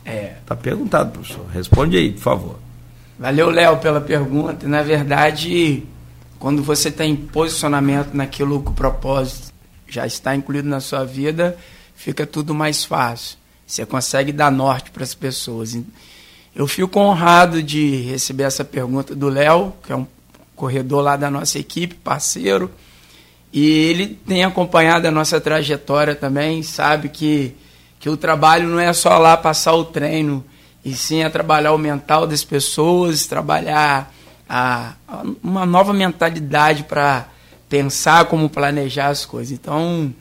É. 0.05 0.35
Tá 0.45 0.55
perguntado, 0.55 1.11
professor. 1.11 1.45
Responde 1.53 1.97
aí, 1.97 2.13
por 2.13 2.21
favor. 2.21 2.55
Valeu, 3.19 3.49
Léo, 3.49 3.75
pela 3.79 3.99
pergunta. 3.99 4.65
Na 4.69 4.81
verdade, 4.81 5.83
quando 6.39 6.63
você 6.63 6.89
tem 6.89 7.13
posicionamento 7.13 8.13
naquilo 8.13 8.55
o 8.55 8.71
propósito 8.71 9.44
já 9.87 10.05
está 10.05 10.35
incluído 10.35 10.67
na 10.67 10.79
sua 10.79 11.03
vida, 11.03 11.57
fica 11.95 12.25
tudo 12.25 12.53
mais 12.53 12.83
fácil. 12.85 13.37
Você 13.65 13.85
consegue 13.85 14.31
dar 14.31 14.51
norte 14.51 14.91
para 14.91 15.03
as 15.03 15.15
pessoas. 15.15 15.77
Eu 16.55 16.67
fico 16.67 16.99
honrado 16.99 17.63
de 17.63 18.01
receber 18.03 18.43
essa 18.43 18.63
pergunta 18.63 19.15
do 19.15 19.27
Léo, 19.27 19.73
que 19.83 19.91
é 19.91 19.95
um 19.95 20.05
corredor 20.55 21.01
lá 21.01 21.15
da 21.15 21.29
nossa 21.29 21.59
equipe, 21.59 21.95
parceiro. 21.95 22.71
E 23.51 23.65
ele 23.65 24.07
tem 24.07 24.43
acompanhado 24.43 25.07
a 25.07 25.11
nossa 25.11 25.39
trajetória 25.39 26.13
também, 26.13 26.61
sabe 26.61 27.09
que, 27.09 27.55
que 27.99 28.09
o 28.09 28.17
trabalho 28.17 28.67
não 28.67 28.79
é 28.79 28.91
só 28.93 29.17
lá 29.17 29.35
passar 29.37 29.73
o 29.73 29.85
treino, 29.85 30.43
e 30.83 30.93
sim 30.93 31.23
é 31.23 31.29
trabalhar 31.29 31.71
o 31.73 31.77
mental 31.77 32.27
das 32.27 32.43
pessoas, 32.43 33.25
trabalhar 33.25 34.13
a, 34.47 34.93
a 35.07 35.23
uma 35.41 35.65
nova 35.65 35.93
mentalidade 35.93 36.83
para 36.83 37.27
pensar 37.69 38.25
como 38.25 38.49
planejar 38.49 39.07
as 39.07 39.25
coisas. 39.25 39.51
Então, 39.51 40.13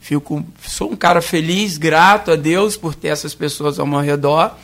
fico, 0.00 0.44
sou 0.66 0.92
um 0.92 0.96
cara 0.96 1.20
feliz, 1.20 1.78
grato 1.78 2.30
a 2.30 2.36
Deus 2.36 2.76
por 2.76 2.94
ter 2.94 3.08
essas 3.08 3.34
pessoas 3.34 3.78
ao 3.78 3.86
meu 3.86 4.00
redor 4.00 4.56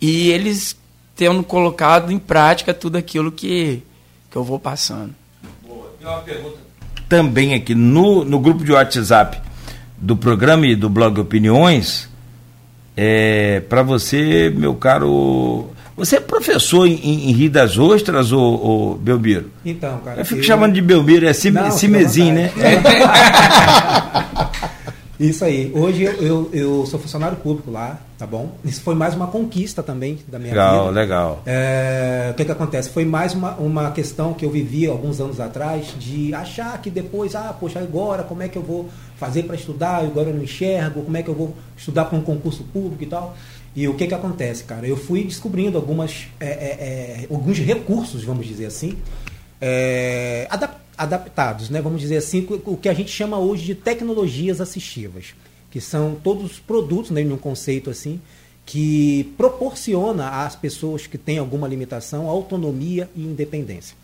e 0.00 0.30
eles 0.30 0.76
tendo 1.16 1.42
colocado 1.42 2.12
em 2.12 2.18
prática 2.18 2.72
tudo 2.72 2.96
aquilo 2.96 3.32
que, 3.32 3.82
que 4.30 4.36
eu 4.36 4.44
vou 4.44 4.58
passando. 4.58 5.14
Boa. 5.66 5.92
Tem 5.98 6.08
uma 6.08 6.20
pergunta 6.20 6.68
também 7.08 7.54
aqui 7.54 7.74
no, 7.74 8.24
no 8.24 8.38
grupo 8.38 8.62
de 8.62 8.72
WhatsApp 8.72 9.40
do 9.96 10.16
programa 10.16 10.66
e 10.66 10.76
do 10.76 10.90
blog 10.90 11.18
Opiniões. 11.18 12.08
É, 12.96 13.60
para 13.60 13.82
você, 13.82 14.52
meu 14.54 14.74
caro. 14.74 15.70
Você 15.98 16.16
é 16.16 16.20
professor 16.20 16.86
em, 16.86 16.94
em 16.94 17.32
Rio 17.32 17.50
das 17.50 17.76
Ostras, 17.76 18.30
ou, 18.30 18.40
ou 18.40 18.94
Belmiro? 18.94 19.50
Então, 19.64 19.98
cara. 19.98 20.20
Eu 20.20 20.24
fico 20.24 20.40
eu... 20.40 20.44
chamando 20.44 20.74
de 20.74 20.80
Belmiro, 20.80 21.26
é 21.26 21.32
Cimezinho, 21.32 22.34
né? 22.34 22.52
Isso 25.18 25.44
aí. 25.44 25.72
Hoje 25.74 26.04
eu, 26.04 26.12
eu, 26.22 26.50
eu, 26.52 26.86
sou 26.86 27.00
funcionário 27.00 27.36
público 27.38 27.72
lá, 27.72 27.98
tá 28.16 28.24
bom? 28.24 28.52
Isso 28.64 28.80
foi 28.82 28.94
mais 28.94 29.16
uma 29.16 29.26
conquista 29.26 29.82
também 29.82 30.20
da 30.28 30.38
minha 30.38 30.52
legal, 30.52 30.86
vida. 30.86 31.00
Legal, 31.00 31.28
legal. 31.30 31.42
É, 31.44 32.28
o 32.30 32.34
que, 32.34 32.44
que 32.44 32.52
acontece? 32.52 32.88
Foi 32.90 33.04
mais 33.04 33.34
uma, 33.34 33.54
uma 33.54 33.90
questão 33.90 34.32
que 34.32 34.44
eu 34.44 34.50
vivi 34.50 34.86
alguns 34.86 35.20
anos 35.20 35.40
atrás 35.40 35.92
de 35.98 36.32
achar 36.32 36.80
que 36.80 36.88
depois, 36.88 37.34
ah, 37.34 37.52
poxa, 37.58 37.80
agora 37.80 38.22
como 38.22 38.44
é 38.44 38.48
que 38.48 38.56
eu 38.56 38.62
vou 38.62 38.88
fazer 39.16 39.42
para 39.42 39.56
estudar? 39.56 40.04
Agora 40.04 40.28
eu 40.28 40.34
não 40.34 40.44
enxergo, 40.44 41.02
como 41.02 41.16
é 41.16 41.22
que 41.24 41.28
eu 41.28 41.34
vou 41.34 41.52
estudar 41.76 42.04
para 42.04 42.16
um 42.16 42.22
concurso 42.22 42.62
público 42.72 43.02
e 43.02 43.06
tal? 43.06 43.36
E 43.76 43.86
o 43.86 43.94
que, 43.94 44.06
que 44.06 44.14
acontece, 44.14 44.64
cara? 44.64 44.86
Eu 44.86 44.96
fui 44.96 45.24
descobrindo 45.24 45.76
algumas, 45.78 46.26
é, 46.40 46.46
é, 46.46 46.50
é 46.50 47.26
alguns 47.30 47.58
recursos, 47.58 48.24
vamos 48.24 48.46
dizer 48.46 48.66
assim, 48.66 48.96
é, 49.60 50.46
adaptados 50.50 50.88
adaptados, 50.98 51.70
né? 51.70 51.80
vamos 51.80 52.00
dizer 52.00 52.16
assim, 52.16 52.44
o 52.66 52.76
que 52.76 52.88
a 52.88 52.92
gente 52.92 53.10
chama 53.10 53.38
hoje 53.38 53.64
de 53.64 53.74
tecnologias 53.76 54.60
assistivas, 54.60 55.32
que 55.70 55.80
são 55.80 56.16
todos 56.16 56.44
os 56.44 56.58
produtos, 56.58 57.12
né, 57.12 57.22
um 57.22 57.36
conceito 57.36 57.88
assim, 57.88 58.20
que 58.66 59.32
proporciona 59.38 60.44
às 60.44 60.56
pessoas 60.56 61.06
que 61.06 61.16
têm 61.16 61.38
alguma 61.38 61.68
limitação 61.68 62.28
autonomia 62.28 63.08
e 63.14 63.22
independência. 63.22 63.96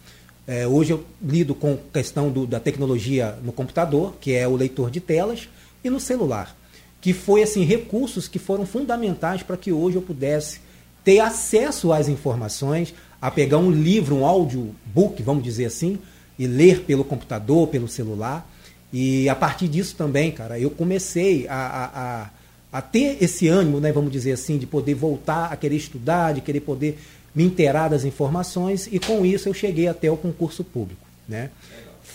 É, 0.47 0.67
hoje 0.67 0.93
eu 0.93 1.05
lido 1.23 1.55
com 1.55 1.73
a 1.73 1.93
questão 1.93 2.31
do, 2.31 2.47
da 2.47 2.61
tecnologia 2.61 3.37
no 3.43 3.53
computador, 3.53 4.15
que 4.21 4.33
é 4.33 4.47
o 4.47 4.55
leitor 4.55 4.91
de 4.91 5.01
telas, 5.01 5.49
e 5.83 5.91
no 5.91 5.99
celular, 5.99 6.57
que 7.05 7.13
foi 7.13 7.43
assim 7.43 7.65
recursos 7.65 8.27
que 8.27 8.39
foram 8.39 8.65
fundamentais 8.65 9.43
para 9.43 9.59
que 9.59 9.71
hoje 9.71 9.97
eu 9.97 10.01
pudesse 10.01 10.61
ter 11.05 11.21
acesso 11.21 11.93
às 11.93 12.09
informações, 12.09 12.95
a 13.21 13.31
pegar 13.31 13.59
um 13.59 13.71
livro, 13.71 14.17
um 14.17 14.25
audiobook, 14.25 15.23
vamos 15.23 15.45
dizer 15.45 15.67
assim, 15.67 15.99
e 16.39 16.47
ler 16.47 16.81
pelo 16.85 17.05
computador, 17.05 17.69
pelo 17.69 17.87
celular. 17.87 18.51
E 18.91 19.29
a 19.29 19.35
partir 19.35 19.69
disso 19.69 19.95
também, 19.97 20.33
cara, 20.33 20.59
eu 20.59 20.71
comecei 20.71 21.47
a, 21.47 22.31
a, 22.73 22.79
a 22.79 22.81
ter 22.81 23.23
esse 23.23 23.49
ânimo, 23.49 23.81
né, 23.81 23.93
vamos 23.93 24.11
dizer 24.11 24.33
assim, 24.33 24.57
de 24.57 24.67
poder 24.67 24.95
voltar 24.95 25.53
a 25.53 25.57
querer 25.57 25.77
estudar, 25.77 26.33
de 26.33 26.41
querer 26.41 26.61
poder 26.61 26.99
me 27.35 27.45
inteirar 27.45 27.89
das 27.89 28.07
informações, 28.07 28.89
e 28.91 28.99
com 28.99 29.27
isso 29.27 29.47
eu 29.47 29.53
cheguei 29.53 29.89
até 29.89 30.11
o 30.11 30.17
concurso 30.17 30.65
público. 30.65 31.05
Né? 31.29 31.51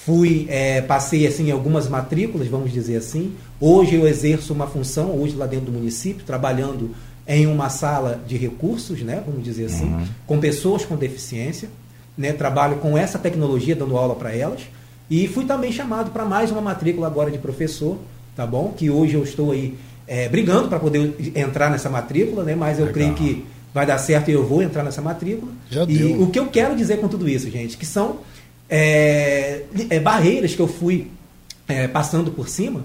Fui, 0.09 0.47
é, 0.49 0.81
passei 0.81 1.27
assim 1.27 1.51
algumas 1.51 1.87
matrículas, 1.87 2.47
vamos 2.47 2.71
dizer 2.71 2.97
assim. 2.97 3.33
Hoje 3.59 3.95
eu 3.95 4.07
exerço 4.07 4.53
uma 4.53 4.67
função, 4.67 5.15
hoje 5.19 5.35
lá 5.35 5.45
dentro 5.45 5.67
do 5.67 5.71
município, 5.71 6.25
trabalhando 6.25 6.95
em 7.27 7.45
uma 7.45 7.69
sala 7.69 8.19
de 8.27 8.35
recursos, 8.35 9.01
né, 9.01 9.21
vamos 9.23 9.43
dizer 9.43 9.65
assim, 9.65 9.85
uhum. 9.85 10.05
com 10.25 10.39
pessoas 10.39 10.83
com 10.83 10.95
deficiência 10.95 11.69
né, 12.19 12.33
trabalho 12.33 12.75
com 12.77 12.97
essa 12.97 13.17
tecnologia, 13.17 13.73
dando 13.73 13.95
aula 13.95 14.13
para 14.13 14.35
elas. 14.35 14.63
E 15.09 15.25
fui 15.29 15.45
também 15.45 15.71
chamado 15.71 16.11
para 16.11 16.25
mais 16.25 16.51
uma 16.51 16.59
matrícula 16.59 17.07
agora 17.07 17.31
de 17.31 17.37
professor, 17.37 17.97
tá 18.35 18.45
bom? 18.45 18.73
Que 18.75 18.89
hoje 18.89 19.15
eu 19.15 19.23
estou 19.23 19.51
aí 19.53 19.75
é, 20.05 20.27
brigando 20.27 20.67
para 20.67 20.77
poder 20.77 21.15
entrar 21.33 21.71
nessa 21.71 21.89
matrícula, 21.89 22.43
né? 22.43 22.55
Mas 22.55 22.77
eu 22.77 22.85
Legal. 22.85 22.93
creio 22.93 23.15
que 23.15 23.45
vai 23.73 23.85
dar 23.85 23.97
certo 23.97 24.29
e 24.29 24.33
eu 24.33 24.45
vou 24.45 24.61
entrar 24.61 24.83
nessa 24.83 25.01
matrícula. 25.01 25.51
Já 25.71 25.83
e 25.83 25.97
deu. 25.97 26.21
o 26.21 26.29
que 26.29 26.37
eu 26.37 26.47
quero 26.47 26.75
dizer 26.75 26.97
com 26.97 27.07
tudo 27.07 27.27
isso, 27.29 27.49
gente, 27.49 27.77
que 27.77 27.85
são 27.85 28.17
é, 28.69 29.63
é, 29.89 29.99
barreiras 29.99 30.53
que 30.53 30.61
eu 30.61 30.67
fui 30.67 31.07
é, 31.67 31.87
passando 31.87 32.31
por 32.31 32.47
cima 32.47 32.83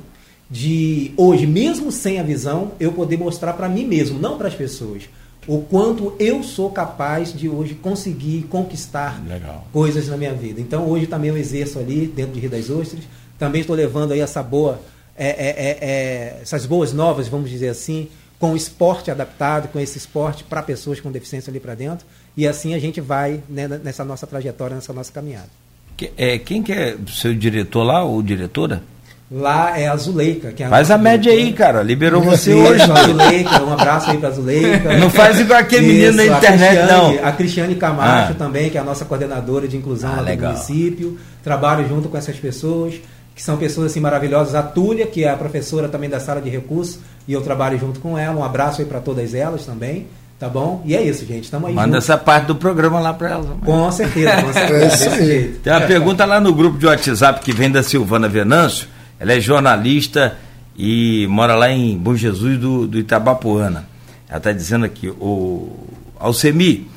de 0.50 1.12
hoje, 1.16 1.46
mesmo 1.46 1.90
sem 1.90 2.18
a 2.20 2.22
visão, 2.22 2.72
eu 2.78 2.92
poder 2.92 3.16
mostrar 3.16 3.54
para 3.54 3.68
mim 3.68 3.86
mesmo, 3.86 4.18
não 4.18 4.38
para 4.38 4.48
as 4.48 4.54
pessoas, 4.54 5.08
o 5.46 5.60
quanto 5.60 6.14
eu 6.18 6.42
sou 6.42 6.70
capaz 6.70 7.32
de 7.32 7.48
hoje 7.48 7.74
conseguir 7.74 8.44
conquistar 8.44 9.22
Legal. 9.26 9.66
coisas 9.72 10.08
na 10.08 10.16
minha 10.16 10.32
vida. 10.32 10.60
Então 10.60 10.88
hoje 10.88 11.06
também 11.06 11.30
eu 11.30 11.36
exerço 11.36 11.78
ali 11.78 12.06
dentro 12.06 12.32
de 12.32 12.40
Rio 12.40 12.50
das 12.50 12.70
Ostras, 12.70 13.04
também 13.38 13.60
estou 13.60 13.76
levando 13.76 14.12
aí 14.12 14.20
essa 14.20 14.42
boa, 14.42 14.80
é, 15.16 15.28
é, 15.28 15.48
é, 15.48 15.78
é 15.80 16.38
essas 16.42 16.66
boas 16.66 16.92
novas, 16.92 17.28
vamos 17.28 17.50
dizer 17.50 17.68
assim, 17.68 18.08
com 18.38 18.52
o 18.52 18.56
esporte 18.56 19.10
adaptado, 19.10 19.68
com 19.68 19.80
esse 19.80 19.98
esporte 19.98 20.44
para 20.44 20.62
pessoas 20.62 21.00
com 21.00 21.10
deficiência 21.10 21.50
ali 21.50 21.60
para 21.60 21.74
dentro, 21.74 22.06
e 22.36 22.46
assim 22.46 22.74
a 22.74 22.78
gente 22.78 23.00
vai 23.00 23.42
né, 23.48 23.68
nessa 23.68 24.04
nossa 24.04 24.26
trajetória, 24.26 24.76
nessa 24.76 24.92
nossa 24.92 25.12
caminhada. 25.12 25.63
Que, 25.96 26.10
é, 26.16 26.38
quem 26.38 26.62
que 26.62 26.72
é 26.72 26.96
seu 27.08 27.34
diretor 27.34 27.84
lá, 27.84 28.02
ou 28.02 28.22
diretora? 28.22 28.82
Lá 29.30 29.78
é 29.78 29.88
a 29.88 29.96
Zuleika. 29.96 30.52
Que 30.52 30.62
é 30.62 30.66
a 30.66 30.68
faz 30.68 30.90
a 30.90 30.98
média 30.98 31.32
aí, 31.32 31.52
cara. 31.52 31.82
Liberou 31.82 32.20
você 32.20 32.52
Isso, 32.52 32.60
hoje. 32.60 32.82
A 32.82 33.02
Zuleika, 33.04 33.64
um 33.64 33.72
abraço 33.72 34.10
aí 34.10 34.18
pra 34.18 34.30
Zuleika. 34.30 34.96
Não 34.98 35.08
faz 35.08 35.40
igual 35.40 35.58
aquele 35.58 35.86
menino 35.86 36.16
na 36.16 36.26
internet, 36.26 36.78
a 36.78 36.86
não. 36.86 37.24
A 37.24 37.32
Cristiane 37.32 37.74
Camacho 37.74 38.32
ah. 38.32 38.36
também, 38.36 38.70
que 38.70 38.76
é 38.76 38.80
a 38.80 38.84
nossa 38.84 39.04
coordenadora 39.04 39.66
de 39.66 39.76
inclusão 39.76 40.12
ah, 40.16 40.20
lá 40.20 40.34
do 40.34 40.42
município. 40.42 41.18
Trabalho 41.42 41.88
junto 41.88 42.08
com 42.08 42.16
essas 42.16 42.36
pessoas, 42.36 42.94
que 43.34 43.42
são 43.42 43.56
pessoas 43.56 43.90
assim 43.90 44.00
maravilhosas. 44.00 44.54
A 44.54 44.62
Túlia, 44.62 45.06
que 45.06 45.24
é 45.24 45.30
a 45.30 45.36
professora 45.36 45.88
também 45.88 46.10
da 46.10 46.20
sala 46.20 46.40
de 46.40 46.50
recursos, 46.50 46.98
e 47.26 47.32
eu 47.32 47.40
trabalho 47.40 47.78
junto 47.78 48.00
com 48.00 48.18
ela. 48.18 48.36
Um 48.36 48.44
abraço 48.44 48.82
aí 48.82 48.86
para 48.86 49.00
todas 49.00 49.34
elas 49.34 49.64
também. 49.64 50.06
Tá 50.44 50.50
bom? 50.50 50.82
E 50.84 50.94
é 50.94 51.02
isso, 51.02 51.24
gente. 51.24 51.44
Estamos 51.44 51.70
aí. 51.70 51.74
Manda 51.74 51.92
juntos. 51.92 52.04
essa 52.04 52.18
parte 52.18 52.48
do 52.48 52.54
programa 52.54 53.00
lá 53.00 53.14
para 53.14 53.30
elas. 53.30 53.46
Com 53.64 53.90
certeza, 53.90 54.42
com 54.42 54.52
certeza. 54.52 55.08
é 55.24 55.48
Tem 55.62 55.72
uma 55.72 55.80
pergunta 55.80 56.26
lá 56.26 56.38
no 56.38 56.52
grupo 56.52 56.76
de 56.76 56.84
WhatsApp 56.84 57.40
que 57.40 57.50
vem 57.50 57.70
da 57.70 57.82
Silvana 57.82 58.28
Venâncio. 58.28 58.86
Ela 59.18 59.32
é 59.32 59.40
jornalista 59.40 60.36
e 60.76 61.26
mora 61.30 61.54
lá 61.54 61.70
em 61.70 61.96
Bom 61.96 62.14
Jesus 62.14 62.58
do, 62.58 62.86
do 62.86 62.98
Itabapuana. 62.98 63.88
Ela 64.28 64.36
está 64.36 64.52
dizendo 64.52 64.84
aqui, 64.84 65.08
o 65.08 65.70
Alcemi, 66.18 66.90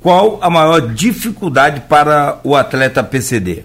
qual 0.00 0.38
a 0.40 0.48
maior 0.48 0.94
dificuldade 0.94 1.80
para 1.88 2.38
o 2.44 2.54
atleta 2.54 3.02
PCD? 3.02 3.64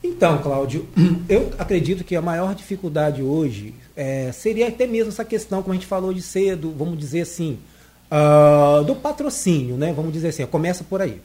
Então, 0.00 0.38
Cláudio, 0.38 0.86
eu 1.28 1.50
acredito 1.58 2.04
que 2.04 2.14
a 2.14 2.22
maior 2.22 2.54
dificuldade 2.54 3.20
hoje 3.20 3.74
é, 3.96 4.30
seria 4.30 4.68
até 4.68 4.86
mesmo 4.86 5.08
essa 5.08 5.24
questão, 5.24 5.60
como 5.60 5.72
a 5.72 5.76
gente 5.76 5.88
falou 5.88 6.14
de 6.14 6.22
cedo, 6.22 6.72
vamos 6.78 6.96
dizer 6.96 7.22
assim, 7.22 7.58
uh, 8.14 8.84
do 8.84 8.94
patrocínio, 8.94 9.76
né? 9.76 9.92
Vamos 9.92 10.12
dizer 10.12 10.28
assim, 10.28 10.46
começa 10.46 10.84
por 10.84 11.02
aí. 11.02 11.20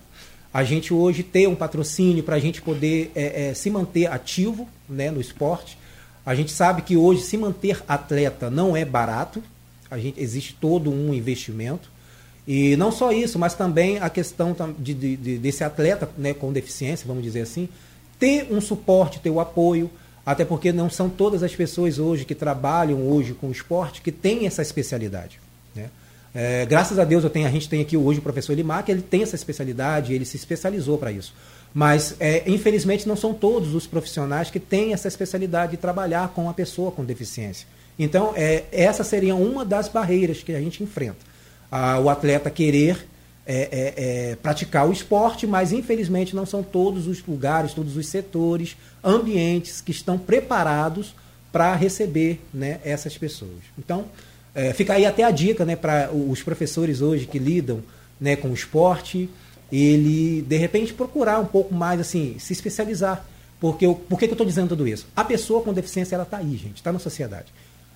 A 0.51 0.63
gente 0.63 0.93
hoje 0.93 1.21
ter 1.21 1.47
um 1.47 1.55
patrocínio 1.55 2.23
para 2.23 2.35
a 2.35 2.39
gente 2.39 2.61
poder 2.61 3.11
é, 3.13 3.49
é, 3.49 3.53
se 3.53 3.69
manter 3.69 4.07
ativo 4.07 4.67
né, 4.87 5.11
no 5.11 5.21
esporte, 5.21 5.77
a 6.25 6.33
gente 6.33 6.51
sabe 6.51 6.81
que 6.81 6.97
hoje 6.97 7.21
se 7.21 7.37
manter 7.37 7.83
atleta 7.87 8.49
não 8.49 8.75
é 8.75 8.83
barato, 8.83 9.43
a 9.91 9.97
gente, 9.97 10.19
existe 10.19 10.55
todo 10.59 10.91
um 10.91 11.13
investimento. 11.13 11.89
E 12.47 12.75
não 12.77 12.91
só 12.91 13.11
isso, 13.11 13.37
mas 13.37 13.53
também 13.53 13.99
a 13.99 14.09
questão 14.09 14.55
de, 14.79 14.93
de, 14.95 15.15
de, 15.15 15.37
desse 15.37 15.63
atleta 15.63 16.09
né, 16.17 16.33
com 16.33 16.51
deficiência, 16.51 17.05
vamos 17.05 17.23
dizer 17.23 17.41
assim, 17.41 17.69
ter 18.17 18.47
um 18.51 18.59
suporte, 18.59 19.19
ter 19.19 19.29
o 19.29 19.39
apoio, 19.39 19.89
até 20.25 20.43
porque 20.43 20.71
não 20.71 20.89
são 20.89 21.09
todas 21.09 21.43
as 21.43 21.55
pessoas 21.55 21.99
hoje 21.99 22.25
que 22.25 22.33
trabalham 22.33 23.07
hoje 23.07 23.33
com 23.33 23.47
o 23.47 23.51
esporte 23.51 24.01
que 24.01 24.11
têm 24.11 24.47
essa 24.47 24.63
especialidade. 24.63 25.39
É, 26.33 26.65
graças 26.65 26.99
a 26.99 27.03
Deus 27.03 27.23
eu 27.23 27.29
tenho, 27.29 27.47
a 27.47 27.51
gente 27.51 27.67
tem 27.67 27.81
aqui 27.81 27.97
hoje 27.97 28.19
o 28.19 28.21
professor 28.21 28.53
Limar, 28.53 28.83
que 28.83 28.91
ele 28.91 29.01
tem 29.01 29.23
essa 29.23 29.35
especialidade, 29.35 30.13
ele 30.13 30.25
se 30.25 30.37
especializou 30.37 30.97
para 30.97 31.11
isso. 31.11 31.33
Mas, 31.73 32.15
é, 32.19 32.43
infelizmente, 32.47 33.07
não 33.07 33.15
são 33.15 33.33
todos 33.33 33.75
os 33.75 33.85
profissionais 33.85 34.49
que 34.49 34.59
têm 34.59 34.93
essa 34.93 35.07
especialidade 35.07 35.71
de 35.71 35.77
trabalhar 35.77 36.29
com 36.29 36.49
a 36.49 36.53
pessoa 36.53 36.91
com 36.91 37.03
deficiência. 37.05 37.67
Então, 37.97 38.33
é, 38.35 38.63
essa 38.71 39.03
seria 39.03 39.35
uma 39.35 39.65
das 39.65 39.87
barreiras 39.87 40.41
que 40.41 40.53
a 40.53 40.59
gente 40.59 40.81
enfrenta. 40.81 41.17
Ah, 41.71 41.99
o 41.99 42.09
atleta 42.09 42.49
querer 42.49 43.05
é, 43.45 43.55
é, 43.55 43.93
é, 44.31 44.35
praticar 44.35 44.87
o 44.87 44.91
esporte, 44.91 45.45
mas, 45.45 45.71
infelizmente, 45.71 46.35
não 46.35 46.45
são 46.45 46.63
todos 46.63 47.07
os 47.07 47.23
lugares, 47.25 47.73
todos 47.73 47.97
os 47.97 48.07
setores, 48.07 48.75
ambientes 49.03 49.81
que 49.81 49.91
estão 49.91 50.17
preparados 50.17 51.13
para 51.51 51.75
receber 51.75 52.39
né, 52.53 52.79
essas 52.83 53.17
pessoas. 53.17 53.59
Então, 53.77 54.05
é, 54.59 54.73
fica 54.73 54.93
aí 54.93 55.05
até 55.05 55.23
a 55.23 55.31
dica 55.31 55.63
né, 55.63 55.77
para 55.77 56.11
os 56.11 56.43
professores 56.43 57.01
hoje 57.01 57.25
que 57.25 57.39
lidam 57.39 57.81
né, 58.19 58.35
com 58.35 58.49
o 58.49 58.53
esporte 58.53 59.29
ele 59.71 60.41
de 60.41 60.57
repente 60.57 60.93
procurar 60.93 61.39
um 61.39 61.45
pouco 61.45 61.73
mais 61.73 62.01
assim, 62.01 62.35
se 62.39 62.51
especializar. 62.51 63.25
Porque 63.57 63.85
eu, 63.85 63.95
por 63.95 64.19
que, 64.19 64.25
que 64.25 64.31
eu 64.31 64.35
estou 64.35 64.45
dizendo 64.45 64.69
tudo 64.69 64.85
isso? 64.85 65.07
A 65.15 65.23
pessoa 65.23 65.61
com 65.61 65.71
deficiência 65.71 66.15
ela 66.15 66.23
está 66.23 66.37
aí, 66.37 66.57
gente, 66.57 66.75
está 66.75 66.91
na 66.91 66.99
sociedade. 66.99 67.53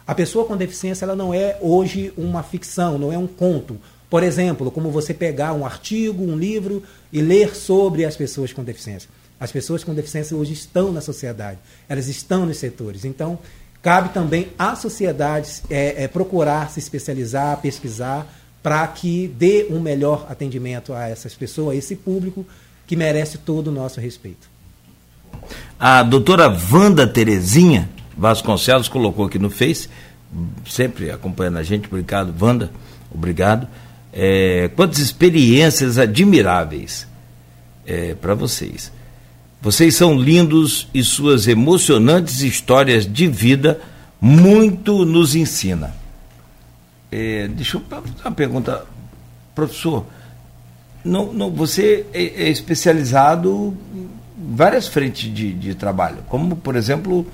A 0.07 0.15
pessoa 0.15 0.45
com 0.45 0.55
deficiência 0.55 1.03
ela 1.03 1.15
não 1.15 1.33
é 1.33 1.57
hoje 1.59 2.13
uma 2.15 2.43
ficção, 2.43 2.97
não 2.97 3.11
é 3.11 3.17
um 3.17 3.27
conto. 3.27 3.77
Por 4.09 4.23
exemplo, 4.23 4.71
como 4.71 4.89
você 4.89 5.13
pegar 5.13 5.51
um 5.53 5.65
artigo, 5.65 6.23
um 6.23 6.37
livro 6.37 6.81
e 7.11 7.21
ler 7.21 7.55
sobre 7.55 8.05
as 8.05 8.15
pessoas 8.15 8.53
com 8.53 8.63
deficiência. 8.63 9.09
As 9.37 9.51
pessoas 9.51 9.83
com 9.83 9.93
deficiência 9.93 10.37
hoje 10.37 10.53
estão 10.53 10.93
na 10.93 11.01
sociedade, 11.01 11.59
elas 11.89 12.07
estão 12.07 12.45
nos 12.45 12.57
setores. 12.57 13.03
Então, 13.03 13.37
cabe 13.83 14.09
também 14.09 14.47
à 14.57 14.75
sociedade 14.75 15.61
é, 15.69 16.05
é, 16.05 16.07
procurar 16.07 16.71
se 16.71 16.79
especializar, 16.79 17.57
pesquisar, 17.57 18.25
para 18.63 18.87
que 18.87 19.27
dê 19.27 19.67
um 19.69 19.79
melhor 19.81 20.25
atendimento 20.29 20.93
a 20.93 21.09
essas 21.09 21.35
pessoas, 21.35 21.75
a 21.75 21.77
esse 21.77 21.97
público 21.97 22.45
que 22.87 22.95
merece 22.95 23.37
todo 23.37 23.67
o 23.67 23.71
nosso 23.71 23.99
respeito. 23.99 24.49
A 25.77 26.01
doutora 26.01 26.47
Wanda 26.71 27.05
Terezinha 27.05 27.89
Vasconcelos 28.17 28.87
colocou 28.87 29.25
aqui 29.25 29.37
no 29.37 29.49
Face, 29.49 29.89
sempre 30.65 31.11
acompanhando 31.11 31.57
a 31.57 31.63
gente, 31.63 31.87
obrigado, 31.87 32.33
Wanda, 32.39 32.71
obrigado. 33.13 33.67
É, 34.13 34.69
quantas 34.75 34.99
experiências 34.99 35.97
admiráveis 35.97 37.05
é, 37.85 38.13
para 38.13 38.33
vocês. 38.33 38.91
Vocês 39.63 39.95
são 39.95 40.19
lindos 40.19 40.89
e 40.93 41.01
suas 41.05 41.47
emocionantes 41.47 42.41
histórias 42.41 43.05
de 43.11 43.27
vida 43.27 43.79
muito 44.19 45.05
nos 45.05 45.35
ensina. 45.35 45.95
É, 47.09 47.47
deixa 47.47 47.77
eu 47.77 47.81
fazer 47.89 48.09
uma 48.25 48.31
pergunta, 48.33 48.83
professor. 49.55 50.05
Não, 51.01 51.31
não, 51.31 51.49
você 51.49 52.05
é, 52.13 52.23
é 52.23 52.49
especializado 52.49 53.73
em 53.95 54.09
várias 54.53 54.85
frentes 54.85 55.33
de, 55.33 55.53
de, 55.53 55.73
trabalho, 55.75 56.17
como 56.27 56.57
por 56.57 56.75
exemplo 56.75 57.25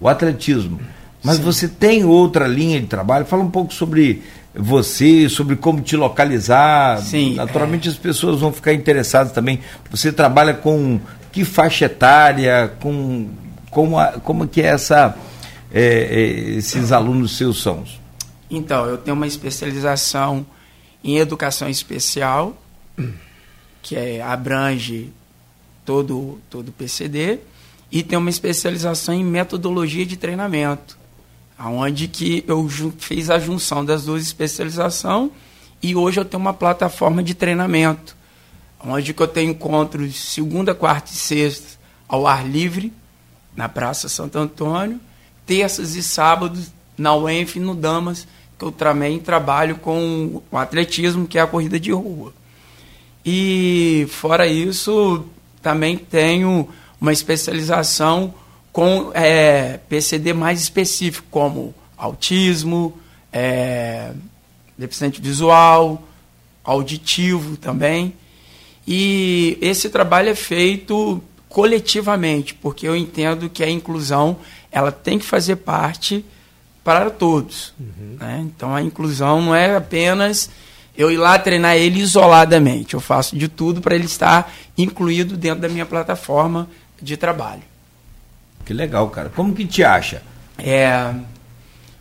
o 0.00 0.08
atletismo. 0.08 0.80
Mas 1.22 1.36
Sim. 1.36 1.42
você 1.44 1.68
tem 1.68 2.04
outra 2.04 2.48
linha 2.48 2.80
de 2.80 2.88
trabalho? 2.88 3.24
Fala 3.26 3.44
um 3.44 3.50
pouco 3.50 3.72
sobre 3.72 4.24
você, 4.52 5.28
sobre 5.28 5.54
como 5.54 5.80
te 5.80 5.96
localizar. 5.96 7.00
Sim. 7.00 7.36
Naturalmente 7.36 7.86
é... 7.86 7.92
as 7.92 7.96
pessoas 7.96 8.40
vão 8.40 8.52
ficar 8.52 8.72
interessadas 8.72 9.30
também. 9.30 9.60
Você 9.88 10.10
trabalha 10.10 10.52
com 10.52 10.98
que 11.36 11.44
faixa 11.44 11.84
etária, 11.84 12.74
com 12.80 13.28
como, 13.70 13.98
a, 13.98 14.12
como 14.12 14.48
que 14.48 14.62
é 14.62 14.68
essa, 14.68 15.14
é, 15.70 15.82
é, 15.82 16.22
esses 16.56 16.92
alunos 16.92 17.36
seus 17.36 17.60
são? 17.60 17.84
Então, 18.50 18.86
eu 18.86 18.96
tenho 18.96 19.14
uma 19.14 19.26
especialização 19.26 20.46
em 21.04 21.18
educação 21.18 21.68
especial, 21.68 22.56
que 23.82 23.94
é, 23.94 24.22
abrange 24.22 25.12
todo 25.84 26.40
todo 26.48 26.70
o 26.70 26.72
PCD, 26.72 27.40
e 27.92 28.02
tenho 28.02 28.22
uma 28.22 28.30
especialização 28.30 29.14
em 29.14 29.22
metodologia 29.22 30.06
de 30.06 30.16
treinamento, 30.16 30.96
aonde 31.58 32.08
que 32.08 32.44
eu 32.48 32.66
fiz 32.96 33.28
a 33.28 33.38
junção 33.38 33.84
das 33.84 34.06
duas 34.06 34.22
especializações 34.22 35.30
e 35.82 35.94
hoje 35.94 36.18
eu 36.18 36.24
tenho 36.24 36.40
uma 36.40 36.54
plataforma 36.54 37.22
de 37.22 37.34
treinamento 37.34 38.15
onde 38.84 39.14
eu 39.16 39.28
tenho 39.28 39.50
encontros 39.50 40.16
segunda, 40.16 40.74
quarta 40.74 41.10
e 41.12 41.14
sexta 41.14 41.78
ao 42.08 42.26
ar 42.26 42.46
livre, 42.46 42.92
na 43.54 43.68
Praça 43.68 44.08
Santo 44.08 44.38
Antônio, 44.38 45.00
terças 45.46 45.96
e 45.96 46.02
sábados 46.02 46.70
na 46.96 47.14
UENF 47.14 47.58
no 47.58 47.74
Damas, 47.74 48.26
que 48.58 48.64
eu 48.64 48.72
também 48.72 49.18
trabalho 49.18 49.76
com 49.76 50.42
o 50.50 50.56
atletismo, 50.56 51.26
que 51.26 51.38
é 51.38 51.42
a 51.42 51.46
corrida 51.46 51.80
de 51.80 51.92
rua. 51.92 52.32
E 53.24 54.06
fora 54.10 54.46
isso, 54.46 55.24
também 55.60 55.96
tenho 55.96 56.68
uma 57.00 57.12
especialização 57.12 58.32
com 58.72 59.10
é, 59.14 59.78
PCD 59.88 60.32
mais 60.32 60.60
específico, 60.60 61.26
como 61.30 61.74
autismo, 61.96 62.96
é, 63.32 64.12
deficiente 64.76 65.20
visual, 65.20 66.02
auditivo 66.62 67.56
também. 67.56 68.14
E 68.86 69.58
esse 69.60 69.88
trabalho 69.88 70.28
é 70.28 70.34
feito 70.34 71.22
coletivamente, 71.48 72.54
porque 72.54 72.86
eu 72.86 72.94
entendo 72.94 73.48
que 73.48 73.64
a 73.64 73.70
inclusão 73.70 74.36
ela 74.70 74.92
tem 74.92 75.18
que 75.18 75.24
fazer 75.24 75.56
parte 75.56 76.24
para 76.84 77.10
todos. 77.10 77.74
Uhum. 77.80 78.16
Né? 78.20 78.44
Então 78.44 78.74
a 78.74 78.82
inclusão 78.82 79.40
não 79.40 79.54
é 79.54 79.74
apenas 79.74 80.50
eu 80.96 81.10
ir 81.10 81.16
lá 81.16 81.38
treinar 81.38 81.76
ele 81.76 82.00
isoladamente. 82.00 82.94
Eu 82.94 83.00
faço 83.00 83.36
de 83.36 83.48
tudo 83.48 83.80
para 83.80 83.94
ele 83.94 84.04
estar 84.04 84.52
incluído 84.78 85.36
dentro 85.36 85.60
da 85.60 85.68
minha 85.68 85.84
plataforma 85.84 86.68
de 87.00 87.16
trabalho. 87.16 87.62
Que 88.64 88.72
legal, 88.72 89.08
cara. 89.10 89.30
Como 89.34 89.54
que 89.54 89.64
te 89.66 89.82
acha? 89.82 90.22
É, 90.58 91.12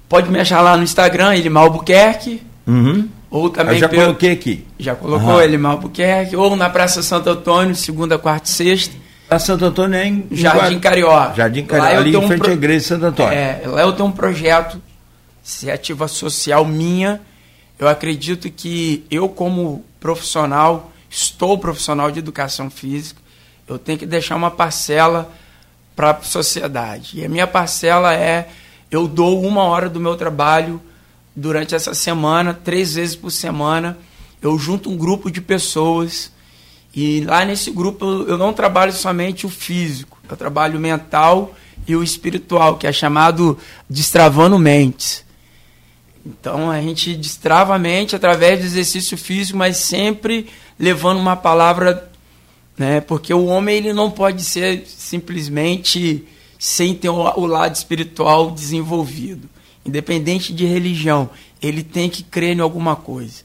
pode 0.07 0.29
me 0.29 0.39
achar 0.39 0.61
lá 0.61 0.77
no 0.77 0.83
Instagram, 0.83 1.35
Elimar 1.35 1.63
Albuquerque. 1.63 2.41
Uhum. 2.65 3.09
Ou 3.35 3.49
também 3.49 3.73
Eu 3.73 3.79
já 3.81 3.89
pelo... 3.89 4.01
coloquei 4.03 4.31
aqui. 4.31 4.65
Já 4.79 4.95
colocou 4.95 5.33
uhum. 5.33 5.41
Elimar 5.41 5.73
Albuquerque. 5.73 6.37
Ou 6.37 6.55
na 6.55 6.69
Praça 6.69 7.03
Santo 7.03 7.29
Antônio, 7.29 7.75
segunda, 7.75 8.17
quarta 8.17 8.47
e 8.47 8.49
sexta. 8.49 8.95
A 9.29 9.37
Santo 9.37 9.65
Antônio 9.65 9.99
é 9.99 10.07
em 10.07 10.25
Jardim 10.31 10.79
Carioca. 10.79 11.33
Jardim 11.35 11.65
Carioca, 11.65 11.97
ali 11.97 12.15
em 12.15 12.27
frente 12.27 12.39
pro... 12.39 12.51
à 12.51 12.53
igreja 12.53 12.79
de 12.79 12.85
Santo 12.85 13.05
Antônio. 13.07 13.33
É, 13.33 13.61
lá 13.65 13.81
eu 13.81 13.91
tenho 13.91 14.07
um 14.07 14.11
projeto, 14.11 14.81
iniciativa 15.43 16.07
social 16.07 16.63
minha. 16.63 17.19
Eu 17.77 17.89
acredito 17.89 18.49
que 18.49 19.05
eu, 19.11 19.27
como 19.27 19.83
profissional, 19.99 20.93
estou 21.09 21.57
profissional 21.57 22.09
de 22.09 22.19
educação 22.19 22.69
física, 22.69 23.19
eu 23.67 23.77
tenho 23.77 23.97
que 23.97 24.05
deixar 24.05 24.37
uma 24.37 24.51
parcela 24.51 25.29
para 25.93 26.11
a 26.11 26.21
sociedade. 26.21 27.19
E 27.19 27.25
a 27.25 27.27
minha 27.27 27.47
parcela 27.47 28.13
é: 28.13 28.47
eu 28.89 29.09
dou 29.09 29.41
uma 29.41 29.63
hora 29.63 29.89
do 29.89 29.99
meu 29.99 30.15
trabalho 30.15 30.79
durante 31.35 31.75
essa 31.75 31.93
semana, 31.93 32.53
três 32.53 32.95
vezes 32.95 33.15
por 33.15 33.31
semana. 33.31 33.97
Eu 34.41 34.57
junto 34.57 34.89
um 34.89 34.97
grupo 34.97 35.29
de 35.29 35.41
pessoas 35.41 36.31
e 36.93 37.21
lá 37.21 37.43
nesse 37.43 37.71
grupo 37.71 38.05
eu 38.05 38.37
não 38.37 38.53
trabalho 38.53 38.93
somente 38.93 39.45
o 39.45 39.49
físico, 39.49 40.17
eu 40.29 40.37
trabalho 40.37 40.77
o 40.77 40.81
mental 40.81 41.53
e 41.87 41.95
o 41.95 42.03
espiritual, 42.03 42.77
que 42.77 42.87
é 42.87 42.91
chamado 42.91 43.57
destravando 43.89 44.57
mentes. 44.57 45.25
Então 46.25 46.71
a 46.71 46.81
gente 46.81 47.15
destrava 47.15 47.75
a 47.75 47.79
mente 47.79 48.15
através 48.15 48.59
do 48.59 48.65
exercício 48.65 49.17
físico, 49.17 49.57
mas 49.57 49.77
sempre 49.77 50.47
levando 50.79 51.19
uma 51.19 51.35
palavra 51.35 52.09
né? 52.77 53.01
Porque 53.01 53.33
o 53.33 53.45
homem 53.45 53.77
ele 53.77 53.93
não 53.93 54.11
pode 54.11 54.43
ser 54.43 54.83
simplesmente 54.85 56.25
sem 56.59 56.93
ter 56.93 57.09
o 57.09 57.45
lado 57.45 57.75
espiritual 57.75 58.51
desenvolvido, 58.51 59.49
independente 59.85 60.53
de 60.53 60.65
religião, 60.65 61.29
ele 61.61 61.83
tem 61.83 62.09
que 62.09 62.23
crer 62.23 62.57
em 62.57 62.61
alguma 62.61 62.95
coisa. 62.95 63.43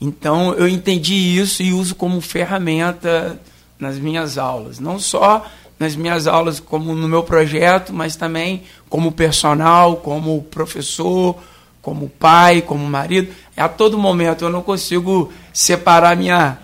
Então 0.00 0.54
eu 0.54 0.68
entendi 0.68 1.14
isso 1.14 1.62
e 1.62 1.72
uso 1.72 1.94
como 1.94 2.20
ferramenta 2.20 3.40
nas 3.78 3.98
minhas 3.98 4.38
aulas, 4.38 4.78
não 4.78 4.98
só 4.98 5.46
nas 5.78 5.96
minhas 5.96 6.26
aulas 6.26 6.60
como 6.60 6.94
no 6.94 7.08
meu 7.08 7.22
projeto, 7.22 7.92
mas 7.92 8.14
também 8.14 8.62
como 8.88 9.12
personal, 9.12 9.96
como 9.96 10.42
professor, 10.42 11.36
como 11.80 12.08
pai, 12.08 12.60
como 12.60 12.84
marido. 12.84 13.32
A 13.56 13.68
todo 13.68 13.98
momento 13.98 14.44
eu 14.44 14.50
não 14.50 14.62
consigo 14.62 15.32
separar 15.52 16.16
minha 16.16 16.58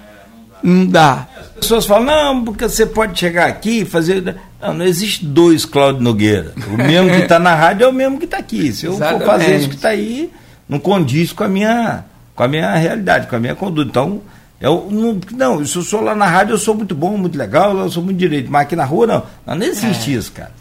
não 0.63 0.87
dá. 0.87 1.29
As 1.37 1.61
pessoas 1.61 1.87
falam, 1.87 2.05
não, 2.05 2.45
porque 2.45 2.69
você 2.69 2.85
pode 2.85 3.19
chegar 3.19 3.47
aqui 3.47 3.81
e 3.81 3.85
fazer. 3.85 4.37
Não, 4.61 4.75
não 4.75 4.85
existe 4.85 5.25
dois 5.25 5.65
Cláudio 5.65 6.03
Nogueira. 6.03 6.53
O 6.69 6.77
mesmo 6.79 7.11
que 7.11 7.23
está 7.23 7.39
na 7.39 7.55
rádio 7.55 7.85
é 7.85 7.89
o 7.89 7.93
mesmo 7.93 8.19
que 8.19 8.25
está 8.25 8.39
aqui. 8.39 8.73
Se 8.73 8.87
eu 8.87 8.95
Exatamente. 8.95 9.25
for 9.25 9.27
fazer 9.27 9.57
isso 9.57 9.69
que 9.69 9.77
está 9.77 9.89
aí, 9.91 10.31
não 10.69 10.79
condiz 10.79 11.33
com 11.33 11.45
a 11.45 11.49
minha, 11.49 12.05
com 12.35 12.43
a 12.43 12.49
minha 12.49 12.75
realidade, 12.75 13.27
com 13.27 13.37
a 13.37 13.41
minha 13.41 13.55
conduta. 13.55 13.89
Então, 13.89 14.21
eu 14.61 14.89
não, 14.91 15.21
não, 15.33 15.67
se 15.67 15.77
eu 15.77 15.83
sou 15.83 16.01
lá 16.01 16.15
na 16.15 16.27
rádio, 16.27 16.55
eu 16.55 16.59
sou 16.59 16.75
muito 16.75 16.95
bom, 16.95 17.17
muito 17.17 17.37
legal, 17.37 17.77
eu 17.77 17.91
sou 17.91 18.03
muito 18.03 18.19
direito. 18.19 18.51
Mas 18.51 18.63
aqui 18.63 18.77
na 18.77 18.85
rua, 18.85 19.07
não. 19.07 19.23
Não, 19.47 19.55
não 19.55 19.67
existe 19.67 20.13
é. 20.13 20.15
isso, 20.17 20.33
cara. 20.33 20.53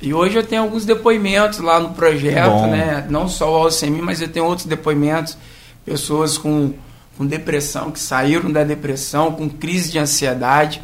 E 0.00 0.14
hoje 0.14 0.36
eu 0.36 0.44
tenho 0.44 0.62
alguns 0.62 0.84
depoimentos 0.84 1.58
lá 1.58 1.80
no 1.80 1.90
projeto, 1.90 2.66
né? 2.66 3.06
Não 3.08 3.28
só 3.28 3.50
o 3.52 3.56
Alcemi, 3.64 4.00
mas 4.00 4.20
eu 4.20 4.28
tenho 4.28 4.46
outros 4.46 4.66
depoimentos, 4.66 5.36
pessoas 5.84 6.38
com 6.38 6.74
com 7.16 7.26
depressão, 7.26 7.90
que 7.90 8.00
saíram 8.00 8.50
da 8.50 8.64
depressão, 8.64 9.32
com 9.32 9.48
crise 9.48 9.90
de 9.90 9.98
ansiedade. 9.98 10.82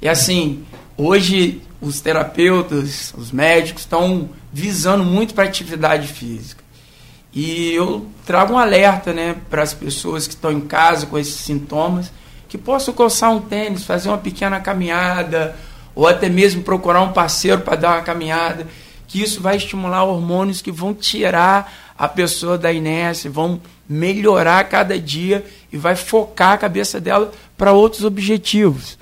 E 0.00 0.08
assim, 0.08 0.64
hoje 0.96 1.62
os 1.80 2.00
terapeutas, 2.00 3.12
os 3.16 3.30
médicos 3.30 3.82
estão 3.82 4.30
visando 4.52 5.04
muito 5.04 5.34
para 5.34 5.44
atividade 5.44 6.08
física. 6.08 6.64
E 7.32 7.72
eu 7.74 8.06
trago 8.24 8.54
um 8.54 8.58
alerta 8.58 9.12
né, 9.12 9.36
para 9.50 9.62
as 9.62 9.74
pessoas 9.74 10.26
que 10.26 10.32
estão 10.34 10.50
em 10.50 10.60
casa 10.60 11.04
com 11.06 11.18
esses 11.18 11.34
sintomas, 11.34 12.10
que 12.48 12.56
possam 12.56 12.94
coçar 12.94 13.30
um 13.30 13.40
tênis, 13.40 13.84
fazer 13.84 14.08
uma 14.08 14.16
pequena 14.16 14.58
caminhada, 14.60 15.54
ou 15.94 16.06
até 16.06 16.28
mesmo 16.28 16.62
procurar 16.62 17.02
um 17.02 17.12
parceiro 17.12 17.60
para 17.60 17.76
dar 17.76 17.96
uma 17.96 18.02
caminhada, 18.02 18.66
que 19.06 19.22
isso 19.22 19.40
vai 19.40 19.56
estimular 19.56 20.04
hormônios 20.04 20.62
que 20.62 20.72
vão 20.72 20.94
tirar 20.94 21.85
a 21.98 22.08
pessoa 22.08 22.58
da 22.58 22.72
inércia, 22.72 23.30
vão 23.30 23.60
melhorar 23.88 24.64
cada 24.64 24.98
dia 24.98 25.44
e 25.72 25.76
vai 25.76 25.96
focar 25.96 26.52
a 26.52 26.58
cabeça 26.58 27.00
dela 27.00 27.32
para 27.56 27.72
outros 27.72 28.04
objetivos. 28.04 28.98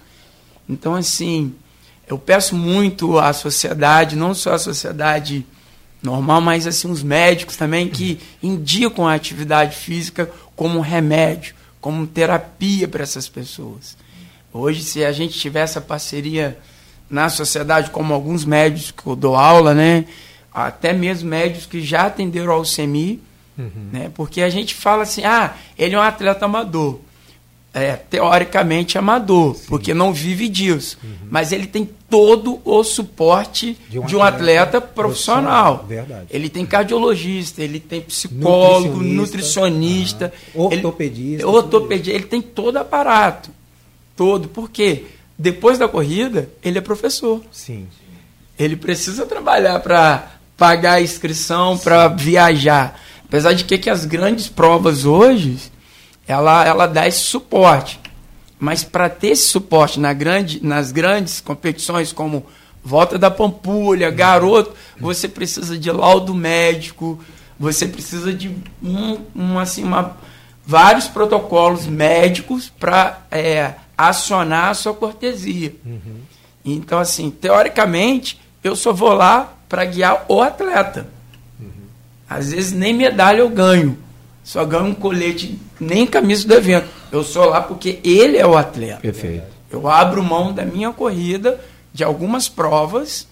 Então, 0.69 0.95
assim, 0.95 1.55
eu 2.07 2.19
peço 2.19 2.55
muito 2.55 3.19
à 3.19 3.33
sociedade, 3.33 4.17
não 4.17 4.35
só 4.35 4.55
a 4.55 4.59
sociedade 4.59 5.47
normal, 6.03 6.41
mas 6.41 6.67
assim 6.67 6.91
os 6.91 7.03
médicos 7.03 7.57
também 7.57 7.89
que 7.89 8.21
indicam 8.43 9.09
a 9.09 9.15
atividade 9.15 9.75
física 9.77 10.31
como 10.55 10.79
um 10.79 10.83
remédio, 10.83 11.55
como 11.81 12.07
terapia 12.07 12.87
para 12.87 13.03
essas 13.03 13.29
pessoas. 13.29 13.97
Hoje, 14.53 14.83
se 14.83 15.05
a 15.05 15.13
gente 15.13 15.39
tiver 15.39 15.63
essa 15.63 15.81
parceria 15.81 16.59
na 17.11 17.29
sociedade, 17.29 17.91
como 17.91 18.15
alguns 18.15 18.45
médicos 18.45 18.91
que 18.91 19.07
eu 19.07 19.17
dou 19.17 19.35
aula, 19.35 19.75
né? 19.75 20.05
Até 20.55 20.93
mesmo 20.93 21.29
médicos 21.29 21.67
que 21.67 21.83
já 21.83 22.07
atenderam 22.07 22.53
ao 22.53 22.65
SEMI, 22.65 23.21
uhum. 23.59 23.89
né? 23.93 24.11
Porque 24.15 24.41
a 24.41 24.49
gente 24.49 24.75
fala 24.75 25.03
assim, 25.03 25.25
ah, 25.25 25.55
ele 25.77 25.97
é 25.97 25.99
um 25.99 26.03
atleta 26.03 26.45
amador 26.45 27.01
é, 27.75 27.97
teoricamente 27.97 28.97
amador, 28.97 29.57
Sim. 29.57 29.65
porque 29.67 29.93
não 29.93 30.13
vive 30.13 30.49
disso. 30.49 30.97
Uhum. 31.03 31.11
Mas 31.29 31.51
ele 31.51 31.67
tem 31.67 31.91
todo 32.09 32.61
o 32.65 32.85
suporte 32.85 33.77
de 33.91 33.99
um, 33.99 34.07
de 34.07 34.15
um 34.15 34.23
atleta, 34.23 34.79
atleta, 34.79 34.81
profissional. 34.81 35.79
profissional. 35.79 36.23
Ele 36.31 36.49
tem 36.49 36.65
cardiologista, 36.65 37.61
ele 37.61 37.81
tem 37.81 38.01
psicólogo, 38.01 39.03
nutricionista, 39.03 40.27
nutricionista 40.27 40.33
ortopedista. 40.55 41.43
Ele, 41.43 41.45
ortopedia, 41.45 42.15
ele 42.15 42.27
tem 42.27 42.41
todo 42.41 42.77
aparato. 42.77 43.51
Todo. 44.17 44.47
Por 44.49 44.71
quê? 44.71 45.07
Depois 45.37 45.77
da 45.77 45.89
corrida, 45.89 46.49
ele 46.63 46.79
é 46.79 46.81
professor. 46.81 47.43
Sim. 47.51 47.89
Ele 48.57 48.77
precisa 48.77 49.27
trabalhar 49.27 49.81
para 49.81 50.34
pagar 50.57 50.95
a 50.95 51.03
inscrição, 51.03 51.77
para 51.79 52.09
viajar. 52.09 53.01
Apesar 53.27 53.53
de 53.53 53.65
que, 53.65 53.79
que 53.79 53.91
as 53.91 54.05
grandes 54.05 54.49
provas 54.49 55.05
hoje 55.05 55.59
ela, 56.27 56.65
ela 56.65 56.87
dá 56.87 57.07
esse 57.07 57.21
suporte. 57.21 58.01
Mas 58.59 58.83
para 58.83 59.09
ter 59.09 59.29
esse 59.29 59.49
suporte 59.49 60.01
na 60.01 60.13
grande, 60.13 60.65
nas 60.65 60.93
grandes 60.93 61.41
competições, 61.41 62.13
como 62.13 62.47
Volta 62.83 63.19
da 63.19 63.31
Pampulha, 63.31 64.11
Garoto, 64.11 64.75
você 64.99 65.27
precisa 65.27 65.79
de 65.79 65.91
laudo 65.91 66.35
médico, 66.35 67.19
você 67.59 67.87
precisa 67.87 68.33
de 68.33 68.55
um, 68.83 69.19
um 69.35 69.59
assim, 69.59 69.83
uma, 69.83 70.17
vários 70.67 71.07
protocolos 71.07 71.87
médicos 71.87 72.69
para 72.69 73.23
é, 73.31 73.75
acionar 73.97 74.71
a 74.71 74.75
sua 74.75 74.95
cortesia. 74.95 75.75
Uhum. 75.85 76.21
Então, 76.65 76.99
assim, 76.99 77.31
teoricamente, 77.31 78.41
eu 78.63 78.77
só 78.77 78.93
vou 78.93 79.13
lá 79.13 79.53
para 79.75 79.85
guiar 79.87 80.25
o 80.29 80.41
atleta. 80.41 81.09
Uhum. 81.59 81.67
Às 82.31 82.53
vezes 82.53 82.71
nem 82.71 82.95
medalha 82.95 83.41
eu 83.41 83.49
ganho. 83.49 83.99
Só 84.45 84.65
ganho 84.65 84.85
um 84.85 84.95
colete, 84.95 85.59
nem 85.81 86.07
camisa 86.07 86.47
do 86.47 86.55
evento. 86.55 86.87
Eu 87.11 87.25
sou 87.25 87.47
lá 87.47 87.61
porque 87.61 87.99
ele 88.05 88.37
é 88.37 88.47
o 88.47 88.57
atleta. 88.57 89.01
Perfeito. 89.01 89.47
Eu 89.69 89.89
abro 89.89 90.23
mão 90.23 90.53
da 90.53 90.65
minha 90.65 90.93
corrida, 90.93 91.61
de 91.93 92.05
algumas 92.05 92.49
provas, 92.49 93.27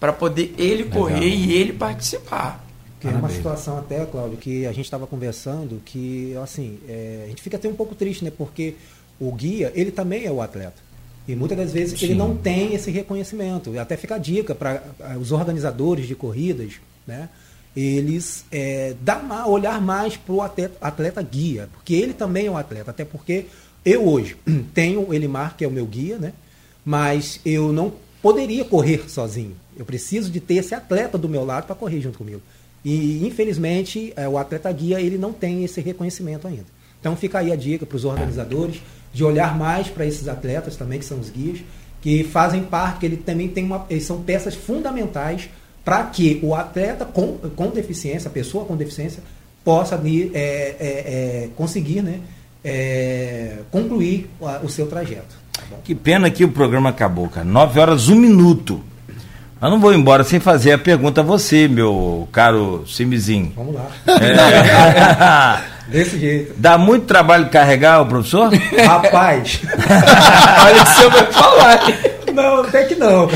para 0.00 0.12
poder 0.12 0.52
ele 0.58 0.82
Legal. 0.82 1.02
correr 1.02 1.28
e 1.28 1.52
ele 1.52 1.72
participar. 1.72 2.64
Que 2.98 3.06
é 3.06 3.10
uma 3.12 3.28
situação 3.28 3.78
até, 3.78 4.04
Cláudio, 4.04 4.36
que 4.36 4.66
a 4.66 4.72
gente 4.72 4.86
estava 4.86 5.06
conversando, 5.06 5.80
que 5.84 6.34
assim, 6.42 6.80
é, 6.88 7.22
a 7.26 7.28
gente 7.28 7.40
fica 7.40 7.56
até 7.56 7.68
um 7.68 7.74
pouco 7.74 7.94
triste, 7.94 8.24
né? 8.24 8.32
Porque 8.36 8.74
o 9.20 9.30
guia, 9.30 9.70
ele 9.76 9.92
também 9.92 10.24
é 10.24 10.32
o 10.32 10.42
atleta. 10.42 10.82
E 11.26 11.34
muitas 11.34 11.56
das 11.56 11.72
vezes 11.72 11.98
Sim. 11.98 12.06
ele 12.06 12.14
não 12.14 12.36
tem 12.36 12.74
esse 12.74 12.90
reconhecimento. 12.90 13.78
Até 13.78 13.96
fica 13.96 14.16
a 14.16 14.18
dica 14.18 14.54
para 14.54 14.82
os 15.18 15.32
organizadores 15.32 16.06
de 16.06 16.14
corridas, 16.14 16.74
né? 17.06 17.28
eles 17.76 18.44
é, 18.52 18.94
dá 19.00 19.46
olhar 19.46 19.80
mais 19.80 20.16
para 20.16 20.32
o 20.32 20.42
atleta, 20.42 20.76
atleta, 20.80 21.22
guia, 21.22 21.68
porque 21.72 21.94
ele 21.94 22.12
também 22.12 22.46
é 22.46 22.50
um 22.50 22.56
atleta, 22.56 22.92
até 22.92 23.04
porque 23.04 23.46
eu 23.84 24.06
hoje 24.06 24.36
tenho 24.72 25.08
o 25.08 25.14
Elimar, 25.14 25.56
que 25.56 25.64
é 25.64 25.68
o 25.68 25.72
meu 25.72 25.86
guia, 25.86 26.18
né? 26.18 26.32
mas 26.84 27.40
eu 27.44 27.72
não 27.72 27.92
poderia 28.22 28.64
correr 28.64 29.08
sozinho. 29.08 29.56
Eu 29.76 29.84
preciso 29.84 30.30
de 30.30 30.38
ter 30.38 30.56
esse 30.56 30.74
atleta 30.74 31.18
do 31.18 31.28
meu 31.28 31.44
lado 31.44 31.66
para 31.66 31.74
correr 31.74 32.00
junto 32.00 32.18
comigo. 32.18 32.40
E, 32.84 33.26
infelizmente, 33.26 34.12
é, 34.14 34.28
o 34.28 34.36
atleta 34.36 34.70
guia 34.70 35.00
ele 35.00 35.16
não 35.16 35.32
tem 35.32 35.64
esse 35.64 35.80
reconhecimento 35.80 36.46
ainda. 36.46 36.66
Então 37.00 37.16
fica 37.16 37.38
aí 37.38 37.50
a 37.50 37.56
dica 37.56 37.84
para 37.84 37.96
os 37.96 38.04
organizadores 38.04 38.80
de 39.14 39.24
olhar 39.24 39.56
mais 39.56 39.88
para 39.88 40.04
esses 40.04 40.26
atletas 40.28 40.76
também, 40.76 40.98
que 40.98 41.04
são 41.04 41.18
os 41.20 41.30
guias, 41.30 41.60
que 42.02 42.24
fazem 42.24 42.64
parte, 42.64 42.98
que 42.98 43.06
ele 43.06 43.16
também 43.16 43.48
tem 43.48 43.64
uma, 43.64 43.86
eles 43.88 44.04
são 44.04 44.20
peças 44.20 44.54
fundamentais 44.54 45.48
para 45.84 46.02
que 46.04 46.40
o 46.42 46.54
atleta 46.54 47.04
com, 47.04 47.38
com 47.54 47.68
deficiência, 47.68 48.28
a 48.28 48.32
pessoa 48.32 48.64
com 48.64 48.76
deficiência, 48.76 49.22
possa 49.64 49.94
é, 49.94 50.38
é, 50.38 50.74
é, 50.80 51.48
conseguir 51.56 52.02
né, 52.02 52.20
é, 52.62 53.58
concluir 53.70 54.28
o, 54.62 54.68
seu 54.68 54.86
trajeto. 54.86 55.36
Tá 55.52 55.76
que 55.84 55.94
pena 55.94 56.30
que 56.30 56.44
o 56.44 56.50
programa 56.50 56.90
acabou, 56.90 57.28
cara. 57.28 57.46
Nove 57.46 57.78
horas, 57.78 58.08
um 58.08 58.16
minuto. 58.16 58.82
Eu 59.64 59.70
não 59.70 59.80
vou 59.80 59.94
embora 59.94 60.22
sem 60.22 60.38
fazer 60.38 60.72
a 60.72 60.78
pergunta 60.78 61.22
a 61.22 61.24
você, 61.24 61.66
meu 61.66 62.28
caro 62.30 62.84
Simizinho. 62.86 63.50
Vamos 63.56 63.74
lá. 63.74 63.86
É... 64.06 65.74
Desse 65.90 66.18
jeito. 66.18 66.52
Dá 66.58 66.76
muito 66.76 67.06
trabalho 67.06 67.48
carregar 67.48 68.02
o 68.02 68.06
professor? 68.06 68.52
Rapaz. 68.52 69.60
Olha 70.64 70.82
o 70.82 70.84
que 70.84 70.90
você 70.92 71.08
vai 71.08 71.32
falar. 71.32 71.80
Não, 72.34 72.60
até 72.60 72.84
que 72.84 72.94
não. 72.94 73.26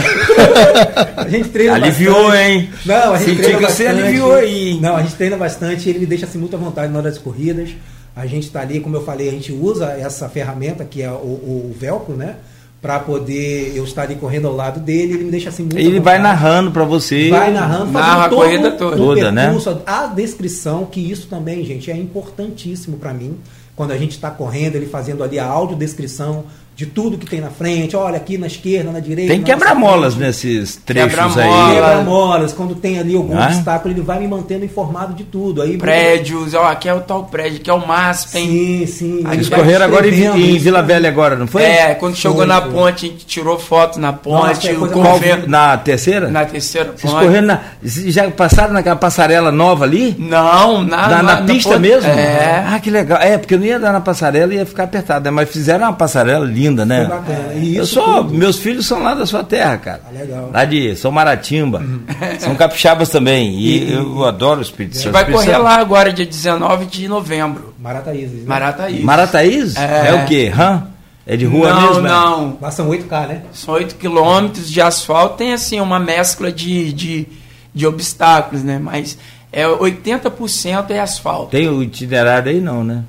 A 1.17 1.29
gente 1.31 1.49
treina 1.49 1.75
Aliviou, 1.77 2.25
bastante. 2.25 2.43
hein? 2.43 2.71
Não, 2.85 3.15
a 3.15 3.17
gente 3.19 3.27
Senti 3.31 3.43
treina 3.43 3.59
que 3.59 3.73
você 3.73 3.85
bastante. 3.85 4.03
aliviou 4.05 4.35
aí. 4.35 4.79
Não, 4.83 4.97
a 4.97 5.03
gente 5.03 5.15
treina 5.15 5.37
bastante, 5.39 5.89
ele 5.89 5.99
me 6.01 6.07
deixa 6.07 6.27
assim 6.27 6.39
muito 6.39 6.55
à 6.57 6.59
vontade 6.59 6.93
na 6.93 6.99
hora 6.99 7.09
das 7.09 7.19
corridas. 7.19 7.71
A 8.15 8.27
gente 8.27 8.45
está 8.49 8.61
ali, 8.61 8.81
como 8.81 8.97
eu 8.97 9.05
falei, 9.05 9.29
a 9.29 9.33
gente 9.33 9.51
usa 9.53 9.93
essa 9.93 10.29
ferramenta 10.29 10.85
que 10.85 11.01
é 11.01 11.11
o, 11.11 11.15
o 11.15 11.77
velcro, 11.79 12.15
né? 12.17 12.35
Para 12.81 13.01
poder 13.01 13.73
eu 13.75 13.83
estar 13.85 14.03
ali 14.03 14.15
correndo 14.15 14.47
ao 14.47 14.55
lado 14.55 14.79
dele, 14.79 15.15
ele 15.15 15.25
me 15.25 15.31
deixa 15.31 15.49
assim 15.49 15.63
muito 15.63 15.79
Ele 15.79 15.99
vai 15.99 16.19
narrando 16.19 16.71
para 16.71 16.85
você. 16.85 17.29
Vai 17.29 17.53
narrando, 17.53 17.91
narra 17.91 18.27
a 18.27 18.29
corrida 18.29 18.71
toda, 18.71 18.97
toda 18.97 19.33
né? 19.33 19.53
A 19.85 20.07
descrição, 20.07 20.85
que 20.87 21.01
isso 21.01 21.27
também, 21.27 21.65
gente, 21.65 21.91
é 21.91 21.97
importantíssimo 21.97 22.97
para 22.97 23.13
mim. 23.13 23.37
Quando 23.75 23.93
a 23.93 23.97
gente 23.97 24.13
está 24.13 24.31
correndo, 24.31 24.77
ele 24.77 24.87
fazendo 24.87 25.23
ali 25.23 25.39
a 25.39 25.45
audiodescrição, 25.45 26.45
de 26.79 26.87
tudo 26.87 27.19
que 27.19 27.27
tem 27.27 27.41
na 27.41 27.51
frente, 27.51 27.97
olha 27.97 28.17
aqui 28.17 28.39
na 28.39 28.47
esquerda, 28.47 28.93
na 28.93 29.01
direita. 29.01 29.33
Tem 29.33 29.43
quebra-molas 29.43 30.15
nesses 30.15 30.77
trechos 30.77 31.13
quebra 31.13 31.43
aí. 31.43 31.75
Quebra-molas, 31.75 32.53
quando 32.53 32.77
tem 32.77 33.01
ali 33.01 33.17
algum 33.17 33.37
ah? 33.37 33.47
obstáculo, 33.47 33.93
ele 33.93 34.01
vai 34.01 34.21
me 34.21 34.29
mantendo 34.29 34.65
informado 34.65 35.13
de 35.13 35.25
tudo. 35.25 35.61
Aí, 35.61 35.77
Prédios, 35.77 36.55
ó, 36.55 36.67
aqui 36.67 36.89
é 36.89 36.95
o 36.95 37.01
tal 37.01 37.25
prédio, 37.25 37.59
aqui 37.59 37.69
é 37.69 37.73
o 37.75 37.85
MASP, 37.85 38.29
Sim, 38.31 38.87
sim. 38.87 39.25
Eles 39.29 39.49
correram 39.49 39.87
agora 39.87 40.07
em, 40.07 40.55
em 40.55 40.57
Vila 40.57 40.81
Velha 40.81 41.09
agora, 41.09 41.35
não 41.35 41.49
foi? 41.49 41.65
É, 41.65 41.97
quando 41.97 42.13
foi, 42.13 42.21
chegou 42.21 42.47
na 42.47 42.61
ponte, 42.61 43.07
a 43.07 43.09
gente 43.09 43.27
tirou 43.27 43.59
foto 43.59 43.99
na 43.99 44.13
ponte. 44.13 44.71
Nossa, 44.73 45.27
é 45.27 45.47
Na 45.49 45.77
terceira? 45.79 46.29
Na 46.29 46.45
terceira 46.45 46.93
Vocês 46.95 47.13
ponte. 47.13 47.25
correram 47.25 47.47
na, 47.49 47.61
já 47.83 48.31
passaram 48.31 48.73
naquela 48.73 48.95
passarela 48.95 49.51
nova 49.51 49.85
ali? 49.85 50.15
Não, 50.17 50.85
na, 50.85 51.09
na, 51.09 51.09
na, 51.09 51.23
na 51.23 51.43
pista 51.43 51.71
ponte, 51.71 51.81
mesmo? 51.81 52.09
É. 52.09 52.65
Ah, 52.69 52.79
que 52.79 52.89
legal. 52.89 53.21
É, 53.21 53.37
porque 53.37 53.55
eu 53.55 53.59
não 53.59 53.67
ia 53.67 53.81
dar 53.81 53.93
na 53.93 54.01
passarela 54.01 54.55
e 54.55 54.59
ia 54.59 54.65
ficar 54.67 54.85
apertado, 54.85 55.25
né? 55.25 55.31
mas 55.33 55.51
fizeram 55.51 55.85
uma 55.85 55.93
passarela 55.93 56.47
linda, 56.47 56.68
né? 56.85 57.07
Foi 57.07 57.17
bacana. 57.17 57.55
E 57.55 57.77
eu 57.77 57.87
sou, 57.87 58.25
tudo. 58.25 58.35
meus 58.35 58.59
filhos 58.59 58.87
são 58.87 59.03
lá 59.03 59.15
da 59.15 59.27
sua 59.27 59.45
terra, 59.45 59.77
cara. 59.79 60.03
Ah, 60.07 60.13
legal. 60.13 60.51
Lá 60.53 60.65
de 60.65 60.97
São 60.97 61.11
Maratimba. 61.11 61.79
Uhum. 61.79 62.01
São 62.39 62.55
capixabas 62.55 63.09
também. 63.09 63.55
E, 63.55 63.85
e 63.85 63.93
eu 63.93 64.25
adoro 64.25 64.61
o 64.61 64.63
Espírito 64.63 64.97
Santo. 64.97 65.05
Você 65.05 65.11
vai 65.11 65.31
correr 65.31 65.59
lá 65.59 65.77
agora, 65.77 66.13
dia 66.13 66.27
19 66.27 66.87
de 66.87 67.09
novembro. 67.09 67.75
Marataízes. 67.79 68.41
Né? 68.41 68.45
Marataízes. 68.47 69.05
Marataízes? 69.05 69.77
É. 69.77 70.09
é 70.09 70.15
o 70.15 70.27
quê? 70.27 70.53
Hã? 70.57 70.89
É 71.27 71.37
de 71.37 71.45
rua 71.45 71.69
não, 71.69 71.81
mesmo? 71.81 72.01
Não, 72.01 72.41
não. 72.41 72.59
Lá 72.61 72.71
são 72.71 72.89
8K, 72.89 73.27
né? 73.27 73.43
São 73.53 73.75
8 73.75 73.97
quilômetros 73.97 74.71
de 74.71 74.81
asfalto. 74.81 75.37
Tem, 75.37 75.53
assim, 75.53 75.79
uma 75.79 76.01
mescla 76.01 76.51
de, 76.51 76.91
de, 76.93 77.27
de 77.75 77.87
obstáculos, 77.87 78.65
né? 78.65 78.79
Mas 78.79 79.19
é 79.53 79.67
80% 79.67 80.91
é 80.91 81.01
asfalto. 81.01 81.51
Tem 81.51 81.69
o 81.69 81.83
itinerário 81.83 82.51
aí 82.51 82.61
não, 82.61 82.83
né? 82.83 83.05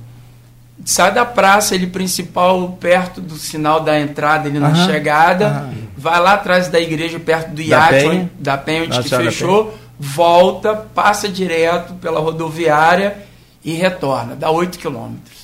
Sai 0.84 1.12
da 1.12 1.24
praça 1.24 1.74
ele 1.74 1.86
principal 1.86 2.76
perto 2.80 3.20
do 3.20 3.36
sinal 3.36 3.80
da 3.80 3.98
entrada 4.00 4.48
ele 4.48 4.58
na 4.58 4.74
chegada 4.86 5.68
vai 5.96 6.20
lá 6.20 6.34
atrás 6.34 6.68
da 6.68 6.80
igreja 6.80 7.18
perto 7.20 7.50
do 7.50 7.60
iate 7.60 7.92
da 7.92 8.10
penha, 8.10 8.30
da 8.38 8.58
penha 8.58 8.82
onde 8.84 9.02
que 9.02 9.08
fechou 9.08 9.74
volta 9.98 10.74
passa 10.74 11.28
direto 11.28 11.94
pela 11.94 12.20
rodoviária 12.20 13.18
e 13.64 13.72
retorna 13.72 14.34
dá 14.34 14.50
8 14.50 14.78
quilômetros 14.78 15.39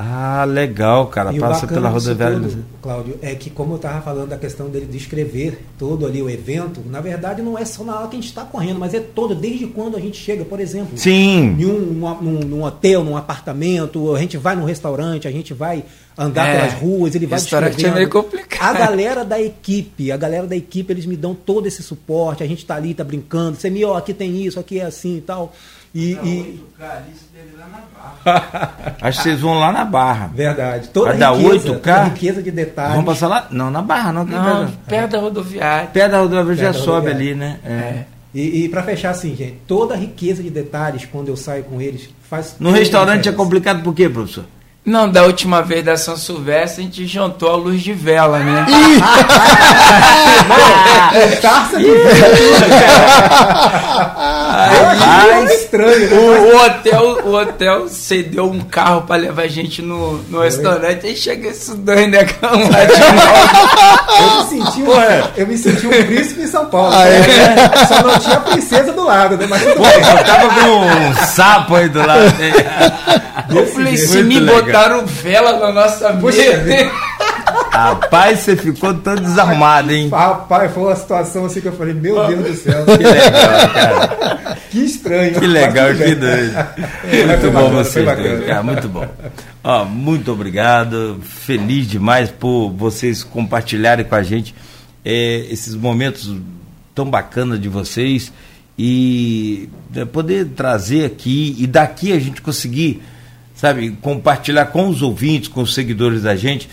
ah, 0.00 0.44
legal, 0.44 1.08
cara. 1.08 1.32
E 1.32 1.40
Passa 1.40 1.66
pela 1.66 1.88
rodoviária. 1.88 2.38
Tudo, 2.38 2.64
Cláudio, 2.80 3.18
é 3.20 3.34
que 3.34 3.50
como 3.50 3.72
eu 3.72 3.76
estava 3.78 4.00
falando 4.00 4.28
da 4.28 4.38
questão 4.38 4.70
dele 4.70 4.86
descrever 4.86 5.58
todo 5.76 6.06
ali 6.06 6.22
o 6.22 6.30
evento, 6.30 6.80
na 6.86 7.00
verdade 7.00 7.42
não 7.42 7.58
é 7.58 7.64
só 7.64 7.82
na 7.82 7.98
hora 7.98 8.06
que 8.06 8.14
a 8.14 8.20
gente 8.20 8.28
está 8.28 8.44
correndo, 8.44 8.78
mas 8.78 8.94
é 8.94 9.00
todo, 9.00 9.34
desde 9.34 9.66
quando 9.66 9.96
a 9.96 10.00
gente 10.00 10.16
chega, 10.16 10.44
por 10.44 10.60
exemplo. 10.60 10.96
Sim. 10.96 11.56
Em 11.58 11.66
um, 11.66 11.80
num, 12.22 12.38
num 12.44 12.62
hotel, 12.62 13.02
num 13.02 13.16
apartamento, 13.16 14.14
a 14.14 14.20
gente 14.20 14.36
vai 14.36 14.54
num 14.54 14.64
restaurante, 14.64 15.26
a 15.26 15.32
gente 15.32 15.52
vai 15.52 15.82
andar 16.16 16.46
é, 16.46 16.60
pelas 16.60 16.74
ruas, 16.74 17.16
ele 17.16 17.26
vai 17.26 17.40
descrevendo. 17.40 17.86
é 17.88 17.94
meio 17.94 18.08
complicado. 18.08 18.76
a 18.76 18.78
galera 18.78 19.24
da 19.24 19.40
equipe, 19.40 20.12
a 20.12 20.16
galera 20.16 20.46
da 20.46 20.54
equipe, 20.54 20.92
eles 20.92 21.06
me 21.06 21.16
dão 21.16 21.34
todo 21.34 21.66
esse 21.66 21.82
suporte, 21.82 22.44
a 22.44 22.46
gente 22.46 22.64
tá 22.64 22.76
ali, 22.76 22.94
tá 22.94 23.02
brincando, 23.02 23.58
você 23.58 23.68
me, 23.68 23.84
ó, 23.84 23.96
aqui 23.96 24.14
tem 24.14 24.44
isso, 24.44 24.60
aqui 24.60 24.78
é 24.78 24.84
assim 24.84 25.16
e 25.16 25.22
tal. 25.22 25.52
E, 25.94 26.12
e... 26.12 26.64
Acho 29.00 29.18
que 29.18 29.22
vocês 29.24 29.40
vão 29.40 29.54
lá 29.58 29.72
na 29.72 29.84
Barra. 29.84 30.30
Verdade. 30.34 30.88
Toda 30.88 31.10
Vai 31.10 31.18
dar 31.18 31.32
riqueza, 31.34 31.68
8K? 31.68 31.80
toda 31.80 32.04
riqueza 32.04 32.42
de 32.42 32.50
detalhes. 32.50 32.92
Vamos 32.92 33.06
passar 33.06 33.28
lá? 33.28 33.48
Não, 33.50 33.70
na 33.70 33.82
Barra, 33.82 34.12
não. 34.12 34.24
Não, 34.24 34.64
Não, 34.64 34.72
perto 34.86 35.12
da 35.12 35.18
rodoviária. 35.20 35.88
Perto 35.88 36.10
da 36.12 36.18
rodoviária 36.20 36.56
já 36.56 36.72
sobe 36.72 37.10
ali, 37.10 37.34
né? 37.34 37.58
É. 37.64 38.04
E, 38.34 38.64
e 38.64 38.68
para 38.68 38.82
fechar 38.82 39.10
assim, 39.10 39.34
gente, 39.34 39.56
toda 39.66 39.94
a 39.94 39.96
riqueza 39.96 40.42
de 40.42 40.50
detalhes 40.50 41.06
quando 41.10 41.28
eu 41.28 41.36
saio 41.36 41.64
com 41.64 41.80
eles 41.80 42.10
faz. 42.28 42.56
No 42.60 42.70
restaurante 42.70 43.28
é 43.28 43.32
complicado 43.32 43.82
por 43.82 43.94
quê, 43.94 44.08
professor? 44.08 44.44
Não, 44.84 45.06
da 45.08 45.24
última 45.24 45.60
vez 45.60 45.84
da 45.84 45.96
São 45.98 46.16
Silvestre 46.16 46.80
a 46.80 46.84
gente 46.84 47.06
jantou 47.06 47.50
a 47.50 47.56
luz 47.56 47.82
de 47.82 47.92
vela, 47.92 48.38
né? 48.38 48.64
Taça 51.42 51.78
de 51.78 51.88
Rapaz, 54.98 55.50
estranho, 55.52 56.10
né? 56.10 56.16
O, 56.16 56.56
hotel, 56.56 57.02
o 57.26 57.34
hotel 57.34 57.88
cedeu 57.88 58.50
um 58.50 58.60
carro 58.60 59.02
para 59.02 59.16
levar 59.16 59.42
a 59.42 59.48
gente 59.48 59.82
no, 59.82 60.22
no 60.30 60.40
restaurante. 60.40 61.06
Aí 61.06 61.14
chega 61.14 61.52
negão 62.08 62.70
lá 62.70 62.84
de 62.84 62.94
Eu 64.18 64.36
me 64.36 64.48
senti 64.48 64.82
um, 64.82 64.92
eu 65.36 65.46
me 65.46 65.58
senti 65.58 65.86
um 65.86 65.90
príncipe 65.90 66.40
em 66.42 66.46
São 66.46 66.66
Paulo. 66.66 66.94
Ah, 66.94 67.06
é? 67.06 67.20
né? 67.20 67.86
Só 67.86 68.02
não 68.02 68.18
tinha 68.18 68.36
a 68.36 68.40
princesa 68.40 68.92
do 68.92 69.04
lado, 69.04 69.36
né? 69.36 69.46
Mas 69.46 69.62
tudo 69.62 69.74
Pô, 69.76 69.82
bem. 69.82 69.92
eu 69.96 70.24
tava 70.24 70.48
com 70.48 70.86
um 70.86 71.14
sapo 71.26 71.74
aí 71.74 71.88
do 71.90 71.98
lado. 71.98 72.22
Eu 73.50 73.66
falei, 73.66 73.96
se 73.96 74.22
me 74.22 74.40
legal. 74.40 74.77
Botaram 74.78 75.06
vela 75.06 75.58
na 75.58 75.72
nossa 75.72 76.12
Puxa 76.14 76.38
mesa. 76.38 76.90
Rapaz, 77.72 78.40
você 78.40 78.56
ficou 78.56 78.94
todo 78.94 79.20
desarmado, 79.20 79.92
hein? 79.92 80.08
Rapaz, 80.08 80.72
foi 80.72 80.82
uma 80.84 80.96
situação 80.96 81.44
assim 81.44 81.60
que 81.60 81.68
eu 81.68 81.72
falei, 81.72 81.94
meu 81.94 82.26
Deus 82.26 82.44
do 82.44 82.54
céu, 82.54 82.84
Que 82.84 83.02
legal, 83.04 83.70
cara. 83.72 84.58
que 84.70 84.78
estranho. 84.84 85.40
Que 85.40 85.46
legal, 85.46 85.94
que 85.94 86.14
doido. 86.14 86.52
Mas 87.26 87.42
Muito 87.42 88.04
bom 88.04 88.46
cara, 88.46 88.62
muito 88.62 88.88
bom. 88.88 89.06
Ó, 89.62 89.84
muito 89.84 90.32
obrigado, 90.32 91.20
feliz 91.22 91.86
demais 91.86 92.30
por 92.30 92.70
vocês 92.70 93.22
compartilharem 93.22 94.04
com 94.04 94.14
a 94.14 94.22
gente 94.22 94.54
eh, 95.04 95.46
esses 95.50 95.74
momentos 95.74 96.34
tão 96.94 97.08
bacanas 97.08 97.60
de 97.60 97.68
vocês 97.68 98.32
e 98.78 99.68
eh, 99.94 100.04
poder 100.04 100.46
trazer 100.56 101.04
aqui 101.04 101.54
e 101.58 101.66
daqui 101.66 102.12
a 102.12 102.18
gente 102.18 102.40
conseguir, 102.40 103.02
sabe, 103.58 103.90
compartilhar 104.00 104.66
com 104.66 104.88
os 104.88 105.02
ouvintes, 105.02 105.48
com 105.48 105.60
os 105.60 105.74
seguidores 105.74 106.22
da 106.22 106.34
gente, 106.36 106.68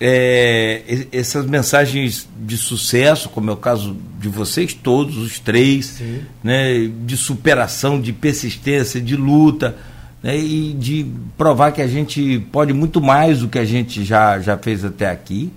e- 0.00 1.06
essas 1.12 1.44
mensagens 1.46 2.26
de 2.40 2.56
sucesso, 2.56 3.28
como 3.28 3.50
é 3.50 3.52
o 3.52 3.56
caso 3.56 3.94
de 4.18 4.28
vocês 4.28 4.72
todos, 4.72 5.18
os 5.18 5.38
três, 5.38 5.86
Sim. 5.98 6.20
né, 6.42 6.90
de 7.04 7.16
superação, 7.16 8.00
de 8.00 8.10
persistência, 8.12 9.00
de 9.00 9.14
luta, 9.16 9.76
né, 10.22 10.36
e 10.38 10.72
de 10.72 11.06
provar 11.36 11.72
que 11.72 11.82
a 11.82 11.86
gente 11.86 12.38
pode 12.50 12.72
muito 12.72 13.00
mais 13.00 13.40
do 13.40 13.48
que 13.48 13.58
a 13.58 13.64
gente 13.64 14.02
já, 14.02 14.38
já 14.40 14.56
fez 14.56 14.82
até 14.84 15.10
aqui, 15.10 15.50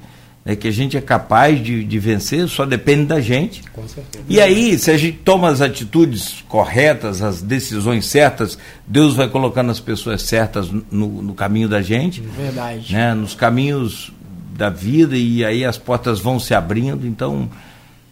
né, 0.45 0.55
que 0.55 0.67
a 0.67 0.71
gente 0.71 0.97
é 0.97 1.01
capaz 1.01 1.63
de, 1.63 1.83
de 1.83 1.99
vencer, 1.99 2.47
só 2.47 2.65
depende 2.65 3.05
da 3.05 3.21
gente. 3.21 3.63
Com 3.71 3.87
certeza. 3.87 4.23
E 4.27 4.41
aí, 4.41 4.77
se 4.77 4.91
a 4.91 4.97
gente 4.97 5.19
toma 5.19 5.49
as 5.49 5.61
atitudes 5.61 6.43
corretas, 6.47 7.21
as 7.21 7.41
decisões 7.41 8.05
certas, 8.05 8.57
Deus 8.85 9.15
vai 9.15 9.29
colocando 9.29 9.71
as 9.71 9.79
pessoas 9.79 10.21
certas 10.23 10.69
no, 10.69 11.21
no 11.21 11.33
caminho 11.33 11.69
da 11.69 11.81
gente 11.81 12.21
Verdade. 12.21 12.93
né, 12.93 13.13
nos 13.13 13.33
caminhos 13.35 14.11
da 14.55 14.69
vida 14.69 15.15
e 15.17 15.43
aí 15.43 15.65
as 15.65 15.77
portas 15.77 16.19
vão 16.19 16.39
se 16.39 16.53
abrindo. 16.53 17.07
Então, 17.07 17.49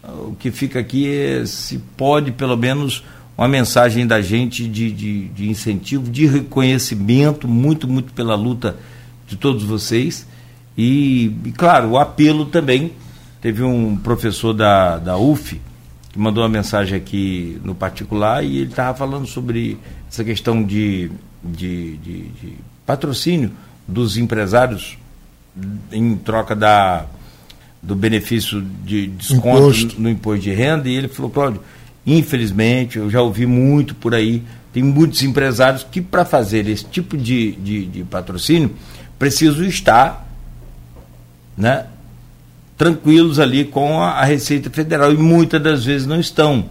o 0.03 0.35
que 0.39 0.51
fica 0.51 0.79
aqui 0.79 1.13
é 1.13 1.45
se 1.45 1.77
pode 1.95 2.31
pelo 2.31 2.57
menos 2.57 3.03
uma 3.37 3.47
mensagem 3.47 4.05
da 4.05 4.21
gente 4.21 4.67
de, 4.67 4.91
de, 4.91 5.27
de 5.29 5.49
incentivo, 5.49 6.09
de 6.09 6.25
reconhecimento, 6.25 7.47
muito, 7.47 7.87
muito 7.87 8.13
pela 8.13 8.35
luta 8.35 8.77
de 9.27 9.35
todos 9.35 9.63
vocês. 9.63 10.25
E, 10.77 11.35
e, 11.45 11.51
claro, 11.51 11.89
o 11.89 11.97
apelo 11.97 12.45
também. 12.45 12.93
Teve 13.41 13.63
um 13.63 13.95
professor 13.95 14.53
da, 14.53 14.99
da 14.99 15.17
UF 15.17 15.59
que 16.11 16.19
mandou 16.19 16.43
uma 16.43 16.49
mensagem 16.49 16.95
aqui 16.95 17.59
no 17.63 17.73
particular 17.73 18.43
e 18.43 18.57
ele 18.57 18.69
estava 18.69 18.95
falando 18.95 19.25
sobre 19.25 19.79
essa 20.07 20.23
questão 20.23 20.61
de, 20.61 21.09
de, 21.43 21.97
de, 21.97 22.21
de 22.27 22.53
patrocínio 22.85 23.51
dos 23.87 24.17
empresários 24.17 24.97
em 25.91 26.15
troca 26.17 26.55
da, 26.55 27.05
do 27.81 27.95
benefício 27.95 28.61
de 28.83 29.07
desconto 29.07 29.57
Imposto. 29.57 30.01
no, 30.01 30.09
imposto 30.09 30.43
de 30.43 30.53
renda 30.53 30.87
e 30.87 30.95
ele 30.95 31.07
falou, 31.07 31.31
Cláudio, 31.31 31.61
infelizmente, 32.05 32.97
eu 32.97 33.09
já 33.09 33.21
ouvi 33.21 33.45
muito 33.45 33.95
por 33.95 34.13
aí, 34.13 34.43
tem 34.73 34.83
muitos 34.83 35.23
empresários 35.23 35.85
que 35.89 36.01
para 36.01 36.25
fazer 36.25 36.67
esse 36.67 36.85
tipo 36.85 37.17
de, 37.17 37.53
de, 37.53 37.85
de 37.85 38.03
patrocínio 38.03 38.71
precisam 39.17 39.63
estar 39.65 40.30
né, 41.61 41.85
tranquilos 42.75 43.39
ali 43.39 43.63
com 43.63 44.01
a, 44.01 44.13
a 44.13 44.25
Receita 44.25 44.71
Federal 44.71 45.13
e 45.13 45.17
muitas 45.17 45.61
das 45.61 45.85
vezes 45.85 46.07
não 46.07 46.19
estão. 46.19 46.65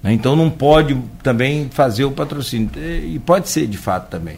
né? 0.00 0.12
Então 0.12 0.36
não 0.36 0.48
pode 0.48 0.96
também 1.24 1.68
fazer 1.68 2.04
o 2.04 2.12
patrocínio. 2.12 2.70
E 2.76 3.18
pode 3.18 3.48
ser 3.48 3.66
de 3.66 3.76
fato 3.76 4.08
também. 4.08 4.36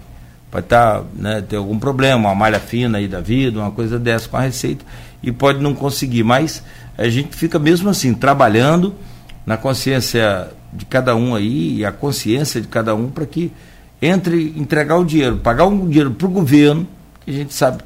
Pode 0.51 0.65
estar, 0.65 1.02
né, 1.15 1.43
ter 1.47 1.56
algum 1.56 1.78
problema, 1.78 2.31
uma 2.31 2.35
malha 2.35 2.59
fina 2.59 2.97
aí 2.97 3.06
da 3.06 3.20
vida, 3.20 3.61
uma 3.61 3.70
coisa 3.70 3.98
dessa 3.98 4.27
com 4.27 4.39
a 4.39 4.40
Receita, 4.40 4.85
e 5.23 5.31
pode 5.31 5.61
não 5.61 5.74
conseguir. 5.74 6.23
Mas 6.23 6.62
a 6.97 7.09
gente 7.11 7.36
fica 7.36 7.59
mesmo 7.59 7.90
assim, 7.90 8.15
trabalhando 8.15 8.94
na 9.44 9.59
consciência 9.59 10.48
de 10.73 10.86
cada 10.86 11.15
um 11.15 11.35
aí, 11.35 11.81
e 11.81 11.85
a 11.85 11.93
consciência 11.93 12.62
de 12.62 12.69
cada 12.69 12.94
um, 12.94 13.11
para 13.11 13.27
que 13.27 13.52
entre 14.01 14.55
entregar 14.56 14.97
o 14.97 15.05
dinheiro, 15.05 15.36
pagar 15.36 15.66
um 15.66 15.86
dinheiro 15.86 16.12
para 16.12 16.27
o 16.27 16.31
governo, 16.31 16.86
que 17.24 17.31
a 17.31 17.35
gente 17.35 17.52
sabe 17.52 17.82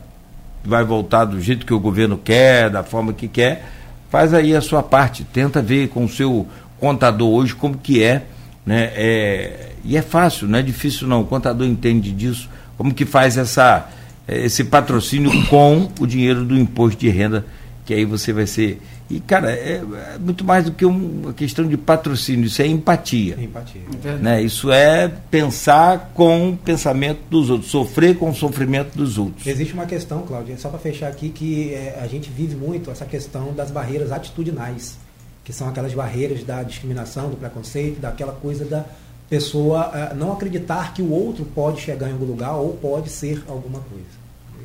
vai 0.69 0.85
voltar 0.85 1.24
do 1.24 1.40
jeito 1.40 1.66
que 1.66 1.74
o 1.74 1.81
governo 1.81 2.19
quer, 2.19 2.70
da 2.70 2.85
forma 2.85 3.12
que 3.12 3.27
quer, 3.27 3.65
faz 4.11 4.32
aí 4.32 4.55
a 4.55 4.61
sua 4.61 4.82
parte, 4.82 5.24
tenta 5.24 5.61
ver 5.61 5.89
com 5.89 6.05
o 6.05 6.09
seu 6.09 6.47
contador 6.78 7.28
hoje 7.28 7.55
como 7.55 7.77
que 7.77 8.03
é, 8.03 8.24
né? 8.65 8.93
É, 8.95 9.69
e 9.85 9.97
é 9.97 10.03
fácil, 10.03 10.47
não 10.47 10.59
é 10.59 10.62
difícil 10.62 11.09
não, 11.09 11.23
o 11.23 11.24
contador 11.24 11.66
entende 11.66 12.12
disso, 12.12 12.49
como 12.77 12.93
que 12.93 13.05
faz 13.05 13.36
essa, 13.36 13.89
esse 14.28 14.65
patrocínio 14.65 15.47
com 15.47 15.89
o 15.99 16.07
dinheiro 16.07 16.45
do 16.45 16.57
imposto 16.57 17.01
de 17.01 17.09
renda, 17.09 17.47
que 17.89 17.94
aí 17.94 18.05
você 18.05 18.35
vai 18.35 18.47
ser. 18.47 18.82
E, 19.09 19.19
cara, 19.19 19.51
é, 19.51 19.81
é 20.15 20.19
muito 20.20 20.44
mais 20.44 20.62
do 20.66 20.73
que 20.73 20.85
um- 20.85 21.23
uma 21.23 21.32
questão 21.32 21.66
de 21.66 21.74
patrocínio, 21.78 22.44
isso 22.44 22.60
é 22.60 22.66
empatia. 22.66 23.35
Empatia. 23.40 23.81
Verdade. 24.02 24.23
Né? 24.23 24.43
Isso 24.43 24.70
é 24.70 25.09
pensar 25.31 26.10
com 26.12 26.51
o 26.51 26.56
pensamento 26.59 27.20
dos 27.31 27.48
outros, 27.48 27.70
sofrer 27.70 28.19
com 28.19 28.28
o 28.28 28.35
sofrimento 28.35 28.94
dos 28.94 29.16
outros. 29.16 29.47
Existe 29.47 29.73
uma 29.73 29.86
questão, 29.86 30.20
Cláudia, 30.20 30.59
só 30.59 30.69
para 30.69 30.78
fechar 30.78 31.09
aqui, 31.09 31.31
que 31.31 31.73
é, 31.73 31.98
a 32.02 32.06
gente 32.06 32.28
vive 32.28 32.55
muito 32.55 32.90
essa 32.90 33.06
questão 33.06 33.55
das 33.55 33.70
barreiras 33.70 34.12
atitudinais, 34.12 34.98
que 35.43 35.51
são 35.55 35.66
aquelas 35.66 35.94
barreiras 35.94 36.44
da 36.44 36.62
discriminação, 36.62 37.31
do 37.31 37.36
preconceito, 37.36 38.01
daquela 38.01 38.32
coisa 38.32 38.66
da 38.66 38.85
pessoa 39.31 39.90
eh, 39.94 40.15
não 40.15 40.32
acreditar 40.32 40.93
que 40.93 41.01
o 41.01 41.10
outro 41.10 41.47
pode 41.55 41.81
chegar 41.81 42.09
em 42.09 42.12
algum 42.12 42.27
lugar 42.27 42.55
ou 42.56 42.74
pode 42.74 43.09
ser 43.09 43.43
alguma 43.48 43.78
coisa. 43.81 44.05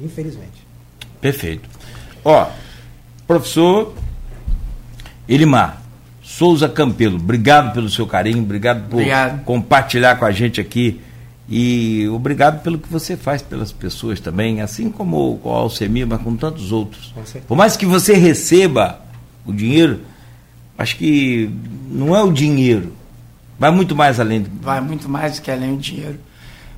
Infelizmente. 0.01 0.65
Perfeito. 1.21 1.69
Ó, 2.25 2.47
professor 3.39 3.93
Elimar 5.27 5.81
Souza 6.21 6.69
Campelo, 6.69 7.15
obrigado 7.17 7.73
pelo 7.73 7.89
seu 7.89 8.05
carinho, 8.07 8.41
obrigado 8.43 8.87
por 8.89 8.95
Obrigado. 8.97 9.43
compartilhar 9.43 10.15
com 10.17 10.25
a 10.25 10.31
gente 10.31 10.61
aqui 10.61 11.01
e 11.49 12.07
obrigado 12.09 12.61
pelo 12.63 12.77
que 12.77 12.87
você 12.89 13.17
faz 13.17 13.41
pelas 13.41 13.71
pessoas 13.71 14.19
também, 14.19 14.61
assim 14.61 14.89
como 14.89 15.37
com 15.39 15.49
o 15.49 15.53
Alcemir, 15.53 16.07
mas 16.07 16.21
com 16.21 16.35
tantos 16.37 16.71
outros. 16.71 17.13
Por 17.47 17.57
mais 17.57 17.75
que 17.75 17.85
você 17.85 18.13
receba 18.13 19.01
o 19.45 19.51
dinheiro, 19.51 20.01
acho 20.77 20.95
que 20.95 21.49
não 21.91 22.15
é 22.15 22.23
o 22.23 22.31
dinheiro, 22.31 22.93
vai 23.59 23.69
muito 23.71 23.95
mais 23.95 24.19
além. 24.19 24.43
do- 24.43 24.49
Vai 24.61 24.79
muito 24.79 25.09
mais 25.09 25.35
do 25.37 25.41
que 25.41 25.51
além 25.51 25.75
do 25.75 25.81
dinheiro. 25.81 26.19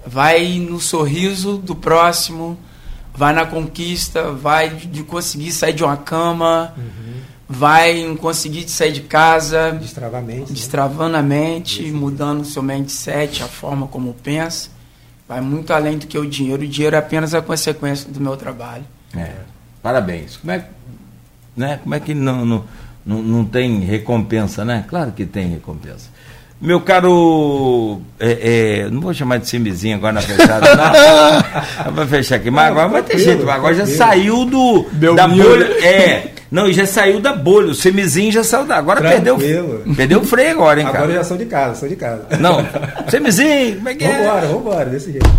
Vai 0.07 0.57
no 0.59 0.79
sorriso 0.79 1.57
do 1.57 1.75
próximo, 1.75 2.57
vai 3.15 3.33
na 3.33 3.45
conquista, 3.45 4.31
vai 4.31 4.69
de 4.69 5.03
conseguir 5.03 5.51
sair 5.51 5.73
de 5.73 5.83
uma 5.83 5.97
cama, 5.97 6.73
vai 7.47 7.97
em 7.99 8.15
conseguir 8.15 8.67
sair 8.69 8.91
de 8.91 9.01
casa, 9.01 9.71
Destravar 9.71 10.21
a 10.21 10.23
mente. 10.25 10.39
né? 10.39 10.45
destravando 10.49 11.15
a 11.17 11.21
mente, 11.21 11.83
mudando 11.91 12.41
o 12.41 12.45
seu 12.45 12.61
mindset, 12.63 13.43
a 13.43 13.47
forma 13.47 13.87
como 13.87 14.13
pensa. 14.13 14.69
Vai 15.27 15.41
muito 15.41 15.71
além 15.73 15.97
do 15.97 16.05
que 16.05 16.17
o 16.17 16.25
dinheiro. 16.29 16.63
O 16.63 16.67
dinheiro 16.67 16.95
é 16.95 16.99
apenas 16.99 17.33
a 17.33 17.41
consequência 17.41 18.09
do 18.11 18.19
meu 18.21 18.37
trabalho. 18.37 18.83
É, 19.15 19.31
parabéns. 19.81 20.37
Como 20.37 20.51
é, 20.51 20.59
que- 20.59 20.65
né, 21.57 21.79
como 21.81 21.95
é 21.95 21.99
que 21.99 22.13
não, 22.13 22.45
não, 22.45 22.63
não, 23.05 23.21
não 23.23 23.45
tem 23.45 23.79
recompensa, 23.79 24.63
né? 24.63 24.85
Claro 24.87 25.11
que 25.13 25.25
tem 25.25 25.47
recompensa. 25.49 26.09
Meu 26.59 26.79
caro. 26.79 28.01
é, 28.19 28.83
é, 28.85 28.89
não 28.89 29.01
vou 29.01 29.13
chamar 29.13 29.37
de 29.37 29.47
Simizinho 29.47 29.97
agora 29.97 30.13
na 30.13 30.21
fechada, 30.21 30.75
não. 30.75 31.91
Vai 31.93 32.07
fechar 32.07 32.35
aqui. 32.35 32.49
Mas 32.49 32.71
agora 32.71 32.87
vai 32.87 33.03
ter 33.03 33.19
jeito. 33.19 33.45
mas 33.45 33.55
Agora 33.55 33.73
já 33.75 33.85
saiu 33.85 34.45
do, 34.45 34.85
Deu 34.93 35.15
da 35.15 35.27
mil. 35.27 35.43
bolha. 35.43 35.65
É. 35.85 36.31
Não, 36.49 36.71
já 36.71 36.85
saiu 36.85 37.19
da 37.19 37.33
bolha. 37.33 37.71
O 37.71 37.75
semizinho 37.75 38.31
já 38.31 38.43
saiu 38.43 38.65
da. 38.65 38.77
Agora 38.77 39.01
perdeu, 39.01 39.37
perdeu 39.95 40.21
o 40.21 40.23
freio 40.23 40.51
agora, 40.51 40.79
hein, 40.79 40.85
cara? 40.85 40.99
Agora 40.99 41.13
já 41.13 41.23
sou 41.23 41.37
de 41.37 41.45
casa, 41.45 41.75
sou 41.75 41.89
de 41.89 41.97
casa. 41.97 42.25
Não, 42.39 42.65
semizinho, 43.09 43.75
como 43.75 43.89
é 43.89 43.95
que 43.95 44.05
é? 44.05 44.17
Vambora, 44.17 44.47
vambora, 44.47 44.89
desse 44.89 45.11
jeito. 45.11 45.29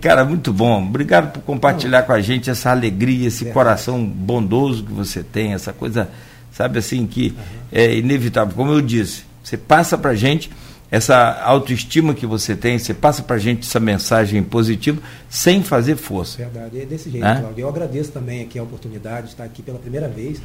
Cara, 0.00 0.24
muito 0.24 0.52
bom. 0.52 0.82
Obrigado 0.82 1.32
por 1.32 1.42
compartilhar 1.42 2.02
com 2.02 2.12
a 2.12 2.20
gente 2.20 2.50
essa 2.50 2.70
alegria, 2.70 3.28
esse 3.28 3.48
é. 3.48 3.50
coração 3.52 4.04
bondoso 4.04 4.84
que 4.84 4.92
você 4.92 5.22
tem, 5.22 5.54
essa 5.54 5.72
coisa, 5.72 6.08
sabe 6.50 6.78
assim, 6.78 7.06
que 7.06 7.28
uhum. 7.28 7.58
é 7.72 7.94
inevitável. 7.94 8.54
Como 8.54 8.72
eu 8.72 8.80
disse, 8.80 9.24
você 9.42 9.56
passa 9.56 9.98
pra 9.98 10.14
gente 10.14 10.50
essa 10.90 11.40
autoestima 11.42 12.12
que 12.12 12.26
você 12.26 12.54
tem, 12.54 12.78
você 12.78 12.92
passa 12.92 13.22
para 13.22 13.36
a 13.36 13.38
gente 13.38 13.66
essa 13.66 13.80
mensagem 13.80 14.42
positiva 14.42 15.00
sem 15.28 15.62
fazer 15.62 15.96
força. 15.96 16.36
Verdade, 16.36 16.82
é 16.82 16.84
desse 16.84 17.10
jeito, 17.10 17.24
né? 17.24 17.40
Cláudio. 17.40 17.62
Eu 17.62 17.68
agradeço 17.68 18.12
também 18.12 18.42
aqui 18.42 18.58
a 18.58 18.62
oportunidade 18.62 19.28
de 19.28 19.32
estar 19.32 19.44
aqui 19.44 19.62
pela 19.62 19.78
primeira 19.78 20.06
vez. 20.06 20.40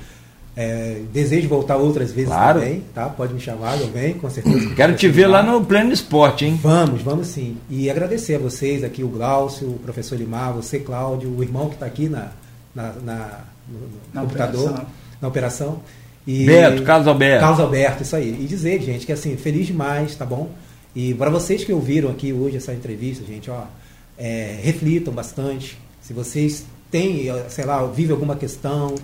É, 0.56 1.02
desejo 1.14 1.50
voltar 1.50 1.76
outras 1.76 2.12
vezes 2.12 2.30
claro. 2.30 2.62
também, 2.62 2.82
tá? 2.96 3.10
Pode 3.10 3.34
me 3.34 3.42
chamar, 3.42 3.80
eu 3.80 3.92
venho, 3.92 4.16
com 4.16 4.30
certeza. 4.30 4.72
Quero 4.74 4.96
te 4.96 5.10
ver 5.10 5.28
lá 5.28 5.44
no 5.44 5.64
Pleno 5.64 5.92
Esporte, 5.92 6.46
hein? 6.46 6.58
Vamos, 6.64 7.02
vamos 7.02 7.28
sim. 7.28 7.58
E 7.70 7.90
agradecer 7.92 8.36
a 8.36 8.40
vocês 8.40 8.86
aqui, 8.86 9.04
o 9.04 9.10
Glaucio, 9.10 9.68
o 9.68 9.80
professor 9.80 10.18
Limar, 10.18 10.54
você, 10.54 10.80
Cláudio, 10.80 11.30
o 11.30 11.44
irmão 11.44 11.68
que 11.68 11.76
está 11.76 11.86
aqui 11.86 12.08
na, 12.08 12.32
na, 12.74 12.94
na 13.04 13.40
no, 13.68 13.80
no 13.80 13.88
na 14.14 14.22
computador, 14.22 14.62
operação. 14.62 14.88
na 15.22 15.28
operação. 15.28 15.80
E, 16.28 16.46
Beto, 16.46 16.84
Carlos 16.84 17.08
Alberto. 17.08 17.40
Carlos 17.40 17.60
Alberto, 17.62 18.04
isso 18.04 18.16
aí. 18.16 18.38
E 18.42 18.46
dizer, 18.46 18.82
gente, 18.82 19.06
que 19.06 19.14
assim, 19.14 19.38
feliz 19.38 19.66
demais, 19.66 20.14
tá 20.14 20.26
bom? 20.26 20.52
E 20.94 21.14
para 21.14 21.30
vocês 21.30 21.64
que 21.64 21.72
ouviram 21.72 22.10
aqui 22.10 22.34
hoje 22.34 22.58
essa 22.58 22.74
entrevista, 22.74 23.24
gente, 23.26 23.50
ó, 23.50 23.64
é, 24.18 24.60
reflitam 24.62 25.14
bastante. 25.14 25.80
Se 26.02 26.12
vocês 26.12 26.66
têm, 26.92 27.28
sei 27.50 27.64
lá, 27.64 27.86
vivem 27.86 28.12
alguma 28.12 28.36
questão 28.36 28.96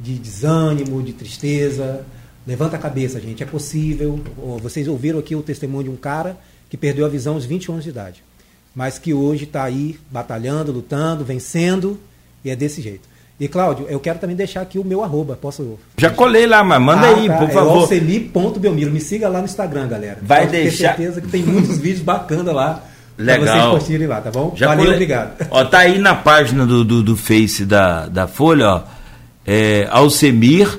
de 0.00 0.14
desânimo, 0.14 1.00
de 1.02 1.12
tristeza, 1.12 2.04
levanta 2.44 2.76
a 2.76 2.78
cabeça, 2.78 3.20
gente, 3.20 3.42
é 3.42 3.46
possível. 3.46 4.18
Vocês 4.60 4.88
ouviram 4.88 5.20
aqui 5.20 5.36
o 5.36 5.42
testemunho 5.42 5.84
de 5.84 5.90
um 5.90 5.96
cara 5.96 6.36
que 6.68 6.76
perdeu 6.76 7.06
a 7.06 7.08
visão 7.08 7.34
aos 7.34 7.44
20 7.44 7.70
anos 7.70 7.84
de 7.84 7.90
idade, 7.90 8.24
mas 8.74 8.98
que 8.98 9.14
hoje 9.14 9.44
está 9.44 9.62
aí 9.62 9.98
batalhando, 10.10 10.72
lutando, 10.72 11.24
vencendo, 11.24 12.00
e 12.44 12.50
é 12.50 12.56
desse 12.56 12.82
jeito. 12.82 13.11
E, 13.40 13.48
Cláudio, 13.48 13.86
eu 13.88 13.98
quero 13.98 14.18
também 14.18 14.36
deixar 14.36 14.60
aqui 14.60 14.78
o 14.78 14.84
meu 14.84 15.02
arroba. 15.02 15.36
Posso. 15.40 15.78
Já 15.96 16.10
colei 16.10 16.46
lá, 16.46 16.62
mas 16.62 16.80
manda 16.80 17.06
ah, 17.06 17.16
aí, 17.16 17.26
tá. 17.26 17.38
por 17.38 17.48
é 17.48 17.52
favor. 17.52 17.78
Alceli.belmiro. 17.78 18.90
Me 18.90 19.00
siga 19.00 19.28
lá 19.28 19.40
no 19.40 19.46
Instagram, 19.46 19.88
galera. 19.88 20.18
Vai 20.22 20.46
Pode 20.46 20.52
deixar. 20.52 20.96
Ter 20.96 21.02
certeza 21.02 21.20
que 21.20 21.28
tem 21.28 21.42
muitos 21.42 21.78
vídeos 21.78 22.02
bacanas 22.02 22.54
lá. 22.54 22.82
Legal. 23.18 23.44
Pra 23.44 23.54
vocês 23.54 23.70
curtirem 23.70 24.06
lá, 24.06 24.20
tá 24.20 24.30
bom? 24.30 24.54
Já 24.56 24.68
Valeu, 24.68 24.84
colei. 24.84 24.94
obrigado. 24.94 25.46
Ó, 25.50 25.64
tá 25.64 25.78
aí 25.78 25.98
na 25.98 26.14
página 26.14 26.66
do, 26.66 26.84
do, 26.84 27.02
do 27.02 27.16
Face 27.16 27.64
da, 27.64 28.06
da 28.06 28.26
Folha, 28.26 28.68
ó. 28.68 28.82
É, 29.44 29.88
Alcemir, 29.90 30.78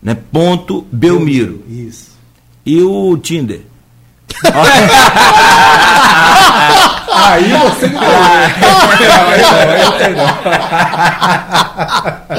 né, 0.00 0.16
ponto 0.30 0.86
Belmiro. 0.92 1.64
Isso. 1.68 2.16
E 2.64 2.80
o 2.80 3.16
Tinder. 3.18 3.60
Aí 7.20 7.52
você 7.52 7.86
me 7.86 7.98
deu. 7.98 8.08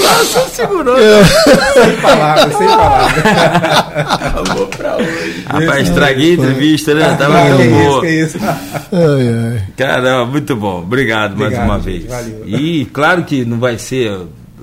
Nossa, 0.00 0.48
segurou. 0.50 0.96
Sem 0.98 1.96
palavras, 2.00 2.56
sem 2.56 2.66
palavras. 2.66 3.24
Vou 4.56 4.66
pra 4.68 4.96
hoje. 4.96 5.44
Rapaz, 5.46 5.88
estraguei 5.88 6.30
a 6.30 6.34
entrevista, 6.34 6.94
né? 6.94 7.16
Tava 7.18 7.38
ah, 7.38 7.44
muito 7.44 7.70
boa. 7.70 8.00
Que 8.00 8.08
isso, 8.08 8.38
que 8.38 8.44
isso. 8.44 9.66
Caramba, 9.76 10.26
muito 10.26 10.56
bom. 10.56 10.80
Obrigado, 10.80 11.32
Obrigado 11.32 11.58
mais 11.58 11.70
uma 11.70 11.78
vez. 11.78 12.06
Valeu. 12.06 12.42
E 12.46 12.84
claro 12.86 13.24
que 13.24 13.44
não 13.44 13.58
vai 13.58 13.78
ser 13.78 14.18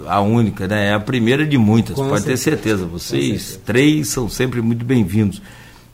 a 0.07 0.21
única, 0.21 0.67
né? 0.67 0.89
É 0.89 0.93
a 0.93 0.99
primeira 0.99 1.45
de 1.45 1.57
muitas, 1.57 1.95
Com 1.95 2.07
pode 2.07 2.23
certeza. 2.23 2.43
ter 2.43 2.57
certeza. 2.57 2.85
Vocês 2.85 3.41
certeza. 3.41 3.59
três 3.65 4.07
são 4.09 4.29
sempre 4.29 4.61
muito 4.61 4.85
bem-vindos. 4.85 5.41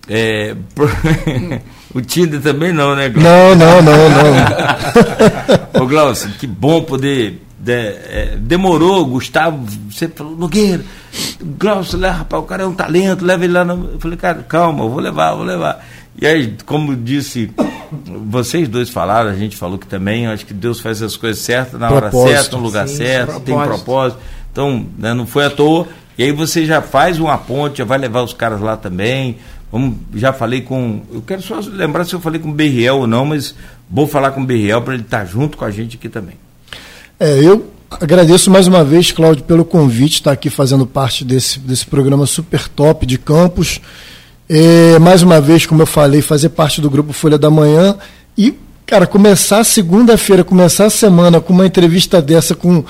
É, 0.08 0.56
o 1.94 2.02
Tinder 2.02 2.42
também 2.42 2.74
não, 2.74 2.96
né, 2.96 3.10
Glaucio? 3.10 3.32
Não, 3.32 3.56
não, 3.56 3.82
não, 3.82 4.10
não. 4.10 5.82
Ô, 5.82 5.88
Glaucio, 5.88 6.30
que 6.40 6.48
bom 6.48 6.82
poder. 6.84 7.42
De, 7.58 7.74
é, 7.74 8.38
demorou, 8.40 9.06
Gustavo, 9.06 9.64
você 9.88 10.08
falou, 10.08 10.36
Nogueira, 10.36 10.84
Glaucio, 11.60 11.98
leva, 11.98 12.18
rapaz, 12.18 12.44
o 12.44 12.46
cara 12.48 12.64
é 12.64 12.66
um 12.66 12.74
talento, 12.74 13.24
leva 13.24 13.44
ele 13.44 13.54
lá. 13.54 13.64
No... 13.64 13.92
Eu 13.94 14.00
falei, 14.00 14.18
cara, 14.18 14.44
calma, 14.48 14.84
eu 14.84 14.90
vou 14.90 15.00
levar, 15.00 15.36
vou 15.36 15.46
levar. 15.46 15.86
E 16.20 16.26
aí, 16.26 16.56
como 16.66 16.96
disse, 16.96 17.52
vocês 18.28 18.68
dois 18.68 18.90
falaram, 18.90 19.30
a 19.30 19.36
gente 19.36 19.56
falou 19.56 19.78
que 19.78 19.86
também, 19.86 20.28
acho 20.28 20.46
que 20.46 20.54
Deus 20.54 20.80
faz 20.80 21.02
as 21.02 21.16
coisas 21.16 21.42
certas 21.44 21.80
na 21.80 21.88
propósito, 21.88 22.18
hora 22.18 22.38
certa, 22.38 22.58
no 22.58 22.64
lugar 22.64 22.88
sim, 22.88 22.96
certo, 22.98 23.26
propósito. 23.26 23.46
tem 23.46 23.64
propósito. 23.64 24.22
Então, 24.52 24.86
né, 24.98 25.14
não 25.14 25.26
foi 25.26 25.46
à 25.46 25.50
toa. 25.50 25.88
E 26.18 26.24
aí 26.24 26.32
você 26.32 26.66
já 26.66 26.82
faz 26.82 27.20
uma 27.20 27.38
ponte, 27.38 27.78
já 27.80 27.86
vai 27.86 27.98
levar 27.98 28.22
os 28.22 28.34
caras 28.34 28.60
lá 28.60 28.76
também. 28.76 29.38
Vamos, 29.72 29.96
já 30.16 30.34
falei 30.34 30.62
com. 30.62 31.02
Eu 31.14 31.22
quero 31.22 31.42
só 31.42 31.60
lembrar 31.60 32.04
se 32.04 32.14
eu 32.14 32.20
falei 32.20 32.40
com 32.40 32.50
o 32.50 32.54
Berriel 32.54 32.98
ou 32.98 33.08
não, 33.08 33.26
mas 33.26 33.56
vou 33.90 34.06
falar 34.06 34.32
com 34.32 34.42
o 34.42 34.46
Berriel 34.46 34.82
para 34.82 34.94
ele 34.96 35.04
estar 35.04 35.20
tá 35.20 35.26
junto 35.26 35.58
com 35.58 35.64
a 35.64 35.72
gente 35.72 35.96
aqui 35.96 36.10
também. 36.10 36.36
É, 37.18 37.40
eu 37.40 37.72
agradeço 37.90 38.52
mais 38.52 38.68
uma 38.68 38.84
vez, 38.84 39.12
Cláudio, 39.12 39.44
pelo 39.44 39.64
convite, 39.64 40.16
estar 40.16 40.32
aqui 40.32 40.50
fazendo 40.50 40.86
parte 40.86 41.24
desse, 41.24 41.60
desse 41.60 41.86
programa 41.86 42.26
super 42.26 42.68
top 42.68 43.06
de 43.06 43.18
campos. 43.18 43.80
É, 44.50 45.00
mais 45.00 45.24
uma 45.24 45.40
vez, 45.40 45.66
como 45.66 45.84
eu 45.84 45.86
falei, 45.86 46.22
fazer 46.22 46.50
parte 46.50 46.82
do 46.82 46.90
grupo 46.90 47.14
Folha 47.14 47.38
da 47.38 47.50
Manhã 47.50 47.96
e, 48.38 48.54
cara, 48.86 49.08
começar 49.08 49.64
segunda-feira, 49.64 50.44
começar 50.44 50.88
a 50.88 50.90
semana 50.90 51.40
com 51.40 51.54
uma 51.54 51.66
entrevista 51.66 52.22
dessa 52.22 52.54
com 52.54 52.84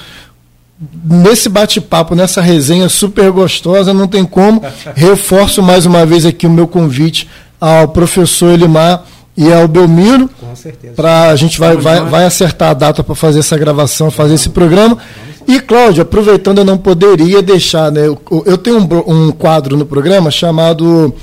nesse 1.04 1.48
bate-papo, 1.48 2.16
nessa 2.16 2.42
resenha 2.42 2.90
super 2.90 3.32
gostosa, 3.32 3.94
não 3.94 4.08
tem 4.08 4.26
como. 4.26 4.64
Reforço 4.96 5.62
mais 5.62 5.86
uma 5.86 6.06
vez 6.06 6.26
aqui 6.26 6.48
o 6.48 6.50
meu 6.50 6.68
convite 6.68 7.30
ao 7.60 7.88
professor 7.90 8.52
Elimar 8.52 9.06
e 9.38 9.52
ao 9.52 9.68
Belmiro. 9.68 10.30
Com 10.40 10.56
certeza. 10.56 10.94
Pra, 10.96 11.30
a 11.30 11.36
gente 11.36 11.60
vai, 11.60 11.78
vai, 11.78 12.02
vai 12.02 12.26
acertar 12.26 12.72
a 12.72 12.74
data 12.74 13.04
para 13.04 13.16
fazer 13.16 13.40
essa 13.40 13.58
gravação, 13.58 14.10
fazer 14.10 14.34
esse 14.34 14.50
programa. 14.50 14.98
E, 15.48 15.60
Cláudio, 15.60 16.04
aproveitando, 16.04 16.60
eu 16.60 16.66
não 16.66 16.78
poderia 16.78 17.42
deixar, 17.42 17.92
né? 17.92 18.08
Eu, 18.08 18.22
eu 18.46 18.58
tenho 18.58 18.78
um, 18.78 19.28
um 19.28 19.32
quadro 19.32 19.76
no 19.78 19.86
programa 19.86 20.32
chamado. 20.32 21.14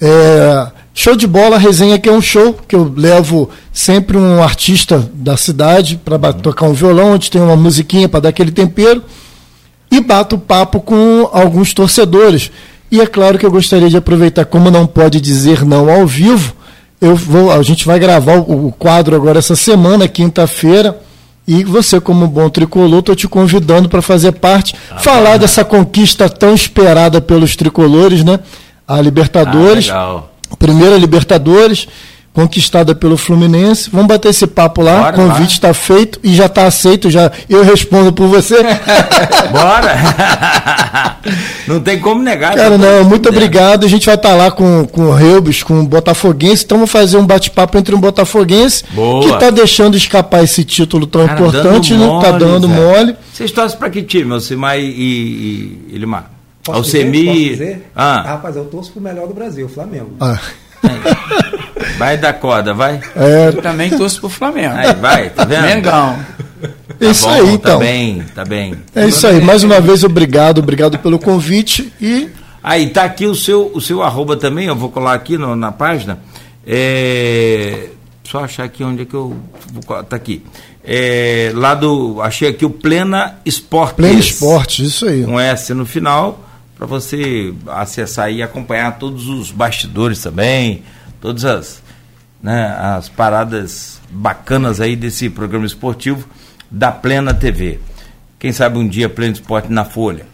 É, 0.00 0.66
Show 0.94 1.16
de 1.16 1.26
bola, 1.26 1.56
resenha 1.56 1.98
que 1.98 2.08
é 2.08 2.12
um 2.12 2.20
show 2.20 2.54
que 2.68 2.76
eu 2.76 2.92
levo 2.94 3.48
sempre 3.72 4.18
um 4.18 4.42
artista 4.42 5.10
da 5.14 5.38
cidade 5.38 5.98
para 6.04 6.16
uhum. 6.16 6.32
tocar 6.34 6.66
um 6.66 6.74
violão, 6.74 7.14
onde 7.14 7.30
tem 7.30 7.40
uma 7.40 7.56
musiquinha 7.56 8.08
para 8.08 8.20
dar 8.20 8.28
aquele 8.28 8.50
tempero 8.50 9.02
e 9.90 10.00
bato 10.00 10.36
papo 10.36 10.80
com 10.80 11.28
alguns 11.32 11.72
torcedores. 11.72 12.50
E 12.90 13.00
é 13.00 13.06
claro 13.06 13.38
que 13.38 13.46
eu 13.46 13.50
gostaria 13.50 13.88
de 13.88 13.96
aproveitar, 13.96 14.44
como 14.44 14.70
não 14.70 14.86
pode 14.86 15.18
dizer 15.18 15.64
não 15.64 15.90
ao 15.90 16.06
vivo, 16.06 16.54
eu 17.00 17.16
vou, 17.16 17.50
a 17.50 17.62
gente 17.62 17.86
vai 17.86 17.98
gravar 17.98 18.36
o, 18.36 18.66
o 18.66 18.72
quadro 18.72 19.16
agora 19.16 19.38
essa 19.38 19.56
semana, 19.56 20.06
quinta-feira. 20.06 20.98
E 21.48 21.64
você, 21.64 22.00
como 22.00 22.28
bom 22.28 22.48
tricolor, 22.48 23.00
estou 23.00 23.16
te 23.16 23.26
convidando 23.26 23.88
para 23.88 24.00
fazer 24.00 24.32
parte, 24.32 24.76
ah, 24.90 24.98
falar 24.98 25.38
dessa 25.38 25.64
conquista 25.64 26.28
tão 26.28 26.54
esperada 26.54 27.20
pelos 27.20 27.56
tricolores, 27.56 28.22
né? 28.22 28.38
A 28.86 29.00
Libertadores. 29.00 29.88
Ah, 29.88 29.94
legal 29.94 30.31
primeira 30.56 30.96
Libertadores, 30.96 31.88
conquistada 32.32 32.94
pelo 32.94 33.16
Fluminense. 33.16 33.90
Vamos 33.90 34.06
bater 34.06 34.30
esse 34.30 34.46
papo 34.46 34.80
lá. 34.80 34.98
Bora, 34.98 35.12
o 35.12 35.14
convite 35.14 35.52
está 35.52 35.74
feito 35.74 36.18
e 36.22 36.34
já 36.34 36.46
está 36.46 36.66
aceito. 36.66 37.10
Já 37.10 37.30
eu 37.48 37.62
respondo 37.62 38.12
por 38.12 38.26
você. 38.26 38.56
Bora! 39.52 39.94
não 41.68 41.80
tem 41.80 42.00
como 42.00 42.22
negar. 42.22 42.54
Cara, 42.54 42.78
não, 42.78 43.04
muito 43.04 43.28
obrigado. 43.28 43.84
A 43.84 43.88
gente 43.88 44.06
vai 44.06 44.14
estar 44.14 44.30
tá 44.30 44.34
lá 44.34 44.50
com, 44.50 44.86
com 44.86 45.06
o 45.06 45.14
Reubis, 45.14 45.62
com 45.62 45.80
o 45.80 45.84
Botafoguense. 45.84 46.64
Então 46.64 46.78
vamos 46.78 46.90
fazer 46.90 47.18
um 47.18 47.26
bate-papo 47.26 47.76
entre 47.76 47.94
um 47.94 48.00
Botafoguense 48.00 48.84
Boa. 48.92 49.22
que 49.22 49.34
está 49.34 49.50
deixando 49.50 49.96
escapar 49.96 50.42
esse 50.42 50.64
título 50.64 51.06
tão 51.06 51.26
Cara, 51.26 51.38
importante, 51.38 51.94
não 51.94 52.18
está 52.18 52.32
dando 52.32 52.68
mole. 52.68 53.14
Vocês 53.32 53.50
torcem 53.50 53.78
para 53.78 53.90
que 53.90 54.02
time, 54.02 54.32
Alcimar 54.32 54.78
e, 54.78 54.84
e, 54.84 55.90
e 55.90 55.94
Elimar? 55.94 56.30
Posso 56.64 56.78
Alcemi... 56.78 57.22
Dizer? 57.22 57.26
Posso 57.26 57.48
dizer? 57.50 57.90
Ah. 57.94 58.22
Rapaz, 58.22 58.56
eu 58.56 58.64
torço 58.66 58.92
pro 58.92 59.00
melhor 59.00 59.26
do 59.26 59.34
Brasil, 59.34 59.68
Flamengo. 59.68 60.16
Ah. 60.20 60.38
Vai 61.98 62.16
dar 62.16 62.32
corda, 62.34 62.74
vai. 62.74 63.00
É, 63.14 63.48
eu 63.48 63.62
também 63.62 63.90
torço 63.90 64.20
pro 64.20 64.28
Flamengo. 64.28 64.74
Aí, 64.74 64.94
vai, 64.94 65.30
tá 65.30 65.44
vendo? 65.44 65.62
Mengão. 65.62 66.18
Tá 66.98 67.10
isso 67.10 67.26
bom, 67.26 67.32
aí, 67.32 67.46
tá 67.46 67.52
então. 67.52 67.72
Tá 67.72 67.78
bem, 67.78 68.24
tá 68.34 68.44
bem. 68.44 68.74
É 68.94 69.06
isso 69.06 69.26
aí. 69.26 69.40
Mais 69.40 69.62
uma 69.62 69.80
vez, 69.80 70.04
obrigado, 70.04 70.58
obrigado 70.58 70.98
pelo 70.98 71.18
convite 71.18 71.92
e. 72.00 72.28
Aí, 72.62 72.90
tá 72.90 73.04
aqui 73.04 73.26
o 73.26 73.34
seu, 73.34 73.70
o 73.74 73.80
seu 73.80 74.02
arroba 74.02 74.36
também, 74.36 74.66
eu 74.66 74.76
vou 74.76 74.88
colar 74.88 75.14
aqui 75.14 75.36
no, 75.36 75.56
na 75.56 75.72
página. 75.72 76.18
É, 76.66 77.88
só 78.24 78.44
achar 78.44 78.64
aqui 78.64 78.82
onde 78.84 79.02
é 79.02 79.04
que 79.04 79.14
eu. 79.14 79.36
Tá 80.08 80.16
aqui. 80.16 80.42
É, 80.84 81.52
lá 81.54 81.74
do. 81.74 82.20
Achei 82.22 82.48
aqui 82.48 82.64
o 82.64 82.70
Plena 82.70 83.38
Esportes. 83.44 83.96
Plena 83.96 84.18
Esportes, 84.18 84.86
isso 84.88 85.06
aí. 85.06 85.24
Um 85.24 85.38
S 85.38 85.74
no 85.74 85.86
final 85.86 86.40
para 86.82 86.86
você 86.88 87.54
acessar 87.68 88.32
e 88.32 88.42
acompanhar 88.42 88.98
todos 88.98 89.28
os 89.28 89.52
bastidores 89.52 90.20
também, 90.20 90.82
todas 91.20 91.44
as, 91.44 91.82
né, 92.42 92.76
as 92.76 93.08
paradas 93.08 94.00
bacanas 94.10 94.80
aí 94.80 94.96
desse 94.96 95.30
programa 95.30 95.64
esportivo 95.64 96.26
da 96.68 96.90
Plena 96.90 97.32
TV. 97.32 97.78
Quem 98.36 98.50
sabe 98.50 98.78
um 98.78 98.88
dia 98.88 99.08
Pleno 99.08 99.34
Esporte 99.34 99.70
na 99.70 99.84
Folha. 99.84 100.26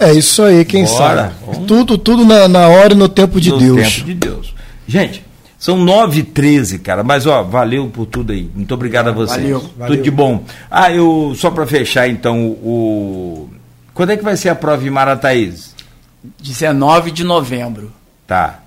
É 0.00 0.12
isso 0.12 0.42
aí, 0.42 0.64
quem 0.64 0.84
Bora. 0.84 1.32
sabe. 1.46 1.66
Tudo, 1.68 1.96
tudo 1.96 2.24
na, 2.24 2.48
na 2.48 2.66
hora 2.66 2.92
e 2.92 2.96
no 2.96 3.08
tempo 3.08 3.40
de 3.40 3.50
no 3.50 3.58
Deus. 3.58 3.76
No 3.76 3.84
tempo 3.84 4.06
de 4.06 4.14
Deus. 4.14 4.54
Gente, 4.88 5.24
são 5.56 5.76
9 5.76 6.18
e 6.18 6.22
13 6.24 6.80
cara. 6.80 7.04
Mas, 7.04 7.26
ó, 7.26 7.44
valeu 7.44 7.86
por 7.86 8.06
tudo 8.06 8.32
aí. 8.32 8.50
Muito 8.52 8.74
obrigado 8.74 9.06
a 9.06 9.12
vocês. 9.12 9.40
Valeu. 9.40 9.60
Tudo 9.60 9.78
valeu. 9.78 10.02
de 10.02 10.10
bom. 10.10 10.42
Ah, 10.68 10.90
eu, 10.90 11.32
só 11.36 11.48
para 11.48 11.64
fechar, 11.64 12.08
então, 12.08 12.44
o. 12.44 13.48
Quando 13.94 14.10
é 14.10 14.16
que 14.16 14.24
vai 14.24 14.36
ser 14.36 14.48
a 14.48 14.54
prova 14.56 14.84
em 14.84 14.90
Marataízes? 14.90 15.75
19 16.40 17.10
de 17.10 17.24
novembro. 17.24 17.92
Tá. 18.26 18.60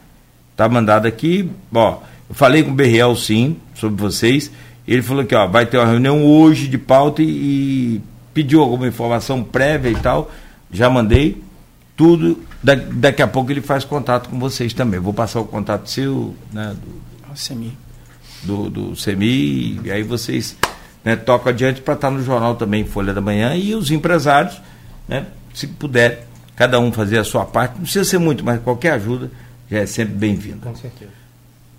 Tá 0.56 0.68
mandado 0.68 1.08
aqui. 1.08 1.50
Ó, 1.74 2.00
eu 2.30 2.36
falei 2.36 2.64
com 2.64 2.72
o 2.72 2.74
Berriel, 2.74 3.16
sim, 3.16 3.58
sobre 3.76 4.02
vocês. 4.02 4.52
Ele 4.88 5.02
falou 5.02 5.26
que, 5.26 5.36
ó, 5.36 5.48
vai 5.48 5.66
ter 5.66 5.78
uma 5.78 5.86
reunião 5.86 6.26
hoje 6.26 6.68
de 6.68 6.78
pauta 6.78 7.22
e, 7.22 7.26
e 7.26 8.02
pediu 8.34 8.62
alguma 8.62 8.88
informação 8.88 9.44
prévia 9.44 9.90
e 9.90 9.96
tal. 9.96 10.32
Já 10.72 10.90
mandei 10.90 11.42
tudo. 11.96 12.44
Da, 12.62 12.76
daqui 12.76 13.22
a 13.22 13.28
pouco 13.28 13.52
ele 13.52 13.62
faz 13.62 13.84
contato 13.84 14.30
com 14.30 14.40
vocês 14.40 14.74
também. 14.74 15.00
Vou 15.00 15.14
passar 15.14 15.40
o 15.40 15.46
contato 15.46 15.90
seu, 15.90 16.36
né? 16.52 16.76
Do 16.76 17.38
SEMI. 17.38 17.78
Do, 18.44 18.70
do 18.70 18.96
SEMI, 18.96 19.82
e 19.84 19.92
aí 19.92 20.02
vocês 20.02 20.58
né, 21.04 21.16
tocam 21.16 21.52
adiante 21.52 21.82
para 21.82 21.94
estar 21.94 22.10
tá 22.10 22.14
no 22.14 22.24
jornal 22.24 22.56
também, 22.56 22.86
Folha 22.86 23.14
da 23.14 23.22
Manhã, 23.22 23.56
e 23.56 23.76
os 23.76 23.92
empresários, 23.92 24.62
né, 25.08 25.26
se 25.54 25.68
puder, 25.68 26.28
cada 26.60 26.78
um 26.78 26.92
fazer 26.92 27.18
a 27.18 27.24
sua 27.24 27.46
parte, 27.46 27.76
não 27.76 27.84
precisa 27.84 28.04
ser 28.04 28.18
muito, 28.18 28.44
mas 28.44 28.62
qualquer 28.62 28.92
ajuda 28.92 29.32
já 29.72 29.78
é 29.78 29.86
sempre 29.86 30.16
bem-vinda. 30.16 30.60
Com 30.62 30.76
certeza. 30.76 31.10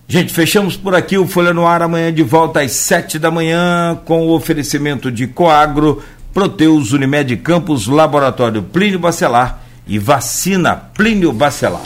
Gente, 0.09 0.32
fechamos 0.32 0.74
por 0.74 0.94
aqui 0.94 1.19
o 1.19 1.27
Folha 1.27 1.52
no 1.52 1.66
Ar 1.66 1.82
amanhã 1.82 2.11
de 2.11 2.23
volta 2.23 2.62
às 2.62 2.73
sete 2.73 3.19
da 3.19 3.31
manhã 3.31 4.01
com 4.07 4.27
o 4.27 4.31
oferecimento 4.31 5.12
de 5.12 5.27
Coagro, 5.27 6.02
Proteus 6.32 6.93
Unimed 6.93 7.36
Campos, 7.36 7.86
Laboratório 7.86 8.62
Plínio 8.62 8.98
Bacelar 8.98 9.61
e 9.86 9.98
Vacina 9.98 10.74
Plínio 10.74 11.31
Bacelar. 11.31 11.82